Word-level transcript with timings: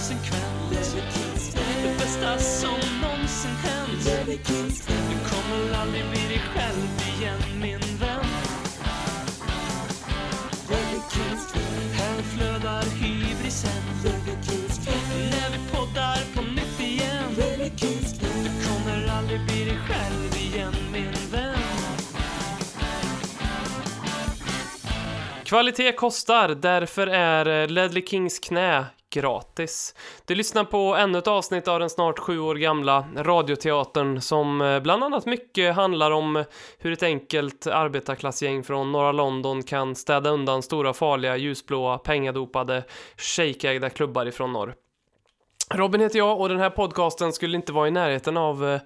inkonsekvent. 0.00 1.56
Det 1.82 1.98
bästa 1.98 2.38
som 2.38 2.78
någonsin 3.02 3.50
hänt. 3.50 4.04
Du 4.86 5.30
kommer 5.30 5.80
aldrig 5.80 6.04
bli 6.10 6.20
dig 6.28 6.42
själv 6.54 7.18
igen, 7.18 7.60
min 7.60 7.96
vän. 7.98 8.24
Här 11.92 12.22
flödar 12.22 12.82
hybrisen. 12.82 13.82
När 14.04 15.50
vi 15.50 15.58
poddar 15.72 16.34
på 16.34 16.42
nytt 16.42 16.80
igen. 16.80 17.24
Du 18.20 18.68
kommer 18.68 19.08
aldrig 19.18 19.40
bli 19.46 19.64
dig 19.64 19.78
själv 19.88 20.54
igen, 20.54 20.74
min 20.92 21.30
vän. 21.32 21.58
Kvalitet 25.44 25.92
kostar, 25.92 26.48
därför 26.48 27.06
är 27.06 27.62
eh, 27.62 27.68
Ledley 27.68 28.06
Kings 28.06 28.38
knä 28.38 28.84
gratis. 29.10 29.94
Du 30.24 30.34
lyssnar 30.34 30.64
på 30.64 30.94
ännu 30.94 31.18
ett 31.18 31.26
avsnitt 31.26 31.68
av 31.68 31.80
den 31.80 31.90
snart 31.90 32.18
sju 32.18 32.40
år 32.40 32.54
gamla 32.54 33.04
radioteatern 33.16 34.20
som 34.20 34.60
eh, 34.60 34.80
bland 34.80 35.04
annat 35.04 35.26
mycket 35.26 35.74
handlar 35.74 36.10
om 36.10 36.44
hur 36.78 36.92
ett 36.92 37.02
enkelt 37.02 37.66
arbetarklassgäng 37.66 38.62
från 38.62 38.92
norra 38.92 39.12
London 39.12 39.62
kan 39.62 39.94
städa 39.94 40.30
undan 40.30 40.62
stora 40.62 40.92
farliga 40.92 41.36
ljusblåa 41.36 41.98
pengadopade 41.98 42.84
shejkägda 43.16 43.90
klubbar 43.90 44.26
ifrån 44.26 44.52
norr. 44.52 44.74
Robin 45.74 46.00
heter 46.00 46.18
jag 46.18 46.40
och 46.40 46.48
den 46.48 46.60
här 46.60 46.70
podcasten 46.70 47.32
skulle 47.32 47.56
inte 47.56 47.72
vara 47.72 47.88
i 47.88 47.90
närheten 47.90 48.36
av 48.36 48.68
eh, 48.68 48.80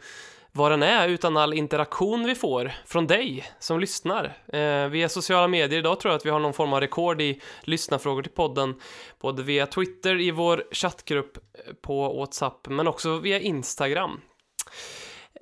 vad 0.56 0.72
den 0.72 0.83
är 0.83 1.08
utan 1.08 1.36
all 1.36 1.55
interaktion 1.55 2.27
vi 2.27 2.34
får 2.34 2.72
från 2.86 3.06
dig 3.06 3.44
som 3.58 3.80
lyssnar. 3.80 4.36
Eh, 4.52 4.88
via 4.88 5.08
sociala 5.08 5.48
medier 5.48 5.78
idag 5.78 6.00
tror 6.00 6.12
jag 6.12 6.19
att 6.19 6.27
vi 6.27 6.30
har 6.30 6.38
någon 6.38 6.52
form 6.52 6.72
av 6.72 6.80
rekord 6.80 7.20
i 7.20 7.41
lyssnarfrågor 7.62 8.22
till 8.22 8.33
podden. 8.33 8.74
Både 9.20 9.42
via 9.42 9.66
Twitter 9.66 10.20
i 10.20 10.30
vår 10.30 10.64
chattgrupp 10.70 11.36
eh, 11.36 11.74
på 11.83 12.12
WhatsApp 12.12 12.69
men 12.69 12.88
också 12.88 13.19
via 13.19 13.41
Instagram. 13.41 14.20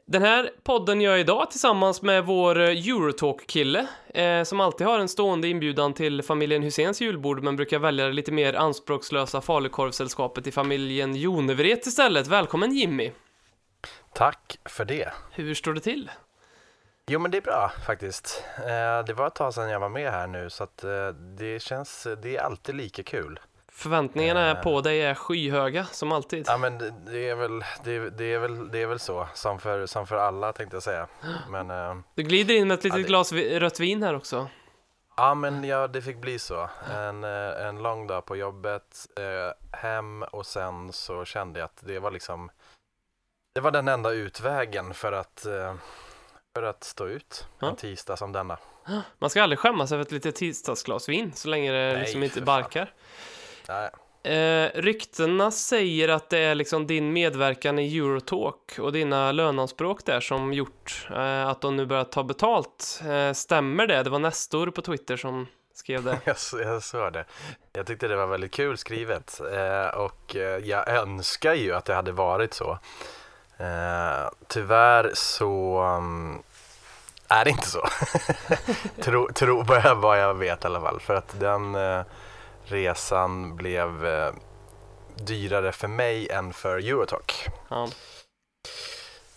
Den 0.07 0.23
här 0.23 0.51
podden 0.63 1.01
gör 1.01 1.11
jag 1.11 1.21
idag 1.21 1.51
tillsammans 1.51 2.03
med 2.03 2.27
vår 2.27 2.61
eh, 2.61 2.69
Eurotalk-kille 2.69 3.87
eh, 4.15 4.43
som 4.43 4.61
alltid 4.61 4.87
har 4.87 4.99
en 4.99 5.09
stående 5.09 5.49
inbjudan 5.49 5.95
till 5.95 6.23
familjen 6.23 6.63
Husens 6.63 7.01
julbord 7.01 7.43
men 7.43 7.57
brukar 7.57 7.79
välja 7.79 8.07
det 8.07 8.13
lite 8.13 8.33
mer 8.33 8.55
anspråkslösa 8.55 9.41
falukorvsällskapet 9.41 10.47
i 10.47 10.53
familjen 10.53 11.17
Jonevret 11.17 11.87
istället. 11.87 12.27
Välkommen 12.27 12.73
Jimmy! 12.73 13.11
Tack 14.15 14.59
för 14.65 14.85
det. 14.85 15.13
Hur 15.31 15.55
står 15.55 15.75
det 15.75 15.81
till? 15.81 16.11
Jo 17.07 17.19
men 17.21 17.31
det 17.31 17.37
är 17.37 17.43
bra 17.43 17.73
faktiskt. 17.87 18.45
Eh, 18.59 19.05
det 19.07 19.13
var 19.17 19.27
ett 19.27 19.35
tag 19.35 19.55
sedan 19.55 19.71
jag 19.71 19.81
var 19.81 19.89
med 19.89 20.11
här 20.13 20.27
nu 20.27 20.51
så 20.51 20.65
att 20.65 20.85
eh, 20.85 21.09
det 21.09 21.63
känns, 21.63 22.07
det 22.23 22.37
är 22.37 22.43
alltid 22.43 22.75
lika 22.75 23.03
kul. 23.03 23.41
Förväntningarna 23.69 24.51
Eh. 24.51 24.63
på 24.63 24.81
dig 24.81 25.03
är 25.03 25.15
skyhöga 25.15 25.85
som 25.85 26.13
alltid. 26.13 26.45
Ja 26.49 26.57
men 26.57 26.79
det, 27.07 27.29
är 27.29 27.35
väl, 27.35 27.65
det, 27.85 28.11
det, 28.11 28.25
är 28.35 28.39
väl, 28.39 28.71
det 28.71 28.83
är 28.83 28.87
väl 28.87 28.99
så, 28.99 29.29
som 29.35 29.59
för, 29.59 29.87
som 29.87 30.07
för 30.07 30.17
alla 30.17 30.53
tänkte 30.53 30.77
jag 30.77 30.83
säga. 30.83 31.07
Men, 31.51 32.03
Du 32.15 32.23
glider 32.23 32.55
in 32.55 32.69
med 32.69 32.75
ett 32.75 32.85
litet 32.85 32.99
Ja, 32.99 33.03
det- 33.03 33.09
glas 33.09 33.33
rött 33.33 33.81
vin 33.81 34.03
här 34.03 34.15
också. 34.17 34.49
ja 35.17 35.35
men 35.35 35.65
ja, 35.65 35.87
det 35.89 36.03
fick 36.03 36.17
bli 36.17 36.39
så. 36.39 36.69
En, 36.95 37.25
en 37.25 37.83
lång 37.83 38.07
dag 38.07 38.25
på 38.27 38.37
jobbet, 38.37 39.07
hem 39.73 40.23
och 40.23 40.47
sen 40.47 40.93
så 40.93 41.25
kände 41.25 41.59
jag 41.59 41.65
att 41.65 41.81
det 41.81 41.99
var 41.99 42.11
liksom 42.11 42.51
det 43.53 43.61
var 43.61 43.71
den 43.71 43.89
enda 43.89 44.11
utvägen 44.11 44.95
för 44.95 45.13
att, 45.13 45.47
eh, 45.47 45.75
för 46.55 46.63
att 46.63 46.85
stå 46.85 47.07
ut 47.09 47.47
Ja. 47.59 47.69
en 47.69 47.77
tisdag 47.77 48.17
som 48.17 48.33
denna. 48.33 48.59
Man 49.19 49.31
ska 49.31 49.43
aldrig 49.43 49.59
skämmas 49.59 49.93
över 49.93 50.03
ett 50.03 50.13
litet 50.13 50.37
tisdagsglas 50.37 51.09
vin 51.09 51.33
så 51.35 51.49
länge 51.49 51.73
det 51.73 51.93
Nej, 51.93 51.99
liksom 52.01 52.23
inte 52.23 52.41
barkar. 52.41 52.93
Nej, 53.69 53.91
Eh, 54.25 54.71
ryktena 54.75 55.51
säger 55.51 56.09
att 56.09 56.31
det 56.31 56.39
är 56.39 56.55
liksom 56.55 56.87
din 56.87 57.13
medverkan 57.13 57.79
i 57.79 57.99
Eurotalk 57.99 58.79
och 58.79 58.93
dina 58.93 59.33
löneanspråk 59.33 60.05
där 60.05 60.21
som 60.21 60.53
gjort 60.53 61.09
eh, 61.11 61.47
att 61.49 61.61
de 61.61 61.77
nu 61.77 61.87
börjar 61.87 62.05
ta 62.05 62.23
betalt. 62.23 63.01
Eh, 63.09 63.33
stämmer 63.33 63.87
det? 63.87 64.03
Det 64.03 64.11
var 64.11 64.19
Nestor 64.19 64.71
på 64.71 64.83
Twitter 64.83 65.17
som 65.17 65.47
skrev 65.75 66.05
det. 66.05 66.19
Jag, 66.25 66.37
jag 66.65 66.83
såg 66.83 67.13
det. 67.13 67.25
Jag 67.73 67.87
tyckte 67.87 68.09
det 68.09 68.17
var 68.17 68.27
väldigt 68.27 68.53
kul 68.53 68.79
skrivet 68.79 69.41
eh, 69.41 69.99
och 69.99 70.37
eh, 70.37 70.59
jag 70.59 70.89
önskar 70.89 71.55
ju 71.55 71.73
att 71.75 71.85
det 71.85 71.95
hade 71.95 72.13
varit 72.13 72.55
så. 72.55 72.79
Eh, 73.59 74.31
tyvärr 74.49 75.11
så 75.15 75.83
um, 75.83 76.43
är 77.29 77.45
det 77.45 77.51
inte 77.51 77.67
så. 77.67 77.89
tro, 79.03 79.29
tro 79.35 79.63
vad, 79.63 79.85
jag, 79.85 79.95
vad 79.95 80.21
jag 80.21 80.35
vet 80.35 80.65
i 80.65 80.67
alla 80.67 80.81
fall. 80.81 81.01
För 81.01 81.15
att 81.15 81.41
den 81.41 81.75
eh, 81.75 82.03
resan 82.65 83.57
blev 83.57 84.07
eh, 84.07 84.33
dyrare 85.15 85.73
för 85.73 85.89
mig 85.89 86.29
än 86.29 86.53
för 86.53 86.79
Eurotalk. 86.79 87.49
Ja. 87.69 87.89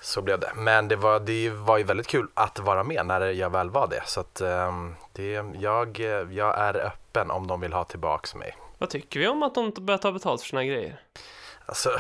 Så 0.02 0.22
blev 0.22 0.40
det. 0.40 0.52
Men 0.56 0.88
det 0.88 0.96
var, 0.96 1.20
det 1.20 1.50
var 1.50 1.78
ju 1.78 1.84
väldigt 1.84 2.08
kul 2.08 2.28
att 2.34 2.60
vara 2.60 2.84
med 2.84 3.06
när 3.06 3.22
jag 3.22 3.50
väl 3.50 3.70
var 3.70 3.88
det. 3.88 4.04
Så 4.06 4.20
att 4.20 4.42
ehm, 4.42 4.96
det, 5.14 5.46
jag, 5.60 6.00
jag 6.32 6.60
är 6.60 6.86
öppen 6.86 7.32
om 7.32 7.48
de 7.48 7.62
vill 7.62 7.74
ha 7.74 7.84
tillbaks 7.84 8.36
mig. 8.36 8.56
Vad 8.78 8.90
tycker 8.90 9.20
vi 9.20 9.28
om 9.28 9.44
att 9.44 9.56
de 9.56 9.74
börjar 9.80 9.98
ta 9.98 10.12
betalt 10.12 10.42
för 10.42 10.48
sina 10.48 10.64
grejer? 10.64 11.00
Alltså, 11.66 11.92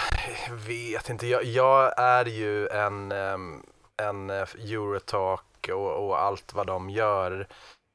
jag 0.47 0.55
vet 0.55 1.09
inte. 1.09 1.27
Jag, 1.27 1.43
jag 1.43 1.99
är 1.99 2.25
ju 2.25 2.67
en, 2.67 3.11
en 3.97 4.29
eh, 4.29 4.47
Eurotalk 4.55 5.69
och, 5.69 6.07
och 6.07 6.21
allt 6.21 6.53
vad 6.53 6.67
de 6.67 6.89
gör. 6.89 7.47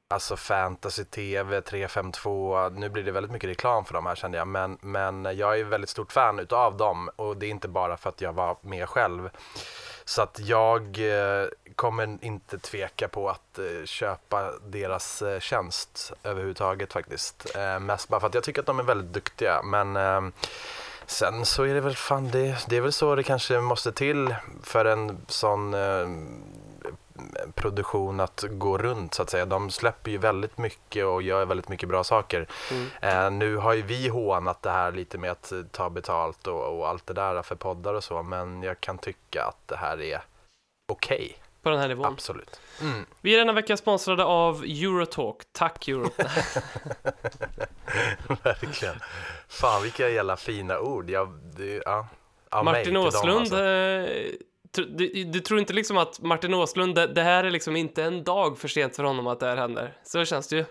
Alltså 0.08 0.36
fantasy, 0.36 1.04
tv, 1.04 1.60
352. 1.62 2.68
Nu 2.68 2.88
blir 2.88 3.02
det 3.02 3.12
väldigt 3.12 3.32
mycket 3.32 3.50
reklam 3.50 3.84
för 3.84 3.94
de 3.94 4.06
här 4.06 4.14
kände 4.14 4.38
jag. 4.38 4.48
Men, 4.48 4.78
men 4.80 5.24
jag 5.24 5.58
är 5.58 5.64
väldigt 5.64 5.90
stort 5.90 6.12
fan 6.12 6.38
utav 6.38 6.76
dem. 6.76 7.10
Och 7.16 7.36
det 7.36 7.46
är 7.46 7.50
inte 7.50 7.68
bara 7.68 7.96
för 7.96 8.08
att 8.08 8.20
jag 8.20 8.32
var 8.32 8.56
med 8.60 8.88
själv. 8.88 9.30
Så 10.04 10.22
att 10.22 10.38
jag 10.38 10.82
eh, 10.98 11.48
kommer 11.74 12.18
inte 12.20 12.58
tveka 12.58 13.08
på 13.08 13.28
att 13.28 13.58
eh, 13.58 13.84
köpa 13.84 14.52
deras 14.66 15.22
tjänst 15.40 16.12
överhuvudtaget 16.22 16.92
faktiskt. 16.92 17.56
Mest 17.80 18.08
bara 18.08 18.20
för 18.20 18.26
att 18.26 18.34
jag 18.34 18.44
tycker 18.44 18.60
att 18.60 18.66
de 18.66 18.78
är 18.78 18.82
väldigt 18.82 19.12
duktiga. 19.12 19.62
Men 19.62 19.96
sen 21.10 21.46
så 21.46 21.62
är 21.62 21.74
det 21.74 21.80
väl 21.80 21.96
fan 21.96 22.30
det, 22.30 22.66
det 22.68 22.76
är 22.76 22.80
väl 22.80 22.92
så 22.92 23.14
det 23.14 23.22
kanske 23.22 23.60
måste 23.60 23.92
till 23.92 24.34
för 24.62 24.84
en 24.84 25.20
sån 25.28 25.74
eh, 25.74 26.08
produktion 27.54 28.20
att 28.20 28.44
gå 28.50 28.78
runt 28.78 29.14
så 29.14 29.22
att 29.22 29.30
säga. 29.30 29.46
De 29.46 29.70
släpper 29.70 30.10
ju 30.10 30.18
väldigt 30.18 30.58
mycket 30.58 31.06
och 31.06 31.22
gör 31.22 31.44
väldigt 31.44 31.68
mycket 31.68 31.88
bra 31.88 32.04
saker. 32.04 32.46
Mm. 32.70 32.88
Eh, 33.00 33.30
nu 33.30 33.56
har 33.56 33.72
ju 33.72 33.82
vi 33.82 34.08
hånat 34.08 34.62
det 34.62 34.70
här 34.70 34.92
lite 34.92 35.18
med 35.18 35.30
att 35.30 35.52
eh, 35.52 35.62
ta 35.70 35.90
betalt 35.90 36.46
och, 36.46 36.78
och 36.78 36.88
allt 36.88 37.06
det 37.06 37.14
där 37.14 37.42
för 37.42 37.54
poddar 37.54 37.94
och 37.94 38.04
så, 38.04 38.22
men 38.22 38.62
jag 38.62 38.80
kan 38.80 38.98
tycka 38.98 39.44
att 39.44 39.68
det 39.68 39.76
här 39.76 40.00
är 40.00 40.22
okej. 40.92 41.36
På 41.62 41.70
den 41.70 41.78
här 41.78 41.88
nivån. 41.88 42.06
Absolut. 42.06 42.60
Mm. 42.80 43.06
Vi 43.20 43.34
är 43.34 43.38
denna 43.38 43.52
vecka 43.52 43.76
sponsrade 43.76 44.24
av 44.24 44.64
Eurotalk. 44.64 45.36
Tack 45.52 45.88
Eurotalk. 45.88 46.64
Verkligen. 48.42 48.96
Fan 49.50 49.82
vilka 49.82 50.08
jävla 50.08 50.36
fina 50.36 50.80
ord. 50.80 51.10
Jag, 51.10 51.28
det, 51.56 51.82
ja. 51.84 52.08
Av 52.50 52.64
mig 52.64 52.74
Martin 52.74 52.94
dem, 52.94 53.06
Åslund, 53.06 53.38
alltså. 53.40 53.64
eh, 53.64 54.32
du, 54.70 55.24
du 55.24 55.40
tror 55.40 55.60
inte 55.60 55.72
liksom 55.72 55.96
att 55.98 56.20
Martin 56.20 56.54
Åslund, 56.54 56.94
det, 56.94 57.06
det 57.06 57.22
här 57.22 57.44
är 57.44 57.50
liksom 57.50 57.76
inte 57.76 58.02
en 58.02 58.24
dag 58.24 58.58
för 58.58 58.68
sent 58.68 58.96
för 58.96 59.04
honom 59.04 59.26
att 59.26 59.40
det 59.40 59.46
här 59.46 59.56
händer? 59.56 59.96
Så 60.04 60.24
känns 60.24 60.48
det 60.48 60.56
ju. 60.56 60.64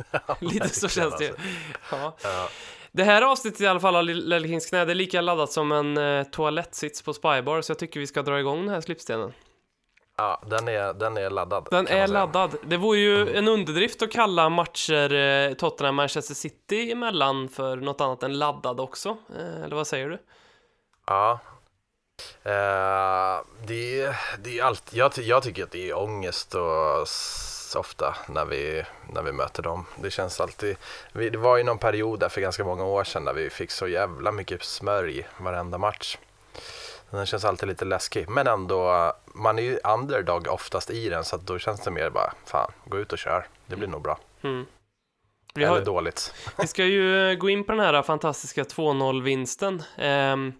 Lite 0.40 0.68
så 0.68 0.88
känns 0.88 1.16
det 1.18 1.24
ju. 1.24 1.30
alltså. 1.30 1.46
Ja. 1.90 2.16
Ja. 2.22 2.48
Det 2.92 3.04
här 3.04 3.22
avsnittet 3.22 3.60
i 3.60 3.66
alla 3.66 3.80
fall 3.80 3.96
av 3.96 4.04
Lelle 4.04 4.48
Kings 4.48 4.66
knä, 4.66 4.84
det 4.84 4.92
är 4.92 4.94
lika 4.94 5.20
laddat 5.20 5.52
som 5.52 5.72
en 5.72 5.96
eh, 5.96 6.22
toalettsits 6.24 7.02
på 7.02 7.12
Spybar, 7.12 7.62
så 7.62 7.70
jag 7.70 7.78
tycker 7.78 8.00
vi 8.00 8.06
ska 8.06 8.22
dra 8.22 8.40
igång 8.40 8.60
den 8.60 8.68
här 8.68 8.80
slipstenen. 8.80 9.32
Ja, 10.18 10.42
den 10.46 10.68
är, 10.68 10.92
den 10.92 11.16
är 11.16 11.30
laddad. 11.30 11.68
Den 11.70 11.88
är 11.88 12.06
laddad. 12.06 12.56
Det 12.62 12.76
vore 12.76 12.98
ju 12.98 13.36
en 13.36 13.48
underdrift 13.48 14.02
att 14.02 14.12
kalla 14.12 14.48
matcher 14.48 15.12
eh, 15.12 15.54
Tottenham-Manchester 15.54 16.34
City 16.34 16.92
emellan 16.92 17.48
för 17.48 17.76
något 17.76 18.00
annat 18.00 18.22
än 18.22 18.38
laddad 18.38 18.80
också. 18.80 19.16
Eh, 19.38 19.64
eller 19.64 19.76
vad 19.76 19.86
säger 19.86 20.08
du? 20.08 20.18
Ja. 21.06 21.38
Eh, 22.42 23.44
det, 23.66 24.14
det 24.38 24.58
är 24.58 24.62
allt, 24.62 24.92
jag, 24.92 25.12
jag 25.18 25.42
tycker 25.42 25.64
att 25.64 25.70
det 25.70 25.90
är 25.90 25.98
ångest 25.98 26.54
och 26.54 27.06
ofta 27.76 28.16
när 28.28 28.44
vi, 28.44 28.84
när 29.12 29.22
vi 29.22 29.32
möter 29.32 29.62
dem. 29.62 29.86
Det 30.02 30.10
känns 30.10 30.40
alltid, 30.40 30.76
vi, 31.12 31.30
det 31.30 31.38
var 31.38 31.56
ju 31.56 31.62
någon 31.62 31.78
period 31.78 32.20
där 32.20 32.28
för 32.28 32.40
ganska 32.40 32.64
många 32.64 32.84
år 32.84 33.04
sedan 33.04 33.24
där 33.24 33.34
vi 33.34 33.50
fick 33.50 33.70
så 33.70 33.88
jävla 33.88 34.32
mycket 34.32 34.62
smörj 34.62 35.26
varenda 35.38 35.78
match. 35.78 36.18
Den 37.16 37.26
känns 37.26 37.44
alltid 37.44 37.68
lite 37.68 37.84
läskig, 37.84 38.28
men 38.28 38.46
ändå, 38.46 39.12
man 39.34 39.58
är 39.58 39.62
ju 39.62 39.78
underdog 39.94 40.48
oftast 40.48 40.90
i 40.90 41.08
den 41.08 41.24
så 41.24 41.36
då 41.36 41.58
känns 41.58 41.80
det 41.80 41.90
mer 41.90 42.10
bara, 42.10 42.32
fan, 42.44 42.72
gå 42.84 42.98
ut 42.98 43.12
och 43.12 43.18
kör, 43.18 43.46
det 43.66 43.76
blir 43.76 43.88
nog 43.88 44.02
bra. 44.02 44.18
Mm. 44.42 44.66
Vi, 45.54 45.62
Eller 45.62 45.72
har, 45.72 45.84
dåligt. 45.84 46.34
vi 46.58 46.66
ska 46.66 46.84
ju 46.84 47.36
gå 47.36 47.50
in 47.50 47.64
på 47.64 47.72
den 47.72 47.80
här 47.80 48.02
fantastiska 48.02 48.62
2-0-vinsten. 48.62 49.82
Ehm, 49.96 50.52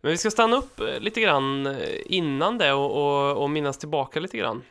men 0.00 0.10
vi 0.10 0.18
ska 0.18 0.30
stanna 0.30 0.56
upp 0.56 0.80
eh, 0.80 1.00
lite 1.00 1.20
grann 1.20 1.66
eh, 1.66 1.76
innan 2.04 2.58
det 2.58 2.72
och, 2.72 2.90
och, 2.90 3.42
och 3.42 3.50
minnas 3.50 3.78
tillbaka 3.78 4.20
lite 4.20 4.38
grann. 4.38 4.62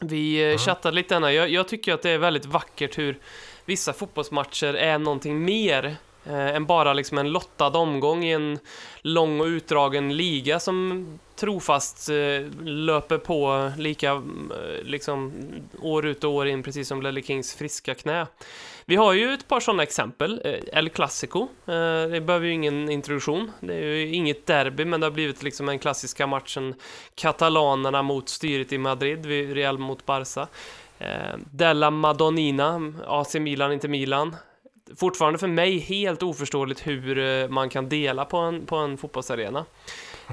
Vi 0.00 0.44
mm. 0.44 0.58
chattade 0.58 0.94
lite. 0.94 1.14
Jag, 1.14 1.48
jag 1.48 1.68
tycker 1.68 1.94
att 1.94 2.02
det 2.02 2.10
är 2.10 2.18
väldigt 2.18 2.46
vackert 2.46 2.98
hur 2.98 3.18
vissa 3.64 3.92
fotbollsmatcher 3.92 4.74
är 4.74 4.98
någonting 4.98 5.44
mer 5.44 5.84
eh, 5.84 5.92
Eh, 6.28 6.56
än 6.56 6.66
bara 6.66 6.92
liksom 6.92 7.18
en 7.18 7.32
lottad 7.32 7.78
omgång 7.78 8.24
i 8.24 8.32
en 8.32 8.58
lång 9.00 9.40
och 9.40 9.46
utdragen 9.46 10.16
liga 10.16 10.60
som 10.60 11.06
trofast 11.36 12.08
eh, 12.08 12.64
löper 12.64 13.18
på 13.18 13.70
lika 13.76 14.10
eh, 14.12 14.22
liksom 14.82 15.32
år 15.82 16.06
ut 16.06 16.24
och 16.24 16.32
år 16.32 16.48
in, 16.48 16.62
precis 16.62 16.88
som 16.88 17.02
Lelle 17.02 17.22
Kings 17.22 17.54
friska 17.54 17.94
knä. 17.94 18.26
Vi 18.84 18.96
har 18.96 19.12
ju 19.12 19.32
ett 19.34 19.48
par 19.48 19.60
sådana 19.60 19.82
exempel. 19.82 20.40
El 20.72 20.88
Clasico, 20.88 21.48
det 22.10 22.20
behöver 22.26 22.46
ju 22.46 22.52
ingen 22.52 22.90
introduktion. 22.90 23.52
Det 23.60 23.74
är 23.74 23.82
ju 23.82 24.14
inget 24.14 24.46
derby, 24.46 24.84
men 24.84 25.00
det 25.00 25.06
har 25.06 25.10
blivit 25.10 25.42
liksom 25.42 25.66
den 25.66 25.78
klassiska 25.78 26.26
matchen 26.26 26.74
katalanerna 27.14 28.02
mot 28.02 28.28
styret 28.28 28.72
i 28.72 28.78
Madrid, 28.78 29.26
Real 29.54 29.78
mot 29.78 30.06
Barca. 30.06 30.48
Della 31.50 31.90
Madonnina, 31.90 32.92
AC 33.06 33.34
Milan, 33.34 33.72
inte 33.72 33.88
Milan. 33.88 34.36
Fortfarande 34.96 35.38
för 35.38 35.46
mig 35.46 35.78
helt 35.78 36.22
oförståeligt 36.22 36.86
hur 36.86 37.18
eh, 37.18 37.48
man 37.48 37.68
kan 37.68 37.88
dela 37.88 38.24
på 38.24 38.36
en, 38.36 38.66
på 38.66 38.76
en 38.76 38.98
fotbollsarena. 38.98 39.64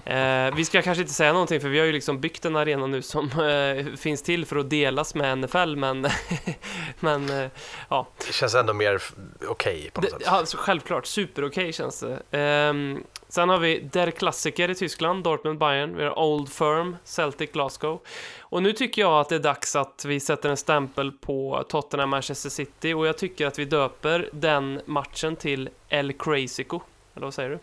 Eh, 0.05 0.55
vi 0.55 0.65
ska 0.65 0.81
kanske 0.81 1.01
inte 1.01 1.13
säga 1.13 1.33
någonting 1.33 1.61
för 1.61 1.69
vi 1.69 1.79
har 1.79 1.85
ju 1.85 1.91
liksom 1.91 2.19
byggt 2.19 2.45
en 2.45 2.55
arena 2.55 2.87
nu 2.87 3.01
som 3.01 3.25
eh, 3.25 3.95
finns 3.95 4.21
till 4.21 4.45
för 4.45 4.55
att 4.55 4.69
delas 4.69 5.15
med 5.15 5.37
NFL 5.37 5.75
men, 5.75 6.07
men 6.99 7.29
eh, 7.29 7.49
ja. 7.89 8.07
Det 8.27 8.33
känns 8.33 8.55
ändå 8.55 8.73
mer 8.73 9.01
okej 9.47 9.49
okay 9.49 9.89
på 9.89 10.01
något 10.01 10.09
det, 10.09 10.25
sätt. 10.25 10.33
Alltså, 10.33 10.57
självklart, 10.57 11.05
super 11.05 11.41
okej 11.41 11.47
okay 11.47 11.73
känns 11.73 11.99
det. 11.99 12.21
Ehm, 12.31 13.03
sen 13.27 13.49
har 13.49 13.57
vi 13.57 13.79
Der 13.79 14.11
Klassiker 14.11 14.69
i 14.69 14.75
Tyskland, 14.75 15.23
Dortmund 15.23 15.59
Bayern, 15.59 15.95
vi 15.95 16.03
har 16.03 16.19
Old 16.19 16.49
Firm, 16.49 16.97
Celtic 17.03 17.51
Glasgow. 17.51 18.01
Och 18.39 18.63
nu 18.63 18.73
tycker 18.73 19.01
jag 19.01 19.19
att 19.19 19.29
det 19.29 19.35
är 19.35 19.39
dags 19.39 19.75
att 19.75 20.05
vi 20.05 20.19
sätter 20.19 20.49
en 20.49 20.57
stämpel 20.57 21.11
på 21.11 21.65
Tottenham 21.69 22.09
Manchester 22.09 22.49
City 22.49 22.93
och 22.93 23.07
jag 23.07 23.17
tycker 23.17 23.47
att 23.47 23.59
vi 23.59 23.65
döper 23.65 24.29
den 24.31 24.81
matchen 24.85 25.35
till 25.35 25.69
El 25.89 26.13
Crazico. 26.13 26.79
Eller 27.15 27.25
vad 27.25 27.33
säger 27.33 27.49
du? 27.49 27.59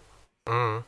Mm. 0.52 0.82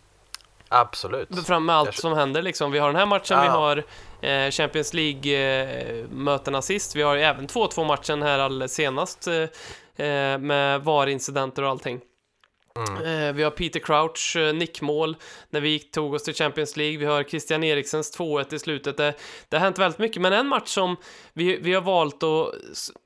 Absolut. 0.69 1.47
Fram 1.47 1.67
med 1.67 1.77
allt 1.77 1.95
som 1.95 2.13
händer 2.13 2.43
liksom. 2.43 2.73
Vi 2.73 2.79
har 2.79 2.87
den 2.87 2.97
här 2.97 3.07
matchen, 3.07 3.39
ah. 3.39 3.43
vi 3.43 3.49
har 3.49 3.85
eh, 4.21 4.51
Champions 4.51 4.95
League-mötena 4.95 6.59
eh, 6.59 6.63
sist. 6.63 6.97
Vi 6.97 7.03
har 7.03 7.17
även 7.17 7.47
2-2 7.47 7.85
matchen 7.87 8.23
här 8.23 8.39
alldeles 8.39 8.75
senast 8.75 9.27
eh, 9.27 10.39
med 10.39 10.81
VAR-incidenter 10.85 11.63
och 11.63 11.71
allting. 11.71 12.01
Mm. 12.77 13.37
Vi 13.37 13.43
har 13.43 13.51
Peter 13.51 13.81
Crouch 13.81 14.37
nickmål 14.55 15.17
när 15.51 15.61
vi 15.61 15.79
tog 15.79 16.15
oss 16.15 16.23
till 16.23 16.35
Champions 16.35 16.77
League. 16.77 16.99
Vi 16.99 17.05
har 17.05 17.23
Christian 17.23 17.65
Eriksens 17.65 18.19
2-1 18.19 18.55
i 18.55 18.59
slutet. 18.59 18.97
Det, 18.97 19.15
det, 19.49 19.57
har 19.57 19.65
hänt 19.65 19.79
väldigt 19.79 19.99
mycket, 19.99 20.23
men 20.23 20.33
en 20.33 20.47
match 20.47 20.69
som 20.69 20.97
vi, 21.33 21.57
vi 21.57 21.75
har 21.75 21.83
valt 21.83 22.23
att, 22.23 22.55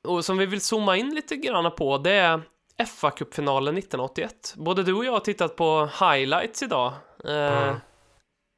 och 0.09 0.25
som 0.25 0.39
vi 0.39 0.47
vill 0.47 0.61
zooma 0.61 0.97
in 0.97 1.15
lite 1.15 1.37
grann 1.37 1.71
på, 1.75 1.99
det 1.99 2.13
är 2.13 2.41
fa 2.85 3.11
Cup-finalen 3.11 3.79
1981. 3.79 4.55
Både 4.57 4.83
du 4.83 4.95
och 4.95 5.05
jag 5.05 5.13
har 5.13 5.21
tittat 5.21 5.57
på 5.57 5.89
highlights 6.01 6.63
idag. 6.63 6.93
Mm. 7.25 7.77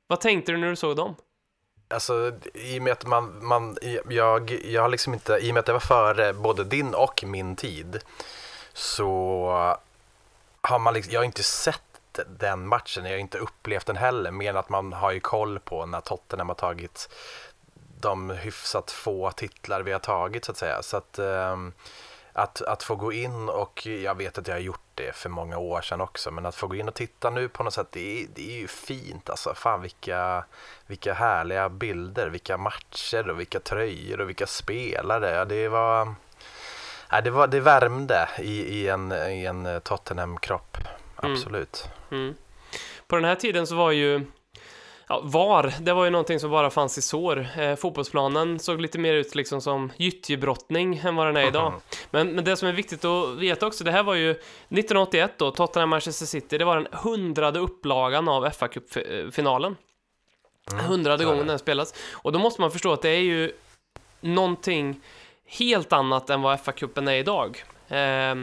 Vad 0.06 0.20
tänkte 0.20 0.52
du 0.52 0.58
när 0.58 0.68
du 0.68 0.76
såg 0.76 0.96
dem? 0.96 1.14
Alltså, 1.88 2.32
i 2.54 2.78
och 2.78 2.82
med 2.82 2.92
att 2.92 3.06
man, 3.06 3.44
man 3.44 3.78
jag, 4.08 4.50
jag 4.50 4.82
har 4.82 4.88
liksom 4.88 5.14
inte, 5.14 5.32
i 5.32 5.50
och 5.50 5.54
med 5.54 5.60
att 5.60 5.66
det 5.66 5.72
var 5.72 5.80
före 5.80 6.32
både 6.32 6.64
din 6.64 6.94
och 6.94 7.24
min 7.26 7.56
tid, 7.56 7.98
så 8.72 9.76
har 10.60 10.78
man 10.78 10.94
liksom, 10.94 11.12
jag 11.12 11.20
har 11.20 11.24
inte 11.24 11.42
sett 11.42 11.82
den 12.26 12.66
matchen, 12.66 13.04
jag 13.04 13.12
har 13.12 13.18
inte 13.18 13.38
upplevt 13.38 13.86
den 13.86 13.96
heller, 13.96 14.30
mer 14.30 14.50
än 14.50 14.56
att 14.56 14.68
man 14.68 14.92
har 14.92 15.12
ju 15.12 15.20
koll 15.20 15.58
på 15.58 15.86
när 15.86 16.00
Tottenham 16.00 16.48
har 16.48 16.54
tagit 16.54 17.08
de 18.00 18.30
hyfsat 18.30 18.90
få 18.90 19.30
titlar 19.30 19.82
vi 19.82 19.92
har 19.92 19.98
tagit 19.98 20.44
så 20.44 20.52
att 20.52 20.58
säga. 20.58 20.82
Så 20.82 20.96
att, 20.96 21.18
um, 21.18 21.72
att, 22.42 22.62
att 22.62 22.82
få 22.82 22.96
gå 22.96 23.12
in 23.12 23.48
och 23.48 23.86
jag 23.86 24.14
vet 24.14 24.38
att 24.38 24.48
jag 24.48 24.54
har 24.54 24.60
gjort 24.60 24.80
det 24.94 25.16
för 25.16 25.28
många 25.28 25.58
år 25.58 25.80
sedan 25.80 26.00
också 26.00 26.30
men 26.30 26.46
att 26.46 26.54
få 26.54 26.66
gå 26.66 26.74
in 26.74 26.88
och 26.88 26.94
titta 26.94 27.30
nu 27.30 27.48
på 27.48 27.62
något 27.62 27.74
sätt 27.74 27.86
det 27.90 28.22
är, 28.22 28.26
det 28.34 28.50
är 28.50 28.58
ju 28.60 28.68
fint 28.68 29.30
alltså. 29.30 29.54
Fan 29.54 29.82
vilka, 29.82 30.44
vilka 30.86 31.14
härliga 31.14 31.68
bilder, 31.68 32.28
vilka 32.28 32.56
matcher 32.56 33.30
och 33.30 33.40
vilka 33.40 33.60
tröjor 33.60 34.20
och 34.20 34.28
vilka 34.28 34.46
spelare. 34.46 35.30
Ja, 35.30 35.44
det 35.44 35.68
var, 35.68 36.14
ja, 37.10 37.20
det, 37.20 37.30
var 37.30 37.46
det 37.46 37.60
värmde 37.60 38.28
i, 38.38 38.80
i 38.80 38.88
en, 38.88 39.12
i 39.12 39.44
en 39.44 39.80
Tottenham-kropp. 39.80 40.76
Mm. 41.22 41.32
Absolut. 41.32 41.88
Mm. 42.10 42.22
Mm. 42.22 42.34
På 43.06 43.16
den 43.16 43.24
här 43.24 43.34
tiden 43.34 43.66
så 43.66 43.76
var 43.76 43.90
ju 43.90 44.26
Ja, 45.10 45.20
VAR, 45.24 45.74
det 45.80 45.92
var 45.92 46.04
ju 46.04 46.10
någonting 46.10 46.40
som 46.40 46.50
bara 46.50 46.70
fanns 46.70 46.98
i 46.98 47.02
sår. 47.02 47.48
Eh, 47.58 47.76
fotbollsplanen 47.76 48.58
såg 48.58 48.80
lite 48.80 48.98
mer 48.98 49.14
ut 49.14 49.34
liksom 49.34 49.60
som 49.60 49.92
gyttjebrottning 49.96 50.96
än 51.04 51.16
vad 51.16 51.26
den 51.26 51.36
är 51.36 51.46
idag. 51.46 51.66
Mm. 51.66 51.80
Men, 52.10 52.34
men 52.34 52.44
det 52.44 52.56
som 52.56 52.68
är 52.68 52.72
viktigt 52.72 53.04
att 53.04 53.38
veta 53.38 53.66
också, 53.66 53.84
det 53.84 53.90
här 53.90 54.02
var 54.02 54.14
ju 54.14 54.30
1981 54.30 55.32
då, 55.36 55.50
Tottenham-Manchester 55.50 56.26
City, 56.26 56.58
det 56.58 56.64
var 56.64 56.76
den 56.76 56.86
hundrade 56.92 57.58
upplagan 57.58 58.28
av 58.28 58.50
fa 58.50 58.68
Cup-finalen. 58.68 59.76
Mm, 60.72 60.84
hundrade 60.84 61.24
gången 61.24 61.46
den 61.46 61.58
spelas. 61.58 61.94
Och 62.12 62.32
då 62.32 62.38
måste 62.38 62.60
man 62.60 62.70
förstå 62.70 62.92
att 62.92 63.02
det 63.02 63.10
är 63.10 63.22
ju 63.22 63.52
någonting 64.20 65.00
helt 65.46 65.92
annat 65.92 66.30
än 66.30 66.42
vad 66.42 66.58
FA-cupen 66.58 67.10
är 67.10 67.14
idag. 67.14 67.64
Eh, 67.88 68.34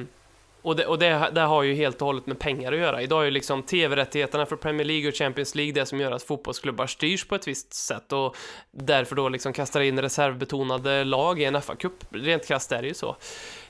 och, 0.68 0.76
det, 0.76 0.86
och 0.86 1.00
det, 1.00 1.30
det, 1.34 1.42
har 1.42 1.64
ju 1.64 1.74
helt 1.74 2.02
och 2.02 2.06
hållet 2.06 2.28
med 2.28 2.40
pengar 2.40 2.72
att 2.72 2.80
göra. 2.80 3.02
Idag 3.02 3.22
är 3.22 3.26
ju 3.26 3.32
liksom 3.32 3.64
tv-rättigheterna 3.64 4.46
för 4.46 4.56
Premier 4.56 4.86
League 4.86 5.08
och 5.08 5.16
Champions 5.16 5.56
League 5.56 5.74
det 5.74 5.86
som 5.86 6.00
gör 6.00 6.12
att 6.12 6.24
fotbollsklubbar 6.24 6.88
styrs 6.88 7.28
på 7.28 7.36
ett 7.36 7.48
visst 7.48 7.74
sätt 7.74 8.14
och 8.14 8.36
därför 8.72 9.16
då 9.16 9.30
liksom 9.30 9.54
kastar 9.54 9.82
in 9.82 10.02
reservbetonade 10.02 11.04
lag 11.04 11.42
i 11.42 11.46
en 11.46 11.56
FA-cup. 11.56 12.06
Rent 12.10 12.48
krasst 12.48 12.72
är 12.72 12.82
det 12.82 12.88
ju 12.88 12.94
så. 12.94 13.16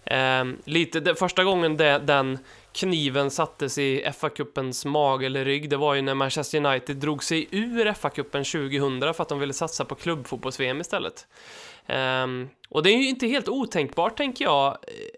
Eh, 0.04 0.46
lite, 0.66 1.00
det, 1.00 1.16
första 1.16 1.44
gången 1.44 1.78
det, 1.78 2.00
den 2.00 2.40
kniven 2.72 3.32
sattes 3.32 3.78
i 3.78 4.06
FA-cupens 4.06 4.88
mag 4.88 5.24
eller 5.24 5.46
rygg, 5.46 5.70
det 5.70 5.78
var 5.78 5.94
ju 5.94 6.02
när 6.02 6.14
Manchester 6.14 6.66
United 6.66 6.98
drog 6.98 7.24
sig 7.24 7.48
ur 7.52 7.86
FA-cupen 7.86 8.70
2000 9.02 9.14
för 9.14 9.22
att 9.22 9.30
de 9.30 9.40
ville 9.40 9.54
satsa 9.54 9.86
på 9.86 9.96
klubbfotbolls-VM 9.96 10.82
istället. 10.82 11.28
Um, 11.88 12.50
och 12.70 12.84
det 12.84 12.90
är 12.90 12.98
ju 12.98 13.10
inte 13.10 13.28
helt 13.28 13.48
otänkbart, 13.48 14.18
tänker 14.18 14.46
jag, 14.46 14.78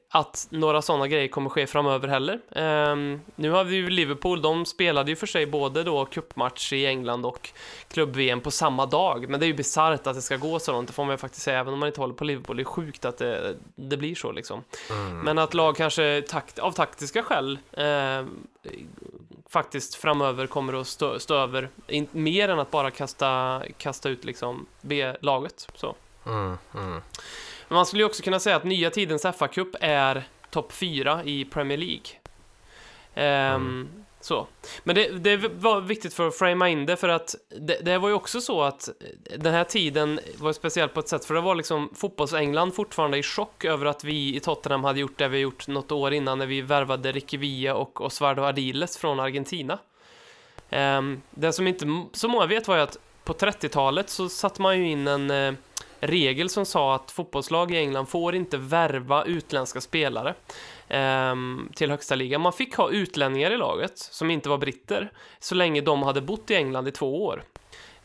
att 0.09 0.47
några 0.49 0.81
sådana 0.81 1.07
grejer 1.07 1.27
kommer 1.27 1.49
ske 1.49 1.67
framöver 1.67 2.07
heller. 2.07 2.39
Um, 2.91 3.21
nu 3.35 3.49
har 3.49 3.63
vi 3.63 3.75
ju 3.75 3.89
Liverpool, 3.89 4.41
de 4.41 4.65
spelade 4.65 5.11
ju 5.11 5.15
för 5.15 5.27
sig 5.27 5.45
både 5.45 5.83
då 5.83 6.05
cupmatch 6.05 6.73
i 6.73 6.85
England 6.85 7.25
och 7.25 7.49
klubb-VM 7.87 8.41
på 8.41 8.51
samma 8.51 8.85
dag, 8.85 9.29
men 9.29 9.39
det 9.39 9.45
är 9.45 9.47
ju 9.47 9.53
bisarrt 9.53 10.07
att 10.07 10.15
det 10.15 10.21
ska 10.21 10.37
gå 10.37 10.59
så 10.59 10.71
långt, 10.71 10.87
det 10.87 10.93
får 10.93 11.05
man 11.05 11.13
ju 11.13 11.17
faktiskt 11.17 11.43
säga, 11.43 11.59
även 11.59 11.73
om 11.73 11.79
man 11.79 11.87
inte 11.87 12.01
håller 12.01 12.13
på 12.13 12.23
Liverpool, 12.23 12.57
det 12.57 12.63
är 12.63 12.65
sjukt 12.65 13.05
att 13.05 13.17
det, 13.17 13.55
det 13.75 13.97
blir 13.97 14.15
så 14.15 14.31
liksom. 14.31 14.63
Mm. 14.89 15.19
Men 15.19 15.37
att 15.37 15.53
lag 15.53 15.75
kanske 15.75 16.23
takt, 16.27 16.59
av 16.59 16.71
taktiska 16.71 17.23
skäl 17.23 17.59
eh, 17.71 18.25
faktiskt 19.49 19.95
framöver 19.95 20.47
kommer 20.47 20.73
att 20.73 20.87
stå, 20.87 21.19
stå 21.19 21.35
över, 21.35 21.69
in, 21.87 22.07
mer 22.11 22.49
än 22.49 22.59
att 22.59 22.71
bara 22.71 22.91
kasta, 22.91 23.61
kasta 23.77 24.09
ut 24.09 24.25
liksom 24.25 24.65
B-laget. 24.81 25.67
Så. 25.75 25.95
Mm, 26.29 26.57
mm. 26.73 27.01
Men 27.67 27.75
man 27.75 27.85
skulle 27.85 28.01
ju 28.01 28.05
också 28.05 28.23
kunna 28.23 28.39
säga 28.39 28.55
att 28.55 28.63
nya 28.63 28.89
tidens 28.89 29.25
FA-cup 29.25 29.75
är 29.81 30.23
topp 30.49 30.73
4 30.73 31.23
i 31.23 31.45
Premier 31.45 31.77
League. 31.77 32.05
Um, 33.15 33.65
mm. 33.65 33.89
Så. 34.21 34.47
Men 34.83 34.95
det, 34.95 35.09
det, 35.09 35.37
var 35.37 35.81
viktigt 35.81 36.13
för 36.13 36.27
att 36.27 36.37
framea 36.37 36.69
in 36.69 36.85
det, 36.85 36.95
för 36.95 37.09
att 37.09 37.35
det, 37.59 37.79
det, 37.81 37.97
var 37.97 38.09
ju 38.09 38.15
också 38.15 38.41
så 38.41 38.61
att 38.61 38.89
den 39.37 39.53
här 39.53 39.63
tiden 39.63 40.19
var 40.37 40.53
speciell 40.53 40.89
på 40.89 40.99
ett 40.99 41.07
sätt, 41.07 41.25
för 41.25 41.33
det 41.33 41.41
var 41.41 41.55
liksom 41.55 41.89
fotbolls-England 41.95 42.71
fortfarande 42.71 43.17
i 43.17 43.23
chock 43.23 43.65
över 43.65 43.85
att 43.85 44.03
vi 44.03 44.35
i 44.35 44.39
Tottenham 44.39 44.83
hade 44.83 44.99
gjort 44.99 45.17
det 45.17 45.27
vi 45.27 45.39
gjort 45.39 45.67
något 45.67 45.91
år 45.91 46.13
innan 46.13 46.39
när 46.39 46.45
vi 46.45 46.61
värvade 46.61 47.11
Ricky 47.11 47.37
Villa 47.37 47.75
och 47.75 48.01
Osvaldo 48.01 48.43
Ardiles 48.43 48.97
från 48.97 49.19
Argentina. 49.19 49.79
Um, 50.69 51.21
det 51.31 51.53
som 51.53 51.67
inte 51.67 52.05
så 52.13 52.27
många 52.27 52.45
vet 52.45 52.67
var 52.67 52.75
ju 52.75 52.81
att 52.81 52.97
på 53.23 53.33
30-talet 53.33 54.09
så 54.09 54.29
satte 54.29 54.61
man 54.61 54.77
ju 54.77 54.89
in 54.89 55.07
en 55.07 55.31
uh, 55.31 55.53
regel 55.99 56.49
som 56.49 56.65
sa 56.65 56.95
att 56.95 57.11
fotbollslag 57.11 57.71
i 57.71 57.77
England 57.77 58.05
får 58.05 58.35
inte 58.35 58.57
värva 58.57 59.23
utländska 59.23 59.81
spelare 59.81 60.33
eh, 60.87 61.35
till 61.75 61.89
högsta 61.89 62.15
ligan. 62.15 62.41
Man 62.41 62.53
fick 62.53 62.75
ha 62.75 62.89
utlänningar 62.89 63.51
i 63.51 63.57
laget 63.57 63.97
som 63.97 64.31
inte 64.31 64.49
var 64.49 64.57
britter 64.57 65.11
så 65.39 65.55
länge 65.55 65.81
de 65.81 66.03
hade 66.03 66.21
bott 66.21 66.51
i 66.51 66.55
England 66.55 66.87
i 66.87 66.91
två 66.91 67.25
år. 67.25 67.43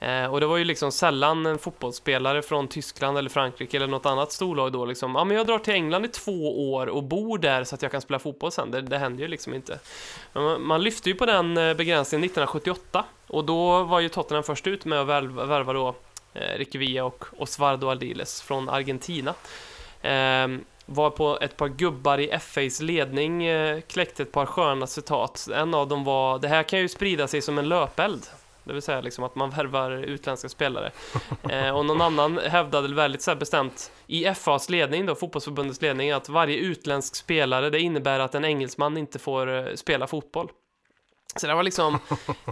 Eh, 0.04 0.32
och 0.32 0.40
det 0.40 0.46
var 0.46 0.56
ju 0.56 0.64
liksom 0.64 0.92
sällan 0.92 1.46
en 1.46 1.58
fotbollsspelare 1.58 2.42
från 2.42 2.68
Tyskland 2.68 3.18
eller 3.18 3.30
Frankrike 3.30 3.76
eller 3.76 3.86
något 3.86 4.06
annat 4.06 4.32
storlag 4.32 4.72
då 4.72 4.84
liksom, 4.84 5.14
ja 5.14 5.24
men 5.24 5.36
jag 5.36 5.46
drar 5.46 5.58
till 5.58 5.74
England 5.74 6.04
i 6.04 6.08
två 6.08 6.72
år 6.72 6.86
och 6.86 7.02
bor 7.02 7.38
där 7.38 7.64
så 7.64 7.74
att 7.74 7.82
jag 7.82 7.90
kan 7.92 8.00
spela 8.00 8.18
fotboll 8.18 8.52
sen. 8.52 8.70
Det, 8.70 8.80
det 8.80 8.98
händer 8.98 9.22
ju 9.22 9.28
liksom 9.28 9.54
inte. 9.54 9.78
Men 10.32 10.44
man, 10.44 10.66
man 10.66 10.82
lyfte 10.82 11.08
ju 11.08 11.14
på 11.14 11.26
den 11.26 11.56
eh, 11.56 11.74
begränsningen 11.74 12.24
1978 12.24 13.04
och 13.26 13.44
då 13.44 13.82
var 13.82 14.00
ju 14.00 14.08
Tottenham 14.08 14.44
först 14.44 14.66
ut 14.66 14.84
med 14.84 15.00
att 15.00 15.06
värva, 15.06 15.44
värva 15.44 15.72
då 15.72 15.94
eh, 16.35 16.59
Ricky 16.59 16.79
Villa 16.79 17.05
och 17.05 17.25
Osvaldo 17.37 17.88
Aldiles 17.88 18.43
från 18.43 18.69
Argentina. 18.69 19.35
Eh, 20.03 20.49
var 20.87 21.11
på 21.11 21.38
ett 21.41 21.57
par 21.57 21.69
gubbar 21.69 22.19
i 22.19 22.38
FAs 22.38 22.81
ledning 22.81 23.45
eh, 23.45 23.81
kläckte 23.81 24.23
ett 24.23 24.33
par 24.33 24.47
sköna 24.47 24.87
citat. 24.87 25.49
En 25.55 25.75
av 25.75 25.88
dem 25.88 26.05
var 26.05 26.38
Det 26.38 26.49
här 26.49 26.62
kan 26.62 26.79
ju 26.79 26.88
sprida 26.88 27.29
sig 27.29 27.43
som 27.43 27.59
en 27.59 27.69
löpeld. 27.69 28.26
Det 28.64 28.73
vill 28.73 28.83
säga 28.83 29.00
liksom 29.00 29.25
att 29.25 29.35
man 29.35 29.50
värvar 29.50 29.91
utländska 29.91 30.49
spelare. 30.49 30.91
Eh, 31.50 31.71
och 31.71 31.87
någon 31.87 32.00
annan 32.00 32.38
hävdade 32.38 32.95
väldigt 32.95 33.23
så 33.23 33.35
bestämt 33.35 33.93
i 34.07 34.35
FAs 34.35 34.71
ledning, 34.71 35.07
då, 35.07 35.14
fotbollsförbundets 35.14 35.83
ledning, 35.83 36.11
att 36.11 36.29
varje 36.29 36.57
utländsk 36.57 37.17
spelare, 37.17 37.71
det 37.71 37.81
innebär 37.81 38.21
att 38.21 38.35
en 38.35 38.45
engelsman 38.45 38.97
inte 38.97 39.19
får 39.19 39.57
eh, 39.57 39.75
spela 39.75 40.07
fotboll. 40.07 40.49
Så 41.37 41.47
det 41.47 41.55
var 41.55 41.62
liksom, 41.62 41.99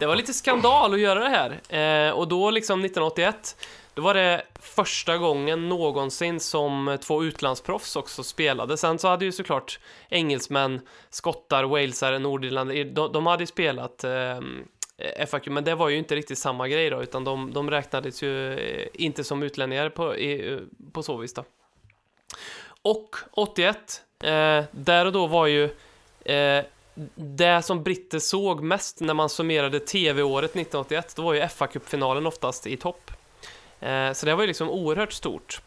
det 0.01 0.07
var 0.07 0.17
lite 0.17 0.33
skandal 0.33 0.95
att 0.95 1.01
göra 1.01 1.21
det 1.21 1.29
här. 1.29 2.09
Eh, 2.09 2.13
och 2.13 2.29
då 2.29 2.51
liksom 2.51 2.81
1981 2.81 3.57
då 3.95 4.03
var 4.03 4.15
det 4.15 4.43
första 4.61 5.19
gången 5.19 5.69
någonsin 5.69 6.41
som 6.41 6.99
två 7.01 7.25
utlandsproffs 7.25 7.97
också 7.97 8.23
spelade. 8.23 8.77
Sen 8.77 8.99
så 8.99 9.09
hade 9.09 9.25
ju 9.25 9.33
såklart 9.33 9.81
engelsmän, 10.09 10.81
skottar, 11.11 11.65
walesare, 11.65 12.19
nordirländare, 12.19 12.85
de, 12.85 13.13
de 13.13 13.27
hade 13.27 13.43
ju 13.43 13.47
spelat 13.47 14.05
eh, 14.05 14.41
FAQ, 15.27 15.47
men 15.47 15.65
det 15.65 15.75
var 15.75 15.89
ju 15.89 15.99
inte 15.99 16.15
riktigt 16.15 16.39
samma 16.39 16.69
grej 16.69 16.91
då, 16.91 17.03
utan 17.03 17.25
de, 17.25 17.53
de 17.53 17.71
räknades 17.71 18.23
ju 18.23 18.55
eh, 18.55 18.87
inte 18.95 19.25
som 19.25 19.43
utlänningar 19.43 19.89
på, 19.89 20.17
i, 20.17 20.61
på 20.93 21.03
så 21.03 21.17
vis 21.17 21.35
då. 21.35 21.45
Och 22.83 23.17
81, 23.33 24.03
eh, 24.23 24.65
där 24.71 25.07
och 25.07 25.13
då 25.13 25.27
var 25.27 25.47
ju 25.47 25.65
eh, 26.25 26.65
det 27.15 27.63
som 27.63 27.83
britter 27.83 28.19
såg 28.19 28.63
mest 28.63 29.01
när 29.01 29.15
man 29.15 29.29
summerade 29.29 29.81
tv-året 29.81 30.51
1981, 30.51 31.13
då 31.17 31.23
var 31.23 31.35
ju 31.35 31.49
fa 31.49 31.69
finalen 31.85 32.27
oftast 32.27 32.67
i 32.67 32.77
topp. 32.77 33.11
Eh, 33.81 34.13
så 34.13 34.27
det 34.27 34.35
var 34.35 34.43
ju 34.43 34.47
liksom 34.47 34.71
oerhört 34.71 35.13
stort. 35.13 35.61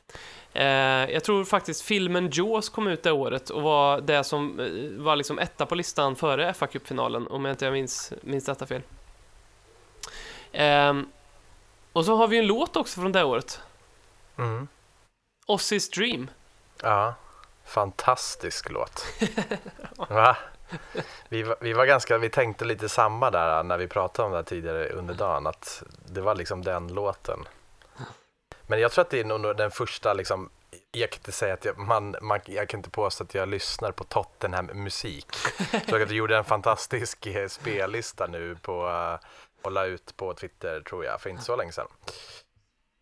Eh, 0.53 0.65
jag 1.11 1.23
tror 1.23 1.45
faktiskt 1.45 1.81
filmen 1.81 2.29
Jaws 2.33 2.69
kom 2.69 2.87
ut 2.87 3.03
det 3.03 3.11
året 3.11 3.49
och 3.49 3.61
var 3.61 4.01
det 4.01 4.23
som 4.23 4.59
eh, 4.59 5.03
var 5.03 5.15
liksom 5.15 5.39
etta 5.39 5.65
på 5.65 5.75
listan 5.75 6.15
före 6.15 6.53
fa 6.53 6.67
finalen 6.83 7.27
om 7.27 7.45
jag 7.45 7.53
inte 7.53 7.71
minns, 7.71 8.13
minns 8.21 8.45
detta 8.45 8.65
fel. 8.65 8.81
Um, 10.53 11.11
och 11.93 12.05
så 12.05 12.15
har 12.15 12.27
vi 12.27 12.37
en 12.37 12.47
låt 12.47 12.75
också 12.75 13.01
från 13.01 13.11
det 13.11 13.23
året. 13.23 13.61
Mm. 14.37 14.67
Ozzy's 15.47 15.95
Dream. 15.95 16.29
Ja, 16.81 17.15
fantastisk 17.65 18.69
låt. 18.69 19.05
Va? 20.09 20.37
Vi 21.29 21.43
var, 21.43 21.55
vi 21.61 21.73
var 21.73 21.85
ganska, 21.85 22.17
vi 22.17 22.29
tänkte 22.29 22.65
lite 22.65 22.89
samma 22.89 23.31
där 23.31 23.63
när 23.63 23.77
vi 23.77 23.87
pratade 23.87 24.25
om 24.25 24.33
det 24.33 24.43
tidigare 24.43 24.89
under 24.89 25.13
dagen, 25.13 25.47
att 25.47 25.83
det 26.05 26.21
var 26.21 26.35
liksom 26.35 26.61
den 26.61 26.87
låten. 26.87 27.39
Men 28.67 28.79
jag 28.79 28.91
tror 28.91 29.01
att 29.01 29.09
det 29.09 29.19
är 29.19 29.25
nog 29.25 29.57
den 29.57 29.71
första 29.71 30.13
liksom, 30.13 30.49
jag 30.91 31.11
kan 31.11 31.19
inte 31.19 31.31
säga 31.31 31.53
att 31.53 31.65
jag, 31.65 31.77
man, 31.77 32.15
man, 32.21 32.39
jag 32.45 32.69
kan 32.69 32.79
inte 32.79 32.89
påstå 32.89 33.23
att 33.23 33.35
jag 33.35 33.49
lyssnar 33.49 33.91
på 33.91 34.03
Tottenham 34.03 34.65
musik. 34.65 35.27
Jag 35.87 36.01
att 36.01 36.09
du 36.09 36.15
gjorde 36.15 36.37
en 36.37 36.43
fantastisk 36.43 37.25
eh, 37.25 37.47
spellista 37.47 38.27
nu 38.27 38.55
på 38.61 38.87
eh, 38.89 39.27
och 39.61 39.71
la 39.71 39.85
ut 39.85 40.17
på 40.17 40.33
Twitter 40.33 40.81
tror 40.81 41.05
jag 41.05 41.21
för 41.21 41.29
inte 41.29 41.43
så 41.43 41.55
länge 41.55 41.71
sedan. 41.71 41.87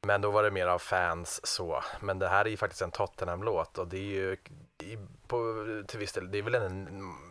Men 0.01 0.21
då 0.21 0.31
var 0.31 0.43
det 0.43 0.51
mer 0.51 0.67
av 0.67 0.79
fans 0.79 1.45
så. 1.45 1.83
Men 1.99 2.19
det 2.19 2.27
här 2.27 2.45
är 2.45 2.49
ju 2.49 2.57
faktiskt 2.57 2.81
en 2.81 2.91
Tottenham-låt 2.91 3.77
och 3.77 3.87
det 3.87 3.97
är 3.97 4.01
ju 4.01 4.37
på, 5.27 5.65
till 5.87 5.99
viss 5.99 6.13
del, 6.13 6.31
det 6.31 6.37
är 6.37 6.41
väl 6.41 6.55
en 6.55 6.87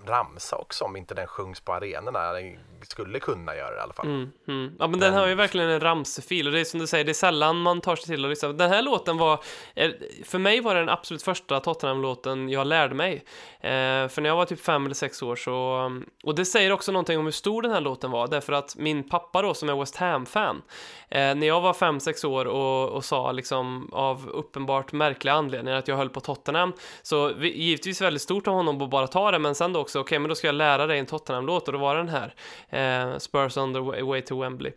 ramsa 0.07 0.57
också 0.57 0.85
om 0.85 0.97
inte 0.97 1.15
den 1.15 1.27
sjungs 1.27 1.61
på 1.61 1.73
arenorna. 1.73 2.33
Den 2.33 2.59
skulle 2.83 3.21
kunna 3.21 3.57
göra 3.57 3.71
det 3.71 3.77
i 3.77 3.81
alla 3.81 3.93
fall. 3.93 4.07
Mm, 4.07 4.31
mm. 4.49 4.77
Ja 4.79 4.87
men 4.87 5.01
den 5.01 5.15
har 5.15 5.27
ju 5.27 5.35
verkligen 5.35 5.69
en 5.69 5.81
ramsefil 5.81 6.47
och 6.47 6.53
det 6.53 6.61
är 6.61 6.65
som 6.65 6.81
du 6.81 6.87
säger, 6.87 7.05
det 7.05 7.11
är 7.11 7.15
sällan 7.15 7.57
man 7.57 7.81
tar 7.81 7.97
sig 7.97 8.07
till 8.07 8.25
att 8.25 8.31
lyssna. 8.31 8.53
Den 8.53 8.71
här 8.71 8.83
låten 8.83 9.19
var, 9.19 9.41
för 10.25 10.39
mig 10.39 10.61
var 10.61 10.75
det 10.75 10.81
den 10.81 10.89
absolut 10.89 11.23
första 11.23 11.61
Tottenham-låten 11.61 12.49
jag 12.49 12.67
lärde 12.67 12.95
mig. 12.95 13.25
Eh, 13.61 14.09
för 14.09 14.21
när 14.21 14.29
jag 14.29 14.37
var 14.37 14.45
typ 14.45 14.61
fem 14.61 14.85
eller 14.85 14.95
sex 14.95 15.23
år 15.23 15.37
så, 15.37 15.91
och 16.25 16.35
det 16.35 16.45
säger 16.45 16.73
också 16.73 16.93
någonting 16.93 17.19
om 17.19 17.25
hur 17.25 17.33
stor 17.33 17.63
den 17.63 17.73
här 17.73 17.81
låten 17.81 18.11
var, 18.11 18.29
därför 18.29 18.53
att 18.53 18.77
min 18.77 19.09
pappa 19.09 19.43
då 19.43 19.55
som 19.55 19.69
är 19.69 19.77
West 19.77 19.97
Ham-fan, 19.97 20.63
eh, 21.09 21.35
när 21.35 21.47
jag 21.47 21.61
var 21.61 21.73
fem, 21.73 22.01
sex 22.01 22.25
år 22.25 22.45
och, 22.45 22.89
och 22.89 23.05
sa 23.05 23.33
liksom 23.33 23.91
av 23.93 24.29
uppenbart 24.29 24.93
märkliga 24.93 25.35
anledningar 25.35 25.79
att 25.79 25.89
jag 25.89 25.97
höll 25.97 26.11
på 26.11 26.21
Tottenham, 26.21 26.73
så 27.03 27.32
vi, 27.37 27.63
givetvis 27.63 28.01
väldigt 28.01 28.23
stort 28.23 28.49
av 28.49 28.55
honom 28.55 28.83
att 28.83 28.91
bara 28.91 29.07
ta 29.07 29.31
det, 29.31 29.39
men 29.39 29.55
sen 29.55 29.73
då 29.73 29.81
också, 29.81 29.99
okej, 29.99 30.07
okay, 30.07 30.19
men 30.19 30.29
då 30.29 30.35
ska 30.35 30.49
jag 30.49 30.55
lära 30.55 30.87
dig 30.87 30.99
en 30.99 31.07
Tottenham-låt 31.07 31.67
och 31.67 31.73
då 31.73 31.79
var 31.79 31.97
den 31.97 32.09
här, 32.09 32.35
eh, 32.69 33.19
Spurs 33.19 33.57
on 33.57 33.75
the 33.75 34.03
way 34.03 34.23
to 34.23 34.41
Wembley. 34.41 34.73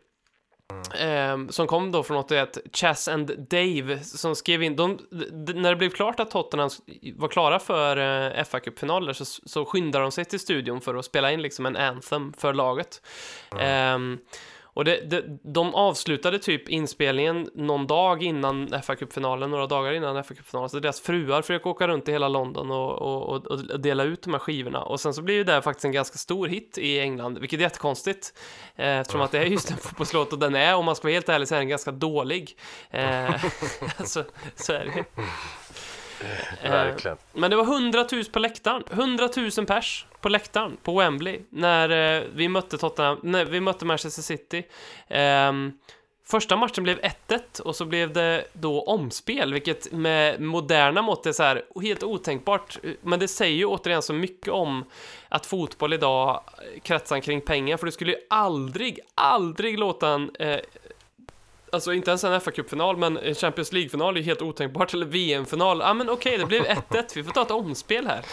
Mm. 1.00 1.42
Eh, 1.42 1.50
som 1.50 1.68
kom 1.68 1.92
då 1.92 2.04
från 2.04 2.18
81, 2.18 2.58
Chas 2.74 3.08
and 3.08 3.48
Dave, 3.50 4.00
som 4.04 4.36
skrev 4.36 4.64
in, 4.64 4.76
de, 4.76 5.00
när 5.56 5.70
det 5.70 5.76
blev 5.76 5.90
klart 5.90 6.20
att 6.20 6.32
Tottenham 6.32 6.70
var 7.16 7.28
klara 7.28 7.60
för 7.60 7.98
eh, 8.38 8.44
fa 8.44 8.60
Cup-finaler 8.60 9.14
så, 9.14 9.26
så 9.26 9.66
skyndade 9.66 10.06
de 10.06 10.12
sig 10.12 10.26
till 10.26 10.40
studion 10.40 10.82
för 10.82 10.96
att 10.96 11.06
spela 11.06 11.32
in 11.32 11.42
liksom 11.42 11.66
en 11.66 11.76
anthem 11.76 12.34
för 12.38 12.54
laget. 12.54 13.02
Mm. 13.52 14.14
Eh, 14.14 14.20
och 14.76 14.86
det, 14.86 15.10
det, 15.10 15.24
de 15.44 15.76
avslutade 15.76 16.40
typ 16.40 16.70
inspelningen 16.70 17.50
någon 17.54 17.88
dag 17.88 18.24
innan 18.24 18.82
fa 18.84 18.96
Cup-finalen, 18.96 19.50
några 19.50 19.68
dagar 19.68 19.94
innan 19.94 20.24
fa 20.24 20.34
Cup-finalen, 20.34 20.70
så 20.70 20.80
deras 20.80 21.02
fruar 21.02 21.42
försöker 21.42 21.70
åka 21.70 21.88
runt 21.88 22.08
i 22.08 22.12
hela 22.12 22.28
London 22.28 22.72
och, 22.72 23.02
och, 23.02 23.48
och, 23.48 23.80
dela 23.80 24.04
ut 24.04 24.22
de 24.22 24.34
här 24.34 24.40
skivorna. 24.40 24.82
Och 24.82 25.00
sen 25.00 25.14
så 25.14 25.22
blir 25.22 25.44
det 25.44 25.62
faktiskt 25.62 25.86
en 25.86 25.92
ganska 25.92 26.18
stor 26.18 26.48
hit 26.48 26.78
i 26.78 27.00
England, 27.00 27.38
vilket 27.38 27.60
är 27.60 27.64
jättekonstigt, 27.64 28.34
eh, 28.76 29.00
eftersom 29.00 29.22
att 29.22 29.32
det 29.32 29.40
är 29.40 29.46
just 29.46 29.72
en 29.72 29.78
fotbollslåt 29.82 30.34
och 30.34 30.40
den 30.40 30.56
är, 30.56 30.76
om 30.76 30.86
man 30.86 30.96
ska 30.96 31.08
vara 31.08 31.14
helt 31.14 31.30
ärlig, 31.30 31.48
så 31.48 31.56
är 31.56 31.60
den 31.60 31.70
ganska 31.70 31.92
dålig. 31.92 32.58
Eh, 32.92 33.30
alltså, 33.98 34.24
så 34.56 34.74
är 34.74 34.86
det 34.86 35.06
Eh, 36.62 36.72
Verkligen. 36.72 37.18
Men 37.34 37.52
det 37.52 37.58
var 37.58 37.64
100 37.64 38.08
000 38.12 38.26
på 38.26 38.40
läktaren. 38.40 38.84
100 38.92 39.30
000 39.58 39.66
pers 39.66 40.06
på 40.26 40.30
läktaren 40.30 40.78
på 40.84 41.00
Wembley 41.00 41.40
när 41.50 41.90
eh, 41.90 42.24
vi 42.34 42.50
mötte 42.50 42.78
Tottenham, 42.78 43.20
när 43.24 43.46
vi 43.46 43.60
mötte 43.60 43.86
Manchester 43.86 44.22
City. 44.22 44.64
Ehm, 45.08 45.72
första 46.28 46.56
matchen 46.56 46.84
blev 46.84 47.00
1-1 47.00 47.62
och 47.62 47.76
så 47.76 47.86
blev 47.86 48.14
det 48.14 48.46
då 48.54 48.82
omspel, 48.82 49.54
vilket 49.54 49.92
med 49.92 50.42
moderna 50.42 51.02
mått 51.02 51.26
är 51.26 51.32
så 51.32 51.44
här 51.44 51.64
helt 51.82 52.04
otänkbart. 52.04 52.80
Men 53.02 53.20
det 53.20 53.28
säger 53.28 53.56
ju 53.56 53.66
återigen 53.66 54.02
så 54.02 54.14
mycket 54.14 54.54
om 54.54 54.86
att 55.30 55.46
fotboll 55.46 55.94
idag 55.94 56.42
kretsar 56.82 57.20
kring 57.20 57.42
pengar, 57.42 57.78
för 57.78 57.86
du 57.86 57.92
skulle 57.92 58.12
ju 58.12 58.18
aldrig, 58.30 59.00
aldrig 59.16 59.80
låta 59.80 60.10
en 60.10 60.32
eh, 60.40 60.60
Alltså 61.76 61.94
inte 61.94 62.12
ens 62.12 62.24
en 62.24 62.42
fa 62.42 62.52
Cup-final, 62.52 62.98
men 62.98 63.18
en 63.18 63.36
Champions 63.36 63.72
League-final 63.72 64.18
är 64.18 64.22
helt 64.22 64.42
otänkbart, 64.42 64.94
eller 64.94 65.06
VM-final. 65.06 65.80
Ja, 65.80 65.90
ah, 65.90 65.94
men 65.94 66.10
okej, 66.10 66.34
okay, 66.34 66.38
det 66.38 66.46
blev 66.46 66.64
1-1, 66.64 67.12
vi 67.16 67.24
får 67.24 67.32
ta 67.32 67.42
ett 67.42 67.52
omspel 67.52 68.08
här. 68.08 68.26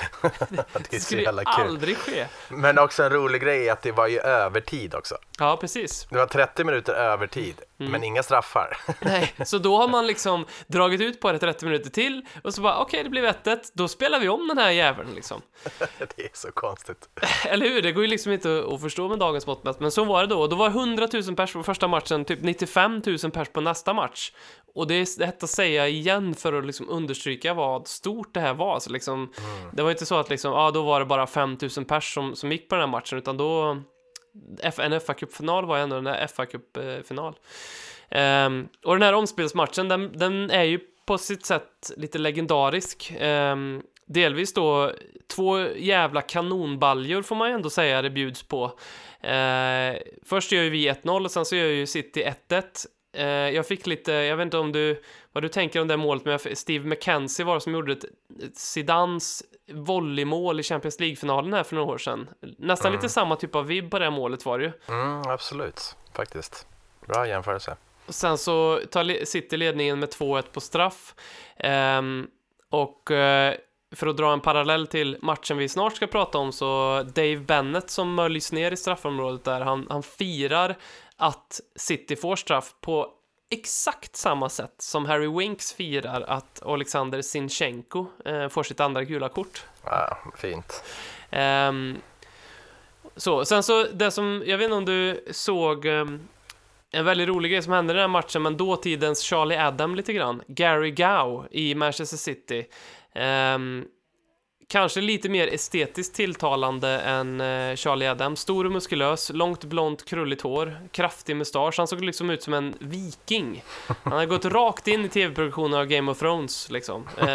det, 0.91 1.01
skulle 1.01 1.23
ju 1.23 1.29
aldrig 1.45 1.97
ske. 1.97 2.27
Men 2.49 2.79
också 2.79 3.03
en 3.03 3.11
rolig 3.11 3.43
grej 3.43 3.69
är 3.69 3.73
att 3.73 3.83
det 3.83 3.93
var 3.93 4.07
ju 4.07 4.19
övertid 4.19 4.95
också. 4.95 5.15
Ja, 5.39 5.57
precis. 5.57 6.07
Det 6.11 6.19
var 6.19 6.27
30 6.27 6.65
minuter 6.65 6.93
övertid, 6.93 7.55
mm. 7.81 7.93
men 7.93 8.05
inga 8.05 8.23
straffar. 8.23 8.77
Nej, 9.01 9.35
så 9.45 9.59
då 9.59 9.77
har 9.77 9.89
man 9.89 10.07
liksom 10.07 10.47
dragit 10.67 11.01
ut 11.01 11.21
på 11.21 11.33
det 11.33 11.39
30 11.39 11.65
minuter 11.65 11.91
till 11.91 12.27
och 12.45 12.55
så 12.55 12.63
bara 12.63 12.79
okej, 12.79 12.85
okay, 12.85 13.03
det 13.03 13.11
blev 13.11 13.25
1-1, 13.25 13.59
då 13.73 13.89
spelar 13.89 14.21
vi 14.21 14.29
om 14.29 14.49
den 14.49 14.59
här 14.59 14.71
jäveln 14.71 15.09
liksom. 15.15 15.43
det 16.17 16.23
är 16.23 16.31
så 16.33 16.53
konstigt. 16.53 17.09
Eller 17.45 17.69
hur? 17.69 17.83
Det 17.83 17.93
går 17.93 18.05
ju 18.05 18.11
liksom 18.11 18.33
inte 18.33 18.65
att 18.73 18.81
förstå 18.81 19.09
med 19.09 19.19
dagens 19.19 19.47
mått 19.47 19.81
men 19.81 19.91
så 19.91 20.05
var 20.05 20.21
det 20.21 20.27
då. 20.27 20.47
Då 20.47 20.57
var 20.57 20.69
100 20.69 21.09
000 21.13 21.37
pers 21.37 21.53
på 21.53 21.63
första 21.63 21.89
matchen, 21.89 22.25
typ 22.25 22.43
95 22.43 23.03
000 23.07 23.32
pers 23.33 23.49
på 23.49 23.61
nästa 23.61 23.93
match. 23.93 24.33
Och 24.75 24.87
det 24.87 24.95
är 24.95 25.19
detta 25.19 25.47
säga 25.47 25.89
igen 25.89 26.35
för 26.35 26.53
att 26.53 26.67
liksom 26.67 26.89
understryka 26.91 27.55
vad 27.55 27.89
stort 27.89 28.35
det 28.35 28.41
här 28.41 28.55
var. 28.55 28.81
Så 28.81 28.91
liksom, 28.91 29.15
mm. 29.15 29.71
Det 29.73 29.83
var 29.83 29.91
inte 29.91 30.07
så 30.07 30.19
att 30.19 30.31
liksom, 30.31 30.53
ah, 30.53 30.71
då 30.71 30.83
var 30.83 31.01
det 31.01 31.07
bara 31.07 31.27
5 31.27 31.59
000 31.77 31.85
pers 31.85 32.15
som, 32.15 32.37
som 32.37 32.53
gick 32.53 32.69
på 32.69 32.75
den 32.75 32.83
här 32.83 32.91
matchen, 32.91 33.19
utan 33.19 33.37
då 33.37 33.77
en 34.79 35.01
fa 35.01 35.15
Cup-final 35.15 35.67
var 35.67 35.79
ändå 35.79 35.97
en 35.97 36.29
fa 36.29 36.47
Cup-final. 36.47 37.35
Um, 38.11 38.69
och 38.85 38.95
den 38.95 39.03
här 39.03 39.13
omspelsmatchen, 39.13 39.89
den, 39.89 40.13
den, 40.19 40.51
är 40.51 40.63
ju 40.63 40.81
på 41.07 41.19
sitt 41.19 41.47
sätt 41.47 41.91
lite 41.97 42.19
legendarisk. 42.19 43.15
Um, 43.21 43.83
delvis 44.07 44.55
då 44.55 44.93
två 45.35 45.69
jävla 45.77 46.23
kanonbaljor 46.23 47.23
får 47.23 47.37
man 47.37 47.49
ju 47.49 47.55
ändå 47.55 47.71
säga 47.71 48.03
det 48.03 48.11
bjuds 48.11 48.43
på. 48.43 48.65
Uh, 48.65 50.01
först 50.25 50.53
gör 50.53 50.63
ju 50.63 50.71
vi 50.71 50.91
1-0 50.91 51.25
och 51.25 51.31
sen 51.31 51.45
så 51.45 51.57
gör 51.57 51.67
ju 51.67 51.87
City 51.87 52.25
1-1. 52.49 52.63
Uh, 53.19 53.25
jag 53.25 53.67
fick 53.67 53.87
lite, 53.87 54.13
jag 54.13 54.37
vet 54.37 54.45
inte 54.45 54.59
om 54.59 54.73
du, 54.73 55.03
vad 55.33 55.45
du 55.45 55.49
tänker 55.49 55.81
om 55.81 55.89
det 55.89 55.97
målet, 55.97 56.25
men 56.25 56.57
Steve 56.57 56.89
McKenzie 56.89 57.45
var 57.45 57.55
det 57.55 57.61
som 57.61 57.73
gjorde 57.73 57.93
ett, 57.93 58.05
ett 58.43 58.57
Zidans 58.57 59.43
volleymål 59.73 60.61
i 60.61 60.63
Champions 60.63 61.01
League-finalen 61.01 61.53
här 61.53 61.63
för 61.63 61.77
några 61.77 61.93
år 61.93 61.99
sedan. 61.99 62.29
Nästan 62.59 62.89
mm. 62.89 62.99
lite 62.99 63.13
samma 63.13 63.37
typ 63.37 63.55
av 63.55 63.67
vibb 63.67 63.91
på 63.91 63.99
det 63.99 64.11
målet 64.11 64.47
var 64.47 64.59
det 64.59 64.65
ju. 64.65 64.73
Mm, 64.89 65.23
absolut, 65.29 65.97
faktiskt. 66.13 66.67
Bra 67.07 67.29
jämförelse. 67.29 67.77
sen 68.09 68.39
så 68.39 68.81
tar 68.91 69.25
City 69.25 69.57
ledningen 69.57 69.99
med 69.99 70.09
2-1 70.09 70.43
på 70.53 70.61
straff. 70.61 71.15
Ehm, 71.57 72.27
och 72.71 73.11
eh, 73.11 73.55
för 73.95 74.07
att 74.07 74.17
dra 74.17 74.33
en 74.33 74.41
parallell 74.41 74.87
till 74.87 75.17
matchen 75.23 75.57
vi 75.57 75.69
snart 75.69 75.97
ska 75.97 76.07
prata 76.07 76.39
om 76.39 76.53
så 76.53 77.03
Dave 77.15 77.37
Bennett 77.37 77.91
som 77.91 78.15
möljs 78.15 78.53
ner 78.53 78.73
i 78.73 78.77
straffområdet 78.77 79.45
där, 79.45 79.61
han, 79.61 79.87
han 79.91 80.03
firar 80.03 80.77
att 81.23 81.61
City 81.77 82.17
får 82.17 82.37
straff 82.37 82.75
på 82.81 83.09
exakt 83.51 84.17
samma 84.17 84.49
sätt 84.49 84.75
som 84.79 85.07
Harry 85.07 85.29
Winks 85.29 85.73
firar 85.73 86.21
att 86.21 86.63
Alexander 86.63 87.23
Sinchenko 87.23 88.07
eh, 88.25 88.49
får 88.49 88.63
sitt 88.63 88.81
andra 88.81 89.05
gula 89.05 89.29
kort. 89.29 89.65
Ja, 89.85 90.19
fint. 90.37 90.85
Ehm, 91.31 91.97
så, 93.17 93.45
sen 93.45 93.63
så, 93.63 93.85
det 93.85 94.11
som, 94.11 94.43
jag 94.47 94.59
vet 94.59 94.65
inte 94.65 94.77
om 94.77 94.85
du 94.85 95.25
såg 95.31 95.87
ehm, 95.87 96.21
en 96.91 97.05
väldigt 97.05 97.29
rolig 97.29 97.51
grej 97.51 97.63
som 97.63 97.73
hände 97.73 97.93
i 97.93 97.95
den 97.95 98.01
här 98.01 98.09
matchen, 98.09 98.43
men 98.43 98.57
dåtidens 98.57 99.23
Charlie 99.23 99.59
Adam 99.59 99.95
lite 99.95 100.13
grann. 100.13 100.43
Gary 100.47 100.91
Gow 100.91 101.47
i 101.51 101.75
Manchester 101.75 102.17
City. 102.17 102.67
Ehm, 103.15 103.85
kanske 104.69 105.01
lite 105.01 105.29
mer 105.29 105.49
estetiskt 105.49 106.15
tilltalande 106.17 106.89
än 106.89 107.41
eh, 107.41 107.77
Charlie 107.77 108.07
Adam. 108.07 108.37
Stor 108.37 108.65
och 108.65 108.73
muskulös, 108.73 109.31
långt 109.35 109.65
blont 109.65 110.05
krulligt 110.05 110.43
hår, 110.43 110.79
kraftig 110.91 111.37
mustasch. 111.37 111.75
Han 111.79 111.87
såg 111.89 112.05
liksom 112.05 112.31
ut 112.31 112.43
som 112.43 112.55
en 112.55 112.75
viking. 112.79 113.65
Han 114.03 114.13
hade 114.13 114.27
gått 114.27 114.45
rakt 114.45 114.89
in 114.89 115.05
i 115.05 115.09
tv-produktionen 115.09 115.79
av 115.79 115.87
Game 115.87 116.11
of 116.11 116.19
Thrones, 116.19 116.71
liksom. 116.71 117.09
Eh, 117.19 117.27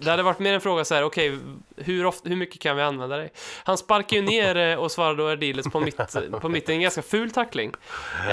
det 0.00 0.10
hade 0.10 0.22
varit 0.22 0.38
mer 0.38 0.54
en 0.54 0.60
fråga 0.60 0.84
så 0.84 0.94
här, 0.94 1.02
okej, 1.04 1.38
hur, 1.76 2.06
ofta- 2.06 2.28
hur 2.28 2.36
mycket 2.36 2.60
kan 2.60 2.76
vi 2.76 2.82
använda 2.82 3.16
dig? 3.16 3.32
Han 3.64 3.78
sparkar 3.78 4.16
ju 4.16 4.22
ner 4.22 4.56
eh, 4.56 4.82
Osvaldo 4.82 5.28
Ardiles 5.28 5.66
på, 5.72 5.80
mitt, 5.80 5.96
på 6.40 6.48
mitten, 6.48 6.74
en 6.74 6.80
ganska 6.80 7.02
ful 7.02 7.30
tackling. 7.30 7.72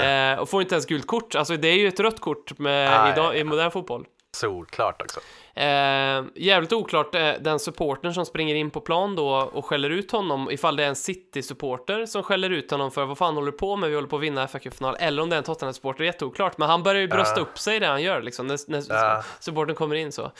Eh, 0.04 0.38
och 0.38 0.48
får 0.48 0.62
inte 0.62 0.74
ens 0.74 0.86
gult 0.86 1.06
kort. 1.06 1.34
Alltså 1.34 1.56
det 1.56 1.68
är 1.68 1.76
ju 1.78 1.88
ett 1.88 2.00
rött 2.00 2.20
kort 2.20 2.58
med, 2.58 2.90
Nej. 2.90 3.12
idag, 3.12 3.36
i 3.38 3.44
modern 3.44 3.70
fotboll. 3.70 4.04
Solklart 4.36 5.02
också. 5.02 5.20
Eh, 5.54 6.24
jävligt 6.34 6.72
oklart 6.72 7.14
eh, 7.14 7.30
den 7.40 7.58
supportern 7.58 8.14
som 8.14 8.26
springer 8.26 8.54
in 8.54 8.70
på 8.70 8.80
plan 8.80 9.16
då 9.16 9.28
och 9.28 9.64
skäller 9.66 9.90
ut 9.90 10.10
honom 10.12 10.50
ifall 10.50 10.76
det 10.76 10.84
är 10.84 10.88
en 10.88 10.96
City-supporter 10.96 12.06
som 12.06 12.22
skäller 12.22 12.50
ut 12.50 12.70
honom 12.70 12.90
för 12.90 13.04
vad 13.04 13.18
fan 13.18 13.34
håller 13.34 13.52
du 13.52 13.58
på 13.58 13.76
med, 13.76 13.88
vi 13.90 13.94
håller 13.94 14.08
på 14.08 14.16
att 14.16 14.22
vinna 14.22 14.48
fa 14.48 14.58
final 14.58 14.96
eller 15.00 15.22
om 15.22 15.28
det 15.30 15.36
är 15.36 15.38
en 15.38 15.44
Tottenham-supporter, 15.44 16.04
jätteoklart. 16.04 16.58
Men 16.58 16.68
han 16.68 16.82
börjar 16.82 17.00
ju 17.00 17.08
brösta 17.08 17.40
Ja. 17.40 17.42
upp 17.42 17.58
sig 17.58 17.80
det 17.80 17.86
han 17.86 18.02
gör 18.02 18.22
liksom, 18.22 18.46
när, 18.46 18.58
när 18.70 18.82
Ja. 18.88 19.22
supporten 19.40 19.74
kommer 19.74 19.96
in 19.96 20.12
så. 20.12 20.30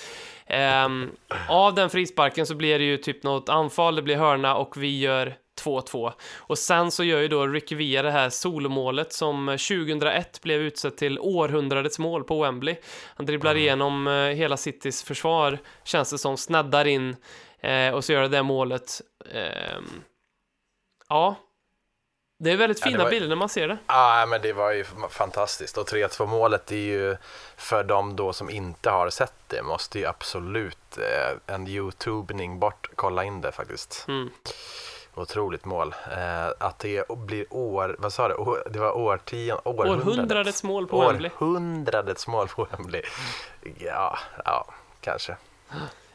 Ehm, 0.46 1.10
av 1.48 1.74
den 1.74 1.90
frisparken 1.90 2.46
så 2.46 2.54
blir 2.54 2.78
det 2.78 2.84
ju 2.84 2.96
typ 2.96 3.22
något 3.22 3.48
anfall, 3.48 3.96
det 3.96 4.02
blir 4.02 4.16
hörna 4.16 4.56
och 4.56 4.76
vi 4.76 4.98
gör 5.00 5.34
2-2. 5.64 6.12
Och 6.36 6.58
sen 6.58 6.90
så 6.90 7.04
gör 7.04 7.20
ju 7.20 7.28
då 7.28 7.46
Ricky 7.46 7.74
Villa 7.74 8.02
det 8.02 8.10
här 8.10 8.30
solomålet 8.30 9.12
som 9.12 9.46
2001 9.46 10.40
blev 10.42 10.60
utsett 10.60 10.96
till 10.96 11.18
århundradets 11.18 11.98
mål 11.98 12.24
på 12.24 12.42
Wembley. 12.42 12.76
Han 13.16 13.26
dribblar 13.26 13.54
igenom 13.54 14.06
eh, 14.06 14.12
hela 14.14 14.56
Citys 14.56 15.02
försvar, 15.02 15.58
känns 15.84 16.10
det 16.10 16.18
som, 16.18 16.36
snaddar 16.36 16.84
in 16.86 17.16
eh, 17.60 17.90
och 17.94 18.04
så 18.04 18.12
gör 18.12 18.22
det 18.22 18.28
det 18.28 18.42
målet. 18.42 19.00
Ehm, 19.32 19.84
ja, 21.08 21.36
det 22.38 22.50
är 22.50 22.56
väldigt 22.56 22.80
Ja, 22.80 22.86
fina 22.90 23.04
var- 23.04 23.10
bilder 23.10 23.28
när 23.28 23.36
man 23.36 23.48
ser 23.48 23.68
det. 23.68 23.78
Ja, 23.86 24.26
men 24.28 24.42
det 24.42 24.52
var 24.52 24.72
ju 24.72 24.84
fantastiskt. 25.10 25.78
Och 25.78 25.88
3-2 25.88 26.26
målet 26.26 26.72
är 26.72 26.76
ju 26.76 27.16
för 27.56 27.84
de 27.84 28.16
då 28.16 28.32
som 28.32 28.50
inte 28.50 28.90
har 28.90 29.10
sett 29.10 29.34
det 29.48 29.62
måste 29.62 29.98
ju 29.98 30.06
absolut 30.06 30.98
eh, 30.98 31.54
en 31.54 31.68
youtubning 31.68 32.58
bort 32.58 32.90
kolla 32.94 33.24
in 33.24 33.40
det 33.40 33.52
faktiskt. 33.52 34.04
Mm. 34.08 34.30
Otroligt 35.14 35.64
mål. 35.64 35.94
Eh, 36.16 36.46
att 36.58 36.78
det 36.78 37.08
blir 37.08 37.46
år, 37.50 37.96
vad 37.98 38.12
sa 38.12 38.28
du, 38.28 38.34
År- 38.34 38.68
det 38.70 38.78
var 38.78 38.96
årtionden, 38.96 39.58
århundradets, 39.64 40.06
Århundradets 40.06 40.62
mål 40.62 40.86
på 40.86 41.00
Wembley. 41.08 41.30
århundradets 41.40 42.26
mål 42.26 42.48
på 42.48 42.68
Wembley. 42.70 43.02
Ja, 43.78 44.18
ja, 44.44 44.66
kanske. 45.00 45.36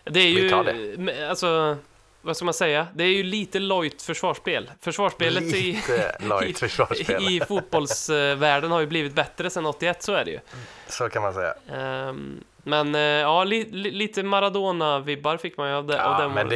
Det 0.04 0.20
är 0.20 0.36
Vi 0.36 0.50
tar 0.50 0.64
ju, 0.74 0.96
men, 0.98 1.30
alltså, 1.30 1.78
vad 2.22 2.36
ska 2.36 2.46
man 2.46 2.54
säga? 2.54 2.88
Det 2.94 3.04
är 3.04 3.08
ju 3.08 3.24
lite 3.24 3.60
lojt 3.60 4.02
försvarsspel. 4.02 4.72
Försvarsspelet 4.82 5.44
i, 5.44 5.74
försvarsspel. 6.56 7.28
i 7.30 7.42
fotbollsvärlden 7.48 8.72
har 8.72 8.80
ju 8.80 8.86
blivit 8.88 9.14
bättre 9.14 9.50
sedan 9.50 9.66
81, 9.66 10.04
så 10.04 10.14
är 10.14 10.26
det 10.26 10.32
ju. 10.32 10.40
Så 10.88 11.10
kan 11.10 11.22
man 11.22 11.34
säga. 11.34 11.54
Ehm, 11.72 12.44
men 12.68 12.96
eh, 12.96 13.02
ja, 13.02 13.44
li, 13.44 13.66
li, 13.72 13.92
lite 13.92 14.24
Maradona-vibbar 14.24 15.38
fick 15.38 15.58
man 15.58 15.70
ju 15.70 15.76
av 15.76 15.86
det, 15.88 16.04
av 16.06 16.12
Ja, 16.12 16.28
det 16.28 16.34
men 16.34 16.48
målet. 16.48 16.50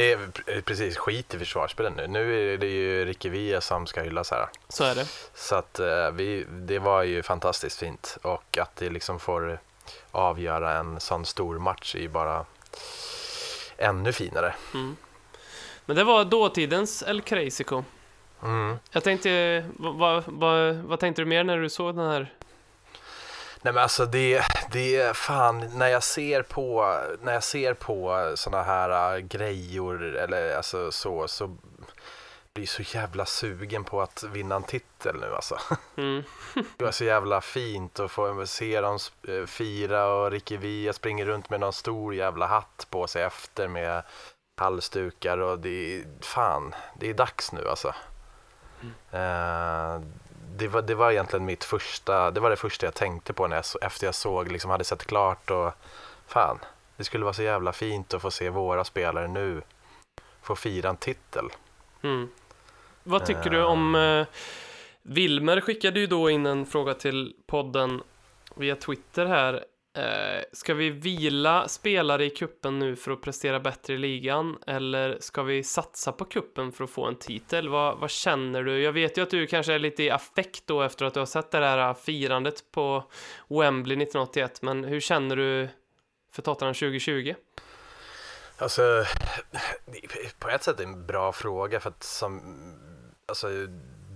det 0.46 0.52
är 0.52 0.60
precis 0.60 0.96
skit 0.96 1.34
i 1.34 1.38
försvarsspelet 1.38 1.96
nu. 1.96 2.06
Nu 2.06 2.52
är 2.54 2.58
det 2.58 2.66
ju 2.66 3.04
Ricky 3.04 3.28
Villa 3.28 3.60
som 3.60 3.86
ska 3.86 4.02
hyllas 4.02 4.30
här. 4.30 4.46
Så 4.68 4.84
är 4.84 4.94
det. 4.94 5.06
Så 5.34 5.54
att 5.54 5.78
eh, 5.78 6.10
vi, 6.12 6.46
det 6.50 6.78
var 6.78 7.02
ju 7.02 7.22
fantastiskt 7.22 7.78
fint 7.78 8.18
och 8.22 8.58
att 8.58 8.76
det 8.76 8.90
liksom 8.90 9.20
får 9.20 9.58
avgöra 10.10 10.72
en 10.78 11.00
sån 11.00 11.24
stor 11.26 11.58
match 11.58 11.94
är 11.94 12.00
ju 12.00 12.08
bara 12.08 12.44
ännu 13.76 14.12
finare. 14.12 14.54
Mm. 14.74 14.96
Men 15.86 15.96
det 15.96 16.04
var 16.04 16.24
dåtidens 16.24 17.02
El 17.06 17.20
Crazico. 17.22 17.84
Mm. 18.42 18.76
Jag 18.90 19.04
tänkte, 19.04 19.64
vad, 19.78 20.24
vad, 20.26 20.74
vad 20.74 20.98
tänkte 21.00 21.22
du 21.22 21.26
mer 21.26 21.44
när 21.44 21.58
du 21.58 21.70
såg 21.70 21.96
den 21.96 22.10
här? 22.10 22.32
Nej 23.62 23.74
men 23.74 23.82
alltså 23.82 24.06
det, 24.06 24.42
det 24.72 25.16
fan 25.16 25.70
när 25.74 25.88
jag 25.88 26.02
ser 26.02 26.42
på, 26.42 26.98
när 27.22 27.32
jag 27.32 27.42
ser 27.42 27.74
på 27.74 28.32
såna 28.34 28.62
här 28.62 29.14
äh, 29.14 29.18
grejor 29.18 30.16
eller 30.16 30.56
alltså 30.56 30.92
så, 30.92 31.28
så 31.28 31.56
blir 32.54 32.64
jag 32.64 32.68
så 32.68 32.98
jävla 32.98 33.26
sugen 33.26 33.84
på 33.84 34.02
att 34.02 34.22
vinna 34.22 34.54
en 34.54 34.62
titel 34.62 35.16
nu 35.20 35.34
alltså. 35.34 35.58
Mm. 35.96 36.22
Det 36.76 36.84
var 36.84 36.92
så 36.92 37.04
jävla 37.04 37.40
fint 37.40 38.00
att 38.00 38.10
få 38.10 38.46
se 38.46 38.80
dem 38.80 38.98
eh, 39.28 39.46
fira 39.46 40.06
och 40.06 40.30
Ricky 40.30 40.56
Villa 40.56 40.92
springer 40.92 41.26
runt 41.26 41.50
med 41.50 41.60
någon 41.60 41.72
stor 41.72 42.14
jävla 42.14 42.46
hatt 42.46 42.86
på 42.90 43.06
sig 43.06 43.22
efter 43.22 43.68
med 43.68 44.02
halsdukar 44.56 45.38
och 45.38 45.58
det 45.58 45.96
är 45.96 46.04
fan, 46.20 46.74
det 47.00 47.10
är 47.10 47.14
dags 47.14 47.52
nu 47.52 47.68
alltså. 47.68 47.94
Eh, 49.10 50.00
det, 50.56 50.68
var, 50.68 50.82
det 50.82 50.94
var 50.94 51.10
egentligen 51.10 51.44
mitt 51.44 51.64
första, 51.64 52.30
det 52.30 52.40
var 52.40 52.50
det 52.50 52.56
första 52.56 52.86
jag 52.86 52.94
tänkte 52.94 53.32
på 53.32 53.46
när 53.46 53.56
jag, 53.56 53.64
efter 53.82 54.06
jag 54.06 54.14
såg, 54.14 54.52
liksom 54.52 54.70
hade 54.70 54.84
sett 54.84 55.04
klart 55.04 55.50
och 55.50 55.72
fan, 56.26 56.58
det 56.96 57.04
skulle 57.04 57.24
vara 57.24 57.34
så 57.34 57.42
jävla 57.42 57.72
fint 57.72 58.14
att 58.14 58.22
få 58.22 58.30
se 58.30 58.50
våra 58.50 58.84
spelare 58.84 59.28
nu 59.28 59.62
få 60.42 60.56
fira 60.56 60.88
en 60.88 60.96
titel. 60.96 61.48
Mm. 62.02 62.28
Vad 63.02 63.26
tycker 63.26 63.50
du 63.50 63.64
om... 63.64 63.94
Eh, 63.94 64.26
Wilmer 65.02 65.60
skickade 65.60 66.00
ju 66.00 66.06
då 66.06 66.30
in 66.30 66.46
en 66.46 66.66
fråga 66.66 66.94
till 66.94 67.34
podden 67.46 68.02
via 68.54 68.76
Twitter 68.76 69.26
här. 69.26 69.64
Eh, 69.94 70.42
ska 70.52 70.74
vi 70.74 70.90
vila 70.90 71.68
spelare 71.68 72.24
i 72.24 72.30
kuppen 72.30 72.78
nu 72.78 72.96
för 72.96 73.10
att 73.10 73.22
prestera 73.22 73.60
bättre 73.60 73.94
i 73.94 73.98
ligan? 73.98 74.58
Eller 74.66 75.16
ska 75.20 75.42
vi 75.42 75.62
satsa 75.62 76.12
på 76.12 76.24
kuppen 76.24 76.72
för 76.72 76.84
att 76.84 76.90
få 76.90 77.04
en 77.06 77.16
titel? 77.16 77.68
Vad, 77.68 77.98
vad 77.98 78.10
känner 78.10 78.62
du? 78.62 78.82
Jag 78.82 78.92
vet 78.92 79.18
ju 79.18 79.22
att 79.22 79.30
du 79.30 79.46
kanske 79.46 79.72
är 79.74 79.78
lite 79.78 80.02
i 80.02 80.10
affekt 80.10 80.62
då 80.66 80.82
efter 80.82 81.04
att 81.06 81.14
du 81.14 81.20
har 81.20 81.26
sett 81.26 81.50
det 81.50 81.58
där 81.58 81.88
eh, 81.88 81.94
firandet 81.94 82.70
på 82.72 83.04
Wembley 83.48 83.96
1981. 83.96 84.62
Men 84.62 84.84
hur 84.84 85.00
känner 85.00 85.36
du 85.36 85.68
för 86.32 86.42
Tottenham 86.42 86.74
2020? 86.74 87.34
Alltså, 88.58 89.04
på 90.38 90.48
ett 90.48 90.62
sätt 90.62 90.80
är 90.80 90.84
det 90.84 90.88
en 90.90 91.06
bra 91.06 91.32
fråga 91.32 91.80
för 91.80 91.90
att 91.90 92.02
som, 92.02 92.40
alltså, 93.26 93.48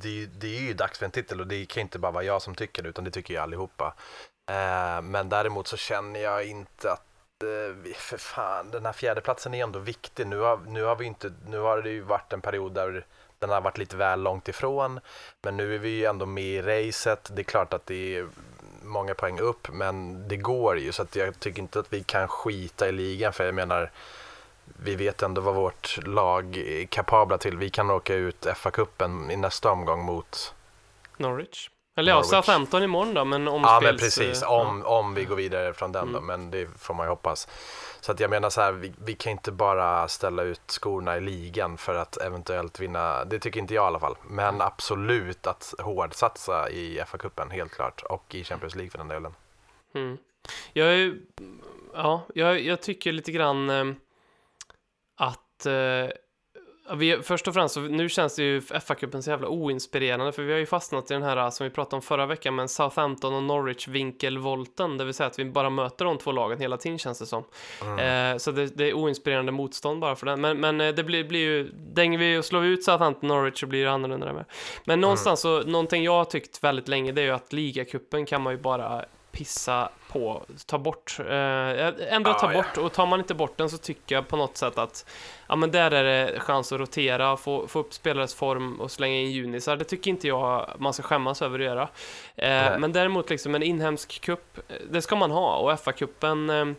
det, 0.03 0.09
är 0.09 0.12
ju- 0.12 0.27
det 0.27 0.57
är 0.57 0.61
ju 0.61 0.75
dags 0.75 0.99
för 0.99 1.05
en 1.07 1.12
titel 1.12 1.41
och 1.41 1.47
det 1.47 1.65
kan 1.67 1.81
inte 1.81 1.99
bara 1.99 2.12
vara 2.12 2.25
jag 2.25 2.43
som 2.43 2.55
tycker 2.55 2.83
det 2.83 2.89
utan 2.89 3.05
det 3.05 3.11
tycker 3.11 3.35
ju 3.35 3.41
allihopa. 3.41 3.95
Eh, 4.46 5.02
men 5.02 5.28
däremot 5.28 5.66
så 5.66 5.76
känner 5.76 6.20
jag 6.20 6.46
inte 6.46 6.92
att 6.92 7.42
eh, 7.42 7.94
för 7.94 8.16
fan, 8.16 8.70
den 8.70 8.87
här 8.87 8.92
fjärdeplatsen 8.92 9.54
är 9.54 9.62
ändå 9.62 9.78
viktig. 9.78 10.26
Nu 10.26 10.38
har, 10.38 10.56
nu 10.66 10.82
har 10.85 10.96
vi 10.96 11.04
inte, 11.04 11.32
nu 11.46 11.59
har 11.59 11.82
det 11.82 11.90
ju 11.90 12.00
varit 12.00 12.32
en 12.32 12.40
period 12.40 12.72
där 12.72 13.06
den 13.38 13.50
har 13.50 13.61
varit 13.61 13.78
lite 13.78 13.96
väl 13.96 14.22
långt 14.22 14.48
ifrån. 14.48 15.00
Men 15.42 15.56
nu 15.56 15.74
är 15.74 15.78
vi 15.78 15.88
ju 15.88 16.04
ändå 16.04 16.26
med 16.26 16.44
i 16.44 16.62
racet. 16.62 17.30
Det 17.32 17.42
är 17.42 17.44
klart 17.44 17.72
att 17.72 17.87
det 17.87 18.16
är 18.16 18.28
många 18.82 19.14
poäng 19.14 19.40
upp, 19.40 19.68
men 19.72 20.28
det 20.28 20.37
går 20.37 20.78
ju. 20.78 20.92
Så 20.92 21.02
att 21.02 21.16
jag 21.16 21.40
tycker 21.40 21.62
inte 21.62 21.78
att 21.78 21.92
vi 21.92 22.02
kan 22.02 22.28
skita 22.28 22.88
i 22.88 22.92
ligan, 22.92 23.32
för 23.32 23.44
jag 23.44 23.54
menar, 23.54 23.90
vi 24.64 24.96
vet 24.96 25.22
ändå 25.22 25.40
vad 25.40 25.54
vårt 25.54 26.06
lag 26.06 26.56
är 26.56 26.87
kapabla 26.87 27.38
till. 27.38 27.56
Vi 27.56 27.70
kan 27.70 27.90
åka 27.90 28.14
ut 28.14 28.46
FA-cupen 28.46 29.32
i 29.32 29.37
nästa 29.37 29.70
omgång 29.70 30.04
mot... 30.04 30.54
Norwich? 31.16 31.68
Eller 31.98 32.12
ja. 32.12 32.22
Southampton 32.22 32.82
imorgon 32.82 33.14
då, 33.14 33.24
men 33.24 33.48
om 33.48 33.62
Ja, 33.62 33.80
men 33.82 33.96
precis. 33.96 34.42
Om, 34.42 34.85
om 34.87 35.14
vi 35.14 35.24
går 35.24 35.37
vidare 35.37 35.72
från 35.74 35.92
den 35.92 36.12
då, 36.12 36.18
Mm. 36.18 36.26
men 36.26 36.50
det 36.50 36.68
får 36.78 36.94
man 36.94 37.06
ju 37.06 37.11
hoppas. 37.11 37.48
Så 38.00 38.12
att 38.12 38.20
jag 38.20 38.30
menar 38.30 38.50
så 38.50 38.61
här, 38.61 38.72
vi, 38.72 38.92
vi 39.04 39.14
kan 39.14 39.32
inte 39.32 39.52
bara 39.52 40.09
ställa 40.09 40.42
ut 40.42 40.61
skorna 40.66 41.16
i 41.16 41.20
ligan 41.20 41.76
för 41.78 41.94
att 41.94 42.16
eventuellt 42.16 42.80
vinna. 42.80 43.24
Det 43.24 43.38
tycker 43.38 43.61
inte 43.61 43.74
jag 43.74 43.85
i 43.85 43.87
alla 43.87 44.00
fall. 44.00 44.16
Men 44.28 44.61
absolut 44.61 45.46
att 45.46 45.74
hårdsatsa 45.78 46.70
i 46.70 47.00
FA-cupen, 47.06 47.50
helt 47.50 47.72
klart. 47.72 48.02
Och 48.02 48.35
i 48.35 48.44
Champions 48.44 48.74
League 48.74 48.90
för 48.90 48.98
den 48.98 49.09
delen. 49.09 49.35
Mm. 49.94 50.18
Jag, 50.72 50.94
är, 50.94 51.16
ja, 51.94 52.22
jag, 52.35 52.61
jag 52.61 52.82
tycker 52.82 53.12
lite 53.12 53.32
grann 53.32 53.70
eh, 53.70 53.85
att, 55.16 55.66
eh, 55.66 55.72
Ja, 55.72 56.11
Vi, 56.94 57.18
först 57.22 57.49
och 57.49 57.55
främst, 57.55 57.77
nu 57.77 58.09
känns 58.09 58.37
det 58.37 58.42
ju 58.42 58.61
FA-cupen 58.61 59.20
så 59.20 59.31
jävla 59.31 59.49
oinspirerande, 59.49 60.33
för 60.33 60.42
vi 60.42 60.53
har 60.53 60.59
ju 60.59 60.66
fastnat 60.66 61.11
i 61.11 61.14
den 61.14 61.22
här 61.22 61.51
som 61.51 61.64
vi 61.64 61.70
pratade 61.70 61.96
om 61.96 62.03
förra 62.03 62.27
veckan, 62.27 62.55
med 62.55 62.70
Southampton 62.70 63.35
och 63.35 63.42
Norwich 63.42 63.88
vinkelvolten, 63.88 64.99
det 64.99 65.05
vill 65.05 65.14
säga 65.14 65.27
att 65.27 65.38
vi 65.38 65.44
bara 65.44 65.70
möter 65.70 66.05
de 66.05 66.18
två 66.18 66.33
lagen 66.33 66.61
hela 66.61 66.77
tiden 66.77 66.99
känns 66.99 67.18
det 67.18 67.27
som. 67.27 67.44
Eh, 67.99 68.37
så 68.37 68.51
det, 68.53 68.66
det 68.66 68.90
är 68.90 68.94
oinspirerande 68.94 69.53
motstånd 69.53 70.01
bara 70.01 70.16
för 70.16 70.27
den. 70.27 70.40
Men, 70.40 70.61
men 70.61 70.81
eh, 70.81 70.94
det 70.94 71.05
blir, 71.05 71.25
blir 71.25 71.40
ju, 71.40 71.70
dänger 71.92 72.18
vi 72.18 72.38
och 72.38 72.44
slår 72.44 72.61
vi 72.61 72.68
ut 72.68 72.85
Southampton 72.85 73.31
och 73.31 73.37
Norwich 73.37 73.61
så 73.61 73.66
blir 73.66 73.85
det 73.85 73.90
annorlunda 73.90 74.27
där 74.27 74.33
med. 74.33 74.44
Men 74.85 75.01
någonstans 75.01 75.40
så, 75.40 75.62
någonting 75.62 76.05
jag 76.05 76.12
har 76.12 76.25
tyckt 76.25 76.64
väldigt 76.64 76.88
länge, 76.88 77.12
det 77.12 77.20
är 77.20 77.27
ju 77.27 77.31
att 77.31 77.53
ligacupen 77.53 78.27
kan 78.27 78.42
man 78.42 78.53
ju 78.53 78.59
bara 78.59 79.05
pissa 79.37 79.88
på, 80.09 80.42
ta 80.66 80.79
bort, 80.79 81.16
eh, 81.20 81.27
ändå 82.14 82.31
Ja, 82.31 82.35
ta 82.40 82.53
ja. 82.53 82.62
bort 82.62 82.77
och 82.79 82.92
tar 82.92 83.07
man 83.07 83.20
inte 83.20 83.35
bort 83.35 83.57
den 83.57 83.70
så 83.70 83.79
tycker 83.79 84.14
jag 84.14 84.29
på 84.29 84.37
något 84.37 84.57
sätt 84.57 84.79
att 84.79 85.07
ja 85.49 85.57
men 85.57 85.70
där 85.70 85.90
är 85.90 86.05
det 86.05 86.40
chans 86.40 86.72
att 86.72 86.81
rotera, 86.81 87.37
få, 87.37 87.66
få 87.66 87.79
upp 87.79 87.94
spelares 87.94 88.35
form 88.35 88.81
och 88.81 88.90
slänga 88.90 89.16
in 89.16 89.31
junisar. 89.31 89.77
Det 89.77 89.85
tycker 89.85 90.11
inte 90.11 90.29
jag 90.29 90.70
man 90.79 90.92
ska 90.92 91.03
skämmas 91.03 91.42
över 91.42 91.59
att 91.59 91.64
göra. 91.64 91.88
Eh, 92.37 92.79
men 92.79 92.92
däremot 92.92 93.31
liksom 93.31 93.55
en 93.55 93.62
inhemsk 93.62 94.20
kupp, 94.20 94.59
eh, 94.68 94.77
det 94.90 95.03
ska 95.03 95.16
man 95.16 95.31
ha 95.31 95.57
och 95.57 95.72
FA-cupen 95.81 96.51
eh, 96.61 96.75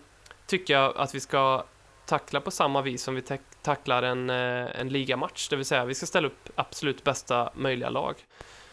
tycker 0.47 0.73
jag 0.73 0.97
att 0.97 1.15
vi 1.15 1.19
ska 1.19 1.63
tackla 2.05 2.41
på 2.41 2.51
samma 2.51 2.81
vis 2.81 3.03
som 3.03 3.15
vi 3.15 3.21
tack- 3.21 3.41
tacklar 3.61 4.03
en, 4.03 4.29
eh, 4.29 4.79
en 4.79 4.89
ligamatch, 4.89 5.49
det 5.49 5.55
vill 5.55 5.65
säga 5.65 5.85
vi 5.85 5.95
ska 5.95 6.05
ställa 6.05 6.27
upp 6.27 6.49
absolut 6.55 7.03
bästa 7.03 7.49
möjliga 7.55 7.89
lag. 7.89 8.15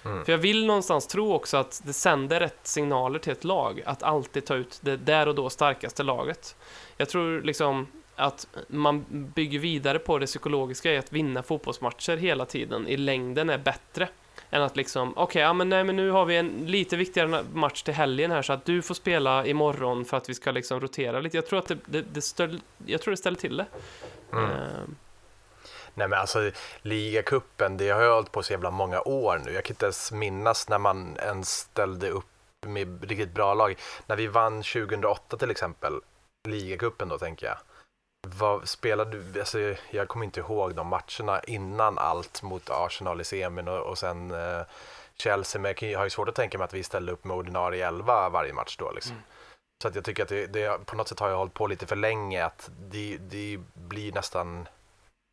Mm. 0.04 0.24
För 0.24 0.32
jag 0.32 0.38
vill 0.38 0.66
någonstans 0.66 1.06
tro 1.06 1.32
också 1.32 1.56
att 1.56 1.82
det 1.84 1.92
sänder 1.92 2.40
rätt 2.40 2.58
signaler 2.62 3.18
till 3.18 3.32
ett 3.32 3.44
lag 3.44 3.82
att 3.86 4.02
alltid 4.02 4.44
ta 4.44 4.54
ut 4.54 4.78
det 4.80 4.96
där 4.96 5.28
och 5.28 5.34
då 5.34 5.50
starkaste 5.50 6.02
laget. 6.02 6.56
Jag 6.96 7.08
tror 7.08 7.42
liksom 7.42 7.86
att 8.16 8.46
man 8.68 9.04
bygger 9.08 9.58
vidare 9.58 9.98
på 9.98 10.18
det 10.18 10.26
psykologiska 10.26 10.92
i 10.92 10.96
att 10.96 11.12
vinna 11.12 11.42
fotbollsmatcher 11.42 12.16
hela 12.16 12.44
tiden 12.44 12.88
i 12.88 12.96
längden 12.96 13.50
är 13.50 13.58
bättre 13.58 14.08
än 14.50 14.62
att 14.62 14.76
liksom, 14.76 15.12
okej, 15.16 15.42
ja 15.42 15.52
men 15.52 15.68
nej 15.68 15.84
men 15.84 15.96
nu 15.96 16.10
har 16.10 16.24
vi 16.24 16.36
en 16.36 16.66
lite 16.66 16.96
viktigare 16.96 17.44
match 17.52 17.82
till 17.82 17.94
helgen 17.94 18.30
här 18.30 18.42
så 18.42 18.52
att 18.52 18.64
du 18.64 18.82
får 18.82 18.94
spela 18.94 19.46
imorgon 19.46 20.04
för 20.04 20.16
att 20.16 20.28
vi 20.28 20.34
ska 20.34 20.50
liksom 20.50 20.80
rotera 20.80 21.20
lite. 21.20 21.36
Jag 21.36 21.46
tror 21.46 21.58
att 21.58 21.66
det, 21.66 21.78
det, 21.86 22.02
det, 22.12 22.22
ställ, 22.22 22.60
jag 22.86 23.00
tror 23.00 23.10
det 23.10 23.16
ställer 23.16 23.38
till 23.38 23.56
det. 23.56 23.66
Mm. 24.32 24.44
Ehm, 24.44 24.96
Nej 25.94 26.08
men 26.08 26.18
alltså 26.18 26.50
ligacupen, 26.82 27.76
det 27.76 27.90
har 27.90 28.02
ju 28.02 28.08
hållit 28.08 28.32
på 28.32 28.42
så 28.42 28.52
jävla 28.52 28.70
många 28.70 29.00
år 29.00 29.40
nu. 29.44 29.52
Jag 29.52 29.64
kan 29.64 29.74
inte 29.74 29.84
ens 29.84 30.12
minnas 30.12 30.68
när 30.68 30.78
man 30.78 31.16
ens 31.22 31.58
ställde 31.58 32.10
upp 32.10 32.26
med 32.66 33.04
riktigt 33.04 33.34
bra 33.34 33.54
lag. 33.54 33.78
När 34.06 34.16
vi 34.16 34.26
vann 34.26 34.62
2008 34.62 35.36
till 35.36 35.50
exempel, 35.50 36.00
ligacupen 36.48 37.08
då 37.08 37.18
tänker 37.18 37.46
jag. 37.46 37.56
Vad 38.26 38.68
spelade 38.68 39.22
du, 39.22 39.40
alltså, 39.40 39.74
jag 39.90 40.08
kommer 40.08 40.24
inte 40.24 40.40
ihåg 40.40 40.74
de 40.74 40.86
matcherna 40.86 41.40
innan 41.46 41.98
allt 41.98 42.42
mot 42.42 42.70
Arsenal 42.70 43.20
i 43.20 43.24
semin 43.24 43.68
och, 43.68 43.80
och 43.80 43.98
sen 43.98 44.30
eh, 44.30 44.62
Chelsea. 45.16 45.60
Men 45.60 45.68
jag 45.68 45.76
kan 45.76 45.94
har 45.94 46.04
ju 46.04 46.10
svårt 46.10 46.28
att 46.28 46.34
tänka 46.34 46.58
mig 46.58 46.64
att 46.64 46.74
vi 46.74 46.82
ställde 46.82 47.12
upp 47.12 47.24
med 47.24 47.36
ordinarie 47.36 47.88
11 47.88 48.28
varje 48.28 48.52
match 48.52 48.76
då 48.76 48.92
liksom. 48.92 49.12
Mm. 49.12 49.24
Så 49.82 49.88
att 49.88 49.94
jag 49.94 50.04
tycker 50.04 50.22
att 50.22 50.28
det, 50.28 50.46
det, 50.46 50.86
på 50.86 50.96
något 50.96 51.08
sätt 51.08 51.20
har 51.20 51.28
jag 51.28 51.36
hållit 51.36 51.54
på 51.54 51.66
lite 51.66 51.86
för 51.86 51.96
länge 51.96 52.44
att 52.44 52.70
det, 52.78 53.16
det 53.16 53.60
blir 53.74 54.12
nästan 54.12 54.68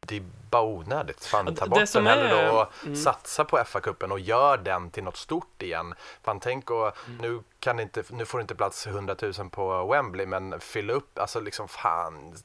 det 0.08 0.18
är 0.18 0.24
bara 0.50 0.62
onödigt. 0.64 1.26
Fan, 1.26 1.56
ta 1.56 1.66
bort 1.68 1.94
den 1.94 2.08
hellre 2.08 2.30
är- 2.42 2.48
då 2.48 2.70
mm. 2.84 2.96
satsa 2.96 3.46
på 3.46 3.58
FA-cupen 3.58 4.12
och 4.12 4.20
gör 4.20 4.58
den 4.58 4.92
till 4.92 5.04
något 5.04 5.18
stort 5.18 5.62
igen. 5.62 5.94
Fan, 6.24 6.40
tänk 6.40 6.70
och 6.70 6.98
Mm. 7.08 7.18
nu, 7.22 7.44
kan 7.60 7.80
inte, 7.80 8.04
nu 8.10 8.26
får 8.26 8.38
det 8.38 8.42
inte 8.42 8.56
plats 8.56 8.88
100 8.88 9.16
000 9.22 9.50
på 9.50 9.86
Wembley, 9.92 10.26
men 10.26 10.60
fylla 10.60 10.94
upp, 10.94 11.20
alltså 11.20 11.40
liksom 11.40 11.68
fan, 11.68 12.36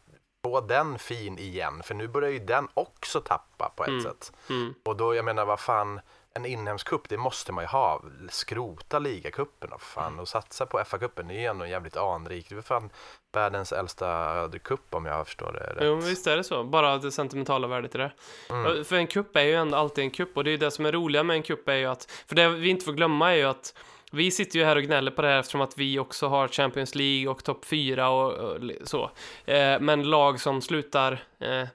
få 0.44 0.60
den 0.60 0.98
fin 0.98 1.38
igen. 1.38 1.82
För 1.82 1.94
nu 1.94 2.08
börjar 2.08 2.30
ju 2.30 2.38
den 2.38 2.68
också 2.74 3.20
tappa 3.20 3.72
på 3.76 3.82
ett 3.84 3.88
Mm. 3.88 4.02
sätt. 4.02 4.32
mm. 4.50 4.74
Och 4.84 4.96
då, 4.96 5.14
jag 5.14 5.24
menar, 5.24 5.44
vad 5.44 5.60
fan, 5.60 6.00
en 6.36 6.46
inhemsk 6.46 6.88
cup, 6.88 7.08
det 7.08 7.16
måste 7.16 7.52
man 7.52 7.64
ju 7.64 7.68
ha. 7.68 8.02
Skrota 8.30 8.98
ligacupen 8.98 9.72
och 9.72 9.82
fan 9.82 10.06
Mm. 10.06 10.20
och 10.20 10.28
satsa 10.28 10.66
på 10.66 10.78
FA-cupen. 10.78 11.28
Det 11.28 11.34
är 11.34 11.38
ju 11.40 11.44
ändå 11.46 11.66
jävligt 11.66 11.96
anrikt. 11.96 12.48
Det 12.48 12.56
är 12.56 12.62
fan 12.62 12.90
världens 13.32 13.72
äldsta 13.72 14.50
cup 14.64 14.94
om 14.94 15.06
jag 15.06 15.26
förstår 15.26 15.52
det 15.52 15.60
rätt. 15.60 15.78
Jo, 15.86 15.96
men 15.96 16.04
visst 16.04 16.26
är 16.26 16.36
det 16.36 16.44
så. 16.44 16.64
Bara 16.64 16.98
det 16.98 17.12
sentimentala 17.12 17.66
värdet 17.66 17.94
i 17.94 17.98
det. 17.98 18.12
Mm. 18.50 18.84
För 18.84 18.96
en 18.96 19.06
kupp 19.06 19.36
är 19.36 19.42
ju 19.42 19.54
ändå 19.54 19.76
alltid 19.76 20.04
en 20.04 20.10
kupp 20.10 20.36
och 20.36 20.44
det 20.44 20.50
är 20.50 20.52
ju 20.52 20.58
det 20.58 20.70
som 20.70 20.86
är 20.86 20.92
roliga 20.92 21.22
med 21.22 21.36
en 21.36 21.42
kupp 21.42 21.68
är 21.68 21.74
ju 21.74 21.86
att, 21.86 22.10
för 22.28 22.34
det 22.36 22.48
vi 22.48 22.68
inte 22.68 22.84
får 22.84 22.92
glömma 22.92 23.32
är 23.32 23.36
ju 23.36 23.44
att 23.44 23.74
vi 24.12 24.30
sitter 24.30 24.58
ju 24.58 24.64
här 24.64 24.76
och 24.76 24.82
gnäller 24.82 25.10
på 25.10 25.22
det 25.22 25.28
här 25.28 25.38
eftersom 25.38 25.60
att 25.60 25.78
vi 25.78 25.98
också 25.98 26.28
har 26.28 26.48
Champions 26.48 26.94
League 26.94 27.28
och 27.28 27.44
topp 27.44 27.64
4 27.64 28.08
och, 28.08 28.32
och 28.32 28.60
så. 28.84 29.10
Eh, 29.44 29.80
men 29.80 30.02
lag 30.10 30.40
som 30.40 30.62
slutar 30.62 31.12
eh, 31.40 31.68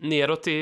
neråt 0.00 0.48
i, 0.48 0.52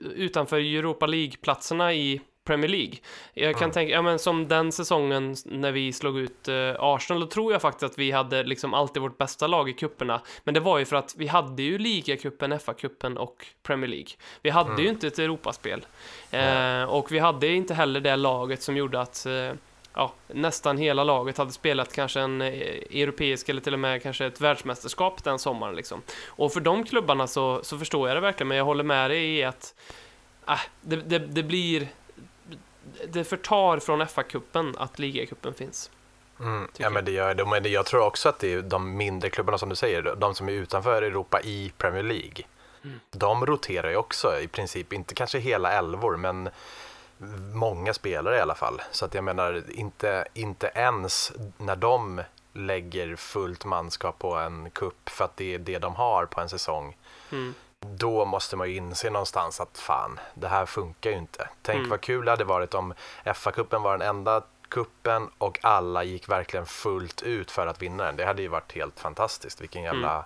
utanför 0.00 0.56
Europa 0.56 1.06
League-platserna 1.06 1.94
i 1.94 2.20
Premier 2.48 2.68
League. 2.68 2.94
Jag 3.34 3.58
kan 3.58 3.70
tänka, 3.70 3.92
ja 3.94 4.02
men 4.02 4.18
som 4.18 4.48
den 4.48 4.72
säsongen 4.72 5.36
när 5.44 5.72
vi 5.72 5.92
slog 5.92 6.18
ut 6.18 6.48
eh, 6.48 6.74
Arsenal, 6.78 7.20
då 7.20 7.26
tror 7.26 7.52
jag 7.52 7.62
faktiskt 7.62 7.92
att 7.92 7.98
vi 7.98 8.10
hade 8.10 8.42
liksom 8.42 8.74
alltid 8.74 9.02
vårt 9.02 9.18
bästa 9.18 9.46
lag 9.46 9.68
i 9.68 9.72
kupperna. 9.72 10.20
Men 10.44 10.54
det 10.54 10.60
var 10.60 10.78
ju 10.78 10.84
för 10.84 10.96
att 10.96 11.14
vi 11.18 11.26
hade 11.26 11.62
ju 11.62 11.78
ligacupen, 11.78 12.52
FA-cupen 12.52 13.16
och 13.16 13.46
Premier 13.62 13.88
League. 13.90 14.08
Vi 14.42 14.50
hade 14.50 14.70
Mm. 14.70 14.82
ju 14.82 14.88
inte 14.88 15.06
ett 15.06 15.18
Europaspel. 15.18 15.86
Eh, 16.30 16.82
och 16.82 17.12
vi 17.12 17.18
hade 17.18 17.48
inte 17.48 17.74
heller 17.74 18.00
det 18.00 18.16
laget 18.16 18.62
som 18.62 18.76
gjorde 18.76 19.00
att 19.00 19.26
eh, 19.26 19.52
ja, 19.94 20.12
nästan 20.26 20.78
hela 20.78 21.04
laget 21.04 21.38
hade 21.38 21.52
spelat 21.52 21.92
kanske 21.92 22.20
en 22.20 22.40
eh, 22.42 22.48
europeisk 23.02 23.48
eller 23.48 23.60
till 23.60 23.72
och 23.72 23.80
med 23.80 24.02
kanske 24.02 24.26
ett 24.26 24.40
världsmästerskap 24.40 25.24
den 25.24 25.38
sommaren 25.38 25.76
liksom. 25.76 26.02
Och 26.26 26.52
för 26.52 26.60
de 26.60 26.84
klubbarna 26.84 27.26
så, 27.26 27.60
så 27.62 27.78
förstår 27.78 28.08
jag 28.08 28.16
det 28.16 28.20
verkligen, 28.20 28.48
men 28.48 28.56
jag 28.56 28.64
håller 28.64 28.84
med 28.84 29.10
dig 29.10 29.38
i 29.38 29.44
att 29.44 29.74
äh, 30.48 30.60
det, 30.80 30.96
det, 30.96 31.18
det 31.18 31.42
blir 31.42 31.88
det 33.08 33.24
förtar 33.24 33.78
från 33.78 34.02
FA-cupen 34.02 34.74
att 34.78 34.98
ligacupen 34.98 35.54
finns. 35.54 35.90
Mm. 36.40 36.68
Ja, 36.76 36.90
men 36.90 37.04
det 37.04 37.10
gör 37.10 37.34
det. 37.34 37.44
Men 37.44 37.72
jag 37.72 37.86
tror 37.86 38.00
också 38.00 38.28
att 38.28 38.38
det 38.38 38.52
är 38.52 38.62
de 38.62 38.96
mindre 38.96 39.30
klubbarna 39.30 39.58
som 39.58 39.68
du 39.68 39.76
säger, 39.76 40.14
de 40.16 40.34
som 40.34 40.48
är 40.48 40.52
utanför 40.52 41.02
Europa 41.02 41.40
i 41.40 41.72
Premier 41.78 42.02
League. 42.02 42.44
Mm. 42.84 43.00
De 43.10 43.46
roterar 43.46 43.90
ju 43.90 43.96
också 43.96 44.40
i 44.40 44.48
princip, 44.48 44.92
inte 44.92 45.14
kanske 45.14 45.38
hela 45.38 45.72
elvor, 45.72 46.16
men 46.16 46.50
många 47.52 47.94
spelare 47.94 48.36
i 48.36 48.40
alla 48.40 48.54
fall. 48.54 48.82
Så 48.90 49.04
att 49.04 49.14
jag 49.14 49.24
menar, 49.24 49.62
inte, 49.70 50.24
inte 50.34 50.70
ens 50.74 51.32
när 51.58 51.76
de 51.76 52.22
lägger 52.52 53.16
fullt 53.16 53.64
manskap 53.64 54.18
på 54.18 54.34
en 54.34 54.70
kupp 54.70 55.08
för 55.08 55.24
att 55.24 55.36
det 55.36 55.54
är 55.54 55.58
det 55.58 55.78
de 55.78 55.94
har 55.94 56.26
på 56.26 56.40
en 56.40 56.48
säsong. 56.48 56.96
Mm. 57.32 57.54
Då 57.86 58.24
måste 58.24 58.56
man 58.56 58.68
ju 58.70 58.76
inse 58.76 59.10
någonstans 59.10 59.60
att 59.60 59.78
fan, 59.78 60.20
det 60.34 60.48
här 60.48 60.66
funkar 60.66 61.10
ju 61.10 61.16
inte. 61.16 61.48
Tänk 61.62 61.76
Mm. 61.78 61.90
vad 61.90 62.00
kul 62.00 62.24
det 62.24 62.30
hade 62.30 62.44
varit 62.44 62.74
om 62.74 62.94
FA-cupen 63.24 63.82
var 63.82 63.98
den 63.98 64.08
enda 64.08 64.42
kuppen 64.68 65.30
och 65.38 65.58
alla 65.62 66.04
gick 66.04 66.28
verkligen 66.28 66.66
fullt 66.66 67.22
ut 67.22 67.50
för 67.50 67.66
att 67.66 67.82
vinna 67.82 68.04
den. 68.04 68.16
Det 68.16 68.24
hade 68.24 68.42
ju 68.42 68.48
varit 68.48 68.72
helt 68.72 69.00
fantastiskt. 69.00 69.60
Vilken 69.60 69.82
jävla... 69.82 70.12
Mm. 70.12 70.24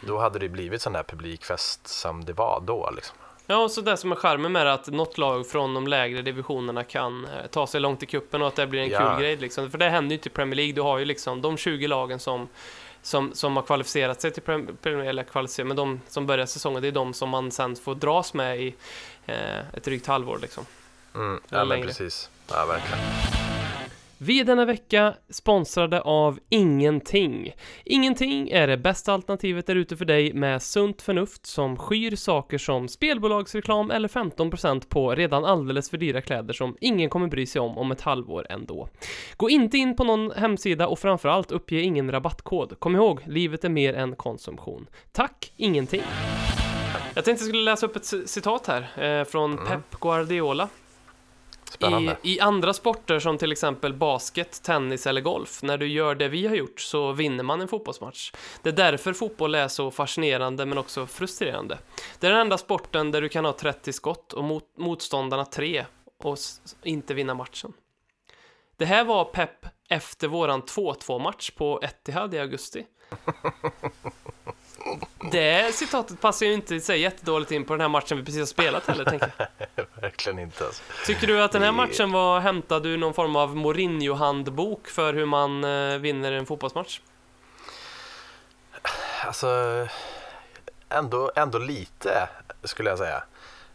Då 0.00 0.18
hade 0.18 0.38
det 0.38 0.48
blivit 0.48 0.82
sån 0.82 0.92
där 0.92 1.02
publikfest 1.02 1.86
som 1.86 2.24
det 2.24 2.32
var 2.32 2.60
då. 2.60 2.90
Liksom. 2.96 3.16
Ja, 3.46 3.56
och 3.56 3.70
så 3.70 3.80
det 3.80 3.96
som 3.96 4.12
är 4.12 4.16
charmen 4.16 4.52
med 4.52 4.66
det, 4.66 4.72
att 4.72 4.86
något 4.86 5.18
lag 5.18 5.46
från 5.48 5.74
de 5.74 5.86
lägre 5.86 6.22
divisionerna 6.22 6.84
kan 6.84 7.24
eh, 7.24 7.46
ta 7.46 7.66
sig 7.66 7.80
långt 7.80 8.02
i 8.02 8.06
kuppen 8.06 8.42
och 8.42 8.48
att 8.48 8.56
det 8.56 8.66
blir 8.66 8.80
en 8.80 8.88
Ja. 8.88 8.98
kul 9.10 9.20
grej 9.20 9.36
liksom. 9.36 9.70
För 9.70 9.78
det 9.78 9.88
händer 9.88 10.10
ju 10.10 10.14
inte 10.16 10.28
i 10.28 10.32
Premier 10.32 10.54
League, 10.56 10.72
du 10.72 10.80
har 10.80 10.98
ju 10.98 11.04
liksom 11.04 11.42
de 11.42 11.56
20 11.56 11.86
lagen 11.86 12.18
som 12.18 12.48
som, 13.02 13.34
som 13.34 13.56
har 13.56 13.62
kvalificerat 13.62 14.20
sig 14.20 14.30
till 14.30 14.42
Prem- 14.42 14.76
Premier 14.82 15.12
kvalificerat, 15.30 15.66
men 15.66 15.76
de 15.76 16.00
som 16.08 16.26
börjar 16.26 16.46
säsongen, 16.46 16.82
det 16.82 16.88
är 16.88 16.92
de 16.92 17.14
som 17.14 17.28
man 17.28 17.50
sen 17.50 17.76
får 17.76 17.94
dras 17.94 18.34
med 18.34 18.60
i 18.60 18.74
eh, 19.26 19.58
ett 19.58 19.84
drygt 19.84 20.06
halvår 20.06 20.38
liksom. 20.38 20.66
Mm. 21.14 21.40
Ja, 21.48 21.58
men 21.58 21.68
längre. 21.68 21.86
precis. 21.86 22.30
Ja, 22.50 22.66
verkligen. 22.66 23.47
Vi 24.20 24.40
är 24.40 24.44
denna 24.44 24.64
vecka 24.64 25.14
sponsrade 25.30 26.00
av 26.00 26.38
Ingenting. 26.48 27.52
Ingenting 27.84 28.50
är 28.50 28.66
det 28.66 28.76
bästa 28.76 29.12
alternativet 29.12 29.66
där 29.66 29.76
ute 29.76 29.96
för 29.96 30.04
dig 30.04 30.32
med 30.32 30.62
sunt 30.62 31.02
förnuft 31.02 31.46
som 31.46 31.76
skyr 31.76 32.16
saker 32.16 32.58
som 32.58 32.88
spelbolagsreklam 32.88 33.90
eller 33.90 34.08
15% 34.08 34.88
på 34.88 35.14
redan 35.14 35.44
alldeles 35.44 35.90
för 35.90 35.96
dyra 35.96 36.20
kläder 36.20 36.54
som 36.54 36.76
ingen 36.80 37.10
kommer 37.10 37.28
bry 37.28 37.46
sig 37.46 37.60
om 37.60 37.78
om 37.78 37.92
ett 37.92 38.00
halvår 38.00 38.46
ändå. 38.50 38.88
Gå 39.36 39.50
inte 39.50 39.78
in 39.78 39.96
på 39.96 40.04
någon 40.04 40.30
hemsida 40.30 40.88
och 40.88 40.98
framförallt 40.98 41.52
uppge 41.52 41.80
ingen 41.80 42.10
rabattkod. 42.10 42.80
Kom 42.80 42.96
ihåg, 42.96 43.20
livet 43.26 43.64
är 43.64 43.68
mer 43.68 43.94
än 43.94 44.16
konsumtion. 44.16 44.86
Tack, 45.12 45.52
Ingenting. 45.56 46.02
Jag 47.14 47.24
tänkte 47.24 47.44
jag 47.44 47.48
skulle 47.48 47.62
läsa 47.62 47.86
upp 47.86 47.96
ett 47.96 48.28
citat 48.30 48.66
här 48.66 49.04
eh, 49.20 49.24
från 49.24 49.52
Mm. 49.52 49.66
Pep 49.66 50.00
Guardiola. 50.00 50.68
Spännande. 51.70 52.16
I, 52.22 52.36
I 52.36 52.40
andra 52.40 52.72
sporter 52.72 53.18
som 53.18 53.38
till 53.38 53.52
exempel 53.52 53.94
basket, 53.94 54.62
tennis 54.62 55.06
eller 55.06 55.20
golf, 55.20 55.62
när 55.62 55.78
du 55.78 55.86
gör 55.86 56.14
det 56.14 56.28
vi 56.28 56.46
har 56.46 56.54
gjort 56.54 56.80
så 56.80 57.12
vinner 57.12 57.44
man 57.44 57.60
en 57.60 57.68
fotbollsmatch. 57.68 58.32
Det 58.62 58.68
är 58.68 58.72
därför 58.72 59.12
fotboll 59.12 59.54
är 59.54 59.68
så 59.68 59.90
fascinerande 59.90 60.66
men 60.66 60.78
också 60.78 61.06
frustrerande. 61.06 61.78
Det 62.20 62.26
är 62.26 62.30
den 62.30 62.40
enda 62.40 62.58
sporten 62.58 63.10
där 63.10 63.22
du 63.22 63.28
kan 63.28 63.44
ha 63.44 63.52
30 63.52 63.92
skott 63.92 64.32
och 64.32 64.44
mot, 64.44 64.64
motståndarna 64.78 65.44
3 65.44 65.86
och 66.22 66.32
s- 66.34 66.60
inte 66.82 67.14
vinna 67.14 67.34
matchen. 67.34 67.72
Det 68.76 68.84
här 68.84 69.04
var 69.04 69.24
Pep 69.24 69.66
efter 69.88 70.28
våran 70.28 70.62
2-2 70.62 71.18
match 71.22 71.50
på 71.50 71.80
Etihad 71.82 72.34
i 72.34 72.38
augusti. 72.38 72.84
Det 75.32 75.74
citatet 75.74 76.20
passar 76.20 76.46
ju 76.46 76.52
inte 76.52 76.80
sig 76.80 77.00
jättedåligt 77.00 77.50
in 77.52 77.64
på 77.64 77.72
den 77.72 77.80
här 77.80 77.88
matchen 77.88 78.18
vi 78.18 78.24
precis 78.24 78.40
har 78.40 78.46
spelat 78.46 78.86
heller, 78.86 79.04
tänker 79.04 79.32
jag. 79.36 79.86
Verkligen 80.02 80.38
inte. 80.38 80.64
Alltså. 80.64 80.82
Tycker 81.06 81.26
du 81.26 81.42
att 81.42 81.52
den 81.52 81.62
här 81.62 81.72
matchen 81.72 82.12
var 82.12 82.40
hämtad 82.40 82.86
ur 82.86 82.96
någon 82.98 83.14
form 83.14 83.36
av 83.36 83.56
Mourinho-handbok 83.56 84.88
för 84.88 85.14
hur 85.14 85.26
man 85.26 85.64
eh, 85.64 85.98
vinner 85.98 86.32
en 86.32 86.46
fotbollsmatch? 86.46 87.00
Alltså, 89.26 89.48
ändå, 90.88 91.32
ändå 91.36 91.58
lite 91.58 92.28
skulle 92.64 92.90
jag 92.90 92.98
säga. 92.98 93.22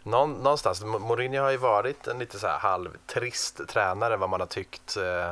Någon, 0.04 0.34
någonstans, 0.34 0.84
Mo- 0.84 1.00
Mourinho 1.00 1.42
har 1.44 1.52
ju 1.52 1.58
varit 1.58 2.08
en 2.08 2.20
lite 2.20 2.40
så 2.40 2.48
här 2.48 2.60
halvtrist 2.60 3.68
tränare 3.68 4.18
vad 4.18 4.30
man 4.30 4.40
har 4.40 4.48
tyckt 4.48 4.98
eh, 4.98 5.32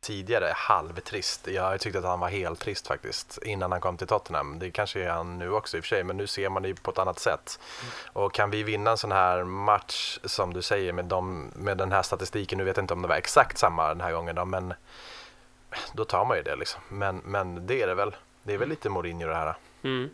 tidigare. 0.00 0.52
Halvtrist. 0.56 1.46
Jag 1.46 1.62
har 1.62 1.72
ju 1.72 1.78
tyckt 1.78 1.96
att 1.96 2.04
han 2.04 2.20
var 2.20 2.28
helt 2.28 2.60
trist 2.60 2.86
faktiskt 2.86 3.38
innan 3.42 3.72
han 3.72 3.80
kom 3.80 3.96
till 3.96 4.06
Tottenham. 4.06 4.58
Det 4.58 4.70
kanske 4.70 5.04
är 5.04 5.10
han 5.10 5.38
nu 5.38 5.52
också 5.52 5.76
i 5.76 5.80
och 5.80 5.84
för 5.84 5.88
sig, 5.88 6.04
men 6.04 6.16
nu 6.16 6.26
ser 6.26 6.48
man 6.48 6.62
det 6.62 6.68
ju 6.68 6.74
på 6.74 6.90
ett 6.90 6.98
annat 6.98 7.18
sätt. 7.18 7.60
Och 8.12 8.34
kan 8.34 8.50
vi 8.50 8.62
vinna 8.62 8.90
en 8.90 8.98
sån 8.98 9.12
här 9.12 9.44
match 9.44 10.18
som 10.24 10.54
du 10.54 10.62
säger 10.62 10.92
med, 10.92 11.04
dem, 11.04 11.50
med 11.56 11.78
den 11.78 11.92
här 11.92 12.02
statistiken, 12.02 12.58
nu 12.58 12.64
vet 12.64 12.76
jag 12.76 12.82
inte 12.82 12.94
om 12.94 13.02
det 13.02 13.08
var 13.08 13.16
exakt 13.16 13.58
samma 13.58 13.88
den 13.88 14.00
här 14.00 14.12
gången 14.12 14.36
då, 14.36 14.44
men 14.44 14.74
då 15.92 16.04
tar 16.04 16.24
man 16.24 16.36
ju 16.36 16.42
det 16.42 16.56
liksom. 16.56 16.80
Men, 16.88 17.16
men 17.24 17.66
det 17.66 17.82
är 17.82 17.86
det 17.86 17.94
väl. 17.94 18.16
Det 18.42 18.54
är 18.54 18.58
väl 18.58 18.68
lite 18.68 18.88
Mourinho 18.88 19.28
det 19.28 19.34
här. 19.34 19.54
Mm. 19.82 20.10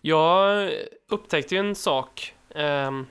Jag 0.00 0.70
upptäckte 1.08 1.54
ju 1.54 1.58
en 1.58 1.74
sak 1.74 2.34
ehm, 2.54 3.06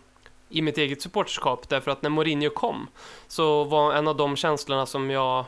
i 0.50 0.62
mitt 0.62 0.78
eget 0.78 1.02
supporterskap 1.02 1.70
därför 1.70 1.92
att 1.92 2.02
när 2.02 2.10
Mourinho 2.10 2.50
kom 2.50 2.88
så 3.28 3.63
var 3.63 3.94
en 3.94 4.08
av 4.08 4.16
de 4.16 4.36
känslorna 4.36 4.86
som 4.86 5.10
jag 5.10 5.46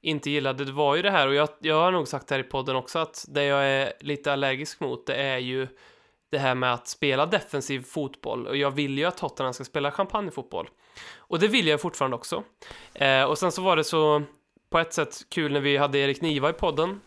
inte 0.00 0.30
gillade, 0.30 0.64
det 0.64 0.72
var 0.72 0.96
ju 0.96 1.02
det 1.02 1.10
här 1.10 1.28
och 1.28 1.34
jag, 1.34 1.48
jag 1.58 1.80
har 1.80 1.92
nog 1.92 2.08
sagt 2.08 2.30
här 2.30 2.38
i 2.38 2.42
podden 2.42 2.76
också 2.76 2.98
att 2.98 3.24
det 3.28 3.44
jag 3.44 3.64
är 3.64 3.92
lite 4.00 4.32
allergisk 4.32 4.80
mot 4.80 5.06
det 5.06 5.14
är 5.14 5.38
ju 5.38 5.68
det 6.30 6.38
här 6.38 6.54
med 6.54 6.72
att 6.72 6.88
spela 6.88 7.26
defensiv 7.26 7.82
fotboll 7.82 8.46
och 8.46 8.56
jag 8.56 8.70
vill 8.70 8.98
ju 8.98 9.04
att 9.04 9.16
Tottenham 9.16 9.54
ska 9.54 9.64
spela 9.64 9.90
champagnefotboll. 9.90 10.68
Och 11.16 11.38
det 11.38 11.48
vill 11.48 11.66
jag 11.66 11.80
fortfarande 11.80 12.16
också. 12.16 12.44
Eh, 12.94 13.22
och 13.22 13.38
sen 13.38 13.52
så 13.52 13.62
var 13.62 13.76
det 13.76 13.84
så 13.84 14.22
på 14.70 14.78
ett 14.78 14.92
sätt 14.92 15.16
kul 15.28 15.52
när 15.52 15.60
vi 15.60 15.76
hade 15.76 15.98
Erik 15.98 16.20
Niva 16.20 16.50
i 16.50 16.52
podden 16.52 17.00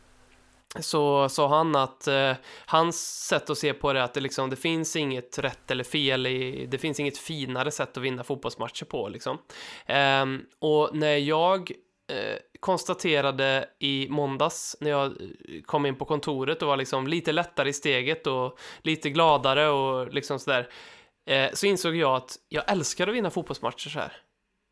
så 0.79 1.29
sa 1.29 1.47
han 1.47 1.75
att 1.75 2.08
eh, 2.08 2.34
hans 2.65 3.25
sätt 3.27 3.49
att 3.49 3.58
se 3.58 3.73
på 3.73 3.93
det 3.93 3.99
är 3.99 4.03
att 4.03 4.13
det, 4.13 4.21
liksom, 4.21 4.49
det 4.49 4.56
finns 4.56 4.95
inget 4.95 5.39
rätt 5.39 5.71
eller 5.71 5.84
fel, 5.84 6.27
i, 6.27 6.65
det 6.65 6.77
finns 6.77 6.99
inget 6.99 7.17
finare 7.17 7.71
sätt 7.71 7.97
att 7.97 8.03
vinna 8.03 8.23
fotbollsmatcher 8.23 8.86
på. 8.86 9.10
Liksom. 9.10 9.38
Eh, 9.86 10.25
och 10.60 10.95
när 10.95 11.17
jag 11.17 11.71
eh, 12.11 12.37
konstaterade 12.59 13.69
i 13.79 14.07
måndags 14.09 14.75
när 14.79 14.89
jag 14.89 15.05
eh, 15.05 15.61
kom 15.65 15.85
in 15.85 15.95
på 15.95 16.05
kontoret 16.05 16.61
och 16.61 16.67
var 16.67 16.77
liksom 16.77 17.07
lite 17.07 17.31
lättare 17.31 17.69
i 17.69 17.73
steget 17.73 18.27
och 18.27 18.57
lite 18.81 19.09
gladare 19.09 19.69
och 19.69 20.13
liksom 20.13 20.39
sådär, 20.39 20.69
eh, 21.29 21.49
så 21.53 21.65
insåg 21.65 21.95
jag 21.95 22.15
att 22.15 22.35
jag 22.49 22.71
älskar 22.71 23.07
att 23.07 23.13
vinna 23.15 23.29
fotbollsmatcher 23.29 23.89
så 23.89 23.99
här. 23.99 24.13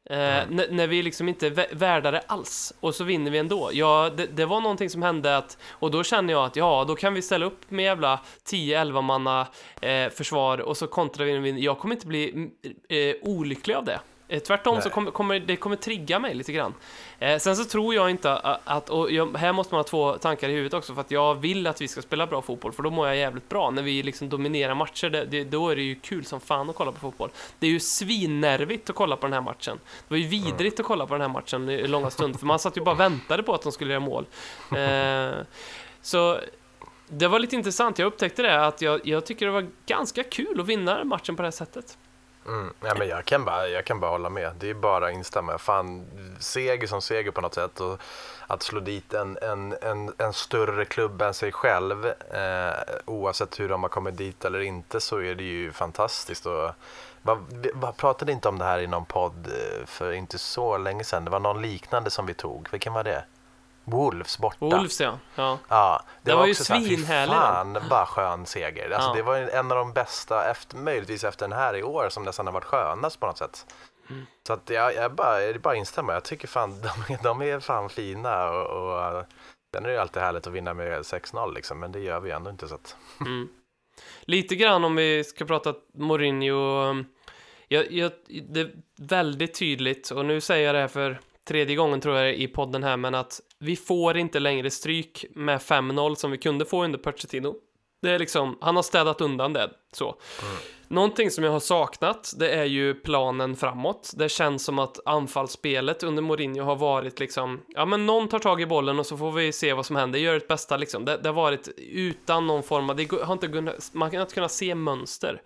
Eh, 0.10 0.38
n- 0.42 0.64
när 0.70 0.88
vi 0.88 1.04
liksom 1.04 1.30
inte 1.30 1.48
är 1.48 1.52
vä- 1.52 1.76
värda 1.76 2.12
det 2.12 2.20
alls 2.28 2.74
och 2.80 2.96
så 2.96 3.04
vinner 3.04 3.32
vi 3.32 3.38
ändå. 3.38 3.70
Ja, 3.74 4.10
det, 4.18 4.26
det 4.26 4.46
var 4.46 4.62
någonting 4.62 4.90
som 4.90 5.02
hände 5.02 5.38
att, 5.38 5.58
och 5.70 5.92
då 5.92 6.04
känner 6.04 6.34
jag 6.34 6.46
att 6.46 6.56
ja, 6.56 6.86
då 6.88 6.96
kan 6.96 7.14
vi 7.14 7.22
ställa 7.22 7.46
upp 7.46 7.72
med 7.72 7.86
jävla 7.86 8.20
10-11 8.50 9.02
manna 9.02 9.48
eh, 9.82 10.10
försvar 10.10 10.58
och 10.62 10.78
så 10.78 10.88
kontrar 10.88 11.26
vi. 11.26 11.60
Jag 11.64 11.80
kommer 11.80 11.96
inte 11.96 12.08
bli 12.08 12.30
mm, 12.32 12.52
eh, 12.90 13.16
olycklig 13.22 13.76
av 13.76 13.86
det. 13.86 14.00
Eh, 14.32 14.40
tvärtom 14.40 14.82
så 14.82 14.88
Nej. 14.88 14.94
kommer, 14.94 15.12
kommer 15.12 15.40
det 15.40 15.56
kommer 15.56 15.76
trigga 15.76 16.20
mig 16.20 16.34
lite 16.34 16.52
grann. 16.52 16.74
Eh, 17.20 17.38
sen 17.38 17.56
så 17.56 17.66
tror 17.66 17.96
jag 17.96 18.10
inte 18.10 18.34
att, 18.64 18.90
och 18.90 19.12
jag, 19.12 19.38
här 19.38 19.54
måste 19.54 19.74
man 19.74 19.80
ha 19.80 19.84
två 19.84 20.18
tankar 20.18 20.50
i 20.50 20.52
huvudet 20.52 20.74
också 20.74 20.94
för 20.94 21.02
att 21.02 21.12
jag 21.12 21.36
vill 21.36 21.68
att 21.68 21.82
vi 21.82 21.88
ska 21.88 22.02
spela 22.02 22.28
bra 22.28 22.42
fotboll 22.42 22.72
för 22.72 22.84
då 22.84 22.90
mår 22.90 23.08
jag 23.08 23.18
jävligt 23.18 23.50
bra. 23.50 23.70
När 23.70 23.82
vi 23.82 24.04
liksom 24.04 24.30
dominerar 24.30 24.76
matcher, 24.76 25.10
det, 25.10 25.26
det, 25.26 25.44
då 25.44 25.70
är 25.70 25.76
det 25.76 25.82
ju 25.82 25.96
kul 25.96 26.26
som 26.26 26.40
fan 26.40 26.70
att 26.70 26.76
kolla 26.76 26.92
på 26.92 27.00
fotboll. 27.00 27.30
Det 27.60 27.68
är 27.68 27.72
ju 27.72 27.80
svinnervigt 27.80 28.90
att 28.90 28.96
kolla 28.96 29.16
på 29.16 29.26
den 29.26 29.34
här 29.34 29.42
matchen. 29.42 29.80
Det 30.08 30.14
var 30.14 30.18
ju 30.18 30.28
vidrigt 30.28 30.80
att 30.80 30.86
kolla 30.86 31.06
på 31.06 31.14
den 31.14 31.22
här 31.22 31.30
matchen 31.30 31.70
i 31.70 31.88
långa 31.88 32.10
stunder 32.10 32.40
för 32.40 32.46
man 32.46 32.60
satt 32.60 32.78
ju 32.78 32.82
bara 32.82 32.96
väntade 32.96 33.44
på 33.44 33.54
att 33.54 33.62
de 33.62 33.72
skulle 33.72 33.94
göra 33.94 34.00
mål. 34.00 34.26
Eh, 34.78 35.32
så 36.02 36.40
det 37.08 37.28
var 37.28 37.40
lite 37.40 37.56
intressant, 37.56 38.00
jag 38.00 38.06
upptäckte 38.06 38.42
det 38.42 38.66
att 38.66 38.82
jag, 38.82 39.08
jag 39.08 39.26
tycker 39.26 39.46
det 39.46 39.52
var 39.52 39.68
ganska 39.86 40.24
kul 40.24 40.60
att 40.60 40.68
vinna 40.68 41.04
matchen 41.04 41.36
på 41.36 41.42
det 41.42 41.48
här 41.48 41.52
sättet. 41.52 41.98
Mm. 42.48 42.74
Ja, 42.82 42.94
men 42.98 43.08
jag, 43.08 43.26
kan 43.26 43.46
bara, 43.46 43.68
jag 43.68 43.86
kan 43.86 44.00
bara 44.00 44.12
hålla 44.12 44.30
med. 44.30 44.52
Det 44.60 44.70
är 44.70 44.74
bara 44.74 45.08
att 45.08 45.14
instämma. 45.14 45.58
Fan, 45.58 46.06
seger 46.40 46.88
som 46.88 47.02
seger 47.02 47.32
på 47.32 47.42
något 47.42 47.54
sätt. 47.54 47.80
Och 47.80 48.02
att 48.48 48.64
slå 48.64 48.80
dit 48.80 49.14
en, 49.14 49.38
en, 49.42 49.76
en, 49.82 50.14
en 50.18 50.34
större 50.34 50.86
klubb 50.86 51.22
än 51.22 51.34
sig 51.34 51.52
själv, 51.52 52.06
eh, 52.06 52.74
oavsett 53.06 53.60
hur 53.60 53.70
de 53.70 53.84
har 53.84 53.90
kommit 53.90 54.18
dit 54.18 54.46
eller 54.46 54.60
inte, 54.62 55.00
så 55.02 55.18
är 55.22 55.36
det 55.36 55.44
ju 55.44 55.72
fantastiskt. 55.72 56.46
Och, 56.46 56.70
vi- 57.50 57.72
pratade 57.98 58.32
inte 58.32 58.50
om 58.50 58.60
det 58.60 58.66
här 58.66 58.80
i 58.80 58.88
någon 58.88 59.06
podd 59.06 59.48
eh, 59.48 59.86
för 59.86 60.12
inte 60.12 60.38
så 60.38 60.78
länge 60.78 61.04
sedan? 61.04 61.26
Det 61.26 61.32
var 61.32 61.40
någon 61.40 61.62
liknande 61.62 62.10
som 62.10 62.26
vi 62.26 62.34
tog. 62.34 62.68
Vilken 62.72 62.94
var 62.94 63.04
det? 63.04 63.24
Wolves 63.92 64.38
borta. 64.38 64.58
Wolves 64.60 65.02
ja. 65.02 65.20
ja. 65.36 65.60
Ja, 65.68 66.04
det 66.24 66.32
Den 66.32 66.40
var 66.40 66.46
ju 66.46 66.54
här, 66.70 66.80
fy 66.80 66.86
svinhärlig, 66.86 67.34
Fan, 67.36 67.78
bara 67.90 68.06
skön 68.06 68.46
seger. 68.46 68.92
Alltså, 68.92 69.10
Ja. 69.10 69.14
Det 69.16 69.22
var 69.22 69.38
ju 69.38 69.50
en 69.50 69.72
av 69.72 69.78
de 69.78 69.94
bästa, 69.94 70.52
efter, 70.52 70.78
möjligtvis 70.78 71.24
efter 71.24 71.48
den 71.48 71.58
här 71.58 71.76
i 71.76 71.84
år, 71.84 72.10
som 72.10 72.24
nästan 72.24 72.46
har 72.46 72.54
varit 72.54 72.64
skönast 72.66 73.20
på 73.20 73.26
något 73.28 73.38
sätt. 73.38 73.66
Mm. 74.10 74.26
Så 74.48 74.54
att 74.54 74.70
jag, 74.70 74.96
jag 74.96 75.14
bara, 75.16 75.42
jag 75.42 75.62
bara 75.62 75.76
instämmer. 75.76 76.14
Jag 76.14 76.24
tycker 76.24 76.48
fan 76.48 76.82
de, 77.08 77.18
de 77.24 77.42
är 77.42 77.60
fan 77.60 77.90
fina 77.90 78.50
och, 78.50 78.66
och 78.66 79.26
sen 79.74 79.84
är 79.84 79.88
det 79.88 79.94
ju 79.94 80.00
alltid 80.00 80.22
härligt 80.22 80.48
att 80.48 80.54
vinna 80.54 80.74
med 80.74 81.00
6-0 81.02 81.54
liksom, 81.54 81.80
men 81.80 81.92
det 81.92 82.00
gör 82.00 82.20
vi 82.20 82.32
ändå 82.32 82.50
inte 82.50 82.68
så 82.68 82.76
att. 82.76 82.96
Mm. 83.22 83.50
Lite 84.22 84.56
grann 84.56 84.84
om 84.84 84.96
vi 84.96 85.24
ska 85.24 85.46
prata 85.46 85.74
Mourinho. 85.94 86.90
um, 86.90 87.06
Jag, 87.68 87.92
jag, 87.92 88.12
det 88.50 88.60
är 88.60 88.72
väldigt 88.98 89.60
tydligt, 89.60 90.12
och 90.12 90.26
nu 90.26 90.42
säger 90.42 90.66
jag 90.66 90.76
det 90.76 90.80
här 90.80 90.88
för 90.88 91.20
tredje 91.48 91.76
gången 91.76 92.02
tror 92.02 92.18
jag 92.18 92.36
i 92.36 92.48
podden 92.48 92.84
här, 92.84 92.98
men 92.98 93.16
att 93.16 93.42
vi 93.62 93.76
får 93.76 94.18
inte 94.18 94.40
längre 94.40 94.72
stryk 94.72 95.26
med 95.36 95.60
5-0 95.60 96.16
som 96.16 96.32
vi 96.32 96.38
kunde 96.38 96.66
få 96.66 96.84
under 96.84 97.00
Pochettino. 97.00 97.56
Det 98.02 98.10
är 98.12 98.20
liksom, 98.20 98.58
han 98.62 98.76
har 98.76 98.84
städat 98.84 99.22
undan 99.22 99.54
det, 99.54 99.70
så. 99.92 100.16
Någonting 100.88 101.32
som 101.32 101.44
jag 101.44 101.52
har 101.52 101.60
saknat, 101.60 102.34
det 102.38 102.50
är 102.50 102.64
ju 102.64 102.94
planen 102.94 103.56
framåt. 103.56 104.12
Det 104.16 104.30
känns 104.30 104.64
som 104.66 104.80
att 104.80 105.00
anfallsspelet 105.06 106.04
under 106.04 106.22
Mourinho 106.22 106.64
har 106.64 106.76
varit 106.76 107.20
liksom, 107.20 107.62
ja 107.68 107.86
men 107.86 108.06
någon 108.06 108.28
tar 108.28 108.40
tag 108.40 108.62
i 108.62 108.66
bollen 108.66 109.00
och 109.00 109.06
så 109.06 109.18
får 109.18 109.32
vi 109.32 109.52
se 109.52 109.74
vad 109.74 109.86
som 109.86 109.96
händer, 109.96 110.20
gör 110.20 110.36
ett 110.36 110.48
bästa 110.48 110.78
liksom. 110.78 111.06
Det, 111.06 111.18
det 111.18 111.30
har 111.30 111.34
varit 111.34 111.70
utan 111.78 112.48
någon 112.48 112.64
form 112.64 112.90
av, 112.90 112.96
det 112.96 113.12
har 113.12 113.34
inte 113.34 113.48
kunnat, 113.48 113.90
man 113.94 114.12
har 114.16 114.22
inte 114.22 114.34
kunnat 114.34 114.52
se 114.52 114.76
mönster. 114.76 115.42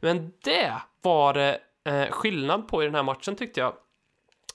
Men 0.00 0.32
det 0.44 0.72
var 1.02 1.34
det 1.34 1.58
eh, 1.84 2.10
skillnad 2.10 2.68
på 2.68 2.82
i 2.82 2.86
den 2.86 2.94
här 2.94 3.02
matchen 3.02 3.36
tyckte 3.36 3.60
jag. 3.60 3.74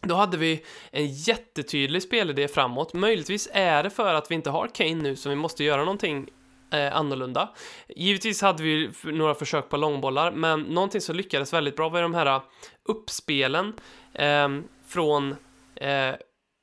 Då 0.02 0.16
hade 0.16 0.38
vi 0.38 0.64
en 0.92 1.08
jättetydlig 1.08 2.04
spelidé 2.04 2.48
framåt. 2.48 2.94
Möjligtvis 2.94 3.50
är 3.54 3.84
det 3.84 3.90
för 3.90 4.14
att 4.14 4.32
vi 4.32 4.36
inte 4.36 4.50
har 4.50 4.68
Kane 4.68 4.96
nu 4.96 5.16
som 5.16 5.30
vi 5.30 5.36
måste 5.36 5.64
göra 5.64 5.80
någonting 5.82 6.30
eh, 6.74 6.96
annorlunda. 6.96 7.50
Givetvis 7.88 8.42
hade 8.42 8.64
vi 8.64 8.92
några 9.04 9.36
försök 9.36 9.70
på 9.70 9.78
långbollar, 9.78 10.32
men 10.32 10.62
någonting 10.62 11.02
som 11.02 11.16
lyckades 11.16 11.54
väldigt 11.54 11.76
bra 11.76 11.90
var 11.90 12.02
de 12.02 12.14
här 12.14 12.26
eh, 12.26 12.42
uppspelen 12.90 13.74
eh, 14.14 14.50
från 14.88 15.36
eh, 15.76 16.16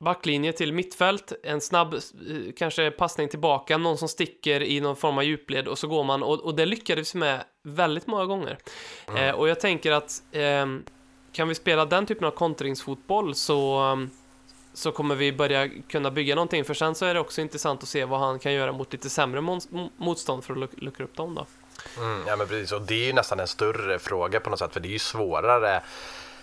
backlinje 0.03 0.53
till 0.53 0.73
mittfält, 0.73 1.33
en 1.43 1.61
snabb 1.61 1.93
eh, 1.93 1.99
kanske 2.57 2.91
passning 2.91 3.29
tillbaka, 3.29 3.77
någon 3.77 3.97
som 3.97 4.07
sticker 4.07 4.63
i 4.63 4.79
någon 4.79 4.95
form 4.95 5.17
av 5.17 5.23
djupled 5.23 5.67
och 5.67 5.77
så 5.77 5.87
går 5.87 6.03
man 6.03 6.23
och, 6.23 6.39
och 6.39 6.55
det 6.55 6.65
lyckades 6.65 7.15
vi 7.15 7.19
med 7.19 7.43
väldigt 7.63 8.07
många 8.07 8.25
gånger. 8.25 8.57
Eh, 9.17 9.31
och 9.31 9.49
jag 9.49 9.59
tänker 9.59 9.91
att 9.91 10.11
ehm, 10.31 10.83
kan 11.37 11.47
vi 11.47 11.55
spela 11.55 11.85
den 11.85 12.05
typen 12.05 12.27
av 12.27 12.31
kontringsfotboll 12.31 13.35
så, 13.35 13.81
um, 13.91 14.09
så 14.73 14.91
kommer 14.91 15.15
vi 15.15 15.31
börja 15.33 15.69
kunna 15.87 16.11
bygga 16.11 16.35
någonting. 16.35 16.65
För 16.65 16.73
sen 16.73 16.95
så 16.95 17.05
är 17.05 17.13
det 17.13 17.19
också 17.19 17.41
intressant 17.41 17.83
att 17.83 17.89
se 17.89 18.05
vad 18.05 18.19
han 18.19 18.39
kan 18.39 18.53
göra 18.53 18.71
mot 18.71 18.93
lite 18.93 19.09
sämre 19.09 19.59
motstånd 19.97 20.43
för 20.43 20.53
att 20.53 20.59
luck- 20.59 20.83
luckra 20.83 21.03
upp 21.03 21.15
dem 21.15 21.35
då. 21.35 21.45
Mm, 21.97 22.23
ja 22.27 22.35
men 22.35 22.47
precis, 22.47 22.71
och 22.71 22.81
det 22.81 22.93
är 22.95 23.05
ju 23.05 23.13
nästan 23.13 23.39
en 23.39 23.47
större 23.47 23.99
fråga 23.99 24.39
på 24.39 24.49
något 24.49 24.59
sätt, 24.59 24.73
för 24.73 24.79
det 24.79 24.87
är 24.87 24.91
ju 24.91 24.99
svårare 24.99 25.81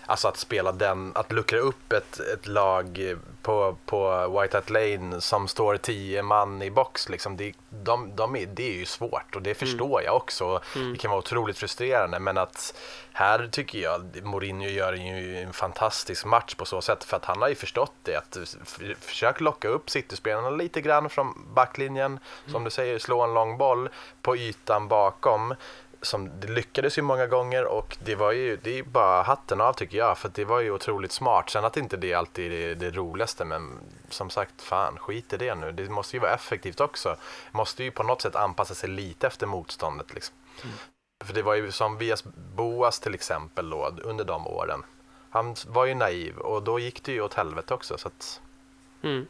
Alltså 0.05 0.27
att 0.27 0.37
spela 0.37 0.71
den, 0.71 1.11
att 1.15 1.31
luckra 1.31 1.59
upp 1.59 1.93
ett, 1.93 2.19
ett 2.19 2.47
lag 2.47 3.15
på, 3.41 3.77
på 3.85 4.27
White 4.41 4.57
Hat 4.57 4.69
Lane 4.69 5.21
som 5.21 5.47
står 5.47 5.77
tio 5.77 6.21
man 6.21 6.61
i 6.61 6.71
box, 6.71 7.09
liksom, 7.09 7.37
det, 7.37 7.53
de, 7.69 8.15
de 8.15 8.35
är, 8.35 8.45
det 8.45 8.73
är 8.73 8.77
ju 8.77 8.85
svårt 8.85 9.35
och 9.35 9.41
det 9.41 9.53
förstår 9.53 10.01
jag 10.03 10.15
också. 10.15 10.61
Det 10.73 10.97
kan 10.97 11.11
vara 11.11 11.19
otroligt 11.19 11.57
frustrerande 11.57 12.19
men 12.19 12.37
att 12.37 12.73
här 13.13 13.49
tycker 13.51 13.79
jag 13.79 14.23
Mourinho 14.23 14.67
gör 14.67 14.93
ju 14.93 15.37
en 15.37 15.53
fantastisk 15.53 16.25
match 16.25 16.55
på 16.55 16.65
så 16.65 16.81
sätt 16.81 17.03
för 17.03 17.17
att 17.17 17.25
han 17.25 17.41
har 17.41 17.49
ju 17.49 17.55
förstått 17.55 17.93
det 18.03 18.15
att 18.15 18.37
försök 18.99 19.41
locka 19.41 19.67
upp 19.67 19.89
City-spelarna 19.89 20.49
lite 20.49 20.81
grann 20.81 21.09
från 21.09 21.53
backlinjen, 21.53 22.19
som 22.51 22.63
du 22.63 22.69
säger, 22.69 22.99
slå 22.99 23.21
en 23.21 23.33
lång 23.33 23.57
boll 23.57 23.89
på 24.21 24.37
ytan 24.37 24.87
bakom 24.87 25.55
som 26.05 26.39
det 26.39 26.47
lyckades 26.47 26.97
ju 26.97 27.01
många 27.01 27.27
gånger 27.27 27.65
och 27.65 27.97
det 27.99 28.15
var 28.15 28.31
ju, 28.31 28.57
det 28.63 28.79
är 28.79 28.83
bara 28.83 29.23
hatten 29.23 29.61
av 29.61 29.73
tycker 29.73 29.97
jag 29.97 30.17
för 30.17 30.31
det 30.33 30.45
var 30.45 30.59
ju 30.59 30.71
otroligt 30.71 31.11
smart. 31.11 31.49
Sen 31.49 31.65
att 31.65 31.77
inte 31.77 31.97
det 31.97 32.13
alltid 32.13 32.51
är 32.51 32.75
det 32.75 32.91
roligaste 32.91 33.45
men 33.45 33.79
som 34.09 34.29
sagt, 34.29 34.61
fan 34.61 34.97
skit 34.97 35.33
i 35.33 35.37
det 35.37 35.55
nu. 35.55 35.71
Det 35.71 35.89
måste 35.89 36.15
ju 36.15 36.19
vara 36.19 36.33
effektivt 36.33 36.79
också. 36.79 37.15
Måste 37.51 37.83
ju 37.83 37.91
på 37.91 38.03
något 38.03 38.21
sätt 38.21 38.35
anpassa 38.35 38.75
sig 38.75 38.89
lite 38.89 39.27
efter 39.27 39.47
motståndet 39.47 40.13
liksom. 40.13 40.35
Mm. 40.63 40.75
För 41.23 41.33
det 41.33 41.41
var 41.41 41.55
ju 41.55 41.71
som 41.71 41.97
Vias 41.97 42.23
Boas 42.55 42.99
till 42.99 43.13
exempel 43.13 43.69
då 43.69 43.95
under 44.03 44.25
de 44.25 44.47
åren. 44.47 44.83
Han 45.29 45.55
var 45.67 45.85
ju 45.85 45.95
naiv 45.95 46.37
och 46.37 46.63
då 46.63 46.79
gick 46.79 47.03
det 47.03 47.11
ju 47.11 47.21
åt 47.21 47.33
helvete 47.33 47.73
också 47.73 47.97
så 47.97 48.07
att 48.07 48.41
mm. 49.01 49.27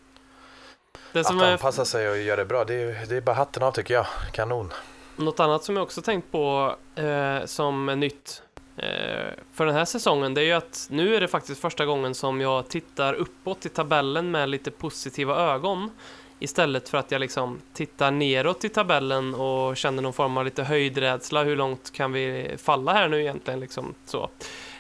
Det 1.12 1.20
att 1.20 1.42
anpassa 1.42 1.82
är... 1.82 1.86
sig 1.86 2.10
och 2.10 2.18
göra 2.18 2.36
det 2.36 2.46
bra, 2.46 2.66
det 2.66 2.74
är, 2.74 3.06
det 3.06 3.18
är 3.18 3.22
bara 3.22 3.36
hatten 3.36 3.64
av 3.64 3.72
tycker 3.72 3.94
jag. 3.94 4.06
Kanon. 4.32 4.74
Något 5.18 5.40
annat 5.40 5.64
som 5.64 5.76
jag 5.76 5.84
också 5.84 6.02
tänkt 6.02 6.32
på 6.32 6.76
eh, 6.96 7.46
som 7.46 7.90
är 7.90 7.96
nytt 7.96 8.42
eh, 8.78 9.34
för 9.54 9.66
den 9.66 9.76
här 9.76 9.86
säsongen, 9.86 10.34
det 10.34 10.42
är 10.42 10.46
ju 10.46 10.52
att 10.52 10.88
nu 10.92 11.16
är 11.16 11.22
det 11.22 11.28
faktiskt 11.28 11.62
första 11.62 11.86
gången 11.86 12.16
som 12.16 12.42
jag 12.42 12.68
tittar 12.68 13.14
uppåt 13.14 13.66
i 13.66 13.70
tabellen 13.70 14.32
med 14.32 14.50
lite 14.50 14.72
positiva 14.72 15.36
ögon. 15.36 15.92
Istället 16.40 16.90
för 16.90 16.98
att 16.98 17.12
jag 17.12 17.20
liksom 17.20 17.62
tittar 17.74 18.12
neråt 18.12 18.64
i 18.66 18.70
tabellen 18.70 19.36
och 19.36 19.78
känner 19.78 20.02
någon 20.02 20.14
form 20.14 20.38
av 20.38 20.46
lite 20.46 20.64
höjdrädsla. 20.64 21.44
Hur 21.44 21.56
långt 21.56 21.94
kan 21.94 22.12
vi 22.12 22.56
falla 22.58 22.94
här 22.94 23.08
nu 23.08 23.22
egentligen? 23.22 23.60
Liksom 23.60 23.94
så, 24.06 24.30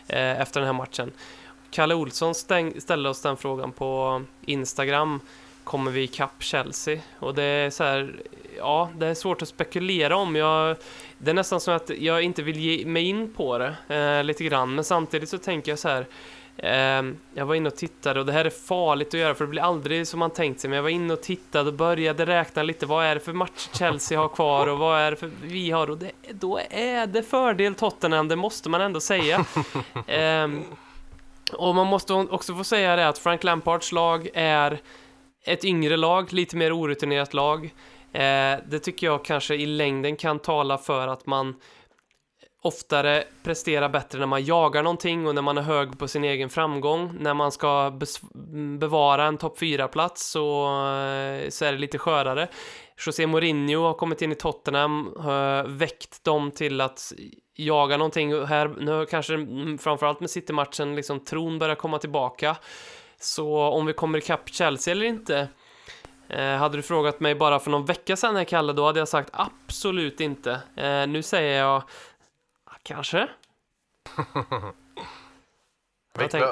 eh, 0.08 0.42
efter 0.42 0.60
den 0.60 0.68
här 0.68 0.74
matchen. 0.74 1.12
Kalle 1.72 1.96
Olsson 1.96 2.36
stäng, 2.36 2.82
ställde 2.82 3.10
oss 3.10 3.22
den 3.22 3.38
frågan 3.38 3.72
på 3.72 4.22
Instagram 4.46 5.20
kommer 5.66 5.92
vi 5.92 6.04
ikapp 6.04 6.44
Chelsea? 6.44 7.00
Och 7.20 7.36
det 7.36 7.44
är 7.44 7.70
så 7.70 7.84
här, 7.84 8.16
ja, 8.58 8.90
det 8.98 9.08
är 9.08 9.14
svårt 9.14 9.42
att 9.42 9.48
spekulera 9.48 10.16
om. 10.18 10.36
Jag, 10.36 10.78
det 11.18 11.30
är 11.30 11.34
nästan 11.34 11.62
som 11.62 11.76
att 11.76 11.90
jag 11.90 12.22
inte 12.22 12.44
vill 12.44 12.60
ge 12.60 12.86
mig 12.86 13.04
in 13.04 13.34
på 13.34 13.58
det 13.58 13.76
eh, 13.96 14.24
lite 14.24 14.44
grann, 14.44 14.76
men 14.76 14.84
samtidigt 14.84 15.30
så 15.30 15.38
tänker 15.38 15.72
jag 15.72 15.80
så 15.80 15.90
här. 15.90 16.06
Eh, 16.58 17.14
jag 17.34 17.46
var 17.46 17.56
inne 17.56 17.70
och 17.70 17.76
tittade 17.76 18.20
och 18.20 18.26
det 18.26 18.32
här 18.32 18.46
är 18.46 18.50
farligt 18.50 19.08
att 19.08 19.20
göra 19.20 19.36
för 19.36 19.46
det 19.46 19.50
blir 19.50 19.62
aldrig 19.62 20.08
som 20.08 20.20
man 20.20 20.32
tänkt 20.32 20.60
sig. 20.60 20.70
Men 20.70 20.76
jag 20.76 20.84
var 20.84 20.90
inne 20.90 21.14
och 21.14 21.22
tittade 21.22 21.70
och 21.70 21.76
började 21.76 22.26
räkna 22.26 22.64
lite. 22.64 22.86
Vad 22.86 23.06
är 23.06 23.16
det 23.16 23.22
för 23.22 23.34
match 23.34 23.70
Chelsea 23.74 24.20
har 24.20 24.28
kvar 24.28 24.68
och 24.68 24.78
vad 24.78 25.00
är 25.00 25.12
det 25.12 25.18
för 25.18 25.32
vi 25.44 25.72
har? 25.72 25.90
Och 25.90 25.98
det, 25.98 26.12
då 26.32 26.60
är 26.70 27.08
det 27.08 27.24
fördel 27.24 27.76
Tottenham, 27.76 28.28
det 28.28 28.36
måste 28.36 28.70
man 28.70 28.82
ändå 28.82 29.00
säga. 29.00 29.46
Eh, 30.08 30.48
och 31.54 31.76
man 31.76 31.88
måste 31.88 32.14
också 32.14 32.56
få 32.56 32.64
säga 32.64 32.96
det 32.96 33.08
att 33.08 33.18
Frank 33.18 33.44
Lampards 33.44 33.92
lag 33.92 34.30
är 34.34 34.80
ett 35.46 35.66
yngre 35.66 35.98
lag, 35.98 36.34
lite 36.34 36.58
mer 36.58 36.78
orutinerat 36.78 37.34
lag. 37.34 37.66
Eh, 38.14 38.60
det 38.68 38.80
tycker 38.80 39.08
jag 39.08 39.26
kanske 39.26 39.56
i 39.56 39.66
längden 39.66 40.16
kan 40.16 40.40
tala 40.40 40.78
för 40.78 41.08
att 41.08 41.26
man 41.26 41.56
oftare 42.62 43.24
presterar 43.44 43.90
bättre 43.90 44.20
när 44.20 44.26
man 44.26 44.46
jagar 44.46 44.84
någonting 44.84 45.28
och 45.28 45.36
när 45.36 45.42
man 45.42 45.58
är 45.58 45.62
hög 45.62 46.00
på 46.00 46.08
sin 46.08 46.24
egen 46.24 46.50
framgång. 46.50 47.18
När 47.20 47.34
man 47.34 47.52
ska 47.52 48.00
bevara 48.80 49.26
en 49.26 49.38
topp 49.38 49.60
4-plats 49.60 50.32
så, 50.32 50.66
eh, 50.66 51.50
så 51.50 51.66
är 51.66 51.72
det 51.72 51.78
lite 51.78 51.98
skörare. 51.98 52.48
José 53.06 53.28
Mourinho 53.28 53.82
har 53.82 53.94
kommit 53.94 54.22
in 54.22 54.32
i 54.32 54.36
Tottenham, 54.36 55.14
eh, 55.18 55.64
väckt 55.68 56.24
dem 56.24 56.52
till 56.52 56.82
att 56.82 57.14
jaga 57.56 57.98
någonting. 57.98 58.46
Här, 58.46 58.68
nu 58.68 59.06
kanske 59.06 59.34
mm, 59.34 59.78
framförallt 59.78 60.20
med 60.20 60.30
City-matchen, 60.30 60.96
liksom 60.96 61.20
tron 61.20 61.60
börjar 61.60 61.76
komma 61.76 61.98
tillbaka. 61.98 62.58
Så 63.20 63.62
om 63.62 63.86
vi 63.86 63.94
kommer 63.94 64.18
ikapp 64.18 64.50
Chelsea 64.50 64.92
eller 64.92 65.06
inte 65.06 65.48
eh, 66.30 66.56
Hade 66.56 66.78
du 66.78 66.82
frågat 66.82 67.20
mig 67.20 67.36
bara 67.36 67.60
för 67.60 67.72
någon 67.72 67.86
vecka 67.86 68.16
sedan 68.16 68.36
här 68.36 68.44
Kalle, 68.44 68.74
då 68.74 68.86
hade 68.86 69.00
jag 69.00 69.08
sagt 69.08 69.30
absolut 69.34 70.20
inte. 70.20 70.52
Eh, 70.76 71.08
nu 71.08 71.24
säger 71.24 71.60
jag 71.60 71.84
ah, 72.66 72.78
kanske. 72.84 73.28
Vilk, 76.18 76.32
tänk... 76.32 76.46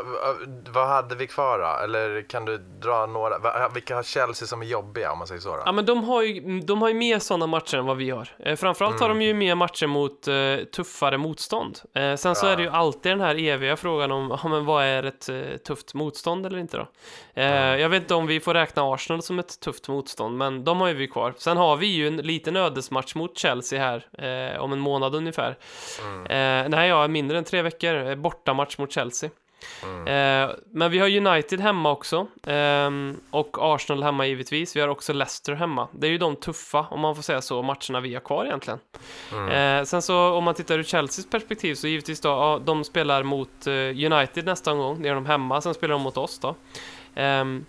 vad, 0.70 0.88
hade 0.88 1.16
vi 1.16 1.28
kvar 1.28 1.60
då? 1.60 1.84
Eller 1.84 2.30
kan 2.30 2.46
du 2.46 2.58
dra 2.58 3.06
några? 3.06 3.70
Vilka 3.70 3.96
har 3.96 4.04
Chelsea 4.04 4.48
som 4.48 4.62
är 4.62 4.66
jobbiga 4.66 5.12
om 5.12 5.18
man 5.18 5.28
säger 5.28 5.42
så? 5.42 5.50
Då? 5.50 5.64
Ja, 5.66 5.72
men 5.72 5.86
de 5.86 6.04
har 6.04 6.22
ju, 6.22 6.60
de 6.60 6.82
har 6.82 6.90
ju 6.90 6.96
mer 6.96 7.20
sådana 7.20 7.48
matcher 7.48 7.78
än 7.78 7.86
vad 7.86 7.98
vi 7.98 8.10
har. 8.10 8.30
Eh, 8.40 8.56
framförallt 8.56 8.92
mm. 8.92 9.02
har 9.02 9.10
de 9.10 9.22
ju 9.22 9.34
mer 9.34 9.56
matcher 9.56 9.88
mot 9.88 10.28
eh, 10.28 10.66
tuffare 10.76 11.18
motstånd. 11.18 11.80
Eh, 11.94 12.16
sen 12.16 12.36
så 12.36 12.48
är 12.48 12.56
det 12.56 12.64
ju 12.64 12.70
alltid 12.70 13.12
den 13.12 13.22
här 13.22 13.36
eviga 13.36 13.76
frågan 13.76 14.12
om, 14.12 14.38
ja, 14.44 14.50
men 14.50 14.66
vad 14.66 14.84
är 14.84 15.04
ett 15.04 15.30
eh, 15.30 15.58
tufft 15.68 15.94
motstånd 15.94 16.46
eller 16.46 16.58
inte 16.58 16.78
då? 16.78 16.88
Mm. 17.36 17.80
Jag 17.80 17.90
vet 17.90 18.02
inte 18.02 18.16
om 18.16 18.28
vi 18.28 18.40
får 18.40 18.54
räkna 18.54 18.94
Arsenal 18.94 19.22
som 19.22 19.40
ett 19.40 19.60
tufft 19.60 19.88
motstånd, 19.88 20.38
men 20.38 20.64
de 20.64 20.82
har 20.82 20.88
ju 20.88 20.94
vi 20.94 21.08
kvar. 21.08 21.34
Sen 21.38 21.58
har 21.58 21.78
vi 21.78 21.88
ju 21.88 22.08
en 22.08 22.18
liten 22.18 22.56
ödesmatch 22.56 23.16
mot 23.16 23.38
Chelsea 23.38 23.80
här 23.80 24.06
eh, 24.54 24.62
om 24.62 24.74
en 24.74 24.80
månad 24.80 25.16
ungefär. 25.16 25.58
Mm. 26.02 26.72
nej, 26.72 26.90
ja, 26.90 27.08
mindre 27.08 27.38
än 27.38 27.44
tre 27.44 27.62
veckor. 27.62 28.16
Bortamatch 28.16 28.78
mot 28.78 28.92
Chelsea. 28.92 29.30
Mm. 29.84 30.08
Eh, 30.08 30.56
men 30.72 30.92
vi 30.92 31.00
har 31.00 31.08
United 31.08 31.60
hemma 31.60 31.92
också. 31.92 32.28
Eh, 32.48 32.92
och 33.30 33.58
Arsenal 33.60 34.04
hemma 34.04 34.28
givetvis. 34.28 34.76
Vi 34.76 34.82
har 34.82 34.88
också 34.88 35.14
Leicester 35.14 35.54
hemma. 35.54 35.88
Det 35.92 36.08
är 36.08 36.12
ju 36.12 36.18
de 36.18 36.36
tuffa, 36.36 36.88
om 36.90 37.00
man 37.00 37.16
får 37.16 37.24
säga 37.24 37.42
så, 37.42 37.62
matcherna 37.62 38.00
vi 38.00 38.14
har 38.14 38.22
kvar 38.22 38.46
egentligen. 38.46 38.80
Mm. 39.32 39.80
Eh, 39.80 39.86
sen 39.86 40.02
så 40.02 40.34
om 40.34 40.44
man 40.44 40.54
tittar 40.54 40.80
ur 40.80 40.84
Chelseas 40.84 41.30
perspektiv 41.30 41.76
så 41.76 41.88
givetvis 41.88 42.22
då, 42.22 42.30
ja, 42.30 42.62
de 42.66 42.84
spelar 42.84 43.24
mot 43.24 43.68
eh, 43.68 43.74
United 44.14 44.46
nästa 44.46 44.72
omgång. 44.72 45.02
Det 45.02 45.10
är 45.10 45.16
de 45.16 45.26
hemma, 45.26 45.62
sen 45.62 45.74
spelar 45.74 45.94
de 45.94 46.02
mot 46.02 46.18
oss 46.18 46.40
då. 46.40 46.56
Ehm, 47.16 47.66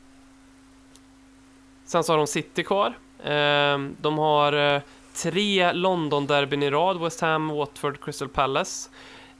sen 1.84 2.04
så 2.04 2.12
har 2.12 2.18
de 2.18 2.26
City 2.26 2.62
kvar. 2.62 2.94
Ehm, 3.24 3.96
de 4.00 4.18
har 4.18 4.52
eh, 4.52 4.82
tre 5.22 5.72
London-derbyn 5.72 6.62
i 6.62 6.70
rad. 6.70 7.00
West 7.00 7.20
Ham, 7.20 7.48
Watford, 7.48 8.04
Crystal 8.04 8.28
Palace. 8.28 8.90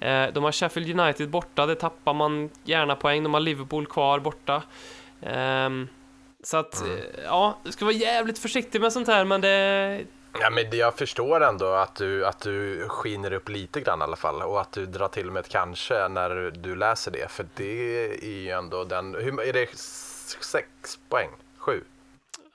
Eh, 0.00 0.26
de 0.33 0.44
har 0.44 0.52
Sheffield 0.52 1.00
United 1.00 1.30
borta, 1.30 1.66
det 1.66 1.74
tappar 1.74 2.14
man 2.14 2.50
gärna 2.64 2.96
poäng. 2.96 3.22
De 3.22 3.35
har 3.35 3.40
Liverpool 3.40 3.87
kvar 3.87 4.18
borta. 4.18 4.62
Ehm, 5.22 5.88
så 6.42 6.57
att, 6.57 6.80
mm. 6.80 6.98
Eh, 6.98 7.04
ja, 7.24 7.59
du 7.64 7.72
ska 7.72 7.85
vara 7.85 7.94
jävligt 7.94 8.38
försiktig 8.38 8.80
med 8.80 8.92
sånt 8.92 9.09
här, 9.09 9.24
men 9.24 9.40
det... 9.40 10.04
Ja, 10.40 10.50
men 10.50 10.78
jag 10.78 10.94
förstår 10.94 11.40
ändå 11.40 11.66
att 11.66 11.94
du, 11.94 12.26
att 12.26 12.40
du 12.40 12.88
skiner 12.88 13.33
upp 13.33 13.48
lite 13.48 13.80
grann 13.80 14.00
i 14.00 14.02
alla 14.02 14.16
fall 14.16 14.42
och 14.42 14.61
att 14.61 14.72
du 14.72 14.87
drar 14.87 15.09
till 15.09 15.30
med 15.30 15.40
ett 15.40 15.48
kanske 15.48 16.09
när 16.09 16.50
du 16.50 16.76
läser 16.76 17.11
det. 17.11 17.30
För 17.30 17.46
det 17.54 18.04
är 18.24 18.42
ju 18.42 18.50
ändå 18.50 18.85
den, 18.85 19.14
hur, 19.14 19.40
är 19.40 19.52
det 19.52 19.78
sex 20.40 20.98
poäng? 21.09 21.30
Sju? 21.59 21.72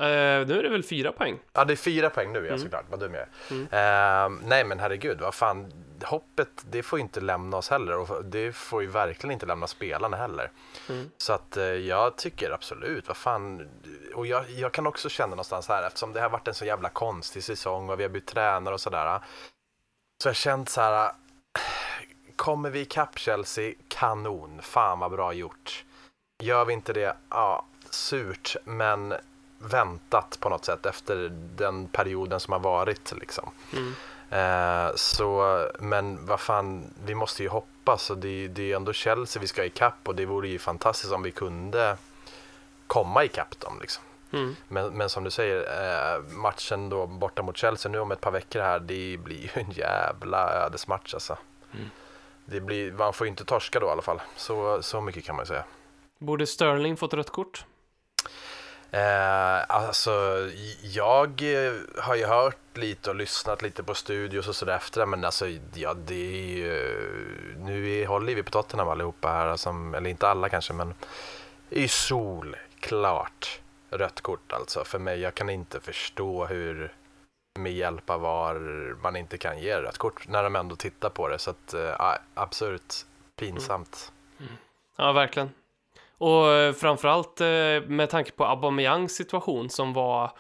Uh, 0.02 0.06
nu 0.48 0.60
är 0.60 0.64
det 0.64 0.70
väl 0.70 0.84
fyra 0.84 1.12
poäng? 1.12 1.40
Ja, 1.54 1.66
det 1.66 1.74
är 1.74 1.76
fyra 1.76 2.10
poäng 2.10 2.34
nu, 2.34 2.40
ja 2.40 2.48
mm. 2.48 2.60
såklart. 2.60 2.86
Vad 2.90 3.00
dum 3.00 3.14
jag 3.14 3.22
är. 3.22 3.30
Mm. 3.52 3.64
Uh, 3.64 4.48
nej, 4.48 4.64
men 4.64 4.80
herregud, 4.80 5.22
vad 5.22 5.34
fan 5.34 5.72
hoppet, 6.04 6.66
det 6.70 6.84
får 6.84 7.00
inte 7.00 7.22
lämna 7.22 7.58
oss 7.58 7.70
heller 7.70 7.98
och 7.98 8.26
det 8.26 8.56
får 8.56 8.82
ju 8.82 8.88
verkligen 8.88 9.32
inte 9.32 9.46
lämna 9.46 9.68
spelarna 9.68 10.18
heller. 10.18 10.52
Mm. 10.90 11.12
Så 11.18 11.34
att 11.34 11.58
eh, 11.58 11.64
jag 11.64 12.16
tycker 12.16 12.52
absolut, 12.52 13.08
vad 13.08 13.18
fan, 13.18 13.70
och 14.16 14.28
jag, 14.28 14.50
jag 14.50 14.72
kan 14.72 14.88
också 14.88 15.10
känna 15.10 15.30
någonstans 15.30 15.68
här 15.68 15.88
eftersom 15.88 16.14
det 16.14 16.22
har 16.22 16.30
varit 16.30 16.48
en 16.48 16.54
så 16.54 16.66
jävla 16.66 16.90
konstig 16.90 17.44
säsong 17.44 17.90
och 17.90 18.00
vi 18.00 18.04
har 18.04 18.10
bytt 18.10 18.26
tränare 18.26 18.74
och 18.74 18.82
sådär. 18.82 19.20
Så 20.24 20.28
jag 20.28 20.30
har 20.30 20.36
känt 20.36 20.70
så 20.70 20.82
här, 20.82 21.12
kommer 22.36 22.70
vi 22.70 22.80
ikapp 22.80 23.20
Chelsea, 23.20 23.74
kanon, 23.88 24.62
fan 24.62 25.00
vad 25.00 25.12
bra 25.12 25.34
gjort. 25.34 25.86
Gör 26.44 26.66
vi 26.66 26.74
inte 26.74 26.94
det, 26.94 27.16
ja, 27.30 27.66
surt, 27.90 28.56
men 28.64 29.14
väntat 29.60 30.38
på 30.40 30.50
något 30.50 30.66
sätt 30.66 30.86
efter 30.86 31.30
den 31.56 31.88
perioden 31.88 32.40
som 32.40 32.52
har 32.52 32.60
varit 32.60 33.12
liksom. 33.12 33.50
Mm. 33.74 33.96
Eh, 34.30 34.96
så, 34.96 35.60
men 35.80 36.26
vad 36.26 36.40
fan, 36.40 36.94
vi 37.06 37.16
måste 37.16 37.44
ju 37.44 37.50
hoppas 37.50 38.10
och 38.10 38.18
det, 38.18 38.48
det 38.48 38.72
är 38.72 38.76
ändå 38.76 38.94
Chelsea 38.94 39.42
vi 39.42 39.48
ska 39.48 39.66
ikapp 39.66 40.08
och 40.08 40.16
det 40.16 40.26
vore 40.26 40.48
ju 40.48 40.60
fantastiskt 40.60 41.14
om 41.14 41.24
vi 41.24 41.32
kunde 41.32 41.98
komma 42.88 43.24
ikapp 43.24 43.60
dem 43.60 43.78
liksom. 43.82 44.04
Mm. 44.32 44.56
Men, 44.68 44.94
men 44.94 45.10
som 45.10 45.24
du 45.24 45.32
säger, 45.32 45.60
eh, 45.60 46.22
matchen 46.22 46.90
då 46.90 47.08
borta 47.08 47.42
mot 47.42 47.58
Chelsea 47.58 47.92
nu 47.92 48.00
om 48.00 48.12
ett 48.12 48.22
par 48.22 48.32
veckor 48.32 48.62
här, 48.62 48.80
det 48.80 49.18
blir 49.18 49.42
ju 49.42 49.50
en 49.54 49.72
jävla 49.72 50.54
ödesmatch 50.54 51.14
alltså. 51.14 51.38
Mm. 51.74 51.90
Det 52.46 52.62
blir, 52.62 52.92
man 52.92 53.14
får 53.14 53.28
ju 53.28 53.30
inte 53.30 53.46
torska 53.46 53.80
då 53.80 53.88
i 53.88 53.90
alla 53.90 54.02
fall, 54.02 54.22
så, 54.36 54.82
så 54.82 55.02
mycket 55.02 55.26
kan 55.26 55.36
man 55.36 55.46
säga. 55.46 55.64
Borde 56.18 56.48
Sterling 56.48 56.98
fått 56.98 57.14
rött 57.14 57.30
kort? 57.30 57.66
Eh, 58.92 59.76
alltså, 59.76 60.12
jag 60.82 61.42
eh, 61.42 61.74
har 61.98 62.16
ju 62.16 62.26
hört 62.26 62.78
lite 62.78 63.10
och 63.10 63.16
lyssnat 63.16 63.62
lite 63.62 63.84
på 63.84 63.94
studios 63.94 64.48
och 64.48 64.56
sådär 64.56 64.76
efter 64.76 65.00
det, 65.02 65.06
men 65.06 65.26
alltså, 65.26 65.48
ja, 65.74 65.94
det 65.94 66.16
är 66.16 66.58
ju, 66.58 67.56
nu 67.58 68.06
håller 68.06 68.36
vi 68.36 68.44
på 68.44 68.52
Tottenham 68.52 68.90
allihopa 68.90 69.28
här, 69.28 69.56
som, 69.56 69.96
eller 69.96 70.10
inte 70.10 70.28
alla 70.28 70.50
kanske, 70.50 70.74
men 70.74 70.94
det 71.70 71.78
är 71.78 71.82
ju 71.82 71.88
solklart 71.88 73.62
rött 73.90 74.22
kort 74.22 74.54
alltså 74.54 74.84
för 74.84 75.00
mig. 75.00 75.20
Jag 75.20 75.34
kan 75.34 75.50
inte 75.50 75.80
förstå 75.80 76.46
hur 76.46 76.94
med 77.60 77.74
hjälp 77.74 78.10
av 78.10 78.22
VAR 78.22 78.96
man 79.02 79.16
inte 79.16 79.38
kan 79.38 79.60
ge 79.60 79.82
rött 79.82 79.98
kort 79.98 80.28
när 80.28 80.44
de 80.44 80.56
ändå 80.56 80.76
tittar 80.76 81.10
på 81.10 81.28
det, 81.28 81.40
så 81.40 81.50
att, 81.50 81.74
eh, 81.74 81.90
äh, 81.90 82.16
absurt 82.34 82.94
pinsamt. 83.36 84.12
Mm. 84.40 84.50
Mm. 84.50 84.60
Ja, 84.96 85.12
verkligen. 85.12 85.50
Och 86.20 86.48
eh, 86.52 86.74
framförallt 86.74 87.42
eh, 87.42 87.48
med 87.88 88.10
tanke 88.10 88.32
på 88.32 88.46
Aubameyangs 88.46 89.16
situation 89.16 89.70
som 89.70 89.94
var 89.94 90.32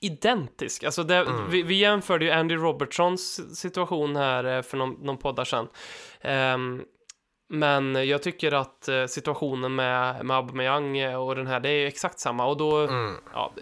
identisk. 0.00 0.84
Alltså 0.84 1.02
det, 1.02 1.16
Mm. 1.16 1.50
vi, 1.50 1.62
vi 1.62 1.74
jämförde 1.74 2.24
ju 2.24 2.30
Andy 2.30 2.54
Robertsons 2.54 3.56
situation 3.60 4.16
här 4.16 4.44
eh, 4.56 4.62
för 4.62 4.76
någon, 4.76 4.90
någon 4.92 5.16
poddar 5.18 5.44
sedan. 5.44 5.68
Ehm, 6.20 6.82
men 7.50 8.08
jag 8.08 8.22
tycker 8.22 8.52
att 8.52 8.88
situationen 9.08 9.74
med, 9.74 10.24
med 10.24 10.36
Aubameyang 10.36 11.14
och 11.16 11.34
den 11.36 11.46
här, 11.46 11.60
det 11.60 11.68
är 11.70 11.86
exakt 11.86 12.18
samma. 12.20 12.46
Och 12.46 12.56
då, 12.56 12.76
Mm. 12.76 13.14
ja, 13.34 13.52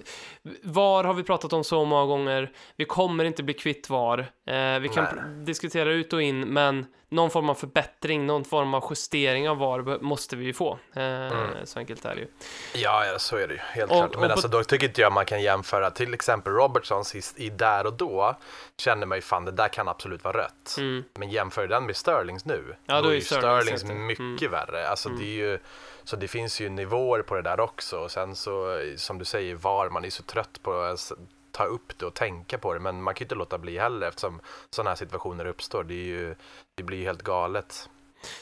VAR 0.63 1.05
har 1.05 1.15
vi 1.15 1.23
pratat 1.23 1.53
om 1.53 1.65
så 1.65 1.85
många 1.85 2.07
gånger. 2.07 2.53
Vi 2.77 2.85
kommer 2.85 3.25
inte 3.25 3.43
bli 3.43 3.55
kvitt 3.55 3.91
VAR. 3.91 4.27
Eh, 4.47 4.79
vi 4.81 4.89
kan 4.89 5.05
Nej. 5.05 5.45
diskutera 5.45 5.91
ut 5.91 6.13
och 6.13 6.23
in, 6.23 6.41
men 6.41 6.87
någon 7.09 7.31
form 7.31 7.51
av 7.51 7.55
förbättring, 7.55 8.27
någon 8.27 8.45
form 8.45 8.75
av 8.75 8.87
justering 8.91 9.49
av 9.49 9.59
VAR 9.59 9.99
måste 10.03 10.37
vi 10.37 10.45
ju 10.45 10.53
få. 10.53 10.79
Eh, 10.95 11.31
Så 11.65 11.79
enkelt 11.79 12.05
är 12.05 12.15
det 12.15 12.21
ju. 12.21 12.27
Ja, 12.75 13.05
ja, 13.07 13.19
så 13.19 13.37
är 13.37 13.49
det 13.49 13.55
ju 13.55 13.61
helt 13.61 13.91
Och- 13.91 13.97
klart. 13.97 14.21
Men 14.21 14.31
alltså, 14.31 14.49
då 14.49 14.65
tycker 14.65 14.87
inte 14.89 15.01
jag 15.01 15.13
man 15.13 15.27
kan 15.27 15.43
jämföra 15.43 15.91
till 15.91 16.15
exempel 16.15 16.53
Robertsons 16.53 17.15
i, 17.15 17.45
i 17.47 17.51
där 17.51 17.87
och 17.87 17.93
då 17.93 18.37
känner 18.79 19.07
man 19.07 19.19
ju 19.19 19.23
fan 19.23 19.45
det 19.45 19.53
där 19.53 19.69
kan 19.69 19.89
absolut 19.89 20.25
vara 20.25 20.39
rött. 20.39 20.75
Mm. 20.79 21.05
Men 21.15 21.31
jämför 21.31 21.67
den 21.67 21.87
med 21.87 21.97
Sterlings 21.97 22.45
nu. 22.45 22.77
Ja, 22.87 23.01
då 23.01 23.09
är 23.09 23.15
ju 23.15 23.21
Sterlings 23.21 23.81
Sterlings 23.81 24.09
mycket 24.09 24.51
värre. 24.51 24.89
Alltså 24.89 25.09
det 25.09 25.25
är 25.25 25.51
ju, 25.51 25.59
så 26.05 26.17
det 26.17 26.29
finns 26.29 26.61
ju 26.61 26.69
nivåer 26.69 27.23
på 27.23 27.35
det 27.35 27.43
där 27.43 27.61
också. 27.61 27.99
Och 27.99 28.11
sen 28.11 28.37
så, 28.37 28.81
som 28.97 29.19
du 29.19 29.25
säger, 29.25 29.55
VAR, 29.55 29.91
man 29.91 30.05
är 30.05 30.11
så 30.11 30.23
trött 30.23 30.59
på 30.63 30.85
ens 30.87 31.13
ta 31.57 31.65
upp 31.65 31.99
det 31.99 32.07
och 32.07 32.15
tänka 32.15 32.59
på 32.59 32.75
det. 32.75 32.81
Men 32.81 33.03
man 33.03 33.15
kan 33.15 33.21
ju 33.21 33.25
inte 33.25 33.35
låta 33.35 33.59
bli 33.59 33.79
heller 33.79 34.09
eftersom 34.09 34.41
sådana 34.71 34.91
här 34.91 34.97
situationer 34.97 35.45
uppstår. 35.47 35.85
Det, 35.85 35.95
ju, 35.95 36.35
det 36.75 36.83
blir 36.83 36.99
ju 36.99 37.05
helt 37.05 37.23
galet. 37.23 37.89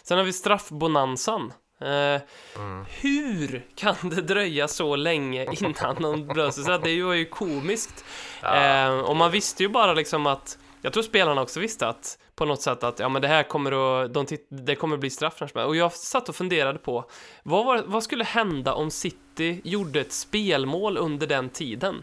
Sen 0.03 0.19
har 0.19 0.25
vi 0.25 0.33
straffbonanzan. 0.33 1.53
Eh, 1.81 2.21
Mm. 2.57 2.85
Hur 2.89 3.67
kan 3.75 3.95
det 4.03 4.23
dröja 4.23 4.69
så 4.69 4.97
länge 4.97 5.47
innan 5.61 5.97
någon 5.99 6.27
blöser 6.35 6.63
sig? 6.63 6.79
Det 6.83 7.03
var 7.03 7.15
ju 7.15 7.25
komiskt. 7.25 8.05
Ja. 8.43 8.87
Eh, 8.87 8.99
och 8.99 9.17
man 9.17 9.31
visste 9.31 9.63
ju 9.63 9.69
bara 9.69 9.93
liksom 9.95 10.27
att, 10.27 10.59
jag 10.83 10.93
tror 10.93 11.03
spelarna 11.03 11.43
också 11.43 11.61
visste 11.61 11.89
att 11.89 12.19
på 12.35 12.45
något 12.45 12.63
sätt 12.63 12.85
att 12.85 12.99
ja 12.99 13.09
men 13.09 13.23
det 13.23 13.29
här 13.29 13.43
kommer 13.43 14.03
att, 14.03 14.15
de 14.15 14.27
det 14.49 14.75
kommer 14.75 14.95
att 14.95 15.01
bli 15.01 15.11
straff. 15.11 15.43
Och 15.55 15.77
jag 15.77 15.93
satt 15.93 16.29
och 16.29 16.37
funderade 16.37 16.79
på 16.79 17.05
vad, 17.43 17.67
var, 17.67 17.83
vad 17.87 18.03
skulle 18.03 18.25
hända 18.25 18.75
om 18.75 18.91
City 18.91 19.61
gjorde 19.65 20.01
ett 20.01 20.13
spelmål 20.13 20.97
under 20.97 21.27
den 21.27 21.51
tiden? 21.51 22.03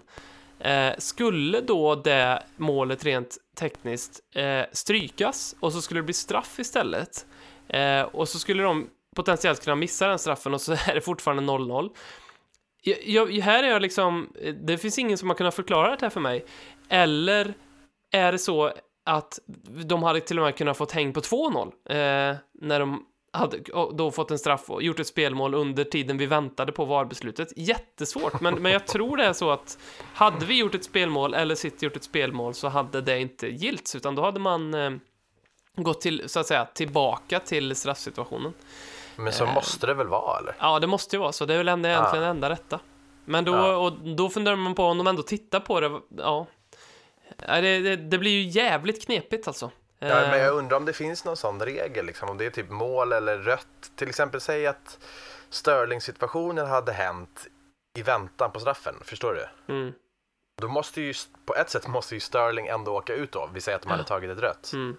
Eh, 0.63 0.93
skulle 0.97 1.61
då 1.61 1.95
det 1.95 2.43
målet 2.57 3.05
rent 3.05 3.37
tekniskt 3.55 4.19
eh, 4.35 4.61
strykas 4.71 5.55
och 5.59 5.73
så 5.73 5.81
skulle 5.81 5.99
det 5.99 6.03
bli 6.03 6.13
straff 6.13 6.59
istället? 6.59 7.25
Eh, 7.67 8.01
och 8.01 8.29
så 8.29 8.39
skulle 8.39 8.63
de 8.63 8.89
potentiellt 9.15 9.63
kunna 9.63 9.75
missa 9.75 10.07
den 10.07 10.19
straffen 10.19 10.53
och 10.53 10.61
så 10.61 10.71
är 10.87 10.95
det 10.95 11.01
fortfarande 11.01 11.43
0-0. 11.43 11.89
Jag, 12.83 12.97
jag, 13.03 13.43
här 13.43 13.63
är 13.63 13.67
jag 13.67 13.81
liksom, 13.81 14.33
eh, 14.41 14.53
det 14.53 14.77
finns 14.77 14.99
ingen 14.99 15.17
som 15.17 15.29
har 15.29 15.35
kunnat 15.35 15.55
förklara 15.55 15.95
det 15.95 16.01
här 16.01 16.09
för 16.09 16.19
mig. 16.19 16.45
Eller 16.89 17.53
är 18.11 18.31
det 18.31 18.37
så 18.37 18.71
att 19.05 19.39
de 19.85 20.03
hade 20.03 20.19
till 20.19 20.39
och 20.39 20.45
med 20.45 20.55
kunnat 20.55 20.77
fått 20.77 20.91
häng 20.91 21.13
på 21.13 21.19
2-0 21.19 21.65
eh, 21.89 22.37
när 22.53 22.79
de 22.79 23.05
hade 23.33 23.57
då 23.93 24.11
fått 24.11 24.31
en 24.31 24.39
straff 24.39 24.69
och 24.69 24.83
gjort 24.83 24.99
ett 24.99 25.07
spelmål 25.07 25.53
under 25.53 25.83
tiden 25.83 26.17
vi 26.17 26.25
väntade 26.25 26.71
på 26.71 26.85
VAR-beslutet. 26.85 27.53
Jättesvårt, 27.55 28.41
men, 28.41 28.53
men 28.61 28.71
jag 28.71 28.87
tror 28.87 29.17
det 29.17 29.23
är 29.25 29.33
så 29.33 29.51
att 29.51 29.77
hade 30.13 30.45
vi 30.45 30.57
gjort 30.57 30.75
ett 30.75 30.83
spelmål 30.83 31.33
eller 31.33 31.55
City 31.55 31.85
gjort 31.85 31.95
ett 31.95 32.03
spelmål 32.03 32.53
så 32.53 32.67
hade 32.67 33.01
det 33.01 33.19
inte 33.19 33.47
gilts, 33.47 33.95
utan 33.95 34.15
då 34.15 34.21
hade 34.21 34.39
man 34.39 34.73
eh, 34.73 34.91
gått 35.75 36.01
till, 36.01 36.23
så 36.29 36.39
att 36.39 36.47
säga, 36.47 36.65
tillbaka 36.65 37.39
till 37.39 37.75
straffsituationen. 37.75 38.53
Men 39.15 39.33
så 39.33 39.43
Eh. 39.45 39.53
måste 39.53 39.87
det 39.87 39.93
väl 39.93 40.07
vara 40.07 40.39
eller? 40.39 40.55
Ja, 40.59 40.79
det 40.79 40.87
måste 40.87 41.15
ju 41.15 41.19
vara 41.19 41.31
så. 41.31 41.45
Det 41.45 41.53
är 41.53 41.57
väl 41.57 41.67
ändå 41.67 41.89
egentligen 41.89 42.23
det 42.23 42.29
enda 42.29 42.49
rätta. 42.49 42.79
Men 43.25 43.45
då, 43.45 43.53
Ja. 43.53 43.75
och 43.75 43.93
då 43.93 44.29
funderar 44.29 44.55
man 44.55 44.75
på 44.75 44.83
om 44.83 44.97
de 44.97 45.07
ändå 45.07 45.23
tittar 45.23 45.59
på 45.59 45.79
det. 45.79 45.99
Ja, 46.17 46.45
Det, 47.37 47.61
det, 47.79 47.95
det 47.95 48.17
blir 48.17 48.31
ju 48.31 48.49
jävligt 48.49 49.05
knepigt 49.05 49.47
alltså. 49.47 49.71
Ja, 50.07 50.07
men 50.07 50.33
Eh, 50.33 50.37
jag 50.43 50.53
undrar 50.53 50.77
om 50.77 50.85
det 50.85 50.93
finns 50.93 51.25
någon 51.25 51.37
sån 51.37 51.61
regel, 51.61 52.05
liksom, 52.05 52.29
om 52.29 52.37
det 52.37 52.45
är 52.45 52.49
typ 52.49 52.69
mål 52.69 53.13
eller 53.13 53.37
rött. 53.37 53.91
Till 53.95 54.09
exempel 54.09 54.41
säg 54.41 54.67
att 54.67 54.99
Sterling-situationen 55.49 56.67
hade 56.67 56.91
hänt 56.91 57.47
i 57.97 58.01
väntan 58.01 58.51
på 58.51 58.59
straffen, 58.59 58.95
förstår 59.03 59.33
du? 59.33 59.73
mm, 59.73 59.93
Då 60.61 60.67
måste 60.67 61.01
ju, 61.01 61.13
på 61.45 61.55
ett 61.55 61.69
sätt 61.69 61.87
måste 61.87 62.13
ju 62.15 62.19
Sterling 62.19 62.67
ändå 62.67 62.97
åka 62.97 63.13
ut 63.13 63.31
då, 63.31 63.49
vi 63.53 63.61
säger 63.61 63.75
att 63.75 63.81
de 63.81 63.91
hade 63.91 64.03
tagit 64.03 64.29
ett 64.31 64.39
rött. 64.43 64.71
mm. 64.73 64.97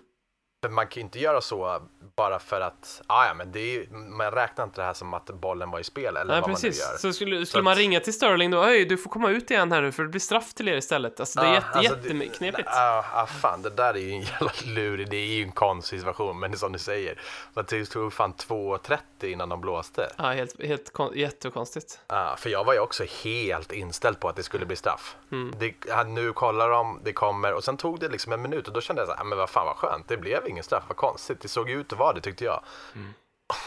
Man 0.70 0.86
kan 0.86 0.94
ju 0.94 1.00
inte 1.00 1.18
göra 1.18 1.40
så 1.40 1.82
bara 2.16 2.38
för 2.38 2.60
att, 2.60 3.02
ah, 3.06 3.26
ja 3.26 3.34
men 3.34 3.52
det 3.52 3.76
är, 3.76 3.86
man 3.90 4.30
räknar 4.30 4.64
inte 4.64 4.80
det 4.80 4.84
här 4.84 4.94
som 4.94 5.14
att 5.14 5.26
bollen 5.26 5.70
var 5.70 5.80
i 5.80 5.84
spel 5.84 6.16
eller 6.16 6.32
Nej, 6.32 6.40
vad 6.40 6.50
precis. 6.50 6.80
man 6.80 6.88
nu 6.88 6.92
gör. 6.92 6.98
Så 6.98 7.12
skulle, 7.12 7.40
Så 7.40 7.46
skulle 7.46 7.60
att- 7.60 7.64
man 7.64 7.74
ringa 7.74 8.00
till 8.00 8.12
Sterling 8.12 8.50
då, 8.50 8.64
Öj, 8.64 8.84
du 8.84 8.96
får 8.98 9.10
komma 9.10 9.30
ut 9.30 9.50
igen 9.50 9.72
här 9.72 9.82
nu 9.82 9.92
för 9.92 10.02
det 10.02 10.08
blir 10.08 10.20
straff 10.20 10.54
till 10.54 10.68
er 10.68 10.76
istället. 10.76 11.20
Alltså 11.20 11.40
det 11.40 11.46
är 11.46 11.50
Ja, 11.50 11.54
jätte, 11.54 11.68
alltså, 11.78 12.08
jätteknepigt. 12.08 12.68
Ja, 12.72 13.04
ah, 13.12 13.26
fan, 13.26 13.62
det 13.62 13.70
där 13.70 13.94
är 13.94 13.98
ju 13.98 14.10
en 14.12 14.20
jävla 14.40 14.52
lurig, 14.64 15.10
det 15.10 15.16
är 15.16 15.26
ju 15.26 15.42
en 15.42 15.52
konstig 15.52 15.98
situation, 15.98 16.40
men 16.40 16.50
det 16.50 16.54
är 16.54 16.58
som 16.58 16.72
du 16.72 16.78
säger. 16.78 17.20
Det 17.54 17.84
tog- 17.86 18.12
fan 18.12 18.32
2.30 18.34 18.98
innan 19.32 19.48
de 19.48 19.60
blåste. 19.60 20.10
Ja, 20.16 20.24
helt, 20.24 20.62
helt 20.64 20.92
kon- 20.92 21.12
jättekonstigt. 21.18 22.00
Ja, 22.08 22.34
för 22.38 22.50
jag 22.50 22.64
var 22.64 22.72
ju 22.72 22.80
också 22.80 23.04
helt 23.24 23.72
inställd 23.72 24.20
på 24.20 24.28
att 24.28 24.36
det 24.36 24.42
skulle 24.42 24.66
bli 24.66 24.76
straff. 24.76 25.16
Mm. 25.32 25.54
Det, 25.58 26.04
nu 26.06 26.32
kollar 26.32 26.68
de, 26.70 27.00
det 27.04 27.12
kommer 27.12 27.52
och 27.54 27.64
sen 27.64 27.76
tog 27.76 28.00
det 28.00 28.08
liksom 28.08 28.32
en 28.32 28.42
minut 28.42 28.68
och 28.68 28.74
då 28.74 28.80
kände 28.80 29.02
jag 29.02 29.08
så 29.08 29.14
här, 29.14 29.20
"Ah, 29.20 29.24
men 29.24 29.38
vad 29.38 29.50
fan 29.50 29.66
vad 29.66 29.76
skönt, 29.76 30.08
det 30.08 30.16
blev 30.16 30.46
ingen 30.52 30.64
straff, 30.64 30.84
vad 30.88 30.96
konstigt, 30.96 31.40
det 31.40 31.48
såg 31.48 31.70
ju 31.70 31.80
ut 31.80 31.92
att 31.92 31.98
vara 31.98 32.12
det 32.12 32.20
tyckte 32.20 32.44
jag. 32.44 32.62
Mm. 32.94 33.14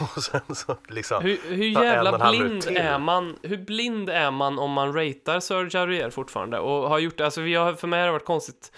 Och 0.16 0.22
sen 0.22 0.54
så 0.54 0.76
liksom, 0.88 1.22
Hur, 1.22 1.38
hur 1.48 1.64
jävla 1.82 2.30
blind 2.30 2.64
är 2.76 2.98
man? 2.98 3.36
Hur 3.42 3.56
blind 3.56 4.10
är 4.10 4.30
man 4.30 4.58
om 4.58 4.70
man 4.70 4.92
ratear 4.92 5.40
Serge 5.40 5.80
Aurier 5.80 6.10
fortfarande? 6.10 6.58
Och 6.58 6.88
har 6.88 6.98
gjort 6.98 7.16
det, 7.18 7.24
alltså 7.24 7.40
vi 7.40 7.54
har, 7.54 7.74
för 7.74 7.88
mig 7.88 7.98
har 8.00 8.06
det 8.06 8.12
varit 8.12 8.24
konstigt. 8.24 8.72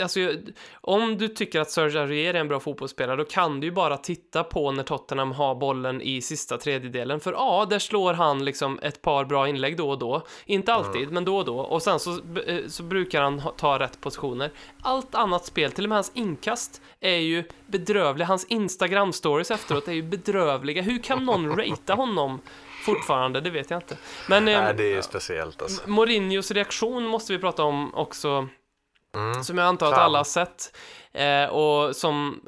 Alltså, 0.00 0.20
jag- 0.20 0.36
om 0.80 1.18
du 1.18 1.28
tycker 1.28 1.60
att 1.60 1.70
Serge 1.70 2.00
Aurier 2.00 2.34
är 2.34 2.40
en 2.40 2.48
bra 2.48 2.60
fotbollsspelare, 2.60 3.16
då 3.16 3.24
kan 3.24 3.60
du 3.60 3.66
ju 3.66 3.70
bara 3.72 3.96
titta 3.96 4.44
på 4.44 4.70
när 4.72 4.82
Tottenham 4.82 5.32
har 5.32 5.54
bollen 5.54 6.00
i 6.02 6.22
sista 6.22 6.58
tredjedelen. 6.58 7.20
För 7.20 7.32
ja, 7.32 7.66
där 7.70 7.78
slår 7.78 8.14
han 8.14 8.44
liksom 8.44 8.78
ett 8.82 9.02
par 9.02 9.24
bra 9.24 9.48
inlägg 9.48 9.76
då 9.76 9.90
och 9.90 9.98
då. 9.98 10.26
Inte 10.46 10.74
alltid, 10.74 11.12
men 11.12 11.24
då 11.24 11.36
och 11.36 11.44
då. 11.44 11.58
Och 11.58 11.82
sen 11.82 11.98
så, 12.00 12.10
eh, 12.46 12.58
så 12.68 12.82
brukar 12.82 13.22
han 13.22 13.38
ha- 13.40 13.50
ta 13.50 13.78
rätt 13.78 14.00
positioner. 14.00 14.50
Allt 14.82 15.14
annat 15.14 15.44
spel, 15.46 15.72
till 15.72 15.84
och 15.84 15.88
med 15.88 15.96
hans 15.96 16.10
inkast, 16.14 16.80
är 17.00 17.16
ju 17.16 17.44
bedrövliga. 17.72 18.26
Hans 18.26 18.46
Instagram-stories 18.46 19.54
efteråt 19.54 19.88
är 19.88 19.92
ju 19.92 20.02
bedrövliga. 20.02 20.82
Hur 20.82 21.02
kan 21.02 21.24
någon 21.24 21.56
ratea 21.56 21.96
honom 21.96 22.40
fortfarande? 22.84 23.40
Det 23.40 23.50
vet 23.50 23.70
jag 23.70 23.78
inte. 23.78 23.96
Men 24.28 24.44
nej 24.44 24.74
det 24.76 24.84
är 24.84 24.94
ju 24.94 25.02
speciellt 25.02 25.62
alltså. 25.62 25.90
Mourinhos 25.90 26.50
reaktion 26.50 27.06
måste 27.06 27.32
vi 27.32 27.38
prata 27.38 27.62
om 27.62 27.94
också, 27.94 28.48
Mm. 29.14 29.44
som 29.44 29.58
jag 29.58 29.66
antar 29.66 29.92
att 29.92 29.98
alla 29.98 30.18
har 30.18 30.24
sett. 30.24 30.76
Eh, 31.12 31.44
och 31.44 31.96
som 31.96 32.40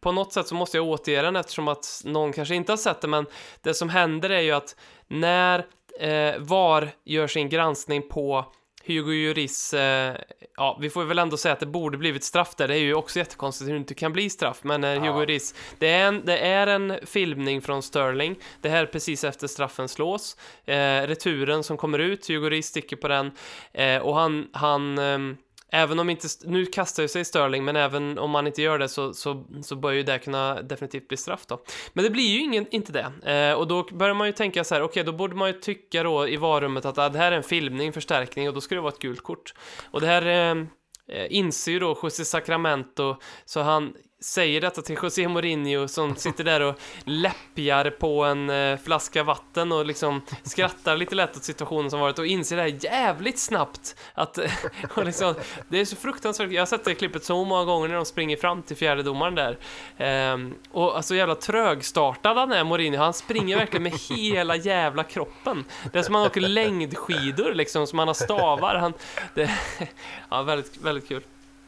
på 0.00 0.12
något 0.12 0.32
sätt 0.32 0.48
så 0.48 0.54
måste 0.54 0.76
jag 0.76 0.86
återge 0.86 1.22
den 1.22 1.36
eftersom 1.36 1.68
att 1.68 2.02
någon 2.04 2.32
kanske 2.32 2.54
inte 2.54 2.72
har 2.72 2.76
sett 2.76 3.00
det, 3.00 3.08
men 3.08 3.26
det 3.60 3.74
som 3.74 3.88
händer 3.88 4.30
är 4.30 4.40
ju 4.40 4.52
att 4.52 4.76
när 5.08 5.66
eh, 6.00 6.34
VAR 6.38 6.90
gör 7.04 7.26
sin 7.26 7.48
granskning 7.48 8.08
på 8.08 8.44
Hugo 8.86 9.12
Lloris, 9.12 9.74
eh, 9.74 10.16
ja, 10.56 10.78
vi 10.80 10.90
får 10.90 11.04
väl 11.04 11.18
ändå 11.18 11.36
säga 11.36 11.52
att 11.52 11.60
det 11.60 11.66
borde 11.66 11.98
blivit 11.98 12.24
straff 12.24 12.54
där. 12.56 12.68
Det 12.68 12.74
är 12.74 12.78
ju 12.78 12.94
också 12.94 13.18
jättekonstigt 13.18 13.68
hur 13.68 13.72
det 13.74 13.78
inte 13.78 13.94
kan 13.94 14.12
bli 14.12 14.30
straff, 14.30 14.58
men 14.62 14.84
eh, 14.84 14.90
Hugo 14.90 15.06
Ja. 15.06 15.18
Lloris, 15.18 15.54
det 15.78 15.88
är, 15.88 16.08
en, 16.08 16.24
det 16.24 16.38
är 16.38 16.66
en 16.66 16.98
filmning 17.06 17.62
från 17.62 17.82
Sterling. 17.82 18.36
Det 18.60 18.68
här 18.68 18.82
är 18.82 18.86
precis 18.86 19.24
efter 19.24 19.46
straffen 19.46 19.88
slås. 19.88 20.36
Eh, 20.64 21.02
returen 21.06 21.62
som 21.62 21.76
kommer 21.76 21.98
ut, 21.98 22.28
Hugo 22.28 22.40
Lloris 22.40 22.66
sticker 22.66 22.96
på 22.96 23.08
den 23.08 23.30
eh, 23.72 23.98
och 24.02 24.16
han, 24.16 24.48
han 24.52 24.98
ehm, 24.98 25.36
Även 25.74 25.98
om 25.98 26.10
inte, 26.10 26.28
nu 26.44 26.66
kastar 26.66 27.02
ju 27.02 27.08
sig 27.08 27.24
Sterling, 27.24 27.64
men 27.64 27.76
även 27.76 28.18
om 28.18 28.30
man 28.30 28.46
inte 28.46 28.62
gör 28.62 28.78
det 28.78 28.88
så, 28.88 29.14
så, 29.14 29.44
så 29.62 29.76
bör 29.76 29.90
ju 29.90 30.02
det 30.02 30.18
kunna 30.18 30.62
definitivt 30.62 31.08
bli 31.08 31.16
straff 31.16 31.46
då. 31.46 31.62
Men 31.92 32.04
det 32.04 32.10
blir 32.10 32.28
ju 32.28 32.38
ingen, 32.38 32.66
inte 32.70 32.92
det. 32.92 33.32
Eh, 33.32 33.58
och 33.58 33.68
då 33.68 33.82
börjar 33.92 34.14
man 34.14 34.26
ju 34.26 34.32
tänka 34.32 34.64
så 34.64 34.74
här, 34.74 34.82
okej, 34.82 35.04
då 35.04 35.12
borde 35.12 35.34
man 35.34 35.48
ju 35.48 35.60
tycka 35.60 36.02
då 36.02 36.28
i 36.28 36.36
varummet 36.36 36.84
att 36.84 36.98
ah, 36.98 37.08
det 37.08 37.18
här 37.18 37.32
är 37.32 37.36
en 37.36 37.42
filmning, 37.42 37.92
förstärkning 37.92 38.48
och 38.48 38.54
då 38.54 38.60
ska 38.60 38.74
det 38.74 38.80
vara 38.80 38.92
ett 38.92 38.98
gult 38.98 39.22
kort. 39.22 39.54
Och 39.90 40.00
det 40.00 40.06
här 40.06 40.26
eh, 40.26 40.64
eh 41.08 41.26
inser 41.30 41.72
ju 41.72 41.78
då 41.78 41.98
José 42.02 42.24
Sacramento, 42.24 43.16
så 43.44 43.60
han 43.60 43.94
säger 44.22 44.60
detta 44.60 44.82
till 44.82 44.98
José 45.02 45.28
Mourinho 45.28 45.88
som 45.88 46.16
sitter 46.16 46.44
där 46.44 46.60
och 46.60 46.74
läppjar 47.04 47.90
på 47.90 48.24
en 48.24 48.50
eh, 48.50 48.78
flaska 48.78 49.22
vatten 49.22 49.72
och 49.72 49.86
liksom 49.86 50.22
skrattar 50.42 50.96
lite 50.96 51.14
lätt 51.14 51.36
åt 51.36 51.44
situationen 51.44 51.90
som 51.90 52.00
varit 52.00 52.18
och 52.18 52.26
inser 52.26 52.56
det 52.56 52.62
här 52.62 52.78
jävligt 52.80 53.38
snabbt 53.38 53.96
att 54.14 54.38
och 54.94 55.04
liksom, 55.04 55.34
det 55.68 55.80
är 55.80 55.84
så 55.84 55.96
fruktansvärt. 55.96 56.50
Jag 56.50 56.60
har 56.60 56.66
sett 56.66 56.84
det 56.84 56.94
klippet 56.94 57.24
så 57.24 57.44
många 57.44 57.64
gånger 57.64 57.88
när 57.88 57.94
de 57.94 58.04
springer 58.04 58.36
fram 58.36 58.62
till 58.62 58.76
fjärde 58.76 59.02
domaren 59.02 59.34
där. 59.34 59.58
Ehm, 59.98 60.54
och 60.70 60.96
alltså 60.96 61.14
jävla 61.14 61.34
trögstartad 61.34 62.36
han 62.36 62.52
är 62.52 62.64
Mourinho. 62.64 62.98
Han 62.98 63.14
springer 63.14 63.56
verkligen 63.56 63.82
med 63.82 63.92
hela 63.92 64.56
jävla 64.56 65.04
kroppen. 65.04 65.64
Det 65.92 65.98
är 65.98 66.02
som 66.02 66.14
han 66.14 66.26
åker 66.26 66.40
längdskidor 66.40 67.54
liksom, 67.54 67.86
som 67.86 67.98
han 67.98 68.08
har 68.08 68.14
stavar. 68.14 68.74
Han, 68.74 68.92
det, 69.34 69.50
ja, 70.30 70.42
väldigt, 70.42 70.76
väldigt 70.76 71.08
kul. 71.08 71.22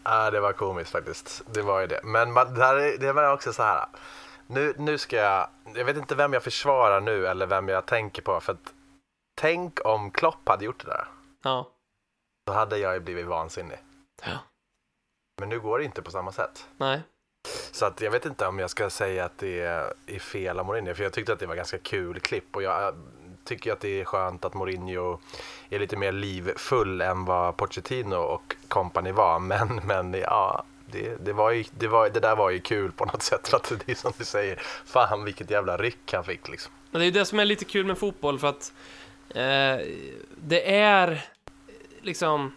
Ja, 0.05 0.30
det 0.30 0.40
var 0.40 0.52
komiskt 0.52 0.90
faktiskt. 0.92 1.42
Det 1.46 1.62
var 1.62 1.80
ju 1.80 1.86
det. 1.86 2.00
Men 2.05 2.32
man, 2.32 2.55
det, 2.55 2.64
här, 2.64 2.76
är- 2.76 2.98
det 2.98 3.12
var 3.12 3.32
också 3.32 3.52
så 3.52 3.62
här. 3.62 3.86
Nu, 4.46 4.74
nu 4.78 4.98
ska 4.98 5.16
jag, 5.16 5.48
jag 5.74 5.84
vet 5.84 5.96
inte 5.96 6.14
vem 6.14 6.32
jag 6.32 6.42
försvarar 6.42 7.00
nu 7.00 7.26
eller 7.26 7.46
vem 7.46 7.68
jag 7.68 7.86
tänker 7.86 8.22
på. 8.22 8.40
För 8.40 8.52
att 8.52 8.72
tänk 9.40 9.80
om 9.86 10.11
Klopp 10.11 10.48
hade 10.48 10.64
gjort 10.64 10.84
det 10.84 10.90
där. 10.90 11.07
Ja. 11.42 11.70
då 12.46 12.52
hade 12.52 12.78
jag 12.78 12.94
ju 12.94 13.00
blivit 13.00 13.26
vansinnig. 13.26 13.78
Ja. 14.24 14.38
Men 15.40 15.48
nu 15.48 15.61
går 15.61 15.78
det 15.78 15.84
inte 15.84 16.02
på 16.02 16.11
samma 16.11 16.32
sätt. 16.32 16.68
Nej. 16.76 17.02
Så 17.72 17.86
att 17.86 18.00
jag 18.00 18.11
vet 18.11 18.26
inte 18.26 18.46
om 18.46 18.59
jag 18.59 18.70
ska 18.70 18.90
säga 18.90 19.24
att 19.24 19.38
det 19.38 19.61
är 20.07 20.18
fel 20.18 20.59
av 20.59 20.66
Mourinho, 20.66 20.94
för 20.94 21.02
jag 21.02 21.12
tyckte 21.12 21.32
att 21.32 21.38
det 21.38 21.46
var 21.46 21.55
ganska 21.55 21.78
kul 21.78 22.20
klipp 22.20 22.57
och 22.57 22.62
jag 22.62 22.94
tycker 23.45 23.72
att 23.72 23.80
det 23.80 24.01
är 24.01 24.05
skönt 24.05 24.45
att 24.45 24.55
Mourinho 24.55 25.18
är 25.68 25.78
lite 25.78 25.97
mer 25.97 26.12
livfull 26.12 27.01
än 27.01 27.24
vad 27.24 27.57
Pochettino 27.57 28.16
och 28.16 28.57
company 28.68 29.12
var. 29.12 29.38
Men, 29.55 29.80
men 29.84 30.14
ja, 30.14 30.64
det, 30.86 31.16
det, 31.24 31.32
var 31.32 31.51
ju, 31.51 31.64
det, 31.70 31.88
var, 31.88 32.09
det 32.09 32.20
där 32.20 32.36
var 32.36 32.51
ju 32.51 32.61
kul 32.61 32.92
på 32.92 33.05
något 33.05 33.22
sätt. 33.22 33.49
För 33.49 33.57
att 33.57 33.72
det 33.86 33.92
är 33.92 33.97
som 33.97 34.12
du 34.18 34.24
säger, 34.24 34.62
fan 34.86 35.24
vilket 35.24 35.51
jävla 35.51 35.76
ryck 35.76 36.12
han 36.12 36.24
fick 36.24 36.49
liksom. 36.49 36.72
Men 36.90 36.99
det 37.01 37.05
är 37.05 37.07
ju 37.07 37.11
det 37.11 37.24
som 37.24 37.38
är 37.38 37.45
lite 37.45 37.64
kul 37.64 37.86
med 37.86 37.99
fotboll 37.99 38.38
för 38.38 38.49
att 38.49 38.72
eh, 39.28 39.86
det 40.36 40.74
är 40.74 41.24
liksom 42.03 42.53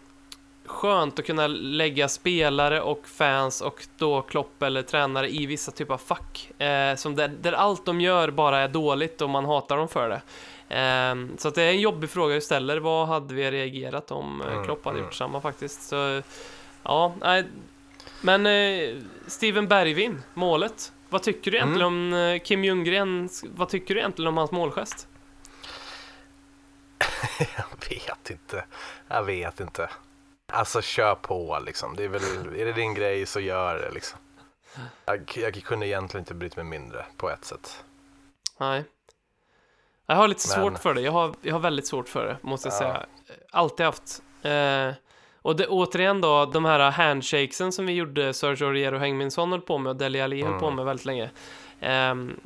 skönt 0.68 1.18
att 1.18 1.26
kunna 1.26 1.46
lägga 1.46 2.08
spelare 2.08 2.80
och 2.80 3.06
fans 3.06 3.60
och 3.60 3.86
då 3.96 4.22
Klopp 4.22 4.62
eller 4.62 4.82
tränare 4.82 5.28
i 5.30 5.46
vissa 5.46 5.72
typer 5.72 5.94
av 5.94 5.98
fack. 5.98 6.60
Eh, 6.60 6.94
som 6.94 7.14
där, 7.14 7.28
där 7.28 7.52
allt 7.52 7.86
de 7.86 8.00
gör 8.00 8.30
bara 8.30 8.58
är 8.58 8.68
dåligt 8.68 9.20
och 9.20 9.30
man 9.30 9.44
hatar 9.44 9.76
dem 9.76 9.88
för 9.88 10.08
det. 10.08 10.22
Eh, 10.68 11.14
så 11.38 11.50
det 11.50 11.62
är 11.62 11.70
en 11.70 11.80
jobbig 11.80 12.10
fråga 12.10 12.34
du 12.34 12.40
ställer. 12.40 12.76
Vad 12.76 13.08
hade 13.08 13.34
vi 13.34 13.50
reagerat 13.50 14.10
om 14.10 14.40
eh, 14.40 14.52
Mm, 14.52 14.64
Klopp 14.64 14.84
hade 14.84 14.98
mm. 14.98 15.06
gjort 15.06 15.14
samma 15.14 15.40
faktiskt? 15.40 15.82
Så, 15.82 16.22
ja, 16.82 17.14
nej. 17.20 17.44
Men 18.20 18.46
eh, 18.46 18.96
Steven 19.26 19.68
Bergvin, 19.68 20.22
målet. 20.34 20.92
Vad 21.08 21.22
tycker 21.22 21.50
du 21.50 21.56
egentligen 21.56 21.86
om 21.86 22.12
eh, 22.12 22.38
Kim 22.38 22.64
Ljunggren? 22.64 23.28
Vad 23.44 23.68
tycker 23.68 23.94
du 23.94 24.00
egentligen 24.00 24.28
om 24.28 24.36
hans 24.36 24.50
målgest? 24.50 25.08
Jag 27.38 27.90
vet 27.90 28.30
inte. 28.30 28.64
Jag 29.08 29.24
vet 29.24 29.60
inte. 29.60 29.90
Alltså 30.52 30.82
kör 30.82 31.14
på 31.14 31.58
liksom. 31.66 31.96
Det 31.96 32.04
är 32.04 32.08
väl, 32.08 32.22
är 32.56 32.64
det 32.64 32.72
din 32.72 32.94
grej 32.94 33.26
så 33.26 33.40
gör 33.40 33.74
det 33.74 33.90
liksom. 33.90 34.18
Jag, 35.04 35.32
jag 35.36 35.54
kunde 35.54 35.86
egentligen 35.86 36.22
inte 36.22 36.34
bryta 36.34 36.64
mig 36.64 36.80
mindre 36.80 37.06
på 37.16 37.30
ett 37.30 37.44
sätt. 37.44 37.84
Nej. 38.58 38.84
Jag 40.10 40.16
har 40.16 40.28
lite 40.28 40.44
Men- 40.56 40.62
svårt 40.70 40.78
för 40.82 40.94
det. 40.94 41.00
Jag 41.00 41.12
har, 41.12 41.34
jag 41.42 41.54
har 41.54 41.60
väldigt 41.60 41.86
svårt 41.86 42.08
för 42.08 42.26
det, 42.26 42.36
måste 42.42 42.68
jag 42.68 42.74
Ja. 42.74 42.78
säga. 42.78 43.06
Alltid 43.52 43.86
haft. 43.86 44.22
Eh, 44.42 44.90
och 45.42 45.56
det, 45.56 45.66
återigen 45.66 46.20
då, 46.20 46.46
de 46.46 46.64
här 46.64 46.90
handshakesen 46.90 47.72
som 47.72 47.86
vi 47.86 47.92
gjorde, 47.92 48.34
Sergio 48.34 48.64
Aurier 48.66 48.94
och 48.94 49.00
Hengminsson 49.00 49.52
höll 49.52 49.60
på 49.60 49.78
med 49.78 49.90
och 49.90 49.96
Dele 49.96 50.24
Alli 50.24 50.42
höll 50.42 50.58
på 50.58 50.64
Mm. 50.66 50.76
med 50.76 50.84
väldigt 50.84 51.06
länge. 51.06 51.30
Ehm, 51.80 52.40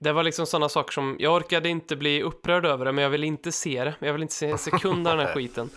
det 0.00 0.12
var 0.12 0.22
liksom 0.22 0.46
sådana 0.46 0.68
saker 0.68 0.92
som, 0.92 1.16
jag 1.18 1.34
orkade 1.34 1.68
inte 1.68 1.96
bli 1.96 2.22
upprörd 2.22 2.66
över 2.66 2.84
det, 2.84 2.92
men 2.92 3.02
jag 3.04 3.10
vill 3.10 3.24
inte 3.24 3.52
se 3.52 3.84
det. 3.84 3.94
Jag 3.98 4.12
vill 4.12 4.22
inte 4.22 4.34
se 4.34 4.46
en 4.50 4.58
sekund 4.58 5.08
av 5.08 5.16
den 5.16 5.26
här 5.26 5.34
skiten. 5.34 5.70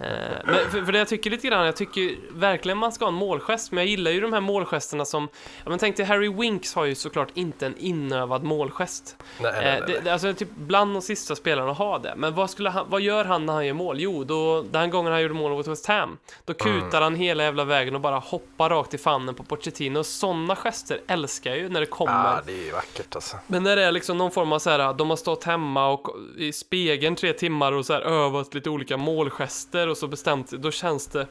Eh, 0.00 0.06
men 0.44 0.70
för, 0.70 0.84
för 0.84 0.92
det 0.92 0.98
jag 0.98 1.08
tycker 1.08 1.30
lite 1.30 1.46
grann, 1.48 1.66
jag 1.66 1.76
tycker 1.76 2.16
verkligen 2.30 2.78
man 2.78 2.92
ska 2.92 3.04
ha 3.04 3.08
en 3.12 3.14
målgest, 3.14 3.72
men 3.72 3.84
jag 3.84 3.90
gillar 3.90 4.10
ju 4.10 4.20
de 4.20 4.32
här 4.32 4.40
målgesterna 4.40 5.04
som, 5.04 5.28
ja 5.64 5.70
men 5.70 5.78
tänk 5.78 5.96
dig 5.96 6.06
Harry 6.06 6.28
Winks 6.28 6.74
har 6.74 6.84
ju 6.84 6.94
såklart 6.94 7.28
inte 7.34 7.66
en 7.66 7.74
inövad 7.78 8.42
målgest. 8.42 9.16
Nej, 9.40 9.52
nej, 9.52 9.64
Eh, 9.66 9.70
nej, 9.80 9.82
nej. 9.88 10.00
det, 10.04 10.10
alltså 10.12 10.34
typ 10.34 10.48
bland 10.56 10.94
de 10.94 11.02
sista 11.02 11.36
spelarna 11.36 11.72
har 11.72 11.98
det. 11.98 12.14
Men 12.16 12.34
vad, 12.34 12.50
skulle 12.50 12.70
han, 12.70 12.86
vad 12.90 13.00
gör 13.00 13.24
han 13.24 13.46
när 13.46 13.52
han 13.52 13.66
gör 13.66 13.74
mål? 13.74 14.00
Jo, 14.00 14.24
då, 14.24 14.62
den 14.62 14.90
gången 14.90 15.12
han 15.12 15.22
gjorde 15.22 15.34
mål 15.34 15.52
mot 15.52 15.66
West 15.66 15.86
Ham, 15.86 16.18
då 16.44 16.54
Mm. 16.60 16.80
kutar 16.80 17.00
han 17.02 17.14
hela 17.14 17.42
jävla 17.42 17.64
vägen 17.64 17.94
och 17.94 18.00
bara 18.00 18.18
hoppar 18.18 18.70
rakt 18.70 18.94
i 18.94 18.98
famnen 18.98 19.34
på 19.34 19.42
Pochettino. 19.42 20.04
Sådana 20.04 20.56
gester 20.56 21.00
älskar 21.06 21.50
jag 21.50 21.58
ju 21.58 21.68
när 21.68 21.80
det 21.80 21.86
kommer. 21.86 22.12
Ja, 22.34 22.40
det 22.46 22.52
är 22.52 22.64
ju 22.64 22.72
vackert 22.72 23.14
alltså. 23.14 23.36
Men 23.56 23.62
när 23.62 23.76
det 23.76 23.84
är 23.84 23.92
liksom 23.92 24.18
någon 24.18 24.30
form 24.30 24.52
av 24.52 24.58
så 24.58 24.70
här, 24.70 24.92
de 24.92 25.10
har 25.10 25.16
stått 25.16 25.44
hemma 25.44 25.88
och 25.88 26.16
i 26.36 26.52
spegeln 26.52 27.16
tre 27.16 27.32
timmar 27.32 27.72
och 27.72 27.86
så 27.86 27.92
här 27.92 28.00
övat 28.00 28.54
lite 28.54 28.70
olika 28.70 28.96
målgester 28.96 29.88
och 29.88 29.96
så 29.96 30.08
bestämt, 30.08 30.50
då 30.50 30.70
känns 30.70 31.06
det... 31.06 31.26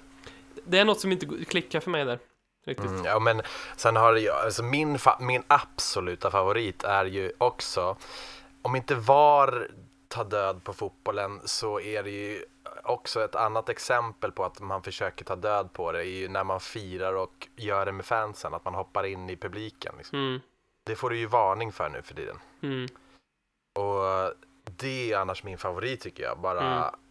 Det 0.63 0.79
är 0.79 0.85
något 0.85 0.99
som 0.99 1.11
inte 1.11 1.27
klickar 1.45 1.79
för 1.79 1.91
mig 1.91 2.05
där. 2.05 2.19
Mm, 2.67 3.05
ja, 3.05 3.19
men 3.19 3.41
sen 3.75 3.95
har 3.95 4.15
jag, 4.15 4.45
alltså 4.45 4.63
min, 4.63 4.97
min 5.19 5.43
absoluta 5.47 6.31
favorit 6.31 6.83
är 6.83 7.05
ju 7.05 7.31
också, 7.37 7.97
om 8.61 8.75
inte 8.75 8.95
VAR 8.95 9.67
tar 10.07 10.25
död 10.25 10.63
på 10.63 10.73
fotbollen 10.73 11.41
så 11.45 11.79
är 11.79 12.03
det 12.03 12.11
ju 12.11 12.45
också 12.83 13.23
ett 13.23 13.35
annat 13.35 13.69
exempel 13.69 14.31
på 14.31 14.43
att 14.43 14.59
man 14.59 14.83
försöker 14.83 15.25
ta 15.25 15.35
död 15.35 15.73
på 15.73 15.91
det 15.91 15.99
är 15.99 16.03
ju 16.03 16.27
när 16.27 16.43
man 16.43 16.59
firar 16.59 17.13
och 17.13 17.47
gör 17.55 17.85
det 17.85 17.91
med 17.91 18.05
fansen, 18.05 18.53
att 18.53 18.65
man 18.65 18.73
hoppar 18.73 19.03
in 19.03 19.29
i 19.29 19.37
publiken. 19.37 19.93
Liksom. 19.97 20.19
Mm, 20.19 20.39
Det 20.85 20.95
får 20.95 21.09
du 21.09 21.17
ju 21.17 21.25
varning 21.25 21.71
för 21.71 21.89
nu 21.89 22.01
för 22.01 22.13
tiden. 22.15 22.39
mm, 22.61 22.87
Och 23.79 24.33
det 24.77 25.11
är 25.11 25.17
annars 25.17 25.43
min 25.43 25.57
favorit 25.57 26.01
tycker 26.01 26.23
jag. 26.23 26.39
Bara, 26.39 26.61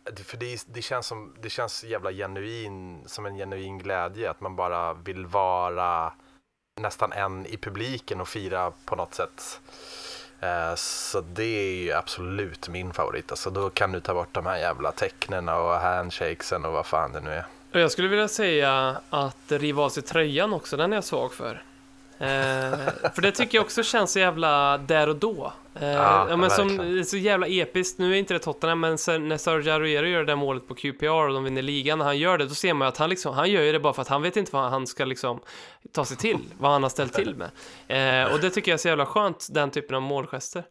Mm. 0.07 0.17
För 0.25 0.37
det, 0.37 0.65
det, 0.67 0.83
känns 0.83 1.07
som, 1.07 1.35
det 1.41 1.51
känns 1.51 1.85
jävla 1.85 2.13
genuin, 2.13 3.03
som 3.07 3.27
en 3.27 3.37
genuin 3.37 3.79
glädje 3.79 4.31
att 4.31 4.41
man 4.41 4.57
bara 4.57 4.93
vill 4.93 5.27
vara 5.27 6.13
nästan 6.81 7.13
en 7.13 7.47
i 7.47 7.57
publiken 7.57 8.21
och 8.21 8.29
fira 8.29 8.73
på 8.85 8.97
något 8.97 9.15
sätt. 9.15 9.61
Eh, 10.41 10.75
Så 10.77 11.21
det 11.21 11.45
är 11.45 11.75
ju 11.75 11.93
absolut 11.93 12.69
min 12.69 12.93
favorit. 12.93 13.31
Alltså 13.31 13.51
då 13.51 13.71
kan 13.71 13.93
du 13.93 14.01
ta 14.01 14.15
bort 14.15 14.29
de 14.33 14.47
här 14.47 14.57
jävla 14.59 14.93
tecknen 14.93 15.49
och 15.49 15.71
handshakesen 15.75 16.65
och 16.65 16.73
vad 16.73 16.87
fan 16.87 17.13
det 17.13 17.21
nu 17.21 17.31
är. 17.31 17.47
Och 17.73 17.81
jag 17.81 17.91
skulle 17.93 18.09
vilja 18.09 18.29
säga 18.29 19.01
att 19.11 19.53
riva 19.53 19.83
av 19.83 19.89
sig 19.89 20.03
tröjan 20.03 20.53
också, 20.53 20.77
den 20.77 20.93
är 20.93 20.97
jag 20.97 21.05
svag 21.05 21.33
för. 21.33 21.63
Eh, 22.25 23.11
för 23.15 23.23
det 23.23 23.33
tycker 23.33 23.59
jag 23.59 23.65
också 23.65 23.83
känns 23.83 24.13
så 24.13 24.19
jävla 24.19 24.79
där 24.79 25.09
och 25.09 25.17
då. 25.17 25.53
Eh, 25.81 25.89
Ja, 25.89 26.27
ja, 26.31 26.37
men 26.37 26.51
som, 26.51 27.03
så 27.07 27.17
jävla 27.17 27.47
episkt, 27.47 27.99
nu 27.99 28.13
är 28.13 28.19
inte 28.19 28.35
det 28.35 28.41
Tottenham, 28.41 28.81
men 28.81 28.99
sen, 28.99 29.29
när 29.29 29.37
Sergio 29.37 29.73
Aguero 29.73 30.07
gör 30.07 30.19
det 30.19 30.25
där 30.27 30.37
målet 30.37 30.69
på 30.69 30.75
QPR 30.75 31.09
och 31.09 31.35
de 31.35 31.45
vinner 31.45 31.63
ligan, 31.63 31.99
när 31.99 32.05
han 32.05 32.19
gör 32.19 32.39
det, 32.39 32.47
då 32.47 32.55
ser 32.55 32.75
man 32.75 32.89
att 32.89 32.97
han 32.97 33.11
liksom, 33.11 33.35
han 33.35 33.51
gör 33.51 33.63
ju 33.63 33.73
det 33.73 33.81
bara 33.81 33.93
för 33.93 34.03
att 34.03 34.09
han 34.09 34.23
vet 34.23 34.37
inte 34.37 34.53
vad 34.53 34.71
han 34.71 34.87
ska 34.87 35.05
liksom 35.05 35.41
ta 35.93 36.05
sig 36.05 36.17
till, 36.17 36.39
vad 36.59 36.73
han 36.73 36.83
har 36.83 36.91
ställt 36.91 37.13
till 37.13 37.35
med. 37.35 37.51
Eh, 38.25 38.33
och 38.33 38.41
det 38.41 38.51
tycker 38.51 38.71
jag 38.71 38.75
är 38.75 38.79
så 38.79 38.89
jävla 38.89 39.07
skönt, 39.07 39.47
den 39.51 39.71
typen 39.71 39.97
av 39.97 40.03
målgester. 40.03 40.65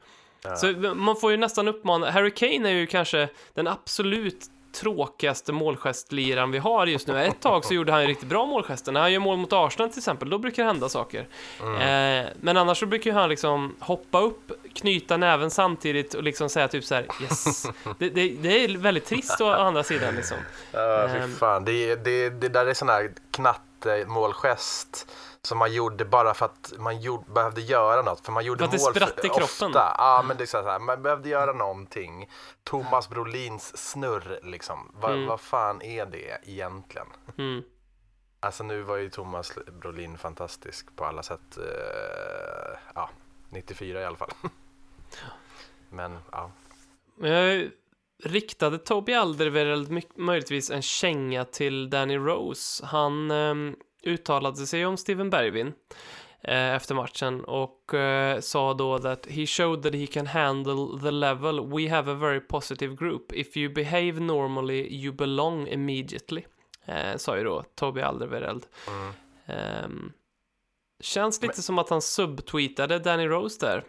Ja. 0.44 0.56
Så 0.56 0.68
man 0.96 1.16
får 1.16 1.32
ju 1.32 1.38
nästan 1.38 1.68
uppmana, 1.68 2.12
Harry 2.12 2.32
Kane 2.32 2.70
är 2.70 2.74
ju 2.74 2.88
kanske 2.88 3.30
den 3.54 3.68
absolut 3.68 4.46
tråkigaste 4.74 5.52
målgestliraren 5.52 6.52
vi 6.52 6.58
har 6.58 6.88
just 6.88 7.08
nu. 7.08 7.24
Ett 7.24 7.40
tag 7.40 7.66
så 7.66 7.74
gjorde 7.74 7.92
han 7.92 8.02
ju 8.02 8.08
riktigt 8.08 8.30
bra 8.30 8.46
målgester. 8.46 8.92
När 8.92 9.02
han 9.02 9.12
gör 9.14 9.20
mål 9.20 9.38
mot 9.38 9.54
Arsenal 9.54 9.90
till 9.90 10.00
exempel, 10.00 10.30
då 10.30 10.38
brukar 10.38 10.64
det 10.64 10.68
hända 10.68 10.90
saker. 10.90 11.28
Eh, 11.60 12.28
men 12.42 12.58
annars 12.58 12.78
så 12.80 12.86
brukar 12.86 13.12
han 13.14 13.30
liksom 13.30 13.76
hoppa 13.80 14.20
upp, 14.22 14.52
knyta 14.74 15.18
näven 15.18 15.52
samtidigt 15.52 16.14
och 16.14 16.24
liksom 16.24 16.50
säga 16.50 16.68
typ 16.68 16.84
så 16.84 16.96
här 16.96 17.08
yes. 17.22 17.64
Det, 18.00 18.10
det, 18.10 18.30
det 18.42 18.64
är 18.64 18.78
väldigt 18.78 19.06
trist 19.06 19.42
å 19.42 19.50
andra 19.50 19.84
sidan 19.84 20.16
liksom. 20.16 20.38
Ja, 20.72 21.04
Ehm. 21.08 21.30
fy 21.30 21.36
fan. 21.36 21.66
Det, 21.66 21.96
det, 21.96 22.30
det 22.30 22.50
där 22.50 22.66
är 22.66 22.74
sån 22.74 22.90
här 22.90 23.12
knattemålgest 23.32 25.08
som 25.48 25.58
man 25.58 25.74
gjorde 25.74 26.06
bara 26.06 26.34
för 26.34 26.46
att 26.46 26.74
man 26.78 27.02
gjorde, 27.02 27.32
behövde 27.32 27.62
göra 27.62 28.02
något. 28.02 28.26
För 28.26 28.32
man 28.32 28.46
gjorde 28.46 28.70
För 28.70 28.78
mål 28.80 28.98
i 28.98 29.30
kroppen. 29.30 29.44
ofta. 29.44 29.96
Ja, 29.98 30.24
men 30.28 30.38
det 30.38 30.44
är 30.44 30.46
så 30.46 30.62
här, 30.62 30.80
man 30.80 31.02
behövde 31.04 31.30
göra 31.30 31.54
någonting. 31.54 32.30
Thomas 32.64 33.10
Brolins 33.10 33.78
snurr, 33.92 34.40
liksom. 34.44 34.92
Va, 35.02 35.10
Mm. 35.14 35.28
Vad 35.28 35.42
fan 35.42 35.82
är 35.82 36.06
det 36.06 36.38
egentligen? 36.44 37.08
Mm. 37.38 37.64
Alltså 38.40 38.64
nu 38.64 38.82
var 38.82 38.98
ju 38.98 39.10
Thomas 39.10 39.54
Brolin 39.82 40.18
fantastisk 40.18 40.96
på 40.96 41.06
alla 41.06 41.24
sätt. 41.24 41.58
Eh, 41.58 42.78
ja, 42.96 43.10
94 43.50 44.02
i 44.02 44.06
alla 44.06 44.18
fall. 44.18 44.32
Men 45.90 46.18
ja. 46.32 46.52
Men 47.16 47.32
jag 47.32 47.70
riktade 48.24 48.78
Toby 48.78 49.14
Alderweireld 49.14 50.04
möjligtvis 50.16 50.70
en 50.72 50.82
känga 50.82 51.46
till 51.46 51.90
Danny 51.90 52.18
Rose. 52.18 52.86
Han 52.86 53.32
ehm, 53.32 53.76
uttalade 54.04 54.68
sig 54.68 54.86
om 54.86 54.98
Steven 54.98 55.30
Bergvin 55.30 55.74
eh, 56.42 56.76
efter 56.76 56.96
matchen 56.96 57.44
och 57.44 57.94
eh, 57.94 58.40
sa 58.40 58.74
då 58.74 59.00
that 59.00 59.26
he 59.26 59.46
showed 59.46 59.84
that 59.84 59.94
he 59.94 60.08
can 60.08 60.28
handle 60.28 61.00
the 61.04 61.12
level. 61.12 61.60
We 61.60 61.90
have 61.90 62.12
a 62.12 62.16
very 62.16 62.40
positive 62.40 62.96
group. 62.96 63.34
If 63.34 63.58
you 63.58 63.74
behave 63.74 64.12
normally 64.12 64.96
you 64.96 65.14
belong 65.14 65.68
immediately. 65.68 66.44
Eh, 66.86 67.18
sa 67.18 67.38
ju 67.38 67.44
då 67.44 67.64
Toby 67.76 68.02
Alderweireld. 68.02 68.66
Mm. 68.88 69.14
Ehm, 69.46 70.14
känns 71.00 71.42
lite 71.42 71.62
som 71.62 71.80
att 71.80 71.90
han 71.90 72.02
subtweetade 72.02 73.00
Danny 73.00 73.28
Rose 73.28 73.66
där. 73.66 73.84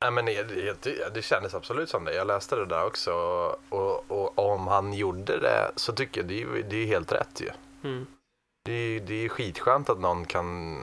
Ja, 0.00 0.10
men 0.10 0.24
det, 0.26 0.82
det, 0.82 1.14
det 1.14 1.22
kändes 1.22 1.54
absolut 1.54 1.88
som 1.88 2.04
det. 2.04 2.14
Jag 2.14 2.26
läste 2.26 2.56
det 2.56 2.66
där 2.66 2.86
också. 2.86 3.12
Och, 3.68 4.10
och 4.10 4.38
om 4.38 4.66
han 4.66 4.92
gjorde 4.92 5.40
det 5.40 5.70
så 5.76 5.92
tycker 5.92 6.20
jag 6.20 6.28
det 6.28 6.42
är, 6.42 6.62
det 6.70 6.76
är 6.76 6.86
helt 6.86 7.12
rätt 7.12 7.40
ju. 7.40 7.50
Mm. 7.88 8.06
Det 8.66 8.96
är, 8.96 9.00
det 9.00 9.24
är 9.24 9.28
skitskönt 9.28 9.90
att 9.90 10.00
någon 10.00 10.24
kan 10.24 10.78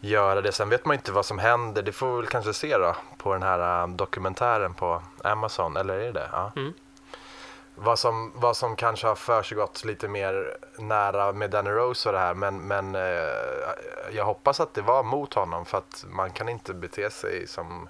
göra 0.00 0.40
det. 0.40 0.52
Sen 0.52 0.68
vet 0.68 0.84
man 0.84 0.94
inte 0.94 1.12
vad 1.12 1.26
som 1.26 1.38
händer. 1.38 1.82
Det 1.82 1.92
får 1.92 2.10
vi 2.10 2.16
väl 2.16 2.26
kanske 2.26 2.52
se 2.52 2.78
då 2.78 2.96
på 3.16 3.32
den 3.32 3.42
här 3.42 3.82
äh, 3.82 3.88
dokumentären 3.88 4.74
på 4.74 5.02
Amazon. 5.24 5.76
Eller 5.76 5.94
är 5.94 6.04
det 6.04 6.12
det? 6.12 6.28
Ja. 6.32 6.52
Mm. 6.56 6.72
Vad, 7.74 7.98
som, 7.98 8.32
vad 8.34 8.56
som 8.56 8.76
kanske 8.76 9.06
har 9.06 9.14
försiggått 9.14 9.84
lite 9.84 10.08
mer 10.08 10.56
nära 10.78 11.32
med 11.32 11.50
Danny 11.50 11.70
Rose 11.70 12.08
och 12.08 12.12
det 12.12 12.18
här. 12.18 12.34
Men, 12.34 12.58
men 12.58 12.94
eh, 12.94 13.00
jag 14.12 14.24
hoppas 14.24 14.60
att 14.60 14.74
det 14.74 14.82
var 14.82 15.02
mot 15.02 15.34
honom. 15.34 15.64
För 15.64 15.78
att 15.78 16.04
man 16.08 16.30
kan 16.30 16.48
inte 16.48 16.74
bete 16.74 17.10
sig 17.10 17.46
som 17.46 17.88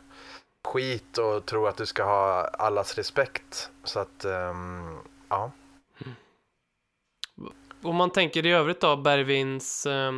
skit 0.64 1.18
och 1.18 1.46
tro 1.46 1.66
att 1.66 1.76
du 1.76 1.86
ska 1.86 2.04
ha 2.04 2.44
allas 2.44 2.94
respekt. 2.94 3.70
Så 3.84 4.00
att, 4.00 4.24
ehm, 4.24 4.98
ja. 5.28 5.50
Om 7.86 7.96
man 7.96 8.10
tänker 8.10 8.46
i 8.46 8.50
övrigt 8.50 8.80
då, 8.80 8.96
Bergvins 8.96 9.86
eh, 9.86 10.12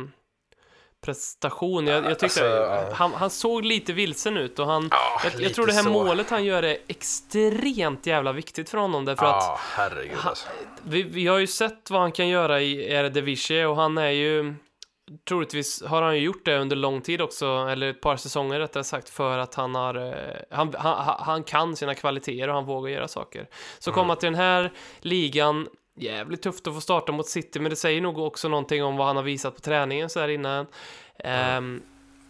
prestation. 1.01 1.87
Jag, 1.87 2.05
jag 2.05 2.19
tyckte 2.19 2.63
Alltså, 2.69 2.95
han, 2.95 3.13
han 3.13 3.29
såg 3.29 3.65
lite 3.65 3.93
vilsen 3.93 4.37
ut 4.37 4.59
och 4.59 4.65
han, 4.67 4.87
Ja, 4.91 5.21
jag, 5.23 5.41
jag 5.41 5.53
tror 5.53 5.67
det 5.67 5.73
här 5.73 5.83
så. 5.83 5.89
målet 5.89 6.29
han 6.29 6.45
gör 6.45 6.63
är 6.63 6.77
extremt 6.87 8.05
jävla 8.05 8.31
viktigt 8.31 8.69
för 8.69 8.77
honom 8.77 9.05
därför 9.05 9.25
att 9.25 9.43
Ja, 9.43 9.59
herregud 9.61 10.17
alltså. 10.23 10.47
vi, 10.83 11.03
vi 11.03 11.27
har 11.27 11.37
ju 11.37 11.47
sett 11.47 11.89
vad 11.89 12.01
han 12.01 12.11
kan 12.11 12.27
göra 12.27 12.61
i 12.61 12.91
Eredivisie 12.93 13.65
och 13.65 13.75
han 13.75 13.97
är 13.97 14.09
ju 14.09 14.55
troligtvis 15.29 15.83
har 15.83 16.01
han 16.01 16.15
ju 16.15 16.21
gjort 16.21 16.45
det 16.45 16.57
under 16.57 16.75
lång 16.75 17.01
tid 17.01 17.21
också, 17.21 17.45
eller 17.69 17.89
ett 17.89 18.01
par 18.01 18.17
säsonger 18.17 18.59
rättare 18.59 18.83
sagt, 18.83 19.09
för 19.09 19.37
att 19.37 19.55
han 19.55 19.75
har, 19.75 19.95
eh, 19.95 20.35
han, 20.51 20.73
han, 20.77 21.15
han 21.19 21.43
kan 21.43 21.75
sina 21.75 21.95
kvaliteter 21.95 22.47
och 22.47 22.55
han 22.55 22.65
vågar 22.65 22.91
göra 22.91 23.07
saker. 23.07 23.47
Så 23.79 23.91
komma 23.91 24.15
till 24.15 24.27
den 24.27 24.35
här 24.35 24.71
ligan, 24.99 25.67
jävligt 25.99 26.41
tufft 26.41 26.67
att 26.67 26.73
få 26.73 26.81
starta 26.81 27.11
mot 27.11 27.27
City, 27.27 27.59
men 27.59 27.69
det 27.69 27.75
säger 27.75 28.01
nog 28.01 28.17
också 28.17 28.47
någonting 28.47 28.83
om 28.83 28.97
vad 28.97 29.07
han 29.07 29.15
har 29.15 29.23
visat 29.23 29.55
på 29.55 29.61
träningen 29.61 30.09
så 30.09 30.19
här 30.19 30.27
innan. 30.27 30.65
Ehm, 31.23 31.81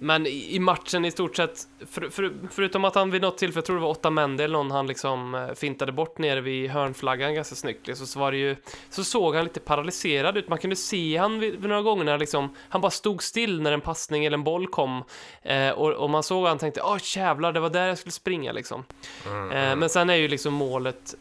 men 0.01 0.28
i 0.28 0.59
matchen 0.59 1.05
i 1.05 1.11
stort 1.11 1.36
sett, 1.36 1.67
för, 1.89 2.09
för, 2.09 2.34
förutom 2.51 2.86
att 2.86 2.95
han 2.95 3.11
vid 3.11 3.22
något 3.22 3.38
tillfälle, 3.38 3.57
jag 3.57 3.65
tror 3.65 3.76
det 3.76 3.82
var 3.82 3.89
åtta 3.89 4.09
män 4.09 4.39
eller 4.39 4.53
någon 4.53 4.72
han 4.72 4.88
liksom 4.88 5.36
eh, 5.36 5.53
fintade 5.53 5.91
bort 5.91 6.17
nere 6.17 6.41
vid 6.41 6.70
hörnflaggan 6.70 7.34
ganska 7.34 7.55
snyggt, 7.55 7.88
liksom, 7.88 8.07
så 8.07 8.20
var 8.20 8.32
det 8.32 8.38
ju, 8.38 8.55
så 8.89 9.03
såg 9.03 9.36
han 9.36 9.43
lite 9.43 9.59
paralyserad 9.59 10.38
ut. 10.38 10.49
Man 10.49 10.57
kunde 10.57 10.76
se 10.76 11.17
han 11.17 11.39
vid, 11.39 11.55
vid 11.55 11.70
några 11.70 11.82
gånger 11.82 12.03
när 12.03 12.17
liksom, 12.17 12.55
han 12.70 12.82
bara 12.82 12.91
stod 12.91 13.24
still 13.24 13.61
när 13.61 13.72
en 13.72 13.82
passning 13.82 14.26
eller 14.26 14.38
en 14.38 14.43
boll 14.43 14.67
kom. 14.67 15.03
Eh, 15.41 15.70
och, 15.70 15.91
och 15.91 16.09
man 16.09 16.24
såg 16.24 16.47
han 16.47 16.57
tänkte, 16.57 16.82
åh 16.82 16.97
jävlar, 17.15 17.53
det 17.53 17.59
var 17.59 17.70
där 17.70 17.88
jag 17.88 17.97
skulle 17.97 18.11
springa 18.11 18.51
liksom. 18.51 18.84
Mm, 19.26 19.51
Eh, 19.51 19.76
men 19.76 19.89
sen 19.89 20.09
är 20.09 20.15
ju 20.15 20.28
liksom 20.28 20.53
målet 20.53 21.15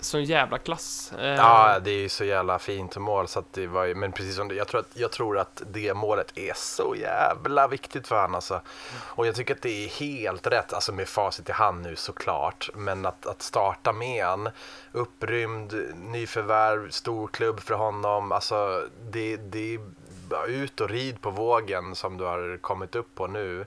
sån 0.00 0.24
jävla 0.24 0.58
klass. 0.58 1.12
Eh, 1.18 1.34
Ja, 1.34 1.78
det 1.78 1.90
är 1.90 1.98
ju 1.98 2.08
så 2.08 2.24
jävla 2.24 2.58
fint 2.58 2.96
mål 2.96 3.28
så 3.28 3.38
att 3.38 3.52
det 3.52 3.66
var 3.66 3.84
ju, 3.84 3.94
men 3.94 4.12
precis 4.12 4.36
som 4.36 4.48
det, 4.48 4.54
jag 4.54 4.68
tror 4.68 4.80
att, 4.80 4.90
jag 4.94 5.12
tror 5.12 5.38
att 5.38 5.62
det 5.66 5.94
målet 5.94 6.38
är 6.38 6.52
så 6.56 6.94
jävla 7.00 7.68
viktigt 7.68 8.06
för 8.08 8.20
han 8.20 8.34
alltså. 8.34 8.60
Och 8.98 9.26
jag 9.26 9.34
tycker 9.34 9.54
att 9.54 9.62
det 9.62 9.84
är 9.84 9.88
helt 9.88 10.46
rätt, 10.46 10.72
alltså 10.72 10.92
med 10.92 11.08
facit 11.08 11.48
i 11.48 11.52
hand 11.52 11.82
nu 11.82 11.96
såklart, 11.96 12.70
men 12.74 13.06
att, 13.06 13.26
att 13.26 13.42
starta 13.42 13.92
med 13.92 14.24
en 14.26 14.50
upprymd, 14.92 15.74
nyförvärv, 15.94 16.90
stor 16.90 17.28
klubb 17.28 17.60
för 17.60 17.74
honom, 17.74 18.32
alltså 18.32 18.86
det, 19.10 19.36
det 19.36 19.74
är 19.74 19.80
bara 20.28 20.46
ut 20.46 20.80
och 20.80 20.90
rid 20.90 21.20
på 21.20 21.30
vågen 21.30 21.94
som 21.94 22.18
du 22.18 22.24
har 22.24 22.58
kommit 22.60 22.94
upp 22.94 23.14
på 23.14 23.26
nu. 23.26 23.66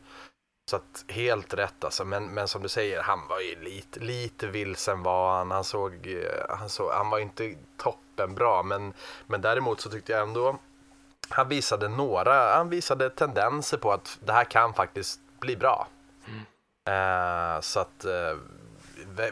Så 0.70 0.76
att 0.76 1.05
helt 1.07 1.53
rätt 1.53 1.84
alltså, 1.84 2.05
men, 2.05 2.26
men 2.30 2.47
som 2.47 2.63
du 2.63 2.70
säger, 2.70 3.01
han 3.01 3.28
var 3.30 3.39
ju 3.39 3.63
lite, 3.63 3.99
lite 3.99 4.47
vilsen 4.47 5.03
var 5.03 5.38
han. 5.38 5.51
Han 5.51 5.63
såg, 5.63 6.07
eh, 6.07 6.55
han 6.57 6.70
såg, 6.70 6.91
han 6.91 7.09
var 7.09 7.20
inte 7.20 7.55
toppen 7.78 8.36
bra, 8.36 8.63
men, 8.63 8.93
men 9.28 9.41
däremot 9.41 9.82
så 9.82 9.89
tyckte 9.89 10.11
jag 10.11 10.22
ändå 10.22 10.57
han 11.30 11.47
visade 11.47 11.88
några, 11.88 12.55
han 12.55 12.70
visade 12.70 13.09
tendenser 13.09 13.78
på 13.78 13.91
att 13.91 14.17
det 14.26 14.34
här 14.34 14.43
kan 14.43 14.74
faktiskt 14.74 15.20
bli 15.39 15.55
bra. 15.57 15.88
Eh, 16.88 17.61
så 17.61 17.80
att 17.80 18.05
eh, 18.05 18.38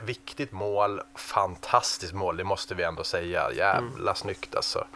viktigt 0.01 0.51
mål, 0.51 1.01
fantastiskt 1.15 2.13
mål, 2.13 2.37
det 2.37 2.43
måste 2.43 2.75
vi 2.75 2.83
ändå 2.83 3.03
säga. 3.03 3.51
Jävla 3.51 4.15
snyggt 4.15 4.55
alltså. 4.55 4.87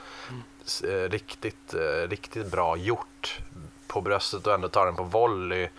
S- 0.66 0.82
eh, 0.82 1.10
Riktigt, 1.10 1.74
eh, 1.74 2.08
riktigt 2.10 2.52
bra 2.52 2.78
gjort 2.78 3.40
på 3.88 4.02
bröstet 4.02 4.48
och 4.48 4.54
ändå 4.54 4.70
ta 4.70 4.86
den 4.86 4.96
på 4.96 5.04
volley 5.04 5.70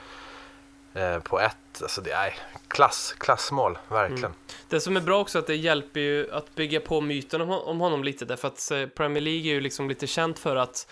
Eh, 0.94 1.18
på 1.18 1.40
ett. 1.40 1.82
Alltså 1.82 2.00
det 2.00 2.12
är 2.12 2.34
klass, 2.68 3.14
klassmål, 3.18 3.78
verkligen. 3.88 4.24
Mm. 4.24 4.36
Det 4.68 4.80
som 4.80 4.96
är 4.96 5.00
bra 5.00 5.20
också 5.20 5.38
är 5.38 5.40
att 5.40 5.46
det 5.46 5.56
hjälper 5.56 6.00
ju 6.00 6.32
att 6.32 6.54
bygga 6.54 6.80
på 6.80 7.00
myten 7.00 7.40
om, 7.40 7.80
honom 7.80 8.04
lite 8.04 8.24
därför 8.24 8.48
att 8.48 8.70
eh, 8.70 8.86
Premier 8.86 9.20
League 9.20 9.50
är 9.50 9.54
ju 9.54 9.60
liksom 9.60 9.88
lite 9.88 10.06
känt 10.06 10.38
för 10.38 10.56
att 10.56 10.90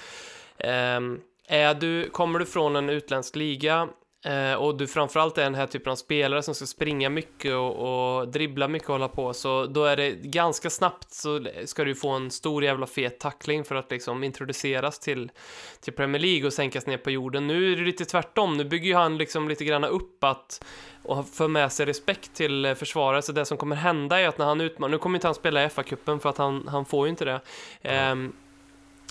eh, 0.57 1.01
är 1.47 1.75
du, 1.75 2.11
kommer 2.11 2.39
du 2.39 2.47
från 2.47 2.77
en 2.77 2.91
utländsk 2.91 3.37
liga 3.37 3.89
eh, 4.25 4.55
och 4.55 4.77
du 4.77 4.87
framförallt 4.87 5.39
är 5.39 5.43
den 5.43 5.55
här 5.55 5.67
typen 5.67 5.93
av 5.93 5.97
spelare 5.97 6.43
som 6.43 6.55
ska 6.55 6.67
springa 6.67 7.11
mycket 7.11 7.53
och, 7.53 8.19
och 8.19 8.29
dribbla 8.29 8.69
mycket 8.69 8.89
och 8.89 8.95
hålla 8.95 9.09
på 9.09 9.35
så 9.35 9.67
då 9.67 9.85
är 9.85 9.97
det 9.97 10.11
ganska 10.11 10.71
snabbt 10.71 11.13
så 11.13 11.47
ska 11.65 11.85
du 11.85 11.95
få 11.95 12.11
en 12.11 12.31
stor 12.31 12.65
jävla 12.65 12.87
fet 12.87 13.21
tackling 13.21 13.65
för 13.65 13.75
att 13.75 13.91
liksom 13.91 14.25
introduceras 14.25 14.99
till, 14.99 15.31
till 15.81 15.93
Premier 15.93 16.23
League 16.23 16.47
och 16.47 16.53
sänkas 16.53 16.87
ner 16.87 16.99
på 16.99 17.11
jorden. 17.11 17.47
Nu 17.47 17.73
är 17.73 17.77
det 17.77 17.83
lite 17.83 18.05
tvärtom, 18.05 18.57
nu 18.57 18.65
bygger 18.65 18.87
ju 18.87 18.95
han 18.95 19.19
liksom 19.19 19.49
lite 19.49 19.65
grann 19.65 19.85
upp 19.85 20.25
att 20.25 20.65
och 21.03 21.29
för 21.29 21.49
med 21.49 21.73
sig 21.73 21.87
respekt 21.87 22.35
till 22.35 22.65
eh, 22.65 22.75
försvaret. 22.75 23.25
Så 23.25 23.33
det 23.33 23.45
som 23.45 23.57
kommer 23.57 23.77
hända 23.77 24.21
är 24.21 24.29
att 24.29 24.39
när 24.39 24.47
han 24.47 24.61
utmanar, 24.61 24.91
nu 24.91 24.99
kommer 24.99 25.17
inte 25.17 25.27
han 25.27 25.35
spela 25.35 25.65
i 25.65 25.69
FA-cupen 25.69 26.19
för 26.19 26.29
att 26.29 26.39
han, 26.39 26.69
han 26.69 26.85
får 26.85 27.07
ju 27.07 27.11
inte 27.11 27.25
det. 27.25 27.41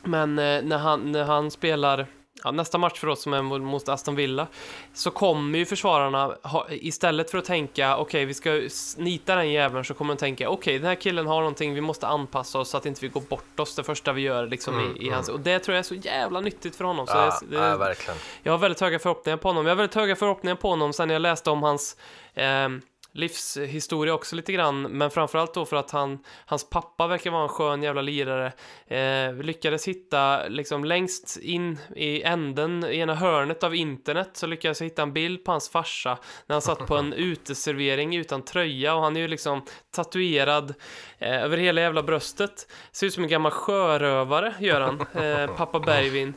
Men 0.04 0.40
eh, 0.40 0.62
när 0.62 0.78
han, 0.78 1.12
när 1.12 1.24
han 1.24 1.52
spelar 1.52 2.08
ja, 2.44 2.52
nästa 2.52 2.78
match 2.78 3.00
för 3.00 3.08
oss 3.08 3.22
som 3.22 3.34
är 3.34 3.42
mot- 3.42 3.90
Aston 3.90 4.16
Villa 4.16 4.48
så 4.94 5.12
kommer 5.12 5.60
ju 5.60 5.66
försvararna 5.66 6.36
ha, 6.44 6.68
istället 6.70 7.32
för 7.32 7.38
att 7.38 7.46
tänka 7.46 7.98
okej 7.98 8.26
vi 8.26 8.34
ska 8.34 8.62
nita 8.98 9.36
den 9.36 9.50
jäveln 9.52 9.86
så 9.86 9.94
kommer 9.94 10.14
de 10.14 10.20
tänka 10.20 10.50
okej 10.50 10.78
den 10.80 10.88
här 10.88 10.96
killen 10.96 11.28
har 11.28 11.40
någonting 11.40 11.74
vi 11.74 11.82
måste 11.82 12.08
anpassa 12.08 12.60
oss 12.60 12.70
så 12.70 12.78
att 12.78 12.86
inte 12.86 13.02
vi 13.02 13.08
går 13.08 13.22
bort 13.22 13.60
oss 13.60 13.76
det 13.76 13.84
första 13.84 14.14
vi 14.14 14.22
gör 14.22 14.48
liksom 14.48 14.80
Mm, 14.80 14.98
i, 14.98 15.08
i 15.08 15.10
hans 15.10 15.30
och 15.30 15.40
det 15.40 15.60
tror 15.60 15.74
jag 15.76 15.80
är 15.80 15.84
så 15.84 15.96
jävla 15.96 16.40
nyttigt 16.42 16.76
för 16.76 16.84
honom. 16.84 17.08
Så 17.08 17.14
Ja, 17.18 17.40
det, 17.50 17.56
ja, 17.56 17.62
det, 17.62 17.78
verkligen. 17.78 18.20
jag 18.44 18.54
har 18.54 18.58
väldigt 18.58 18.82
höga 18.82 19.00
förhoppningar 19.00 19.38
på 19.38 19.48
honom. 19.50 19.66
Jag 19.66 19.72
har 19.72 19.76
väldigt 19.78 19.96
höga 19.96 20.16
förhoppningar 20.16 20.56
på 20.56 20.70
honom 20.70 20.94
sen 20.94 21.10
jag 21.10 21.22
läste 21.22 21.50
om 21.50 21.64
hans 21.64 21.98
eh, 22.34 22.70
livshistoria 23.12 24.14
också 24.14 24.36
lite 24.36 24.52
grann, 24.52 24.82
men 24.82 25.12
framförallt 25.12 25.54
då 25.54 25.66
för 25.66 25.76
att 25.76 25.92
han, 25.92 26.20
hans 26.46 26.70
pappa 26.70 27.08
verkar 27.08 27.32
vara 27.32 27.44
en 27.44 27.50
skön 27.50 27.84
jävla 27.84 28.02
lirare. 28.02 28.52
Eh, 28.88 29.44
lyckades 29.44 29.88
hitta, 29.88 30.48
liksom 30.48 30.86
längst 30.86 31.38
in 31.42 31.78
i 31.96 32.22
änden, 32.24 32.84
i 32.84 32.98
ena 32.98 33.16
hörnet 33.16 33.64
av 33.64 33.76
internet, 33.76 34.30
så 34.34 34.48
lyckades 34.48 34.82
jag 34.82 34.86
hitta 34.86 35.02
en 35.02 35.14
bild 35.14 35.44
på 35.44 35.52
hans 35.52 35.70
farsa 35.70 36.18
när 36.46 36.54
han 36.54 36.62
satt 36.62 36.88
på 36.88 36.98
en 36.98 37.14
uteservering 37.18 38.16
utan 38.16 38.42
tröja 38.42 38.96
och 38.96 39.02
han 39.02 39.16
är 39.18 39.22
ju 39.22 39.28
liksom 39.28 39.62
tatuerad 39.92 40.74
eh, 41.18 41.44
över 41.44 41.58
hela 41.58 41.82
jävla 41.82 42.04
bröstet. 42.04 42.68
Ser 42.92 43.08
ut 43.08 43.14
som 43.14 43.24
en 43.24 43.30
gammal 43.30 43.52
sjörövare, 43.52 44.54
gör 44.60 44.82
han, 44.82 45.02
eh, 45.24 45.56
pappa 45.56 45.80
Bergvin. 45.80 46.34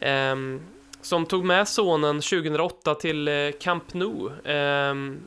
Ehm, 0.00 0.60
som 1.00 1.26
tog 1.26 1.44
med 1.44 1.68
sonen 1.68 2.20
2008 2.20 2.94
till 2.94 3.28
eh, 3.28 3.50
Camp 3.60 3.94
Nou 3.94 4.30
ehm, 4.44 5.20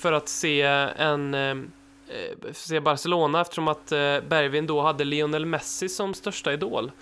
för 0.00 0.12
att 0.12 0.28
se 0.28 0.62
en 0.96 1.34
eh, 1.34 2.52
se 2.52 2.80
Barcelona 2.80 3.40
eftersom 3.40 3.68
att 3.68 3.92
eh, 3.92 4.20
Bergvin 4.28 4.66
då 4.66 4.80
hade 4.80 5.04
Lionel 5.04 5.46
Messi 5.46 5.88
som 5.88 6.14
största 6.14 6.52
idol. 6.52 6.92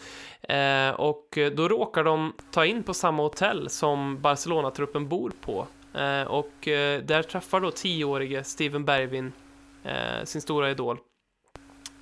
Eh, 0.42 0.90
och 0.90 1.38
då 1.56 1.68
råkar 1.68 2.04
de 2.04 2.32
ta 2.50 2.66
in 2.66 2.82
på 2.82 2.94
samma 2.94 3.22
hotell 3.22 3.70
som 3.70 4.20
Barcelona-truppen 4.20 5.08
bor 5.08 5.32
på. 5.40 5.66
Eh, 5.94 6.22
och 6.22 6.68
eh, 6.68 7.02
där 7.02 7.22
träffar 7.22 7.60
då 7.60 7.70
tioårige 7.70 8.44
Steven 8.44 8.84
Bergvin 8.84 9.32
eh, 9.84 10.24
sin 10.24 10.40
stora 10.40 10.70
idol. 10.70 10.98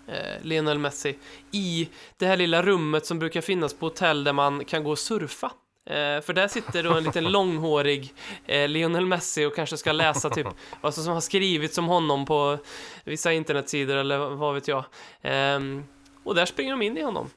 Eh, 0.06 0.42
Lionel 0.42 0.78
Messi 0.78 1.18
i 1.50 1.88
det 2.16 2.26
här 2.26 2.36
lilla 2.36 2.62
rummet 2.62 3.06
som 3.06 3.18
brukar 3.18 3.40
finnas 3.40 3.74
på 3.74 3.86
hotell 3.86 4.24
där 4.24 4.32
man 4.32 4.64
kan 4.64 4.84
gå 4.84 4.90
och 4.90 4.98
surfa. 4.98 5.52
Eh, 5.86 6.20
för 6.20 6.32
där 6.32 6.48
sitter 6.48 6.82
då 6.82 6.92
en 6.94 7.02
liten 7.04 7.24
långhårig 7.32 8.14
eh, 8.46 8.68
Lionel 8.68 9.06
Messi 9.06 9.44
och 9.44 9.54
kanske 9.54 9.76
ska 9.76 9.92
läsa 9.92 10.30
typ 10.30 10.46
vad 10.80 10.94
som 10.94 11.06
har 11.12 11.20
skrivits 11.20 11.78
om 11.78 11.86
honom 11.86 12.26
på 12.26 12.58
vissa 13.04 13.32
internetsidor 13.32 13.96
eller 13.96 14.18
vad 14.18 14.54
vet 14.54 14.68
jag. 14.68 14.84
Ehm, 15.22 15.84
och 16.24 16.34
där 16.34 16.46
springer 16.46 16.70
de 16.70 16.82
in 16.82 16.96
i 16.96 17.02
honom. 17.02 17.30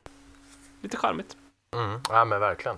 Lite 0.82 0.98
charmigt. 0.98 1.38
Mm, 1.76 2.02
ja 2.10 2.26
men 2.26 2.40
verkligen. 2.40 2.78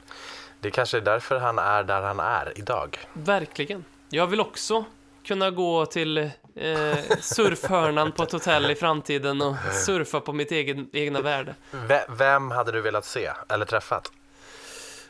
Det 0.60 0.72
kanske 0.72 0.98
är 0.98 1.02
därför 1.02 1.40
han 1.40 1.60
är 1.60 1.84
där 1.84 2.02
han 2.02 2.20
är 2.20 2.54
idag. 2.56 2.98
Verkligen. 3.14 3.86
Jag 4.10 4.28
vill 4.28 4.42
också 4.42 4.86
kunna 5.26 5.52
gå 5.52 5.86
till 5.86 6.18
eh, 6.18 6.98
surfhörnan 7.22 8.12
på 8.12 8.24
ett 8.24 8.32
hotell 8.32 8.72
i 8.72 8.76
framtiden 8.76 9.42
och 9.42 9.56
surfa 9.86 10.20
på 10.20 10.34
mitt 10.34 10.52
egen, 10.52 10.90
egna 10.94 11.22
värde. 11.22 11.56
V- 11.72 12.02
vem 12.10 12.52
hade 12.52 12.72
du 12.72 12.82
velat 12.82 13.06
se 13.06 13.32
eller 13.50 13.66
träffat? 13.66 14.12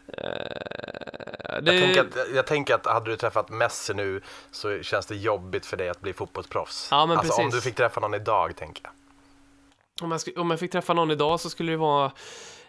Eh, 0.08 0.24
Jag, 1.54 1.64
det, 1.64 1.80
tänker 1.82 2.02
att, 2.02 2.28
jag 2.36 2.48
tänker 2.48 2.76
att 2.76 2.86
hade 2.86 3.12
du 3.12 3.18
träffat 3.18 3.50
Messi 3.50 3.94
nu 3.94 4.22
så 4.52 4.82
känns 4.84 5.06
det 5.06 5.16
jobbigt 5.16 5.66
för 5.66 5.78
dig 5.78 5.90
att 5.90 6.02
bli 6.02 6.14
fotbollsproffs. 6.14 6.88
Ja, 6.92 7.06
men 7.06 7.18
alltså 7.18 7.34
om 7.34 7.38
precis. 7.46 7.64
du 7.64 7.70
fick 7.70 7.78
träffa 7.78 8.00
någon 8.00 8.14
idag 8.14 8.56
tänker 8.56 8.84
jag. 8.84 8.94
om, 10.06 10.12
jag 10.26 10.38
om 10.38 10.52
jag 10.52 10.60
fick 10.60 10.72
träffa 10.72 10.94
någon 10.94 11.12
idag 11.12 11.40
så 11.40 11.50
skulle 11.50 11.72
det 11.72 11.78
vara... 11.78 12.12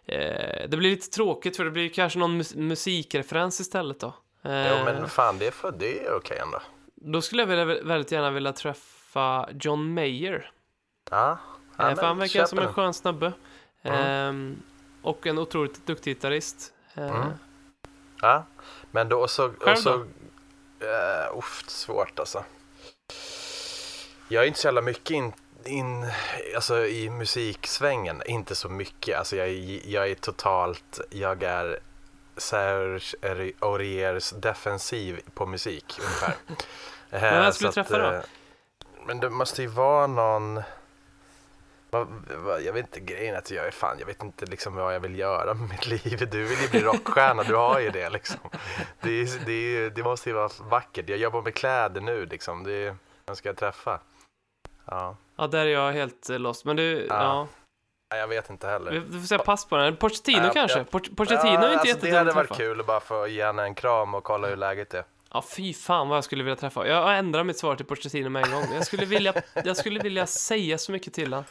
Eh, 0.04 0.68
det 0.68 0.76
blir 0.76 0.90
lite 0.90 1.10
tråkigt 1.10 1.56
för 1.56 1.64
det 1.64 1.70
blir 1.70 1.88
kanske 1.88 2.18
någon 2.18 2.40
mus- 2.42 2.56
musikreferens 2.56 3.60
istället 3.60 4.00
då. 4.00 4.14
Eh, 4.44 4.68
Jo 4.70 4.84
men 4.84 5.08
fan 5.08 5.38
det 5.38 5.46
är, 5.46 5.50
för, 5.50 5.72
det 5.72 6.06
är 6.06 6.14
okej 6.16 6.38
ändå. 6.38 6.62
Då 6.94 7.22
skulle 7.22 7.42
jag 7.42 7.46
vilja, 7.46 7.64
väldigt 7.64 8.12
gärna 8.12 8.30
vilja 8.30 8.52
träffa 8.52 9.48
John 9.60 9.94
Mayer. 9.94 10.50
Ja, 11.10 11.38
ja, 11.78 11.90
Eh, 11.90 11.96
för 11.96 12.06
han 12.06 12.18
verkar 12.18 12.44
som 12.46 12.58
en 12.58 12.72
skön 12.72 12.94
snubbe. 12.94 13.32
Mm. 13.82 13.98
Ehm, 14.00 14.62
och 15.02 15.26
en 15.26 15.38
otroligt 15.38 15.86
duktig 15.86 16.10
gitarrist. 16.16 16.72
Eh, 16.94 17.10
Mm. 17.16 17.28
Ja, 18.22 18.44
men 18.90 19.08
då 19.08 19.20
och 19.20 19.30
så... 19.30 19.46
Och 19.46 19.78
så 19.78 19.94
uh, 19.94 21.38
uff, 21.38 21.64
svårt 21.66 22.18
alltså. 22.18 22.44
Jag 24.28 24.42
är 24.42 24.46
inte 24.48 24.60
så 24.60 24.66
jävla 24.66 24.80
mycket 24.82 25.10
in, 25.10 25.32
in, 25.64 26.06
alltså 26.54 26.86
i 26.86 27.10
musiksvängen, 27.10 28.22
inte 28.26 28.54
så 28.54 28.68
mycket. 28.68 29.18
Alltså 29.18 29.36
jag, 29.36 29.48
är- 29.48 29.88
jag 29.88 30.10
är 30.10 30.14
totalt, 30.14 31.00
jag 31.10 31.42
är 31.42 31.78
Serge 32.36 33.52
Auriers 33.60 34.30
defensiv 34.30 35.20
på 35.34 35.46
musik 35.46 35.98
ungefär. 36.00 36.34
Men 37.10 37.20
vem 37.20 37.42
Eh, 37.44 37.50
skulle 37.50 37.70
du 37.70 37.80
att, 37.80 37.88
träffa 37.88 38.12
då? 38.12 38.22
Men 39.06 39.20
det 39.20 39.30
måste 39.30 39.62
ju 39.62 39.68
vara 39.68 40.06
någon, 40.06 40.62
jag 42.64 42.72
vet 42.72 42.86
inte, 42.86 43.00
grejen 43.00 43.34
är 43.34 43.38
att 43.38 43.50
jag 43.50 43.66
är 43.66 43.70
fan, 43.70 43.96
jag 43.98 44.06
vet 44.06 44.22
inte 44.22 44.46
liksom 44.46 44.74
vad 44.74 44.94
jag 44.94 45.00
vill 45.00 45.18
göra 45.18 45.54
med 45.54 45.68
mitt 45.68 45.86
liv. 45.86 46.28
Du 46.30 46.42
vill 46.44 46.58
ju 46.62 46.68
bli 46.68 46.80
rockstjärna, 46.80 47.42
du 47.42 47.54
har 47.54 47.80
ju 47.80 47.90
det 47.90 48.10
liksom. 48.10 48.40
Det, 49.00 49.10
är, 49.10 49.46
det, 49.46 49.52
är, 49.52 49.90
det 49.90 50.02
måste 50.02 50.28
ju 50.30 50.34
vara 50.34 50.48
vackert. 50.70 51.08
Jag 51.08 51.18
jobbar 51.18 51.42
med 51.42 51.54
kläder 51.54 52.00
nu 52.00 52.26
liksom. 52.26 52.64
Det 52.64 52.72
är, 52.72 52.96
vem 53.26 53.36
ska 53.36 53.48
jag 53.48 53.56
träffa? 53.56 54.00
Ja, 54.86 55.16
Ja, 55.36 55.46
där 55.46 55.66
är 55.66 55.70
jag 55.70 55.92
helt 55.92 56.30
eh, 56.30 56.38
lost. 56.38 56.64
Men 56.64 56.76
du, 56.76 57.06
ja. 57.08 57.14
Ja. 57.14 57.48
Nej, 58.12 58.20
jag 58.20 58.28
vet 58.28 58.50
inte 58.50 58.66
heller. 58.68 58.90
Vi 59.08 59.20
får 59.20 59.26
säga 59.26 59.38
pass 59.38 59.64
på 59.68 59.76
den. 59.76 59.96
Pochettino 59.96 60.44
Ja, 60.46 60.52
kanske? 60.52 60.78
ja. 60.78 60.84
Poch- 60.90 61.16
Pochettino 61.16 61.48
är 61.48 61.54
inte 61.54 61.68
alltså, 61.68 61.82
Det 61.84 61.88
jättedum 61.88 62.16
hade 62.18 62.30
att 62.30 62.36
varit 62.36 62.56
kul 62.56 62.80
att 62.80 62.86
bara 62.86 63.00
få 63.00 63.26
ge 63.28 63.44
henne 63.44 63.62
en 63.62 63.74
kram 63.74 64.14
och 64.14 64.24
kolla 64.24 64.48
hur 64.48 64.56
läget 64.56 64.94
är. 64.94 65.04
Ja, 65.32 65.44
fy 65.56 65.74
fan 65.74 66.08
vad 66.08 66.16
jag 66.16 66.24
skulle 66.24 66.44
vilja 66.44 66.56
träffa. 66.56 66.86
Jag 66.86 67.18
ändrar 67.18 67.44
mitt 67.44 67.58
svar 67.58 67.76
till 67.76 67.86
Pochettino 67.86 68.28
med 68.28 68.44
en 68.46 68.52
gång. 68.52 68.64
Jag 68.74 68.86
skulle 68.86 69.06
vilja, 69.06 69.34
jag 69.64 69.76
skulle 69.76 70.00
vilja 70.00 70.26
säga 70.26 70.78
så 70.78 70.92
mycket 70.92 71.12
till 71.14 71.32
honom. 71.32 71.44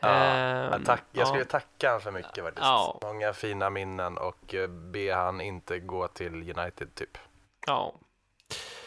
Ja, 0.00 0.78
tack, 0.84 1.04
jag 1.12 1.22
ja. 1.22 1.26
skulle 1.26 1.44
tacka 1.44 1.88
honom 1.88 2.00
för 2.00 2.10
mycket 2.10 2.44
faktiskt. 2.44 2.64
Ja. 2.66 2.98
Många 3.02 3.32
fina 3.32 3.70
minnen 3.70 4.18
och 4.18 4.54
eh, 4.54 4.68
be 4.68 5.14
han 5.14 5.40
inte 5.40 5.78
gå 5.78 6.08
till 6.08 6.34
United 6.58 6.94
typ. 6.94 7.18
Ja. 7.66 7.94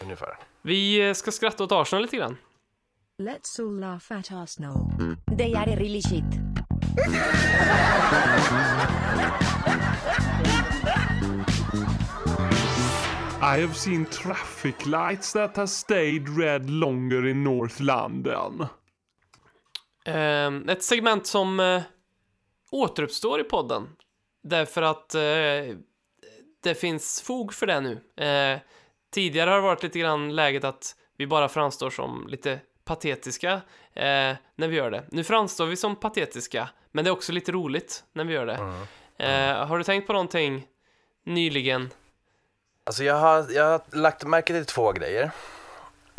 Ungefär. 0.01 0.37
Vi 0.61 1.07
eh, 1.07 1.13
ska 1.13 1.31
skratta 1.31 1.63
åt 1.63 1.71
Arsenal 1.71 2.01
lite 2.01 2.17
grann. 2.17 2.37
Let's 3.17 3.59
all 3.59 3.79
laugh 3.79 4.11
at 4.11 4.31
Arsenal. 4.31 4.75
They 5.37 5.55
are 5.55 5.75
really 5.75 6.01
shit. 6.01 6.23
I 13.41 13.59
have 13.59 13.75
seen 13.75 14.05
traffic 14.05 14.85
lights 14.85 15.33
that 15.33 15.55
have 15.55 15.69
stayed 15.69 16.29
red 16.29 16.69
longer 16.69 17.27
in 17.27 17.43
North 17.43 17.81
London. 17.81 18.67
Eh, 20.07 20.51
ett 20.67 20.83
segment 20.83 21.27
som 21.27 21.59
eh, 21.59 21.81
återuppstår 22.71 23.39
i 23.39 23.43
podden. 23.43 23.89
Därför 24.43 24.81
att 24.81 25.15
eh, 25.15 25.21
det 26.63 26.75
finns 26.75 27.21
fog 27.21 27.53
för 27.53 27.67
det 27.67 27.81
nu. 27.81 28.23
Eh, 28.25 28.59
tidigare 29.13 29.49
har 29.49 29.57
det 29.57 29.63
varit 29.63 29.83
lite 29.83 29.99
grann 29.99 30.35
läget 30.35 30.63
att 30.63 30.95
vi 31.17 31.27
bara 31.27 31.49
framstår 31.49 31.89
som 31.89 32.27
lite 32.27 32.59
patetiska 32.85 33.51
eh, 33.93 34.35
när 34.55 34.67
vi 34.67 34.75
gör 34.75 34.91
det. 34.91 35.03
Nu 35.11 35.23
framstår 35.23 35.65
vi 35.65 35.75
som 35.75 35.95
patetiska, 35.95 36.69
men 36.91 37.05
det 37.05 37.09
är 37.09 37.11
också 37.11 37.31
lite 37.31 37.51
roligt 37.51 38.03
när 38.13 38.23
vi 38.23 38.33
gör 38.33 38.45
det. 38.45 38.85
Eh, 39.25 39.67
har 39.67 39.77
du 39.77 39.83
tänkt 39.83 40.07
på 40.07 40.13
någonting 40.13 40.67
nyligen? 41.25 41.89
Alltså 42.83 43.03
jag 43.03 43.15
har, 43.15 43.51
jag 43.51 43.63
har 43.63 43.81
lagt 43.97 44.23
märke 44.23 44.53
till 44.53 44.65
två 44.65 44.91
grejer. 44.91 45.31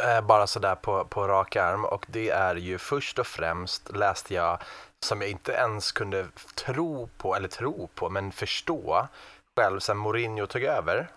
Eh, 0.03 0.20
bara 0.20 0.46
sådär 0.46 0.74
på, 0.74 1.05
på 1.05 1.28
rak 1.28 1.57
arm. 1.57 1.84
Och 1.84 2.07
det 2.09 2.30
är 2.30 2.55
ju 2.55 2.78
först 2.78 3.18
och 3.18 3.26
främst 3.26 3.96
läste 3.96 4.34
jag 4.34 4.59
som 5.01 5.20
jag 5.20 5.30
inte 5.30 5.53
ens 5.53 5.92
kunde 5.92 6.26
tro 6.55 7.09
på, 7.18 7.34
eller 7.36 7.49
tro 7.49 7.88
på, 7.94 8.09
men 8.09 8.32
förstå 8.32 9.09
själv 9.57 9.80
sen 9.80 9.96
Mourinho 9.96 10.46
tog 10.46 10.62
över 10.62 11.09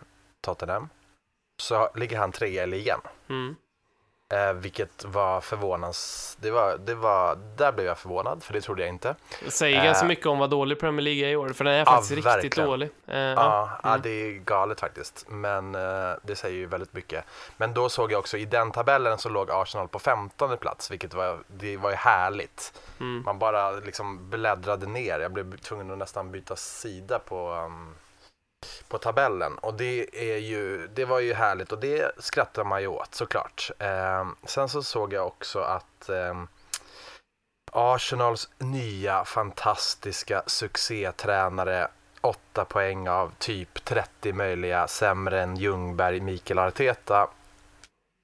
Tottenham. 0.41 0.89
Så 1.61 1.89
ligger 1.95 2.17
han 2.17 2.31
trea 2.31 2.63
i 2.63 2.67
ligan. 2.67 3.01
Mm. 3.29 3.55
Eh, 4.31 4.53
vilket 4.53 5.05
var 5.05 5.41
förvånans... 5.41 6.37
Det 6.41 6.51
var, 6.51 6.77
det 6.77 6.95
var, 6.95 7.37
där 7.57 7.71
blev 7.71 7.85
jag 7.85 7.97
förvånad, 7.97 8.43
för 8.43 8.53
det 8.53 8.61
trodde 8.61 8.81
jag 8.81 8.89
inte. 8.89 9.15
Det 9.43 9.51
säger 9.51 9.77
Eh. 9.79 9.83
ganska 9.83 10.05
mycket 10.05 10.25
om 10.25 10.39
vad 10.39 10.49
dålig 10.49 10.79
Premier 10.79 11.01
League 11.03 11.25
är 11.27 11.29
i 11.31 11.35
år, 11.35 11.49
för 11.49 11.63
den 11.63 11.73
är 11.73 11.85
faktiskt 11.85 12.11
riktigt 12.11 12.25
verkligen. 12.25 12.69
dålig. 12.69 12.89
Eh, 13.07 13.17
Ja, 13.19 13.33
ja. 13.35 13.69
ja, 13.83 13.89
Mm. 13.89 14.01
det 14.01 14.09
är 14.09 14.31
galet 14.31 14.79
faktiskt. 14.79 15.25
Men 15.29 15.75
eh, 15.75 16.11
det 16.23 16.35
säger 16.35 16.55
ju 16.57 16.65
väldigt 16.65 16.93
mycket. 16.93 17.25
Men 17.57 17.73
då 17.73 17.89
såg 17.89 18.11
jag 18.11 18.19
också 18.19 18.37
i 18.37 18.45
den 18.45 18.71
tabellen 18.71 19.17
så 19.17 19.29
låg 19.29 19.51
Arsenal 19.51 19.87
på 19.87 19.99
15 19.99 20.57
plats, 20.57 20.91
vilket 20.91 21.13
var, 21.13 21.39
det 21.47 21.77
var 21.77 21.89
ju 21.89 21.95
härligt. 21.95 22.73
Mm. 22.99 23.23
Man 23.25 23.39
bara 23.39 23.71
liksom 23.71 24.29
bläddrade 24.29 24.85
ner. 24.87 25.19
Jag 25.19 25.31
blev 25.31 25.57
tvungen 25.57 25.91
att 25.91 25.97
nästan 25.97 26.31
byta 26.31 26.55
sida 26.55 27.19
på, 27.19 27.51
um, 27.53 27.95
på 28.87 28.97
tabellen. 28.97 29.57
Och 29.57 29.73
det, 29.73 30.33
är 30.33 30.37
ju, 30.37 30.87
det 30.87 31.05
var 31.05 31.19
ju 31.19 31.33
härligt 31.33 31.71
och 31.71 31.79
det 31.79 32.11
skrattar 32.17 32.63
man 32.63 32.81
ju 32.81 32.87
åt 32.87 33.15
såklart. 33.15 33.71
Eh, 33.79 34.27
sen 34.43 34.69
så 34.69 34.83
såg 34.83 35.13
jag 35.13 35.27
också 35.27 35.59
att 35.59 36.09
eh, 36.09 36.43
Arsenals 37.71 38.49
nya 38.57 39.25
fantastiska 39.25 40.43
succétränare, 40.47 41.87
åtta 42.21 42.65
poäng 42.65 43.09
av 43.09 43.31
typ 43.39 43.85
30 43.85 44.33
möjliga, 44.33 44.87
sämre 44.87 45.41
än 45.41 45.55
Ljungberg, 45.55 46.19
Mikael 46.19 46.59
Arteta, 46.59 47.27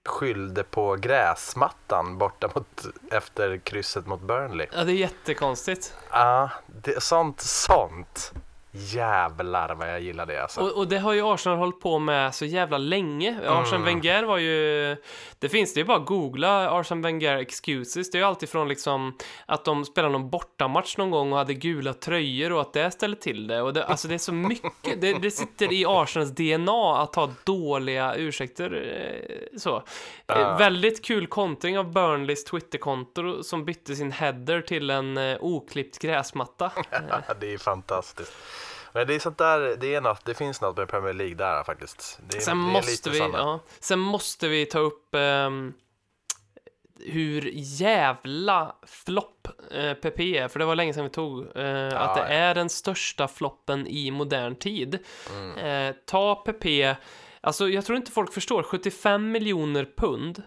skyllde 0.08 0.64
på 0.64 0.96
gräsmattan 0.96 2.18
borta 2.18 2.50
mot, 2.56 2.86
efter 3.12 3.58
krysset 3.58 4.08
mot 4.08 4.22
Burnley. 4.22 4.68
ja, 4.74 4.84
det 4.84 4.92
är 4.92 4.96
jättekonstigt. 4.96 5.94
Ja, 6.12 6.50
det, 6.66 7.04
sånt, 7.04 7.42
sånt. 7.42 8.34
Jävlar 8.78 9.76
vad 9.76 9.90
jag 9.90 10.02
gillar 10.02 10.26
det 10.26 10.42
alltså. 10.42 10.62
Och, 10.62 10.78
och 10.78 10.88
det 10.88 10.98
har 10.98 11.14
ju 11.14 11.22
Arsenal 11.34 11.58
hållit 11.58 11.80
på 11.80 12.00
med 12.00 12.36
så 12.36 12.46
jävla 12.46 12.78
länge. 12.78 13.40
Arsene 13.48 13.86
Wenger 13.86 14.24
var 14.24 14.38
ju... 14.38 14.96
Det 15.40 15.50
finns 15.50 15.74
det 15.74 15.80
ju 15.80 15.84
bara 15.86 15.98
att 15.98 16.06
googla 16.06 16.70
Arsene 16.72 17.02
Wenger 17.02 17.38
excuses. 17.38 18.12
Det 18.12 18.18
är 18.18 18.20
ju 18.20 18.26
alltid 18.28 18.50
från 18.50 18.68
liksom 18.68 19.18
att 19.46 19.66
de 19.66 19.86
spelade 19.86 20.12
någon 20.12 20.30
bortamatch 20.30 20.98
någon 20.98 21.12
gång 21.12 21.32
och 21.32 21.38
hade 21.38 21.54
gula 21.54 21.94
tröjor 21.94 22.52
och 22.54 22.62
att 22.62 22.74
det 22.74 22.92
ställer 22.92 23.16
till 23.16 23.48
det. 23.48 23.62
Och 23.62 23.74
det, 23.74 23.86
alltså 23.86 24.08
det 24.08 24.14
är 24.14 24.18
så 24.20 24.34
mycket. 24.34 25.02
Det, 25.02 25.14
det 25.14 25.32
sitter 25.32 25.74
i 25.74 25.86
Arsenals 25.88 26.32
DNA 26.32 26.98
att 27.02 27.16
ha 27.16 27.32
dåliga 27.44 28.16
ursäkter. 28.16 28.74
eh, 28.74 29.58
Så. 29.60 29.84
Eh, 30.28 30.58
väldigt 30.58 31.06
kul 31.06 31.28
kontring 31.28 31.78
av 31.78 31.92
Burnleys 31.94 32.44
Twitterkonto 32.44 33.44
som 33.44 33.66
bytte 33.66 33.96
sin 33.96 34.12
header 34.12 34.62
till 34.62 34.90
en 34.90 35.18
eh, 35.18 35.38
oklippt 35.40 36.00
gräsmatta. 36.00 36.72
det 37.40 37.54
är 37.54 37.58
fantastiskt. 37.58 38.34
Men 38.98 39.08
det 39.08 39.16
är 39.16 39.20
sånt 39.20 39.38
där, 39.38 39.76
det 39.80 39.96
är 39.96 40.02
något, 40.02 40.26
det 40.26 40.34
finns 40.34 40.62
något 40.62 40.78
med 40.78 40.88
Premier 40.88 41.14
League 41.14 41.36
där 41.36 41.64
faktiskt. 41.64 42.20
Det 42.28 42.38
är, 42.38 42.42
Sen 42.42 42.58
det 42.58 42.70
är 42.70 42.74
måste, 42.74 43.10
vi, 43.10 43.18
ja, 43.18 43.60
sen 43.80 44.00
måste 44.00 44.48
vi 44.48 44.66
ta 44.66 44.80
upp 44.80 45.16
ehm, 45.16 45.74
hur 47.00 47.50
jävla 47.54 48.76
flopp 48.84 49.48
eh, 49.72 49.94
PP 49.94 50.20
är, 50.20 50.48
för 50.48 50.60
det 50.60 50.66
var 50.66 50.76
länge 50.76 50.94
sedan 50.94 51.04
vi 51.04 51.10
tog 51.10 51.40
eh, 51.40 52.02
att 52.02 52.16
det 52.16 52.22
ja. 52.22 52.28
är 52.28 52.56
den 52.56 52.70
största 52.70 53.28
floppen 53.28 53.88
i 53.88 54.12
modern 54.12 54.56
tid. 54.56 55.00
Mm. 55.32 55.58
Eh, 55.58 55.96
ta 56.06 56.36
PP, 56.36 56.96
alltså 57.42 57.70
jag 57.70 57.86
tror 57.86 57.98
inte 57.98 58.12
folk 58.12 58.34
förstår, 58.34 58.64
75 58.64 59.32
miljoner 59.32 59.88
pund, 59.98 60.44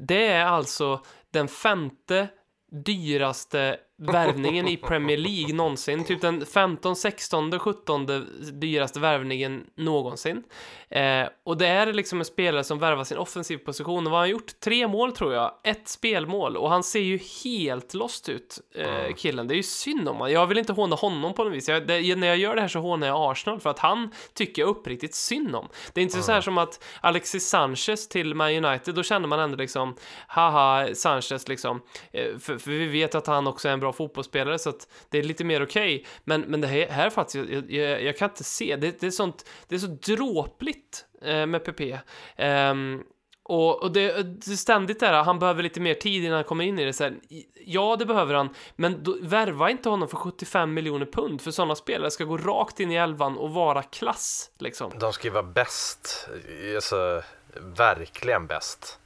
det 0.00 0.26
är 0.26 0.44
alltså 0.44 1.04
den 1.30 1.48
femte 1.48 2.28
dyraste 2.70 3.78
värvningen 3.98 4.68
i 4.68 4.76
Premier 4.76 5.16
League 5.16 5.54
någonsin. 5.54 6.04
Typ 6.04 6.20
den 6.20 6.46
15, 6.46 6.96
16, 6.96 7.58
17 7.58 8.06
dyraste 8.52 9.00
värvningen 9.00 9.64
någonsin. 9.74 10.42
Eh, 10.90 11.26
och 11.44 11.56
det 11.56 11.66
är 11.66 11.92
liksom 11.92 12.18
en 12.18 12.24
spelare 12.24 12.64
som 12.64 12.78
värvar 12.78 13.04
sin 13.04 13.18
offensiv 13.18 13.58
position. 13.58 14.06
Och 14.06 14.10
vad 14.10 14.12
har 14.12 14.26
han 14.26 14.30
gjort? 14.30 14.60
Tre 14.60 14.88
mål 14.88 15.12
tror 15.12 15.34
jag. 15.34 15.52
Ett 15.64 15.88
spelmål. 15.88 16.56
Och 16.56 16.70
han 16.70 16.82
ser 16.82 17.00
ju 17.00 17.18
helt 17.44 17.94
lost 17.94 18.28
ut, 18.28 18.60
eh, 18.74 19.14
killen. 19.16 19.48
Det 19.48 19.54
är 19.54 19.56
ju 19.56 19.62
synd 19.62 20.08
om 20.08 20.16
honom. 20.16 20.32
Jag 20.32 20.46
vill 20.46 20.58
inte 20.58 20.72
håna 20.72 20.96
honom 20.96 21.34
på 21.34 21.44
något 21.44 21.52
vis. 21.52 21.68
Jag, 21.68 21.86
det, 21.86 22.16
när 22.16 22.26
jag 22.26 22.36
gör 22.36 22.54
det 22.54 22.60
här 22.60 22.68
så 22.68 22.80
hånar 22.80 23.06
jag 23.06 23.30
Arsenal 23.30 23.60
för 23.60 23.70
att 23.70 23.78
han 23.78 24.10
tycker 24.34 24.62
jag 24.62 24.68
uppriktigt 24.68 25.14
synd 25.14 25.56
om. 25.56 25.68
Det 25.92 26.00
är 26.00 26.02
inte 26.02 26.22
så 26.22 26.32
här 26.32 26.40
som 26.40 26.58
att 26.58 26.84
Alexis 27.00 27.48
Sanchez 27.48 28.08
till 28.08 28.34
Man 28.34 28.64
United, 28.64 28.94
då 28.94 29.02
känner 29.02 29.28
man 29.28 29.40
ändå 29.40 29.56
liksom 29.56 29.96
haha, 30.26 30.88
Sanchez 30.94 31.48
liksom. 31.48 31.82
Eh, 32.12 32.38
För, 32.38 32.58
för 32.58 32.70
vi 32.70 32.86
vet 32.86 33.14
att 33.14 33.26
han 33.26 33.46
också 33.46 33.68
är 33.68 33.72
en 33.72 33.80
bra 33.80 33.87
fotbollsspelare 33.92 34.58
så 34.58 34.70
att 34.70 34.88
det 35.08 35.18
är 35.18 35.22
lite 35.22 35.44
mer 35.44 35.62
okej. 35.62 36.06
Men, 36.24 36.40
men 36.40 36.60
det 36.60 36.66
här, 36.66 36.88
här 36.88 37.10
faktiskt, 37.10 37.50
jag, 37.50 37.72
jag, 37.72 38.02
jag 38.02 38.16
kan 38.16 38.30
inte 38.30 38.44
se. 38.44 38.76
Det, 38.76 39.00
det, 39.00 39.06
är 39.06 39.10
sånt, 39.10 39.50
det 39.68 39.74
är 39.74 39.78
så 39.78 39.86
dråpligt 39.86 41.04
eh, 41.22 41.46
med 41.46 41.64
PP. 41.64 41.80
Um, 41.80 41.98
ehm, 42.36 43.02
och, 43.48 43.82
och 43.82 43.92
det, 43.92 44.22
det 44.22 44.52
är 44.52 44.56
ständigt 44.56 45.00
där, 45.00 45.12
han 45.12 45.38
behöver 45.38 45.62
lite 45.62 45.80
mer 45.80 45.94
tid 45.94 46.24
innan 46.24 46.34
han 46.34 46.44
kommer 46.44 46.64
in 46.64 46.78
i 46.78 46.84
det. 46.84 46.92
Så 46.92 47.04
här, 47.04 47.16
ja, 47.64 47.96
det 47.98 48.06
behöver 48.06 48.34
han, 48.34 48.54
men 48.76 49.02
då, 49.02 49.16
värva 49.22 49.70
inte 49.70 49.88
honom 49.88 50.08
för 50.08 50.16
75 50.16 50.74
miljoner 50.74 51.06
pund, 51.06 51.40
för 51.40 51.50
sådana 51.50 51.74
spelare 51.74 52.10
ska 52.10 52.24
gå 52.24 52.38
rakt 52.38 52.80
in 52.80 52.90
i 52.90 52.94
elvan 52.94 53.38
och 53.38 53.50
vara 53.50 53.82
klass, 53.82 54.50
liksom. 54.58 54.92
De 54.98 55.12
ska 55.12 55.26
ju 55.26 55.32
vara 55.32 55.42
bäst, 55.42 56.28
alltså 56.74 57.22
verkligen 57.60 58.46
bäst. 58.46 58.98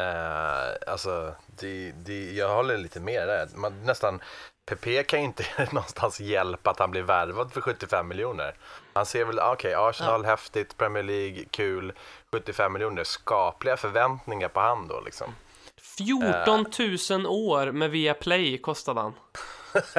Eh, 0.00 0.92
alltså, 0.92 1.34
det, 1.46 1.92
det, 1.92 2.32
jag 2.32 2.54
håller 2.54 2.78
lite 2.78 3.00
med 3.00 3.28
där. 3.28 3.48
Man, 3.54 3.84
nästan, 3.84 4.20
PP 4.66 5.02
kan 5.06 5.18
ju 5.18 5.24
inte 5.24 5.44
någonstans 5.72 6.20
hjälpa 6.20 6.70
att 6.70 6.78
han 6.78 6.90
blir 6.90 7.02
värvad 7.02 7.52
för 7.52 7.60
75 7.60 8.08
miljoner. 8.08 8.54
Han 8.92 9.06
ser 9.06 9.24
väl, 9.24 9.38
okej, 9.38 9.74
Arsenal, 9.74 10.24
häftigt, 10.24 10.76
Premier 10.76 11.02
League, 11.02 11.44
kul, 11.50 11.92
75 12.32 12.72
miljoner, 12.72 13.04
skapliga 13.04 13.76
förväntningar 13.76 14.48
på 14.48 14.60
han 14.60 14.88
då 14.88 15.00
liksom. 15.00 15.34
14 15.98 16.66
000 17.10 17.26
år 17.26 17.72
med 17.72 17.90
Viaplay 17.90 18.58
kostade 18.58 19.00
han. 19.00 19.12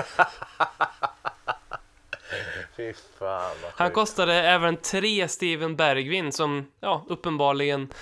Fy 2.77 2.93
fan 2.93 3.51
vad 3.63 3.71
Han 3.75 3.91
kostade 3.91 4.33
även 4.33 4.77
tre 4.77 5.27
Steven 5.27 5.75
Bergvin 5.75 6.31
som, 6.31 6.67
ja, 6.79 7.05
uppenbarligen, 7.07 7.93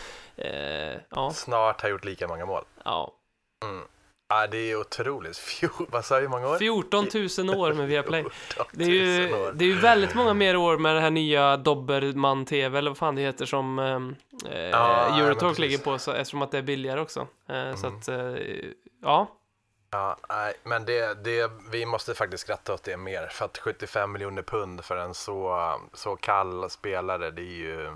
eh, 0.44 1.00
ja, 1.10 1.32
Snart 1.34 1.82
har 1.82 1.90
gjort 1.90 2.06
lika 2.06 2.28
många 2.28 2.46
mål. 2.46 2.64
ja, 2.86 3.14
Ja, 4.30 4.48
det 4.48 4.58
är 4.72 4.76
otroligt. 4.80 5.38
Fjol, 5.38 5.72
vad 5.92 6.06
sa 6.06 6.20
hur 6.20 6.28
många 6.28 6.48
år? 6.48 6.58
14 6.58 7.08
000 7.48 7.60
år 7.60 7.74
med 7.74 7.88
Viaplay. 7.88 8.24
14 8.24 8.66
Det 8.72 8.84
är, 8.84 8.90
ju, 8.90 9.30
000 9.32 9.42
år. 9.42 9.52
det 9.54 9.66
är 9.66 9.70
ju 9.70 9.80
väldigt 9.80 10.16
många 10.16 10.34
mer 10.34 10.56
år 10.56 10.78
med 10.78 10.96
det 10.96 11.02
här 11.02 11.10
nya 11.12 11.58
Dobermann-TV, 11.58 12.78
eller 12.78 12.90
vad 12.92 12.98
fan 12.98 13.16
det 13.16 13.22
heter, 13.22 13.46
som 13.46 13.80
eh, 13.80 13.86
eh, 14.54 14.70
Ja, 14.70 15.08
men 15.12 15.20
Eurotalk 15.26 15.58
ligger 15.58 15.78
på, 15.78 16.00
så, 16.00 16.12
eftersom 16.12 16.42
att 16.42 16.52
det 16.52 16.58
är 16.58 16.62
billigare 16.62 17.00
också. 17.02 17.28
Eh, 17.50 17.76
Så 17.76 17.88
Mm. 17.88 18.00
att, 18.00 18.08
eh, 18.08 18.46
ja, 19.04 19.28
Ja, 19.92 20.18
nej, 20.30 20.54
men 20.64 20.86
det, 20.86 21.24
det, 21.24 21.52
vi 21.72 21.86
måste 21.86 22.14
faktiskt 22.14 22.44
skratta 22.44 22.74
åt 22.74 22.84
det 22.84 22.98
mer. 22.98 23.28
För 23.28 23.46
att 23.46 23.58
75 23.58 24.12
miljoner 24.12 24.42
pund 24.42 24.86
för 24.86 24.98
en 24.98 25.14
så, 25.14 25.72
så 25.94 26.16
kall 26.16 26.70
spelare, 26.70 27.32
det 27.32 27.42
är 27.42 27.46
ju... 27.58 27.92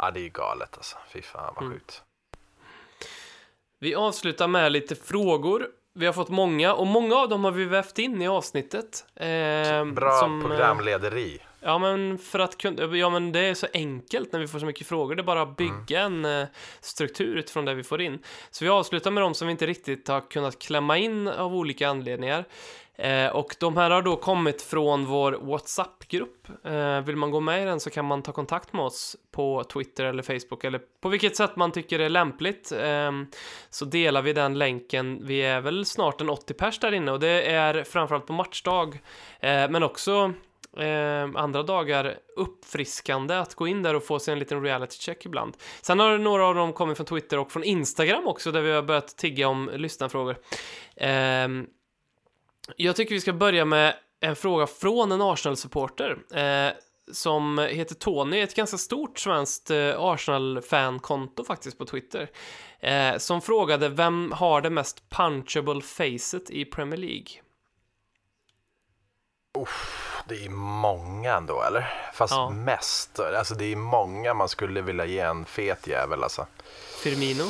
Ja, 0.00 0.10
det 0.10 0.20
är 0.20 0.22
ju 0.22 0.28
galet 0.28 0.76
alltså. 0.76 0.96
Fy 1.12 1.22
fan 1.22 1.52
vad 1.54 1.64
Mm. 1.64 1.78
sjukt. 1.78 2.02
vi 3.78 3.94
avslutar 3.94 4.48
med 4.48 4.72
lite 4.72 4.94
frågor. 4.96 5.68
Vi 5.94 6.06
har 6.06 6.12
fått 6.12 6.28
många, 6.28 6.74
och 6.74 6.86
många 6.86 7.16
av 7.16 7.28
dem 7.28 7.44
har 7.44 7.50
vi 7.50 7.64
vävt 7.64 7.98
in 7.98 8.22
i 8.22 8.28
avsnittet. 8.28 9.04
Eh, 9.16 9.84
Bra 9.84 10.18
som, 10.20 10.40
eh, 10.42 10.48
programlederi. 10.48 11.38
Ja, 11.60 11.78
men 11.78 12.18
för 12.18 12.38
att 12.38 12.58
kunna, 12.58 12.96
ja, 12.96 13.10
men 13.10 13.32
det 13.32 13.40
är 13.40 13.54
så 13.54 13.66
enkelt 13.74 14.32
när 14.32 14.40
vi 14.40 14.48
får 14.48 14.58
så 14.58 14.66
mycket 14.66 14.86
frågor. 14.86 15.14
Det 15.14 15.22
är 15.22 15.24
bara 15.24 15.42
att 15.42 15.56
bygga 15.56 16.00
en 16.00 16.24
eh, 16.24 16.46
struktur 16.80 17.36
utifrån 17.36 17.64
det 17.64 17.74
vi 17.74 17.82
får 17.82 18.00
in. 18.00 18.18
Så 18.50 18.64
vi 18.64 18.68
avslutar 18.70 19.10
med 19.10 19.22
de 19.22 19.34
som 19.34 19.46
vi 19.46 19.50
inte 19.52 19.66
riktigt 19.66 20.08
har 20.08 20.20
kunnat 20.20 20.58
klämma 20.58 20.98
in 20.98 21.28
av 21.28 21.54
olika 21.54 21.88
anledningar. 21.88 22.44
Eh, 23.00 23.28
och 23.28 23.56
de 23.60 23.76
här 23.76 23.90
har 23.90 24.02
då 24.02 24.16
kommit 24.16 24.62
från 24.62 25.06
vår 25.06 25.32
WhatsApp-grupp. 25.32 26.48
Eh, 26.64 27.00
vill 27.00 27.16
man 27.16 27.30
gå 27.30 27.40
med 27.40 27.62
i 27.62 27.64
den 27.64 27.80
så 27.80 27.90
kan 27.90 28.04
man 28.04 28.22
ta 28.22 28.32
kontakt 28.32 28.72
med 28.72 28.84
oss 28.84 29.16
på 29.30 29.64
Twitter 29.64 30.04
eller 30.04 30.22
Facebook 30.22 30.64
eller 30.64 30.80
på 31.02 31.08
vilket 31.08 31.36
sätt 31.36 31.56
man 31.56 31.72
tycker 31.72 31.98
är 31.98 32.08
lämpligt. 32.08 32.72
Eh, 32.72 33.12
så 33.70 33.84
delar 33.84 34.22
vi 34.22 34.32
den 34.32 34.58
länken. 34.58 35.26
Vi 35.26 35.42
är 35.42 35.60
väl 35.60 35.84
snart 35.84 36.20
en 36.20 36.30
80 36.30 36.54
pers 36.54 36.78
där 36.78 36.92
inne 36.92 37.12
och 37.12 37.20
det 37.20 37.42
är 37.42 37.84
framförallt 37.84 38.26
på 38.26 38.32
matchdag. 38.32 39.00
Eh, 39.40 39.70
men 39.70 39.82
också 39.82 40.32
eh, 40.76 41.28
andra 41.34 41.62
dagar 41.62 42.14
uppfriskande 42.36 43.34
att 43.34 43.54
gå 43.54 43.66
in 43.68 43.82
där 43.82 43.94
och 43.94 44.04
få 44.04 44.18
sig 44.18 44.32
en 44.32 44.38
liten 44.38 44.62
reality 44.62 44.96
check 44.96 45.26
ibland. 45.26 45.56
Sen 45.82 45.98
har 45.98 46.18
några 46.18 46.46
av 46.46 46.54
dem 46.54 46.72
kommit 46.72 46.96
från 46.96 47.06
Twitter 47.06 47.38
och 47.38 47.52
från 47.52 47.64
Instagram 47.64 48.26
också 48.26 48.52
där 48.52 48.60
vi 48.60 48.72
har 48.72 48.82
börjat 48.82 49.16
tigga 49.16 49.48
om 49.48 49.70
lyssnarfrågor. 49.74 50.36
Eh, 50.96 51.48
jag 52.76 52.96
tycker 52.96 53.14
vi 53.14 53.20
ska 53.20 53.32
börja 53.32 53.64
med 53.64 53.94
en 54.20 54.36
fråga 54.36 54.66
från 54.66 55.12
en 55.12 55.22
Arsenal-supporter 55.22 56.18
eh, 56.34 56.72
som 57.12 57.58
heter 57.58 57.94
Tony, 57.94 58.40
ett 58.40 58.54
ganska 58.54 58.78
stort 58.78 59.18
svenskt 59.18 59.70
eh, 59.70 59.94
Arsenal-fankonto 59.98 61.44
faktiskt 61.44 61.78
på 61.78 61.84
Twitter, 61.84 62.30
eh, 62.80 63.16
som 63.18 63.40
frågade 63.40 63.88
vem 63.88 64.32
har 64.32 64.60
det 64.60 64.70
mest 64.70 65.10
punchable 65.10 65.80
facet 65.80 66.50
i 66.50 66.64
Premier 66.64 66.98
League? 67.00 67.26
Det 70.28 70.44
är 70.44 70.50
många 70.50 71.36
ändå, 71.36 71.62
eller? 71.62 72.10
Fast 72.14 72.32
Ja. 72.34 72.50
mest. 72.50 73.20
Alltså 73.20 73.54
det 73.54 73.72
är 73.72 73.76
många 73.76 74.34
man 74.34 74.48
skulle 74.48 74.80
vilja 74.80 75.04
ge 75.04 75.18
en 75.18 75.44
fet 75.44 75.86
jävel 75.86 76.22
alltså. 76.22 76.46
Firmino? 77.02 77.44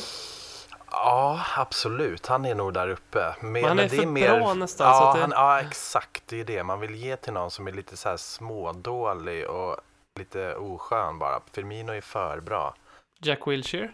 Ja, 0.90 1.40
absolut. 1.56 2.26
Han 2.26 2.44
är 2.44 2.54
nog 2.54 2.74
där 2.74 2.88
uppe. 2.88 3.34
Men, 3.40 3.52
Men 3.52 3.64
han 3.64 3.78
är 3.78 3.82
det 3.82 3.88
för 3.96 4.38
bra 4.38 4.54
nästan, 4.54 4.86
Ja, 4.88 5.12
det- 5.14 5.20
han, 5.20 5.30
ja, 5.30 5.60
exakt. 5.60 6.22
Det 6.26 6.40
är 6.40 6.44
det. 6.44 6.62
Man 6.64 6.80
vill 6.80 6.94
ge 6.94 7.16
till 7.16 7.32
någon 7.32 7.50
som 7.50 7.68
är 7.68 7.72
lite 7.72 7.96
så 7.96 8.08
här 8.08 8.16
smådålig 8.16 9.48
och 9.48 9.76
lite 10.14 10.54
oskön 10.54 11.18
bara. 11.18 11.40
Firmino 11.52 11.92
är 11.92 12.00
för 12.00 12.40
bra. 12.40 12.74
Jack 13.18 13.46
Wilshere? 13.46 13.92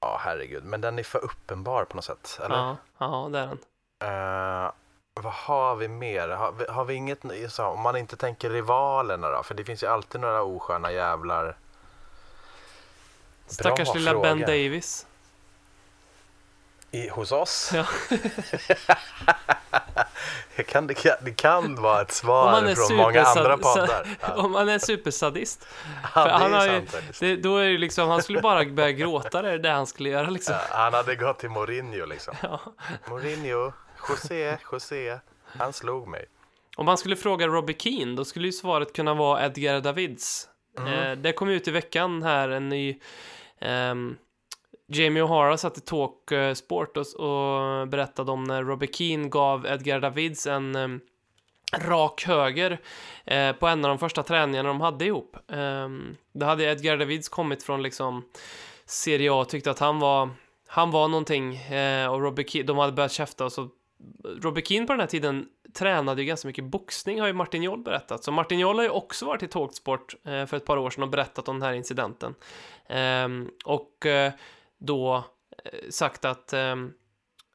Ja, 0.00 0.16
herregud. 0.20 0.64
Men 0.64 0.80
den 0.80 0.98
är 0.98 1.02
för 1.02 1.24
uppenbar 1.24 1.84
på 1.84 1.96
något 1.96 2.04
sätt. 2.04 2.40
Eller? 2.44 2.56
Ja, 2.56 2.76
ja, 2.98 3.28
det 3.32 3.38
är 3.38 3.46
den. 3.46 3.58
Eh, 4.64 4.70
vad 5.14 5.32
har 5.32 5.76
vi 5.76 5.88
mer? 5.88 6.28
Har 6.28 6.52
vi, 6.52 6.64
har 6.68 6.84
vi 6.84 6.94
inget, 6.94 7.18
så, 7.48 7.64
om 7.66 7.80
man 7.80 7.96
inte 7.96 8.16
tänker 8.16 8.50
rivalerna 8.50 9.30
då? 9.30 9.42
För 9.42 9.54
det 9.54 9.64
finns 9.64 9.82
ju 9.82 9.86
alltid 9.86 10.20
några 10.20 10.42
osköna 10.42 10.92
jävlar. 10.92 11.56
Stackars 13.46 13.94
lilla 13.94 14.12
Ben 14.12 14.22
fråga. 14.22 14.46
Davis. 14.46 15.06
I, 16.94 17.08
hos 17.08 17.32
oss? 17.32 17.70
Ja. 17.74 17.86
det, 20.56 20.62
kan, 20.62 20.86
det, 20.86 20.94
kan, 20.94 21.12
det 21.22 21.30
kan 21.30 21.74
vara 21.74 22.02
ett 22.02 22.12
svar 22.12 22.74
från 22.74 22.96
många 22.96 23.22
andra 23.22 23.58
poddar. 23.58 24.06
Ja. 24.20 24.34
Om 24.36 24.54
han 24.54 24.68
är 24.68 24.78
supersadist. 24.78 25.66
Ja, 26.14 26.28
han 26.30 26.54
är 26.54 26.74
ju-. 26.74 26.86
Det, 27.20 27.36
då 27.36 27.56
är 27.56 27.78
liksom, 27.78 28.08
han 28.08 28.22
skulle 28.22 28.40
bara 28.40 28.64
börja 28.64 28.92
gråta, 28.92 29.42
det 29.42 29.50
är 29.50 29.58
det 29.58 29.70
han 29.70 29.86
skulle 29.86 30.08
göra 30.08 30.30
liksom. 30.30 30.54
Ja, 30.54 30.76
han 30.76 30.94
hade 30.94 31.16
gått 31.16 31.38
till 31.38 31.50
Mourinho 31.50 32.06
liksom. 32.06 32.34
Mourinho, 33.08 33.72
José, 34.08 34.58
José, 34.72 35.18
han 35.58 35.72
slog 35.72 36.08
mig. 36.08 36.24
Om 36.76 36.86
man 36.86 36.98
skulle 36.98 37.16
fråga 37.16 37.46
Robbie 37.46 37.76
Keane, 37.78 38.16
då 38.16 38.24
skulle 38.24 38.46
ju 38.46 38.52
svaret 38.52 38.92
kunna 38.92 39.14
vara 39.14 39.46
Edgar 39.46 39.80
Davids. 39.80 40.48
Mm. 40.78 40.92
Eh, 40.92 41.16
det 41.16 41.32
kom 41.32 41.48
ut 41.48 41.68
i 41.68 41.70
veckan 41.70 42.22
här 42.22 42.48
en 42.48 42.68
ny... 42.68 43.00
ehm, 43.60 44.16
Jamie 44.86 45.22
O'Hara 45.22 45.56
satt 45.56 45.78
i 45.78 45.80
Talk 45.80 46.32
Sport 46.54 46.96
och, 46.96 47.20
och 47.20 47.88
berättade 47.88 48.32
om 48.32 48.44
när 48.44 48.62
Robbie 48.62 48.92
Keane 48.92 49.28
gav 49.28 49.66
Edgar 49.66 50.00
Davids 50.00 50.46
en 50.46 50.76
um, 50.76 51.00
rak 51.76 52.24
höger 52.24 52.80
eh, 53.24 53.52
på 53.52 53.66
en 53.66 53.84
av 53.84 53.88
de 53.88 53.98
första 53.98 54.22
träningarna 54.22 54.68
de 54.68 54.80
hade 54.80 55.04
ihop. 55.04 55.36
Um, 55.46 56.16
då 56.32 56.46
hade 56.46 56.64
Edgar 56.64 56.96
Davids 56.96 57.28
kommit 57.28 57.62
från 57.62 57.82
liksom 57.82 58.24
Serie 58.86 59.32
A 59.32 59.34
och 59.34 59.48
tyckte 59.48 59.70
att 59.70 59.78
han 59.78 59.98
var 59.98 60.30
han 60.66 60.90
var 60.90 61.08
någonting 61.08 61.56
eh, 61.56 62.12
och 62.12 62.22
Robbie 62.22 62.44
Keane, 62.48 62.66
de 62.66 62.78
hade 62.78 62.92
börjat 62.92 63.12
käfta 63.12 63.44
och 63.44 63.52
så 63.52 63.68
Robbie 64.42 64.62
Keane 64.62 64.86
på 64.86 64.92
den 64.92 65.00
här 65.00 65.06
tiden 65.06 65.46
tränade 65.74 66.22
ju 66.22 66.26
ganska 66.26 66.48
mycket 66.48 66.64
boxning 66.64 67.20
har 67.20 67.26
ju 67.26 67.32
Martin 67.32 67.62
Joll 67.62 67.82
berättat. 67.82 68.24
Så 68.24 68.32
Martin 68.32 68.58
Joll 68.58 68.76
har 68.76 68.82
ju 68.82 68.90
också 68.90 69.26
varit 69.26 69.42
i 69.42 69.48
Talksport 69.48 70.14
eh, 70.24 70.46
för 70.46 70.56
ett 70.56 70.64
par 70.64 70.76
år 70.76 70.90
sedan 70.90 71.02
och 71.02 71.08
berättat 71.08 71.48
om 71.48 71.58
den 71.58 71.68
här 71.68 71.74
incidenten. 71.74 72.34
Och 73.64 74.06
eh, 74.06 74.32
då 74.86 75.24
eh, 75.64 75.90
sagt 75.90 76.24
att 76.24 76.52
ehm, 76.52 76.92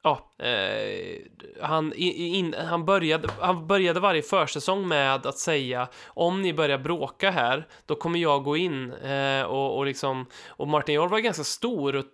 Ja, 0.04 0.32
eh, 0.46 1.18
han, 1.62 1.94
in, 1.96 2.56
han, 2.70 2.86
började, 2.86 3.30
han 3.40 3.68
började 3.68 4.00
varje 4.00 4.22
försäsong 4.22 4.88
med 4.88 5.26
att 5.26 5.38
säga 5.38 5.88
om 6.08 6.42
ni 6.42 6.54
börjar 6.54 6.78
bråka 6.78 7.32
här, 7.32 7.68
då 7.86 7.96
kommer 7.96 8.20
jag 8.20 8.44
gå 8.44 8.58
in 8.58 8.94
eh, 8.94 9.44
och, 9.44 9.78
och 9.78 9.86
liksom 9.86 10.26
och 10.48 10.68
Martin 10.68 10.96
Jarl 10.96 11.10
var 11.10 11.20
ganska 11.20 11.44
stor 11.44 11.96
och 11.96 12.06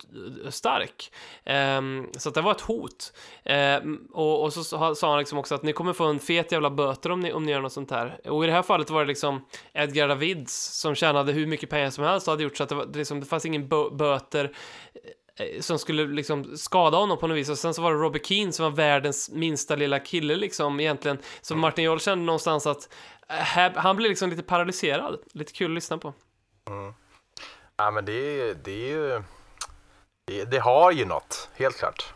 stark. 0.54 1.12
eh, 1.44 1.82
så 2.18 2.30
att 2.30 2.36
det 2.36 2.42
var 2.42 2.52
ett 2.52 2.62
hot. 2.62 3.14
Ehm, 3.44 4.08
och, 4.14 4.44
och 4.44 4.54
så 4.54 4.96
sa 4.96 5.10
han 5.10 5.20
liksom 5.20 5.38
också 5.38 5.56
att 5.56 5.64
ni 5.64 5.74
kommer 5.74 5.94
få 5.94 6.06
en 6.06 6.20
fet 6.20 6.52
jävla 6.52 6.70
böter 6.70 7.12
om 7.12 7.20
ni, 7.20 7.34
om 7.34 7.44
ni 7.44 7.52
gör 7.52 7.62
något 7.62 7.74
sånt 7.74 7.92
här. 7.92 8.30
Och 8.30 8.44
i 8.44 8.48
det 8.48 8.54
här 8.54 8.62
fallet 8.62 8.90
var 8.90 9.00
det 9.00 9.08
liksom 9.08 9.46
Edgar 9.74 10.08
Davids 10.08 10.54
som 10.82 10.96
tjänade 10.96 11.32
hur 11.32 11.48
mycket 11.48 11.70
pengar 11.70 11.90
som 11.90 12.04
helst 12.04 12.28
och 12.28 12.32
hade 12.32 12.44
gjort 12.44 12.58
så 12.58 12.64
att 12.64 12.70
det, 12.70 12.76
var, 12.76 12.86
det, 12.86 12.98
liksom, 12.98 13.20
det 13.20 13.26
fanns 13.26 13.46
ingen 13.46 13.68
böter 13.98 14.52
som 15.60 15.80
skulle 15.80 16.08
liksom 16.08 16.58
skada 16.58 16.98
honom 16.98 17.18
på 17.18 17.28
något 17.28 17.38
vis. 17.38 17.50
Och 17.50 17.58
sen 17.58 17.74
så 17.74 17.82
var 17.82 17.92
det 17.92 17.98
Robbie 17.98 18.24
Keane 18.24 18.52
som 18.52 18.64
var 18.64 18.72
världens 18.72 19.30
minsta 19.30 19.76
lilla 19.76 20.00
kille 20.00 20.36
liksom 20.36 20.80
egentligen. 20.80 21.18
Så 21.42 21.56
Martin 21.56 21.84
Joll 21.84 22.00
kände 22.00 22.26
någonstans 22.26 22.68
att 22.68 22.94
eh, 23.30 23.36
här, 23.36 23.74
han 23.76 23.96
blev 23.96 24.10
liksom 24.10 24.30
lite 24.30 24.44
paralyserad. 24.44 25.20
Lite 25.34 25.54
kul 25.54 25.72
att 25.72 25.76
lyssna 25.76 25.98
på. 25.98 26.14
Ja, 27.76 27.92
men 27.92 28.06
det 28.06 28.14
är 28.14 28.56
det 28.64 28.72
är 28.72 28.90
ju, 28.90 29.24
det, 30.28 30.46
det 30.46 30.60
har 30.60 30.92
ju 30.92 31.06
något, 31.06 31.50
helt 31.56 31.78
klart. 31.78 32.14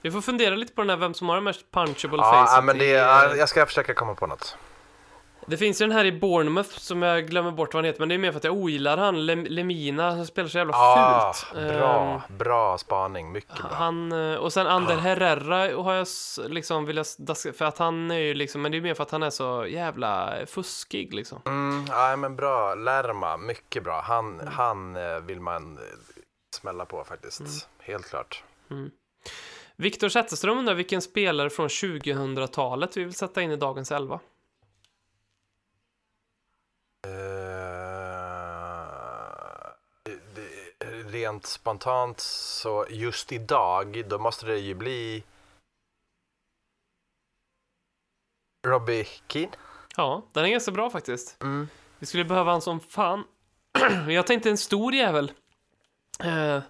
vi 0.00 0.10
får 0.10 0.20
fundera 0.20 0.54
lite 0.54 0.72
på 0.72 0.80
den 0.80 0.90
här 0.90 0.96
vem 0.96 1.14
som 1.14 1.28
har 1.28 1.36
den 1.36 1.44
mest 1.44 1.70
punchable 1.70 2.18
Ja, 2.18 2.30
facet 2.32 2.56
ja, 2.56 2.62
men 2.62 2.78
det, 2.78 2.90
eh, 2.90 2.96
ja, 2.96 3.36
jag 3.36 3.48
ska 3.48 3.66
försöka 3.66 3.94
komma 3.94 4.14
på 4.14 4.26
något. 4.26 4.56
Det 5.48 5.56
finns 5.56 5.80
ju 5.82 5.86
den 5.86 5.96
här 5.96 6.04
i 6.04 6.12
Bournemouth 6.12 6.70
som 6.70 7.02
jag 7.02 7.26
glömmer 7.28 7.50
bort 7.50 7.74
vad 7.74 7.78
han 7.78 7.84
heter, 7.84 8.00
men 8.00 8.08
det 8.08 8.14
är 8.14 8.18
mer 8.18 8.30
för 8.32 8.38
att 8.38 8.44
jag 8.44 8.56
ogillar 8.56 8.96
han, 8.96 9.26
Lem 9.26 9.44
Lemina, 9.44 10.16
som 10.16 10.26
spelar 10.26 10.48
så 10.48 10.58
jävla 10.58 10.74
Ah, 10.76 11.32
fult. 11.32 11.68
bra, 11.68 12.22
Ehm, 12.28 12.36
bra 12.38 12.78
spaning, 12.78 13.32
mycket 13.32 13.58
bra. 13.58 13.68
han, 13.72 14.12
eh, 14.12 14.34
och 14.36 14.52
sen 14.52 14.66
Ander 14.66 14.96
Herrera 14.96 15.82
har 15.82 15.94
jag 15.94 16.06
liksom 16.48 16.86
velat 16.86 17.16
daska, 17.18 17.52
för 17.52 17.64
att 17.64 17.78
han 17.78 18.10
är 18.10 18.18
ju 18.18 18.34
liksom, 18.34 18.62
men 18.62 18.72
det 18.72 18.78
är 18.78 18.82
mer 18.82 18.94
för 18.94 19.02
att 19.02 19.10
han 19.10 19.22
är 19.22 19.30
så 19.30 19.66
jävla 19.68 20.32
fuskig 20.46 21.14
liksom. 21.14 21.42
Mm, 21.46 21.84
ja, 21.88 22.16
men 22.16 22.36
bra, 22.36 22.74
Lerma, 22.74 23.36
mycket 23.36 23.84
bra. 23.84 24.00
Han, 24.00 24.48
han 24.48 24.96
eh, 24.96 25.18
vill 25.20 25.40
man 25.40 25.78
eh, 25.78 25.82
smälla 26.54 26.84
på 26.84 27.04
faktiskt, 27.04 27.40
Mm. 27.40 27.52
helt 27.78 28.06
klart. 28.10 28.42
Viktor 29.76 30.08
Zetterström 30.08 30.58
undrar 30.58 30.74
vilken 30.74 31.02
spelare 31.02 31.50
från 31.50 31.68
2000-talet 31.68 32.96
vi 32.96 33.04
vill 33.04 33.14
sätta 33.14 33.42
in 33.42 33.50
i 33.50 33.56
dagens 33.56 33.92
elva. 33.92 34.20
Eh, 37.06 37.10
det, 40.02 40.18
det, 40.34 40.86
rent 41.06 41.46
spontant 41.46 42.20
så 42.20 42.86
just 42.90 43.32
idag, 43.32 44.04
då 44.08 44.18
måste 44.18 44.46
det 44.46 44.58
ju 44.58 44.74
bli 44.74 45.24
Robbie 48.66 49.06
Keane. 49.28 49.52
Ja, 49.96 50.22
den 50.32 50.44
är 50.44 50.48
ganska 50.48 50.72
bra 50.72 50.90
faktiskt. 50.90 51.42
Mm. 51.42 51.68
Vi 51.98 52.06
skulle 52.06 52.24
behöva 52.24 52.52
en 52.52 52.60
som 52.60 52.80
fan. 52.80 53.24
Jag 54.08 54.26
tänkte 54.26 54.50
en 54.50 54.58
stor 54.58 54.94
jävel. 54.94 55.32
Eh, 56.24 56.60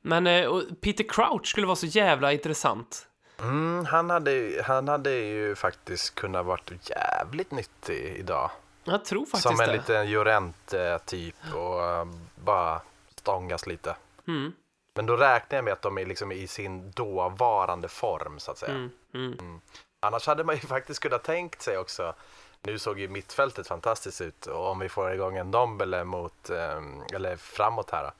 men 0.00 0.26
eh, 0.26 0.60
Peter 0.80 1.04
Crouch 1.08 1.46
skulle 1.46 1.66
vara 1.66 1.76
så 1.76 1.86
jävla 1.86 2.32
intressant. 2.32 3.08
Mm, 3.40 3.84
han, 3.86 4.10
hade, 4.10 4.62
han 4.66 4.88
hade 4.88 5.14
ju 5.14 5.54
faktiskt 5.54 6.14
kunnat 6.14 6.46
varit 6.46 6.90
jävligt 6.90 7.50
nyttig 7.50 8.16
idag. 8.18 8.50
Jag 8.84 9.04
tror 9.04 9.26
faktiskt 9.26 9.42
Som 9.42 9.60
en 9.60 9.66
det. 9.68 9.72
liten 9.72 10.10
Llorente-typ 10.10 11.36
och 11.54 11.84
eh, 11.84 12.06
bara 12.34 12.80
stångas 13.28 13.66
lite. 13.66 13.96
Mm, 14.28 14.52
Men 14.94 15.06
då 15.06 15.16
räknar 15.16 15.56
jag 15.58 15.64
med 15.64 15.72
att 15.72 15.82
de 15.82 15.98
är 15.98 16.06
liksom 16.06 16.32
i 16.32 16.46
sin 16.46 16.90
dåvarande 16.90 17.88
form 17.88 18.38
så 18.38 18.50
att 18.50 18.58
säga. 18.58 18.72
mm, 18.74 18.90
mm. 19.14 19.60
Annars 20.00 20.26
hade 20.26 20.44
man 20.44 20.54
ju 20.54 20.60
faktiskt 20.76 21.00
kunnat 21.00 21.24
tänkt 21.24 21.62
sig 21.62 21.78
också. 21.78 22.14
Nu 22.62 22.78
såg 22.78 22.98
ju 22.98 23.08
mittfältet 23.08 23.66
fantastiskt 23.66 24.20
ut 24.20 24.46
och 24.46 24.66
om 24.70 24.78
vi 24.78 24.88
får 24.88 25.12
igång 25.12 25.36
en 25.36 25.50
Dombele 25.50 26.04
mot, 26.04 26.50
eh, 26.50 26.82
eller 27.14 27.36
framåt 27.36 27.90
här. 27.90 28.10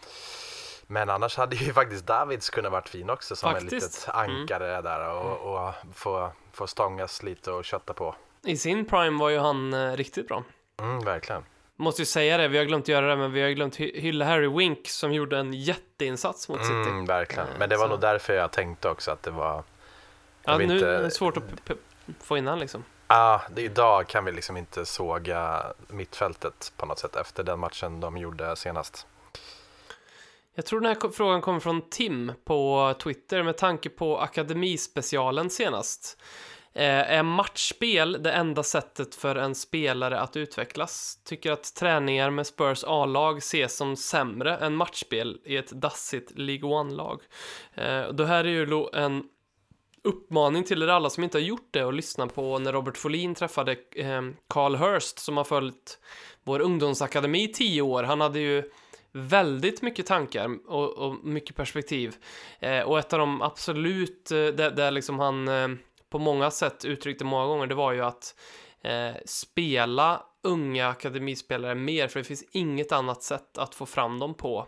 Men 0.87 1.11
annars 1.11 1.37
hade 1.37 1.57
ju 1.57 1.73
faktiskt 1.81 2.07
Davids 2.07 2.51
kunnat 2.51 2.73
varit 2.73 2.89
fin 2.89 3.11
också 3.11 3.37
som 3.37 3.53
Faktiskt. 3.53 3.73
ett 3.73 3.83
litet 3.83 4.09
ankare 4.15 4.83
där 4.83 5.11
och, 5.11 5.55
och 5.55 5.75
få, 5.95 6.31
få 6.53 6.67
stångas 6.67 7.23
lite 7.23 7.51
och 7.51 7.65
kötta 7.65 7.93
på. 7.93 8.15
I 8.45 8.57
sin 8.57 8.85
prime 8.85 9.19
var 9.19 9.29
ju 9.29 9.39
han 9.39 9.73
eh, 9.75 9.93
riktigt 9.93 10.29
bra. 10.29 10.45
Mm, 10.81 11.05
verkligen. 11.05 11.45
Måste 11.81 12.03
ju 12.03 12.07
säga 12.07 12.37
det, 12.37 12.49
vi 12.49 12.59
har 12.59 12.64
glömt 12.64 12.89
göra 12.89 13.07
det, 13.07 13.16
men 13.16 13.33
vi 13.33 13.41
har 13.43 13.51
glömt 13.51 13.76
hy- 13.81 14.01
hylla 14.01 14.24
Harry 14.24 14.49
Wink 14.49 14.89
som 14.89 15.12
gjorde 15.12 15.39
en 15.39 15.53
jätteinsats 15.53 16.49
mot 16.49 16.61
City. 16.61 16.72
Mm, 16.74 17.07
verkligen. 17.07 17.49
Eh, 17.49 17.55
Men 17.59 17.68
det 17.68 17.76
var 17.76 17.85
så- 17.85 17.91
nog 17.91 18.01
därför 18.01 18.33
jag 18.35 18.51
tänkte 18.53 18.89
också 18.89 19.11
att 19.11 19.22
det 19.22 19.31
var... 19.31 19.62
ja, 20.45 20.59
nu 20.59 20.64
inte- 20.64 20.89
är 20.89 21.03
det 21.03 21.11
svårt 21.11 21.37
att 21.37 21.43
få 22.22 22.37
in 22.39 22.47
han 22.47 22.59
liksom. 22.59 22.85
Ah, 23.07 23.41
det, 23.51 23.62
idag 23.62 24.07
kan 24.09 24.24
vi 24.24 24.33
liksom 24.33 24.57
inte 24.57 24.87
såga 24.87 25.62
mittfältet 25.89 26.72
på 26.76 26.87
något 26.87 26.99
sätt 26.99 27.16
efter 27.16 27.43
den 27.43 27.59
matchen 27.59 28.01
de 28.01 28.16
gjorde 28.16 28.57
senast. 28.57 29.07
Jag 30.55 30.66
tror 30.66 30.81
den 30.81 30.97
här 31.03 31.11
frågan 31.11 31.41
kommer 31.41 31.61
från 31.61 31.83
Tim 31.91 32.33
på 32.45 32.95
Twitter 33.03 33.43
med 33.43 33.57
tanke 33.57 33.89
på 33.89 34.18
akademispecialen 34.18 35.51
senast. 35.51 36.18
Eh, 36.75 37.12
är 37.12 37.23
matchspel 37.23 38.23
det 38.23 38.33
enda 38.33 38.62
sättet 38.62 39.14
för 39.14 39.37
en 39.37 39.55
spelare 39.55 40.21
att 40.21 40.37
utvecklas? 40.37 41.19
Tycker 41.25 41.53
att 41.53 41.75
träningar 41.75 42.31
med 42.31 42.47
Spurs 42.47 42.85
A-lag 42.87 43.39
ses 43.39 43.77
som 43.77 43.97
sämre 43.97 44.57
än 44.57 44.77
matchspel 44.77 45.41
i 45.45 45.57
ett 45.57 45.71
dassigt 45.71 46.39
League 46.39 46.71
One-lag. 46.71 47.21
Eh, 47.75 48.09
det 48.09 48.27
här 48.27 48.45
är 48.45 48.49
ju 48.49 48.87
en 48.95 49.25
uppmaning 50.05 50.64
till 50.64 50.83
er 50.83 50.89
alla 50.89 51.11
som 51.11 51.25
inte 51.25 51.39
har 51.39 51.43
gjort 51.43 51.69
det 51.71 51.85
och 51.85 51.93
lyssna 51.93 52.27
på 52.27 52.59
när 52.59 52.73
Robert 52.73 52.97
Folin 52.97 53.35
träffade 53.35 53.77
eh, 53.97 54.23
Carl 54.49 54.77
Hurst 54.77 55.19
som 55.19 55.37
har 55.37 55.45
följt 55.45 55.99
vår 56.45 56.61
ungdomsakademi 56.61 57.45
i 57.45 57.53
tio 57.53 57.83
år. 57.83 58.03
Han 58.03 58.21
hade 58.21 58.39
ju 58.39 58.71
väldigt 59.12 59.83
mycket 59.83 60.07
tankar 60.07 60.57
och, 60.66 60.93
och 60.93 61.25
mycket 61.25 61.57
perspektiv. 61.57 62.16
Och 62.85 62.99
ett 62.99 63.12
av 63.12 63.19
de 63.19 63.43
absolut, 63.43 64.29
där, 64.29 64.71
där 64.71 64.91
liksom 64.91 65.19
han 65.19 65.49
på 66.11 66.19
många 66.19 66.51
sätt 66.51 66.85
uttryckte 66.85 67.25
många 67.25 67.47
gånger, 67.47 67.67
det 67.67 67.75
var 67.75 67.93
ju 67.93 68.05
att 68.05 68.35
eh, 68.83 69.15
spela 69.25 70.23
unga 70.43 70.89
akademispelare 70.89 71.75
mer, 71.75 72.09
för 72.09 72.21
det 72.21 72.25
finns 72.25 72.45
inget 72.53 72.93
annat 72.93 73.23
sätt 73.23 73.59
att 73.59 73.75
få 73.75 73.87
fram 73.87 74.19
dem 74.19 74.35
på. 74.35 74.67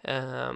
eh, 0.00 0.52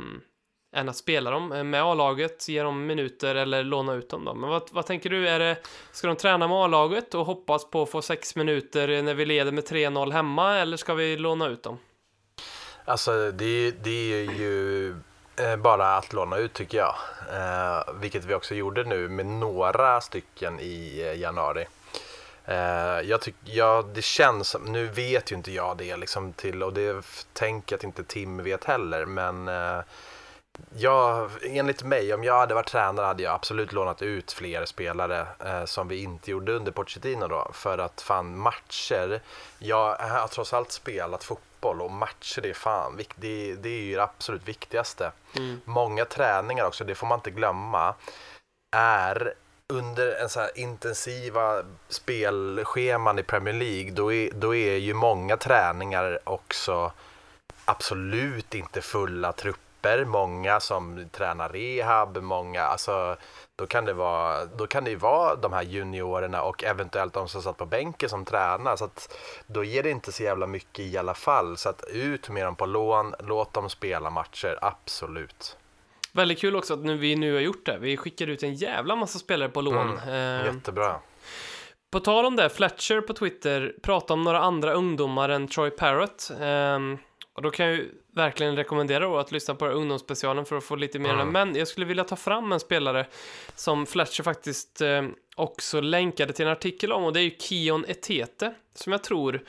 än 0.76 0.88
att 0.88 0.96
spela 0.96 1.30
dem 1.30 1.52
eh, 1.52 1.64
med 1.64 1.82
A-laget, 1.82 2.48
ge 2.48 2.62
dem 2.62 2.86
minuter 2.86 3.34
eller 3.34 3.64
låna 3.64 3.94
ut 3.94 4.10
dem. 4.10 4.24
Då. 4.24 4.34
Men 4.34 4.50
vad, 4.50 4.62
vad 4.72 4.86
tänker 4.86 5.10
du? 5.10 5.28
Är 5.28 5.38
det, 5.38 5.56
ska 5.92 6.06
de 6.06 6.16
träna 6.16 6.48
med 6.48 6.56
A-laget 6.56 7.14
och 7.14 7.26
hoppas 7.26 7.70
på 7.70 7.82
att 7.82 7.90
få 7.90 8.02
sex 8.02 8.36
minuter 8.36 9.02
när 9.02 9.14
vi 9.14 9.24
leder 9.24 9.52
med 9.52 9.64
3-0 9.64 10.12
hemma 10.12 10.56
eller 10.56 10.76
ska 10.76 10.94
vi 10.94 11.16
låna 11.16 11.48
ut 11.48 11.62
dem? 11.62 11.78
Alltså 12.84 13.30
det, 13.30 13.70
det 13.84 14.12
är 14.12 14.32
ju 14.38 14.94
Eh, 15.36 15.56
bara 15.56 15.96
att 15.96 16.12
låna 16.12 16.36
ut 16.36 16.52
tycker 16.52 16.78
jag. 16.78 16.94
Eh, 17.32 17.94
vilket 17.94 18.24
vi 18.24 18.34
också 18.34 18.54
gjorde 18.54 18.84
nu 18.84 19.08
med 19.08 19.26
några 19.26 20.00
stycken 20.00 20.60
i 20.60 21.00
eh, 21.00 21.20
januari. 21.20 21.66
Eh, 22.44 23.00
jag 23.00 23.20
tyck, 23.20 23.34
ja, 23.44 23.84
det 23.94 24.04
känns 24.04 24.56
nu 24.66 24.86
vet 24.86 25.32
ju 25.32 25.36
inte 25.36 25.52
jag 25.52 25.76
det 25.76 25.96
liksom 25.96 26.32
till 26.32 26.62
och 26.62 26.72
det 26.72 27.06
tänker 27.32 27.74
jag 27.74 27.78
att 27.78 27.84
inte 27.84 28.04
Tim 28.04 28.42
vet 28.42 28.64
heller 28.64 29.04
men 29.04 29.48
eh, 29.48 29.80
jag, 30.76 31.30
enligt 31.42 31.82
mig, 31.82 32.14
om 32.14 32.24
jag 32.24 32.38
hade 32.38 32.54
varit 32.54 32.68
tränare 32.68 33.06
hade 33.06 33.22
jag 33.22 33.34
absolut 33.34 33.72
lånat 33.72 34.02
ut 34.02 34.32
fler 34.32 34.64
spelare 34.64 35.26
eh, 35.44 35.64
som 35.64 35.88
vi 35.88 36.02
inte 36.02 36.30
gjorde 36.30 36.52
under 36.52 36.72
Pochettino 36.72 37.28
då. 37.28 37.50
För 37.52 37.78
att 37.78 38.00
fan 38.00 38.38
matcher, 38.38 39.20
jag 39.58 39.94
har 39.94 40.28
trots 40.28 40.52
allt 40.52 40.72
spelat 40.72 41.24
fotboll 41.24 41.55
och 41.66 41.90
matcher 41.90 42.40
det 42.40 42.50
är 42.50 42.54
fan 42.54 42.96
det, 43.16 43.54
det 43.54 43.68
är 43.68 43.82
ju 43.82 43.94
det 43.94 44.02
absolut 44.02 44.48
viktigaste. 44.48 45.12
Mm. 45.36 45.60
Många 45.64 46.04
träningar 46.04 46.64
också, 46.64 46.84
det 46.84 46.94
får 46.94 47.06
man 47.06 47.18
inte 47.18 47.30
glömma, 47.30 47.94
är 48.76 49.34
under 49.68 50.22
en 50.22 50.28
så 50.28 50.48
intensiva 50.54 51.62
spelscheman 51.88 53.18
i 53.18 53.22
Premier 53.22 53.54
League, 53.54 53.90
då 53.90 54.12
är, 54.12 54.30
då 54.32 54.54
är 54.54 54.76
ju 54.76 54.94
många 54.94 55.36
träningar 55.36 56.18
också 56.24 56.92
absolut 57.64 58.54
inte 58.54 58.80
fulla 58.80 59.32
trupper. 59.32 60.04
Många 60.04 60.60
som 60.60 61.08
tränar 61.12 61.48
rehab, 61.48 62.16
många, 62.16 62.62
alltså 62.62 63.16
då 63.56 63.66
kan 63.66 63.84
det 63.84 63.92
vara, 63.92 64.44
då 64.44 64.66
kan 64.66 64.84
det 64.84 64.90
ju 64.90 64.96
vara 64.96 65.34
de 65.34 65.52
här 65.52 65.62
juniorerna 65.62 66.42
och 66.42 66.64
eventuellt 66.64 67.12
de 67.12 67.28
som 67.28 67.42
satt 67.42 67.56
på 67.56 67.66
bänken 67.66 68.08
som 68.08 68.24
tränar. 68.24 68.76
Så 68.76 68.84
att 68.84 69.16
då 69.46 69.64
ger 69.64 69.82
det 69.82 69.90
inte 69.90 70.12
så 70.12 70.22
jävla 70.22 70.46
mycket 70.46 70.84
i 70.84 70.98
alla 70.98 71.14
fall. 71.14 71.56
Så 71.56 71.68
att 71.68 71.84
ut 71.88 72.28
med 72.28 72.44
dem 72.44 72.56
på 72.56 72.66
lån, 72.66 73.14
låt 73.18 73.52
dem 73.52 73.70
spela 73.70 74.10
matcher, 74.10 74.58
absolut. 74.62 75.56
Väldigt 76.12 76.38
kul 76.38 76.56
också 76.56 76.74
att 76.74 76.84
nu, 76.84 76.96
vi 76.96 77.16
nu 77.16 77.34
har 77.34 77.40
gjort 77.40 77.66
det. 77.66 77.78
Vi 77.78 77.96
skickar 77.96 78.26
ut 78.26 78.42
en 78.42 78.54
jävla 78.54 78.96
massa 78.96 79.18
spelare 79.18 79.48
på 79.48 79.60
lån. 79.60 79.98
Eh, 79.98 80.44
Jättebra. 80.44 81.00
På 81.90 82.00
tal 82.00 82.26
om 82.26 82.36
det, 82.36 82.48
Fletcher 82.50 83.00
på 83.00 83.12
Twitter 83.12 83.74
pratade 83.82 84.12
om 84.12 84.24
några 84.24 84.40
andra 84.40 84.72
ungdomar 84.72 85.28
än 85.28 85.48
Troy 85.48 85.70
Parrott. 85.70 86.30
Ehm, 86.40 86.98
och 87.32 87.42
då 87.42 87.50
kan 87.50 87.66
jag 87.66 87.74
ju 87.74 87.90
verkligen 88.16 88.56
rekommendera 88.56 89.20
att 89.20 89.32
lyssna 89.32 89.54
på 89.54 89.66
ungdomsspecialen 89.66 90.44
för 90.44 90.56
att 90.56 90.64
få 90.64 90.76
lite 90.76 90.98
mer. 90.98 91.14
Mm. 91.14 91.28
Men 91.28 91.56
jag 91.56 91.68
skulle 91.68 91.86
vilja 91.86 92.04
ta 92.04 92.16
fram 92.16 92.52
en 92.52 92.60
spelare 92.60 93.06
som 93.54 93.86
Fletcher 93.86 94.22
faktiskt 94.22 94.80
eh, 94.80 95.02
också 95.36 95.80
länkade 95.80 96.32
till 96.32 96.46
en 96.46 96.52
artikel 96.52 96.92
om 96.92 97.04
och 97.04 97.12
det 97.12 97.20
är 97.20 97.24
ju 97.24 97.36
Kion 97.38 97.84
Etete 97.88 98.54
som 98.74 98.92
jag 98.92 99.02
tror 99.02 99.44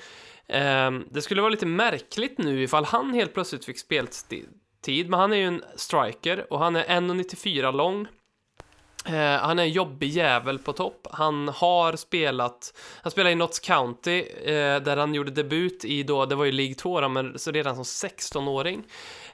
ehm, 0.47 1.05
det 1.11 1.21
skulle 1.21 1.41
vara 1.41 1.51
lite 1.51 1.65
märkligt 1.65 2.37
nu 2.37 2.63
ifall 2.63 2.85
han 2.85 3.13
helt 3.13 3.33
plötsligt 3.33 3.65
fick 3.65 3.79
speltid. 3.79 5.09
Men 5.09 5.13
han 5.13 5.33
är 5.33 5.37
ju 5.37 5.47
en 5.47 5.63
striker 5.75 6.53
och 6.53 6.59
han 6.59 6.75
är 6.75 6.83
1,94 6.83 7.71
lång. 7.71 8.07
Eh, 9.07 9.41
han 9.41 9.59
är 9.59 9.63
en 9.63 9.69
jobbig 9.69 10.09
jävel 10.09 10.59
på 10.59 10.73
topp. 10.73 11.07
Han 11.11 11.47
har 11.47 11.95
spelat, 11.95 12.73
han 13.01 13.11
spelade 13.11 13.31
i 13.31 13.35
Notts 13.35 13.59
County 13.59 14.19
eh, 14.43 14.81
där 14.81 14.97
han 14.97 15.13
gjorde 15.13 15.31
debut 15.31 15.85
i 15.85 16.03
då, 16.03 16.25
det 16.25 16.35
var 16.35 16.45
ju 16.45 16.51
League 16.51 16.75
2 16.75 17.01
då, 17.01 17.09
men 17.09 17.39
så 17.39 17.51
redan 17.51 17.75
som 17.75 18.09
16-åring. 18.09 18.83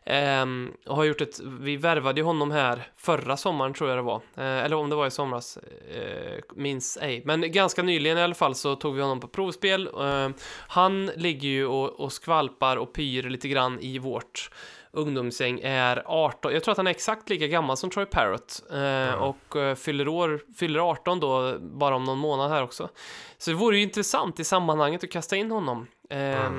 Eh, 0.03 0.45
och 0.87 0.95
har 0.95 1.03
gjort 1.03 1.21
ett, 1.21 1.39
vi 1.59 1.77
värvade 1.77 2.21
ju 2.21 2.25
honom 2.25 2.51
här 2.51 2.87
förra 2.97 3.37
sommaren 3.37 3.73
tror 3.73 3.89
jag 3.89 3.97
det 3.97 4.03
var. 4.03 4.21
Eh, 4.37 4.63
eller 4.65 4.75
om 4.75 4.89
det 4.89 4.95
var 4.95 5.07
i 5.07 5.11
somras, 5.11 5.57
eh, 5.95 6.39
minns 6.55 6.97
ej. 7.01 7.21
Men 7.25 7.51
ganska 7.51 7.83
nyligen 7.83 8.17
i 8.17 8.21
alla 8.21 8.35
fall 8.35 8.55
så 8.55 8.75
tog 8.75 8.95
vi 8.95 9.01
honom 9.01 9.19
på 9.19 9.27
provspel. 9.27 9.87
Eh, 9.87 10.29
han 10.67 11.05
ligger 11.05 11.49
ju 11.49 11.65
och, 11.65 11.99
och 11.99 12.13
skvalpar 12.13 12.77
och 12.77 12.93
pyr 12.93 13.23
lite 13.23 13.47
grann 13.47 13.79
i 13.79 13.99
vårt 13.99 14.49
ungdomsgäng 14.93 15.59
är 15.63 16.03
18, 16.05 16.53
jag 16.53 16.63
tror 16.63 16.71
att 16.71 16.77
han 16.77 16.87
är 16.87 16.91
exakt 16.91 17.29
lika 17.29 17.47
gammal 17.47 17.77
som 17.77 17.89
Troy 17.89 18.05
Parrott 18.05 18.63
eh, 18.71 19.13
och 19.13 19.55
eh, 19.55 19.75
fyller, 19.75 20.07
år, 20.07 20.41
fyller 20.57 20.79
18 20.79 21.19
då 21.19 21.57
bara 21.59 21.95
om 21.95 22.03
någon 22.03 22.17
månad 22.17 22.51
här 22.51 22.63
också. 22.63 22.89
Så 23.37 23.51
det 23.51 23.55
vore 23.57 23.77
ju 23.77 23.83
intressant 23.83 24.39
i 24.39 24.43
sammanhanget 24.43 25.03
att 25.03 25.11
kasta 25.11 25.35
in 25.35 25.51
honom. 25.51 25.87
Eh, 26.09 26.49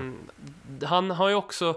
Han 0.86 1.10
har 1.10 1.28
ju 1.28 1.34
också, 1.34 1.74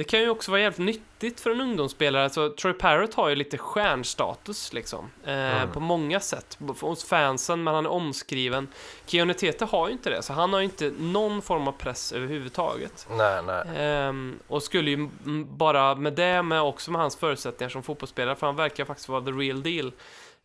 det 0.00 0.04
kan 0.04 0.20
ju 0.20 0.30
också 0.30 0.50
vara 0.50 0.60
jävligt 0.60 0.86
nyttigt 0.86 1.40
för 1.40 1.50
en 1.50 1.60
ungdomsspelare, 1.60 2.24
alltså 2.24 2.54
Troy 2.60 2.72
Parrott 2.72 3.14
har 3.14 3.28
ju 3.28 3.34
lite 3.34 3.58
stjärnstatus 3.58 4.72
liksom, 4.72 5.10
eh, 5.24 5.70
på 5.72 5.80
många 5.80 6.20
sätt, 6.20 6.58
hos 6.80 7.04
fansen, 7.04 7.64
men 7.64 7.74
han 7.74 7.86
är 7.86 7.90
omskriven. 7.90 8.68
Keone 9.06 9.34
Tete 9.34 9.64
har 9.64 9.86
ju 9.88 9.92
inte 9.92 10.10
det, 10.10 10.22
så 10.22 10.32
han 10.32 10.52
har 10.52 10.60
ju 10.60 10.64
inte 10.64 10.92
någon 10.98 11.42
form 11.42 11.68
av 11.68 11.72
press 11.72 12.12
överhuvudtaget. 12.12 13.06
Nej, 13.10 13.42
nej. 13.42 13.64
Ehm, 13.76 14.38
och 14.48 14.62
skulle 14.62 14.90
ju 14.90 15.08
bara 15.44 15.94
med 15.94 16.12
det, 16.12 16.42
med 16.42 16.62
också 16.62 16.90
med 16.90 17.00
hans 17.00 17.16
förutsättningar 17.16 17.68
som 17.68 17.82
fotbollsspelare, 17.82 18.36
för 18.36 18.46
han 18.46 18.56
verkar 18.56 18.84
faktiskt 18.84 19.08
vara 19.08 19.24
the 19.24 19.30
real 19.30 19.62
deal, 19.62 19.92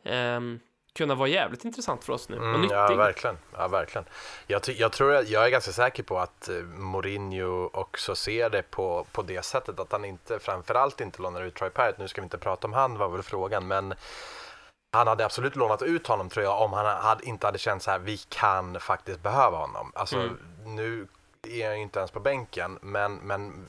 ehm, 0.04 0.60
kunna 0.96 1.16
vara 1.16 1.28
jävligt 1.30 1.66
intressant 1.66 2.04
för 2.04 2.14
oss 2.14 2.30
nu 2.30 2.38
och 2.38 2.44
Mm, 2.46 2.62
nyttig. 2.62 2.76
ja, 2.76 2.96
verkligen. 2.96 3.38
Ja, 3.58 3.68
verkligen. 3.68 4.06
Jag, 4.48 4.62
jag, 4.70 4.92
tror, 4.92 5.14
jag 5.14 5.46
är 5.46 5.50
ganska 5.50 5.72
säker 5.72 6.04
på 6.04 6.20
att 6.20 6.50
eh, 6.50 6.56
Mourinho 6.56 7.70
också 7.74 8.16
ser 8.16 8.50
det 8.50 8.62
på, 8.72 9.06
på 9.12 9.22
det 9.22 9.46
sättet 9.46 9.80
att 9.80 9.92
han 9.92 10.06
inte, 10.06 10.40
framförallt 10.40 11.02
inte 11.02 11.22
lånar 11.22 11.42
ut 11.42 11.56
Troy 11.56 11.70
Parrott. 11.70 11.98
Nu 11.98 12.08
ska 12.08 12.22
vi 12.22 12.24
inte 12.26 12.38
prata 12.38 12.68
om 12.68 12.74
han 12.74 12.98
var 12.98 13.10
väl 13.10 13.24
frågan, 13.24 13.68
men 13.68 13.94
han 14.94 15.08
hade 15.08 15.26
absolut 15.26 15.56
lånat 15.56 15.82
ut 15.82 16.08
honom 16.08 16.30
tror 16.30 16.46
jag 16.46 16.62
om 16.62 16.74
han 16.74 16.86
hade, 16.86 17.26
inte 17.26 17.46
hade 17.48 17.58
känt 17.58 17.84
så 17.84 17.92
här, 17.92 18.00
vi 18.00 18.18
kan 18.18 18.80
faktiskt 18.80 19.24
behöva 19.24 19.58
honom. 19.58 19.92
Alltså 19.96 20.16
Mm. 20.16 20.38
nu 20.64 21.08
är 21.48 21.68
han 21.68 21.76
ju 21.76 21.82
inte 21.82 22.00
ens 22.00 22.12
på 22.12 22.20
bänken, 22.20 22.80
men, 22.82 23.16
men 23.16 23.66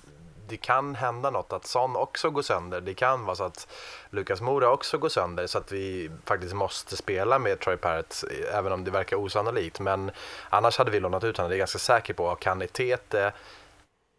det 0.48 0.56
kan 0.56 0.94
hända 0.94 1.30
något 1.30 1.52
att 1.52 1.66
Son 1.66 1.96
också 1.96 2.30
går 2.30 2.42
sönder. 2.42 2.80
Det 2.80 2.94
kan 2.94 3.24
vara 3.24 3.36
så 3.36 3.44
att 3.44 3.68
Lukas 4.10 4.40
Mora 4.40 4.70
också 4.70 4.98
går 4.98 5.08
sönder 5.08 5.46
så 5.46 5.58
att 5.58 5.72
vi 5.72 6.10
faktiskt 6.24 6.54
måste 6.54 6.96
spela 6.96 7.38
med 7.38 7.60
Troy 7.60 7.76
Parrott 7.76 8.24
även 8.52 8.72
om 8.72 8.84
det 8.84 8.90
verkar 8.90 9.16
osannolikt. 9.16 9.80
Men 9.80 10.10
annars 10.50 10.78
hade 10.78 10.90
vi 10.90 11.00
lånat 11.00 11.24
ut 11.24 11.36
honom, 11.36 11.50
det 11.50 11.54
är 11.54 11.56
jag 11.56 11.60
ganska 11.60 11.78
säker 11.78 12.14
på. 12.14 12.34
Kan 12.34 12.68
Tete, 12.72 13.32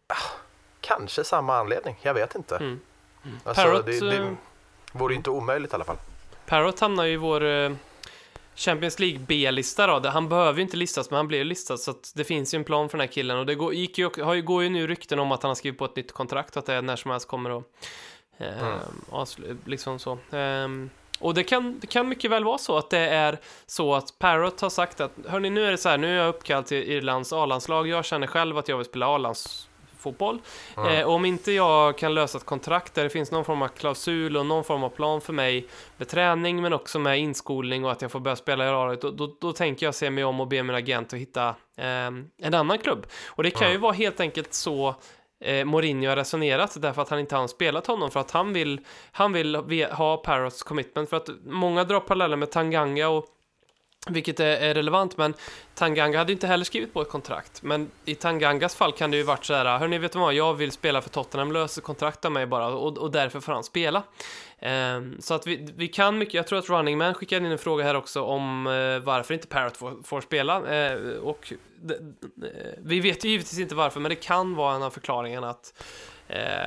ah, 0.08 0.16
kanske 0.82 1.24
samma 1.24 1.58
anledning, 1.58 1.96
jag 2.02 2.14
vet 2.14 2.36
inte. 2.36 2.56
Mm. 2.56 2.80
Alltså, 3.44 3.64
Parrott, 3.64 3.86
det, 3.86 4.00
det 4.00 4.18
eh, 4.18 4.32
vore 4.92 5.14
ju 5.14 5.18
inte 5.18 5.30
omöjligt 5.30 5.72
i 5.72 5.76
alla 5.76 5.84
fall. 5.84 5.98
Parrott 6.46 6.80
hamnar 6.80 7.04
ju 7.04 7.14
i 7.14 7.18
vår 7.18 7.44
eh, 7.44 7.72
Champions 8.58 9.00
League 9.00 9.20
B-lista 9.28 10.00
då. 10.00 10.10
Han 10.10 10.30
behöver 10.30 10.58
ju 10.58 10.62
inte 10.64 10.78
listas, 10.78 11.10
men 11.10 11.18
han 11.18 11.28
blir 11.28 11.44
listad 11.44 11.78
så 11.78 11.92
att 11.92 12.12
det 12.16 12.24
finns 12.24 12.54
ju 12.54 12.56
en 12.58 12.64
plan 12.64 12.90
för 12.90 12.98
den 12.98 13.08
här 13.08 13.14
killen 13.14 13.38
och 13.38 13.46
det 13.46 13.56
går, 13.56 13.74
gick 13.74 13.98
ju, 13.98 14.10
har 14.24 14.34
ju, 14.34 14.42
går 14.42 14.64
ju 14.64 14.70
nu 14.70 14.88
rykten 14.88 15.20
om 15.20 15.32
att 15.32 15.44
han 15.44 15.50
har 15.50 15.56
skrivit 15.56 15.80
på 15.80 15.86
ett 15.86 15.96
nytt 15.96 16.12
kontrakt 16.12 16.56
och 16.56 16.60
att 16.60 16.66
det 16.66 16.82
när 16.82 16.96
som 16.96 17.12
helst 17.12 17.28
kommer 17.28 17.58
att 17.58 17.64
eh, 18.38 18.60
Mm. 18.68 18.80
avslu- 19.12 19.58
liksom 19.66 20.00
så. 20.00 20.18
Ehm, 20.32 20.90
och 21.20 21.34
det 21.34 21.44
kan, 21.44 21.80
det 21.80 21.88
kan 21.88 22.10
mycket 22.10 22.32
väl 22.32 22.44
vara 22.44 22.58
så 22.58 22.78
att 22.78 22.90
det 22.90 22.98
är 23.00 23.38
så 23.66 23.96
att 23.96 24.20
Parrott 24.20 24.62
har 24.62 24.70
sagt 24.70 25.02
att 25.02 25.12
hörni, 25.28 25.50
nu 25.50 25.66
är 25.66 25.72
det 25.72 25.78
så 25.78 25.90
här, 25.90 25.98
nu 25.98 26.08
är 26.20 26.24
jag 26.24 26.30
uppkallad 26.30 26.66
till 26.66 26.92
Irlands 26.92 27.34
A-landslag. 27.34 27.88
Jag 27.88 28.06
känner 28.06 28.28
själv 28.28 28.58
att 28.58 28.68
jag 28.68 28.78
vill 28.78 28.86
spela 28.86 29.08
A-landsfotboll. 29.98 30.42
Mm. 30.78 30.98
Eh, 30.98 31.08
om 31.08 31.26
inte 31.26 31.52
jag 31.52 31.98
kan 31.98 32.14
lösa 32.14 32.38
ett 32.38 32.46
kontrakt 32.46 32.94
där 32.94 33.04
det 33.04 33.10
finns 33.10 33.32
någon 33.32 33.46
form 33.46 33.62
av 33.62 33.68
klausul 33.68 34.38
och 34.38 34.46
någon 34.46 34.64
form 34.64 34.84
av 34.84 34.90
plan 34.90 35.22
för 35.22 35.34
mig 35.34 35.68
med 35.98 36.08
träning 36.08 36.62
men 36.62 36.74
också 36.74 37.00
med 37.00 37.20
inskolning 37.20 37.86
och 37.86 37.92
att 37.92 38.02
jag 38.02 38.12
får 38.12 38.20
börja 38.20 38.36
spela 38.36 38.68
i 38.68 38.72
laget, 38.72 39.02
då, 39.02 39.12
då, 39.12 39.38
då 39.42 39.54
tänker 39.54 39.86
jag 39.86 39.96
se 39.96 40.10
mig 40.10 40.24
om 40.24 40.40
och 40.40 40.48
be 40.48 40.64
min 40.64 40.76
agent 40.76 41.14
att 41.14 41.20
hitta 41.20 41.50
eh, 41.78 42.12
en 42.42 42.54
annan 42.54 42.78
klubb. 42.78 43.06
Och 43.28 43.44
det 43.44 43.52
kan 43.52 43.72
ju 43.72 43.78
vara 43.78 43.94
helt 43.94 44.20
enkelt 44.20 44.54
så 44.54 44.96
eh, 45.42 45.66
Mourinho 45.66 46.10
har 46.10 46.16
resonerat 46.16 46.82
därför 46.82 47.02
att 47.02 47.10
han 47.10 47.20
inte 47.20 47.36
har 47.36 47.48
spelat 47.48 47.88
honom 47.88 48.12
för 48.12 48.20
att 48.20 48.32
han 48.32 48.54
vill, 48.54 48.80
han 49.12 49.34
vill 49.34 49.86
ha 49.86 50.18
Parrots 50.18 50.64
commitment 50.64 51.10
för 51.10 51.18
att 51.18 51.30
många 51.46 51.84
drar 51.84 52.00
paralleller 52.00 52.38
med 52.38 52.52
Tanganga 52.52 53.10
och 53.10 53.26
vilket 54.10 54.40
är, 54.40 54.74
relevant, 54.74 55.18
men 55.18 55.34
Tanganga 55.76 56.18
hade 56.18 56.32
ju 56.32 56.34
inte 56.36 56.48
heller 56.48 56.66
skrivit 56.66 56.94
på 56.94 57.02
ett 57.02 57.10
kontrakt. 57.10 57.64
Men 57.64 57.92
i 58.06 58.16
Tangangas 58.16 58.76
fall 58.76 58.92
kan 58.92 59.12
det 59.12 59.18
ju 59.18 59.24
varit 59.24 59.46
så 59.46 59.54
här, 59.54 59.78
hörni, 59.78 59.98
vet 59.98 60.12
du 60.12 60.20
vad, 60.20 60.34
jag 60.34 60.54
vill 60.54 60.72
spela 60.72 61.02
för 61.02 61.10
Tottenham, 61.10 61.52
löser 61.52 61.82
kontrakt 61.82 62.26
av 62.26 62.32
mig 62.32 62.46
bara, 62.46 62.68
och, 62.68 62.98
och 62.98 63.12
därför 63.12 63.40
får 63.40 63.54
han 63.54 63.64
spela. 63.64 64.04
Ehm, 64.60 65.22
så 65.22 65.34
att 65.34 65.48
vi, 65.48 65.74
vi 65.76 65.88
kan 65.88 66.18
mycket, 66.18 66.34
jag 66.34 66.48
tror 66.48 66.60
att 66.60 66.70
Running 66.70 66.98
Man 66.98 67.14
skickade 67.14 67.46
in 67.46 67.52
en 67.52 67.58
fråga 67.58 67.84
här 67.84 67.96
också 67.96 68.22
om 68.22 68.68
eh, 68.68 69.00
varför 69.06 69.34
inte 69.34 69.48
Parrot 69.48 69.78
får, 69.78 70.04
får 70.04 70.22
spela. 70.22 70.86
Eh, 70.88 70.98
och 71.22 71.54
d- 71.82 71.96
d- 72.00 72.48
eh, 72.48 72.74
vi 72.78 73.00
vet 73.00 73.26
ju 73.26 73.30
givetvis 73.30 73.60
inte 73.60 73.76
varför, 73.76 74.00
men 74.00 74.10
det 74.10 74.16
kan 74.16 74.56
vara 74.56 74.76
en 74.76 74.84
av 74.84 74.90
förklaringarna 74.90 75.50
att 75.50 75.84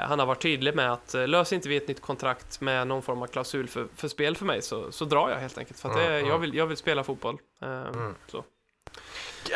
han 0.08 0.18
har 0.18 0.26
varit 0.26 0.42
tydlig 0.42 0.74
med 0.74 0.92
att 0.92 1.14
eh, 1.14 1.28
löser 1.28 1.56
inte 1.56 1.68
vi 1.68 1.76
ett 1.76 1.88
nytt 1.88 2.02
kontrakt 2.02 2.60
med 2.60 2.86
någon 2.86 3.02
form 3.02 3.22
av 3.22 3.26
klausul 3.26 3.68
för, 3.68 3.86
för 3.96 4.08
spel 4.08 4.36
för 4.36 4.44
mig 4.44 4.62
så, 4.62 4.92
så 4.92 5.04
drar 5.04 5.30
jag 5.30 5.36
helt 5.36 5.58
enkelt. 5.58 5.80
För 5.80 5.88
att 5.88 5.94
det, 5.94 6.02
Mm, 6.02 6.14
mm. 6.14 6.28
jag, 6.30 6.38
vill, 6.38 6.54
jag 6.54 6.66
vill 6.66 6.76
spela 6.76 7.04
fotboll. 7.04 7.38
Ehm, 7.62 7.70
Mm. 7.70 8.14
så. 8.26 8.44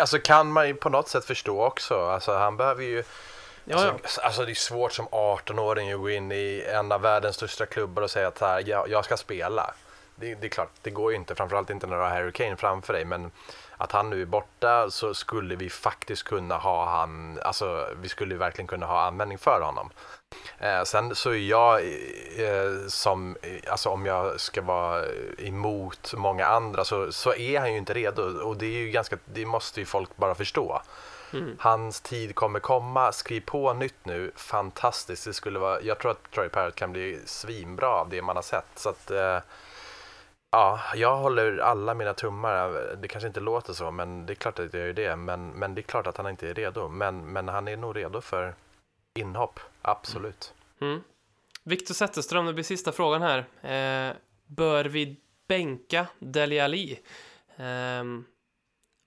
Alltså 0.00 0.18
kan 0.18 0.52
man 0.52 0.68
ju 0.68 0.74
på 0.74 0.88
något 0.88 1.09
sätt 1.09 1.24
förstå 1.24 1.64
också. 1.64 1.94
Alltså 2.00 2.32
han 2.32 2.57
behöver 2.57 2.82
ju... 2.82 2.96
Ja, 3.64 3.84
ja. 3.84 3.90
Alltså, 3.90 4.20
alltså 4.20 4.44
det 4.44 4.52
är 4.52 4.55
svårt 4.55 4.92
som 4.92 5.07
18-åring 5.09 5.92
att 5.92 5.98
gå 6.00 6.11
in 6.11 6.32
i 6.32 6.64
en 6.68 6.92
av 6.92 7.00
världens 7.00 7.36
största 7.36 7.66
klubbar 7.66 8.02
och 8.02 8.11
säga 8.11 8.28
att 8.28 8.40
här, 8.40 8.62
jag, 8.66 8.88
jag 8.88 9.05
ska 9.05 9.16
spela. 9.16 9.74
Det, 10.16 10.34
det 10.34 10.46
är 10.46 10.48
klart, 10.50 10.70
det 10.82 10.90
går 10.90 11.11
ju 11.11 11.16
inte, 11.16 11.34
framförallt 11.34 11.70
inte 11.70 11.86
när 11.86 11.96
du 11.96 12.02
har 12.02 12.11
Harry 12.11 12.32
Kane 12.32 12.57
framför 12.57 12.92
dig. 12.92 13.05
Men 13.05 13.30
att 13.76 13.92
han 13.92 14.10
nu 14.10 14.22
är 14.22 14.26
borta 14.26 14.90
så 14.90 15.14
skulle 15.14 15.56
vi 15.56 15.70
faktiskt 15.70 16.22
kunna 16.22 16.56
ha 16.56 16.90
han, 16.90 17.38
alltså 17.42 17.88
vi 18.00 18.08
skulle 18.08 18.34
verkligen 18.34 18.66
kunna 18.66 18.86
ha 18.86 19.00
användning 19.00 19.38
för 19.38 19.60
honom. 19.60 19.90
Eh, 20.58 20.82
sen 20.82 21.14
så 21.14 21.30
är 21.30 21.34
jag 21.34 21.80
eh, 22.38 22.86
som, 22.88 23.36
alltså 23.70 23.88
om 23.88 24.06
jag 24.06 24.40
ska 24.40 24.62
vara 24.62 25.04
emot 25.38 26.14
många 26.16 26.46
andra 26.46 26.84
så, 26.84 27.12
så 27.12 27.34
är 27.34 27.60
han 27.60 27.72
ju 27.72 27.78
inte 27.78 27.94
redo 27.94 28.22
och 28.22 28.56
det 28.56 28.66
är 28.66 28.78
ju 28.78 28.90
ganska, 28.90 29.16
det 29.24 29.46
måste 29.46 29.80
ju 29.80 29.86
folk 29.86 30.16
bara 30.16 30.34
förstå. 30.34 30.82
Mm. 31.32 31.56
Hans 31.58 32.00
tid 32.00 32.34
kommer 32.34 32.60
komma, 32.60 33.12
skriv 33.12 33.40
på 33.40 33.72
nytt 33.72 34.04
nu, 34.04 34.32
fantastiskt. 34.36 35.24
Det 35.24 35.32
skulle 35.32 35.58
vara, 35.58 35.82
jag 35.82 35.98
tror 35.98 36.10
att 36.10 36.30
Troy 36.30 36.48
Parrott 36.48 36.74
kan 36.74 36.92
bli 36.92 37.20
svinbra 37.26 37.88
av 37.88 38.08
det 38.08 38.22
man 38.22 38.36
har 38.36 38.42
sett. 38.42 38.66
Så 38.74 38.88
att, 38.88 39.10
eh, 39.10 39.38
ja, 40.55 40.80
jag 40.94 41.16
håller 41.16 41.59
alla 41.59 41.94
mina 41.94 42.14
tummar. 42.14 42.96
Det 43.02 43.09
kanske 43.09 43.26
inte 43.28 43.40
låter 43.40 43.72
så, 43.72 43.90
men 43.90 44.26
det 44.26 44.32
är 44.32 44.34
klart 44.34 44.59
att 44.59 44.74
jag 44.74 44.86
gör 44.86 44.92
det. 44.92 45.16
Men, 45.16 45.48
men 45.50 45.74
det 45.74 45.80
är 45.80 45.82
klart 45.82 46.07
att 46.07 46.16
han 46.16 46.28
inte 46.30 46.48
är 46.48 46.55
redo. 46.55 46.88
Men, 46.88 47.32
men 47.32 47.48
han 47.48 47.68
är 47.68 47.76
nog 47.76 47.96
redo 47.96 48.20
för 48.20 48.55
inhopp, 49.14 49.61
absolut. 49.82 50.55
Mm. 50.80 51.00
Viktor 51.64 51.94
Zetterström, 51.94 52.46
det 52.46 52.52
blir 52.52 52.64
sista 52.64 52.92
frågan 52.92 53.22
här. 53.22 53.38
Eh, 53.62 54.14
bör 54.46 54.84
vi 54.84 55.16
bänka 55.48 56.07
Dele 56.18 56.64
Alli? 56.64 57.00
Ehm, 57.57 58.24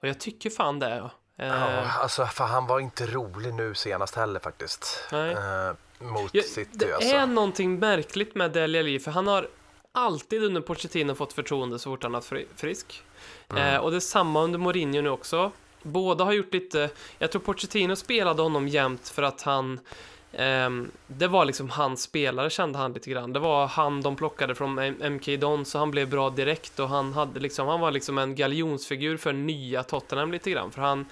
och 0.02 0.08
jag 0.08 0.20
tycker 0.20 0.50
fan 0.50 0.80
det. 0.80 1.10
Eh, 1.38 1.48
Ja, 1.48 1.92
alltså, 2.02 2.26
för 2.26 2.44
han 2.44 2.68
var 2.68 2.80
inte 2.80 3.06
rolig 3.06 3.54
nu 3.54 3.74
senast 3.74 4.16
heller 4.16 4.40
faktiskt. 4.40 5.08
Nej. 5.12 5.32
Eh, 5.32 5.74
mot 6.00 6.30
Ja, 6.34 6.42
City 6.44 6.72
det 6.74 6.94
alltså. 6.94 7.16
är 7.16 7.28
någonting 7.28 7.80
märkligt 7.80 8.36
med 8.36 8.52
Dele 8.52 8.80
Alli, 8.80 9.00
för 9.00 9.12
han 9.12 9.28
har 9.28 9.48
alltid 9.98 10.44
under 10.44 10.62
Pochettino 10.62 11.16
fått 11.16 11.34
förtroende 11.34 11.80
så 11.80 11.90
fort 11.90 12.04
han 12.04 12.12
varit 12.12 12.26
fri- 12.26 12.48
frisk. 12.56 13.04
Mm. 13.50 13.74
Eh, 13.76 13.80
och 13.80 13.92
det 13.92 13.98
är 13.98 14.00
samma 14.00 14.44
under 14.44 14.60
Mourinho 14.60 15.02
nu 15.02 15.10
också. 15.10 15.52
Båda 15.84 16.24
har 16.24 16.34
gjort 16.34 16.54
lite, 16.54 16.90
jag 17.20 17.32
tror 17.32 17.42
Pochettino 17.42 17.96
spelade 17.96 18.42
honom 18.42 18.68
jämt 18.68 19.10
för 19.10 19.24
att 19.24 19.42
han 19.42 19.80
ehm, 20.34 20.92
det 21.08 21.28
var 21.28 21.46
liksom 21.46 21.70
hans 21.70 22.02
spelare 22.02 22.50
kände 22.50 22.80
han 22.80 22.94
lite 22.94 23.10
grann. 23.10 23.34
Det 23.34 23.40
var 23.40 23.68
han 23.68 24.02
de 24.02 24.16
plockade 24.16 24.56
från 24.56 24.76
MK 25.14 25.40
Don 25.40 25.66
så 25.66 25.80
han 25.80 25.92
blev 25.92 26.10
bra 26.10 26.30
direkt 26.30 26.80
och 26.80 26.90
han 26.90 27.14
hade 27.14 27.40
liksom, 27.40 27.68
han 27.68 27.80
var 27.80 27.92
liksom 27.92 28.18
en 28.18 28.36
galjonsfigur 28.36 29.18
för 29.18 29.34
nya 29.34 29.84
Tottenham 29.84 30.32
lite 30.32 30.52
grann. 30.52 30.72
För 30.72 30.82
han, 30.82 31.06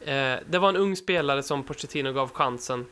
eh, 0.00 0.36
det 0.50 0.58
var 0.58 0.68
en 0.68 0.76
ung 0.76 0.96
spelare 0.96 1.42
som 1.42 1.62
Pochettino 1.64 2.12
gav 2.12 2.30
chansen 2.32 2.86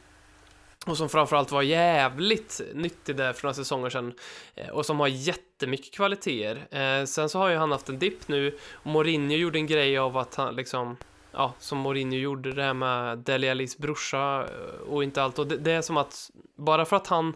och 0.86 0.96
som 0.96 1.08
framförallt 1.08 1.52
var 1.52 1.62
jävligt 1.62 2.60
nyttig 2.74 3.16
där 3.16 3.32
för 3.32 3.44
några 3.44 3.54
säsonger 3.54 3.90
sedan. 3.90 4.14
Eh, 4.54 4.68
och 4.68 4.86
som 4.86 5.00
har 5.00 5.08
jättemycket 5.08 5.94
kvaliteter. 5.94 6.78
Eh, 6.80 7.04
sen 7.04 7.28
så 7.28 7.38
har 7.38 7.48
ju 7.48 7.56
han 7.56 7.72
haft 7.72 7.88
en 7.88 7.98
dipp 7.98 8.28
nu. 8.28 8.58
Och 8.72 8.86
Mourinho 8.86 9.36
gjorde 9.36 9.58
en 9.58 9.66
grej 9.66 9.98
av 9.98 10.16
att 10.16 10.34
han 10.34 10.54
liksom... 10.56 10.96
Ja, 11.32 11.54
som 11.58 11.78
Mourinho 11.78 12.16
gjorde 12.16 12.52
det 12.52 12.62
här 12.62 12.74
med 12.74 13.18
Dele 13.18 13.50
Alis 13.50 13.78
brorsa 13.78 14.42
eh, 14.42 14.88
och 14.88 15.04
inte 15.04 15.22
allt. 15.22 15.38
Och 15.38 15.46
det, 15.46 15.56
det 15.56 15.72
är 15.72 15.82
som 15.82 15.96
att 15.96 16.30
bara 16.56 16.84
för 16.84 16.96
att 16.96 17.06
han... 17.06 17.34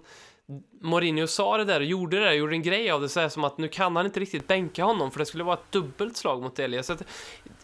Mourinho 0.80 1.26
sa 1.26 1.57
det 1.57 1.64
där 1.64 1.80
och 1.80 1.86
gjorde 1.86 2.18
det 2.18 2.24
där, 2.24 2.32
gjorde 2.32 2.55
en 2.55 2.62
grej 2.62 2.90
av 2.90 3.01
det, 3.01 3.09
så 3.09 3.20
är 3.20 3.24
det 3.24 3.30
som 3.30 3.45
att 3.45 3.59
nu 3.59 3.68
kan 3.68 3.97
han 3.97 4.07
inte 4.07 4.20
riktigt 4.20 4.47
bänka 4.47 4.84
honom 4.84 5.11
för 5.11 5.18
det 5.18 5.26
skulle 5.26 5.45
vara 5.45 5.55
ett 5.55 5.72
dubbelt 5.72 6.16
slag 6.16 6.42
mot 6.42 6.57
Delia. 6.57 6.82
Så 6.82 6.92
att 6.92 7.03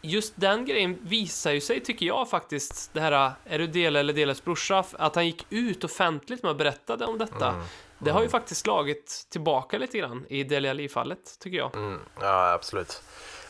just 0.00 0.32
den 0.36 0.64
grejen 0.64 0.98
visar 1.02 1.52
ju 1.52 1.60
sig, 1.60 1.80
tycker 1.80 2.06
jag 2.06 2.30
faktiskt, 2.30 2.94
det 2.94 3.00
här, 3.00 3.32
är 3.44 3.58
du 3.58 3.66
Dele 3.66 4.00
eller 4.00 4.12
Deles 4.12 4.44
brorsa, 4.44 4.84
att 4.92 5.14
han 5.14 5.26
gick 5.26 5.46
ut 5.50 5.84
offentligt 5.84 6.42
med 6.42 6.50
och 6.50 6.56
berättade 6.56 7.04
om 7.04 7.18
detta. 7.18 7.48
Mm. 7.48 7.62
Det 7.98 8.10
har 8.10 8.22
ju 8.22 8.28
faktiskt 8.28 8.60
slagit 8.60 9.26
tillbaka 9.30 9.78
lite 9.78 9.98
grann 9.98 10.26
i 10.28 10.44
Dele 10.44 10.70
Alli-fallet, 10.70 11.38
tycker 11.38 11.58
jag. 11.58 11.76
Mm, 11.76 12.00
ja, 12.20 12.52
absolut. 12.52 13.02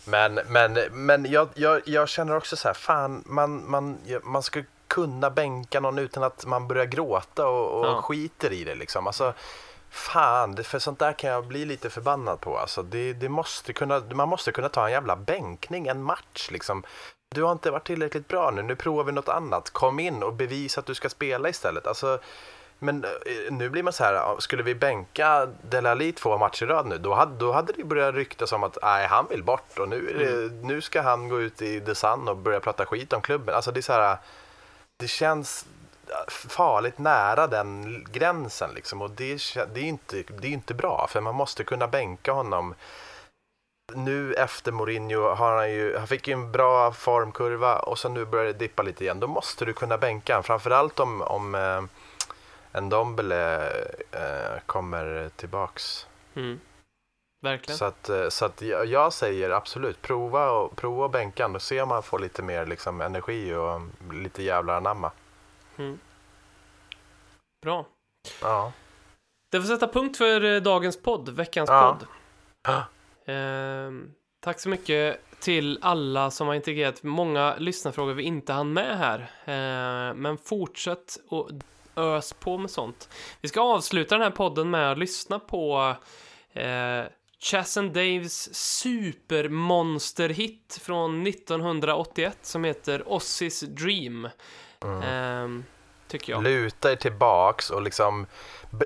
Men, 0.05 0.41
men, 0.49 0.78
men 0.93 1.31
jag, 1.31 1.49
jag, 1.55 1.83
jag 1.85 2.09
känner 2.09 2.37
också 2.37 2.57
så 2.57 2.68
här, 2.68 2.74
fan, 2.74 3.24
man, 3.26 3.70
man, 3.70 3.99
man 4.24 4.43
ska 4.43 4.62
kunna 4.91 5.31
bänka 5.31 5.81
någon 5.81 5.98
utan 5.98 6.23
att 6.23 6.47
man 6.47 6.69
börjar 6.69 6.85
gråta 6.85 7.47
och, 7.47 7.81
och 7.81 7.86
Ja. 7.86 8.02
skiter 8.02 8.52
i 8.52 8.65
det 8.65 8.74
liksom. 8.74 9.06
Alltså, 9.06 9.32
fan, 9.90 10.65
för 10.65 10.78
sånt 10.78 10.98
där 10.98 11.12
kan 11.12 11.31
jag 11.31 11.47
bli 11.47 11.65
lite 11.65 11.90
förbannad 11.90 12.40
på. 12.40 12.59
Alltså, 12.59 12.82
det, 12.82 13.12
det 13.12 13.28
måste 13.28 13.73
kunna, 13.73 14.02
man 14.15 14.28
måste 14.28 14.52
kunna 14.52 14.69
ta 14.69 14.86
en 14.86 14.93
jävla 14.93 15.16
bänkning, 15.16 15.86
en 15.86 16.02
match 16.02 16.48
liksom. 16.51 16.82
Du 17.35 17.43
har 17.43 17.52
inte 17.52 17.70
varit 17.70 17.86
tillräckligt 17.86 18.28
bra 18.28 18.51
nu, 18.51 18.62
nu 18.62 18.77
provar 18.77 19.05
vi 19.05 19.12
något 19.12 19.28
annat. 19.28 19.70
Kom 19.70 19.98
in 20.01 20.23
och 20.23 20.32
bevisa 20.32 20.81
att 20.81 20.86
du 20.86 20.94
ska 20.94 21.09
spela 21.09 21.48
istället. 21.48 21.86
Alltså, 21.86 22.19
men 22.78 23.05
eh, 23.05 23.52
nu 23.52 23.69
blir 23.69 23.82
man 23.82 23.93
så 23.93 24.05
här, 24.05 24.36
skulle 24.39 24.62
vi 24.62 24.74
bänka 24.74 25.48
Dele 25.62 25.90
Alli 25.90 26.12
två 26.12 26.39
matcher 26.39 26.62
i 26.65 26.66
rad 26.66 26.86
nu, 26.86 26.98
då 26.98 27.15
hade, 27.15 27.36
då 27.36 27.52
hade 27.52 27.73
det 27.73 27.85
börjat 27.85 28.15
ryktas 28.15 28.52
om 28.52 28.62
att 28.65 28.78
nej, 28.82 29.06
han 29.06 29.27
vill 29.31 29.43
bort 29.44 29.78
och 29.78 29.89
nu, 29.89 30.01
det, 30.19 30.66
nu 30.66 30.81
ska 30.81 31.02
han 31.02 31.28
gå 31.28 31.40
ut 31.40 31.62
i 31.62 31.81
The 31.81 31.94
Sun 31.94 32.28
och 32.28 32.36
börja 32.36 32.60
prata 32.60 32.86
skit 32.86 33.12
om 33.12 33.20
klubben. 33.20 33.55
Alltså 33.55 33.73
det 33.73 33.81
är 33.81 33.82
så 33.82 33.93
här, 33.93 34.16
det 35.01 35.09
känns 35.09 35.66
äh, 36.09 36.31
farligt 36.31 36.98
nära 36.98 37.47
den 37.47 38.05
gränsen 38.12 38.70
liksom 38.74 39.02
och 39.02 39.10
det, 39.10 39.55
det, 39.74 39.81
är 39.81 39.85
inte, 39.85 40.22
det 40.40 40.48
är 40.48 40.52
inte 40.52 40.74
bra 40.74 41.06
för 41.10 41.20
man 41.20 41.35
måste 41.35 41.64
kunna 41.64 41.89
bänka 41.89 42.32
honom 42.32 42.74
nu 43.94 44.35
efter 44.35 44.72
Mourinho 44.72 45.35
har 45.35 45.56
han 45.56 45.72
ju, 45.72 45.97
han 45.98 46.06
fick 46.06 46.28
ju 46.28 46.32
en 46.32 46.52
bra 46.52 46.93
formkurva 46.93 47.78
och 47.78 47.98
så 47.98 48.09
nu 48.09 48.24
börjar 48.24 48.47
det 48.47 48.52
dippa 48.52 48.82
lite 48.82 49.05
igen. 49.05 49.20
Då 49.20 49.27
måste 49.27 49.64
du 49.64 49.72
kunna 49.72 49.98
bänka 49.98 50.32
honom, 50.32 50.44
framförallt 50.44 51.01
om, 51.01 51.22
om 51.22 51.55
eh, 51.55 51.82
en 52.72 52.93
eh, 54.12 54.60
kommer 54.66 55.31
tillbaks. 55.36 56.06
Mm. 56.35 56.60
Verkligen. 57.41 57.79
Så 57.79 57.85
att, 57.85 58.09
eh, 58.09 58.29
så 58.29 58.45
att 58.45 58.62
jag, 58.87 59.12
säger 59.12 59.51
absolut, 59.51 60.03
prova 60.03 60.51
och, 60.51 60.77
prova 60.77 61.05
och 61.05 61.11
bänka 61.11 61.47
och 61.47 61.62
se 61.62 61.81
om 61.83 61.89
man 61.89 62.03
får 62.03 62.19
lite 62.19 62.43
mer 62.43 62.67
liksom, 62.67 63.01
energi 63.01 63.55
och 63.55 63.81
lite 64.15 64.43
jävlar 64.43 64.77
anamma. 64.77 65.11
Mm. 65.77 65.99
Bra. 67.62 67.87
Ja. 68.43 68.73
Det 69.51 69.61
får 69.61 69.69
sätta 69.69 69.89
punkt 69.89 70.17
för 70.17 70.45
eh, 70.45 70.61
dagens 70.61 71.03
podd, 71.03 71.29
veckans 71.29 71.71
Ja. 71.71 71.99
podd. 71.99 72.09
Ja. 72.62 72.85
Ehm, 73.33 74.12
tack 74.41 74.61
så 74.61 74.69
mycket 74.69 75.21
till 75.41 75.79
alla 75.83 76.31
som 76.31 76.47
har 76.47 76.55
integrerat 76.55 77.03
många 77.03 77.55
lyssnarfrågor 77.59 78.15
vi 78.15 78.23
inte 78.23 78.53
hann 78.53 78.73
med 78.73 78.99
här. 78.99 79.31
Ehm, 79.45 80.17
men 80.17 80.39
fortsätt 80.39 81.17
och 81.29 81.51
ös 81.97 82.33
på 82.33 82.59
med 82.59 82.71
sånt. 82.71 83.09
Vi 83.41 83.49
ska 83.49 83.61
avsluta 83.61 84.15
den 84.15 84.23
här 84.23 84.31
podden 84.31 84.71
med 84.71 84.93
att 84.93 84.99
lyssna 84.99 85.39
på 85.39 85.95
eh, 86.53 87.05
Chas 87.43 87.77
and 87.77 87.93
Daves 87.93 88.55
supermonsterhit 88.55 90.79
från 90.83 91.27
1981 91.27 92.39
som 92.43 92.65
heter 92.65 93.12
Ossis 93.12 93.61
Dream. 93.61 94.29
Ehm, 95.05 95.65
tycker 96.09 96.33
jag. 96.33 96.43
Luta 96.43 96.93
er 96.93 96.97
tillbaks 96.97 97.71
och 97.71 97.83
liksom 97.83 98.27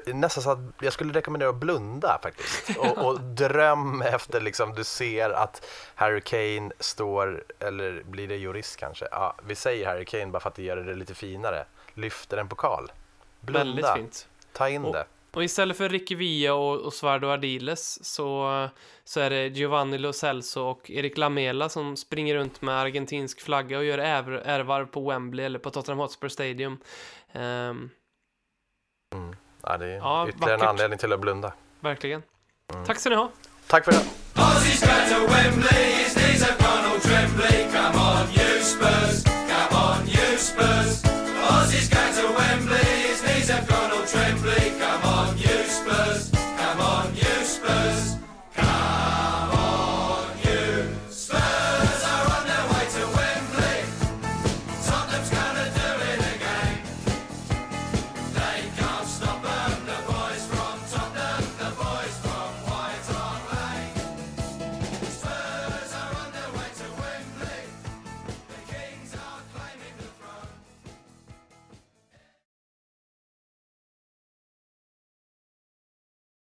nästan 0.06 0.42
så 0.42 0.50
att 0.50 0.58
jag 0.80 0.92
skulle 0.92 1.12
rekommendera 1.14 1.50
att 1.50 1.56
blunda 1.56 2.18
faktiskt 2.22 2.76
och, 2.78 2.98
och 2.98 3.20
dröm 3.20 4.02
efter 4.02 4.40
liksom 4.40 4.74
du 4.74 4.84
ser 4.84 5.30
att 5.30 5.66
Harry 5.94 6.20
Kane 6.20 6.70
står, 6.80 7.44
eller 7.58 8.02
blir 8.02 8.28
det 8.28 8.36
jurist 8.36 8.76
kanske? 8.76 9.08
Ja, 9.10 9.34
vi 9.46 9.54
säger 9.54 9.86
Harry 9.86 10.04
Kane 10.04 10.26
bara 10.26 10.40
för 10.40 10.48
att 10.48 10.54
det 10.56 10.62
gör 10.62 10.76
det 10.76 10.94
lite 10.94 11.14
finare. 11.14 11.64
Lyfter 11.94 12.36
en 12.36 12.48
pokal. 12.48 12.92
Blunda, 13.40 13.64
Väldigt 13.64 13.86
fint. 13.96 14.28
ta 14.52 14.68
in 14.68 14.84
Och- 14.84 14.92
det. 14.92 15.04
Och 15.34 15.44
istället 15.44 15.76
för 15.76 15.88
Ricky 15.88 16.14
Villa 16.14 16.54
och, 16.54 16.80
och 16.80 16.92
Svardo 16.92 17.28
Ardiles 17.28 18.04
så, 18.04 18.68
så 19.04 19.20
är 19.20 19.30
det 19.30 19.46
Giovanni 19.48 19.98
Lo 19.98 20.12
Celso 20.12 20.60
och 20.60 20.90
Erik 20.90 21.18
Lamela 21.18 21.68
som 21.68 21.96
springer 21.96 22.34
runt 22.34 22.62
med 22.62 22.74
argentinsk 22.74 23.40
flagga 23.40 23.78
och 23.78 23.84
gör 23.84 23.98
ärvarv 23.98 24.86
på 24.86 25.08
Wembley 25.10 25.46
eller 25.46 25.58
på 25.58 25.70
Tottenham 25.70 25.98
Hotspur 25.98 26.28
Stadium. 26.28 26.72
Um, 27.32 27.40
mm. 27.40 27.90
ja, 29.62 29.76
det 29.76 29.86
är 29.86 29.96
ja, 29.96 30.28
ytterligare 30.28 30.50
vackert. 30.50 30.62
en 30.62 30.68
anledning 30.68 30.98
till 30.98 31.12
att 31.12 31.20
blunda. 31.20 31.52
Verkligen. 31.80 32.22
Mm. 32.72 32.84
Tack 32.84 32.98
ska 32.98 33.10
ni 33.10 33.16
ha. 33.16 33.30
Tack 33.66 33.84
för 33.84 33.92
det. 33.92 34.04
Spurs. 38.64 39.24
Come 39.24 39.72
on, 39.72 40.08
you 40.08 40.38
Spurs. 40.38 41.13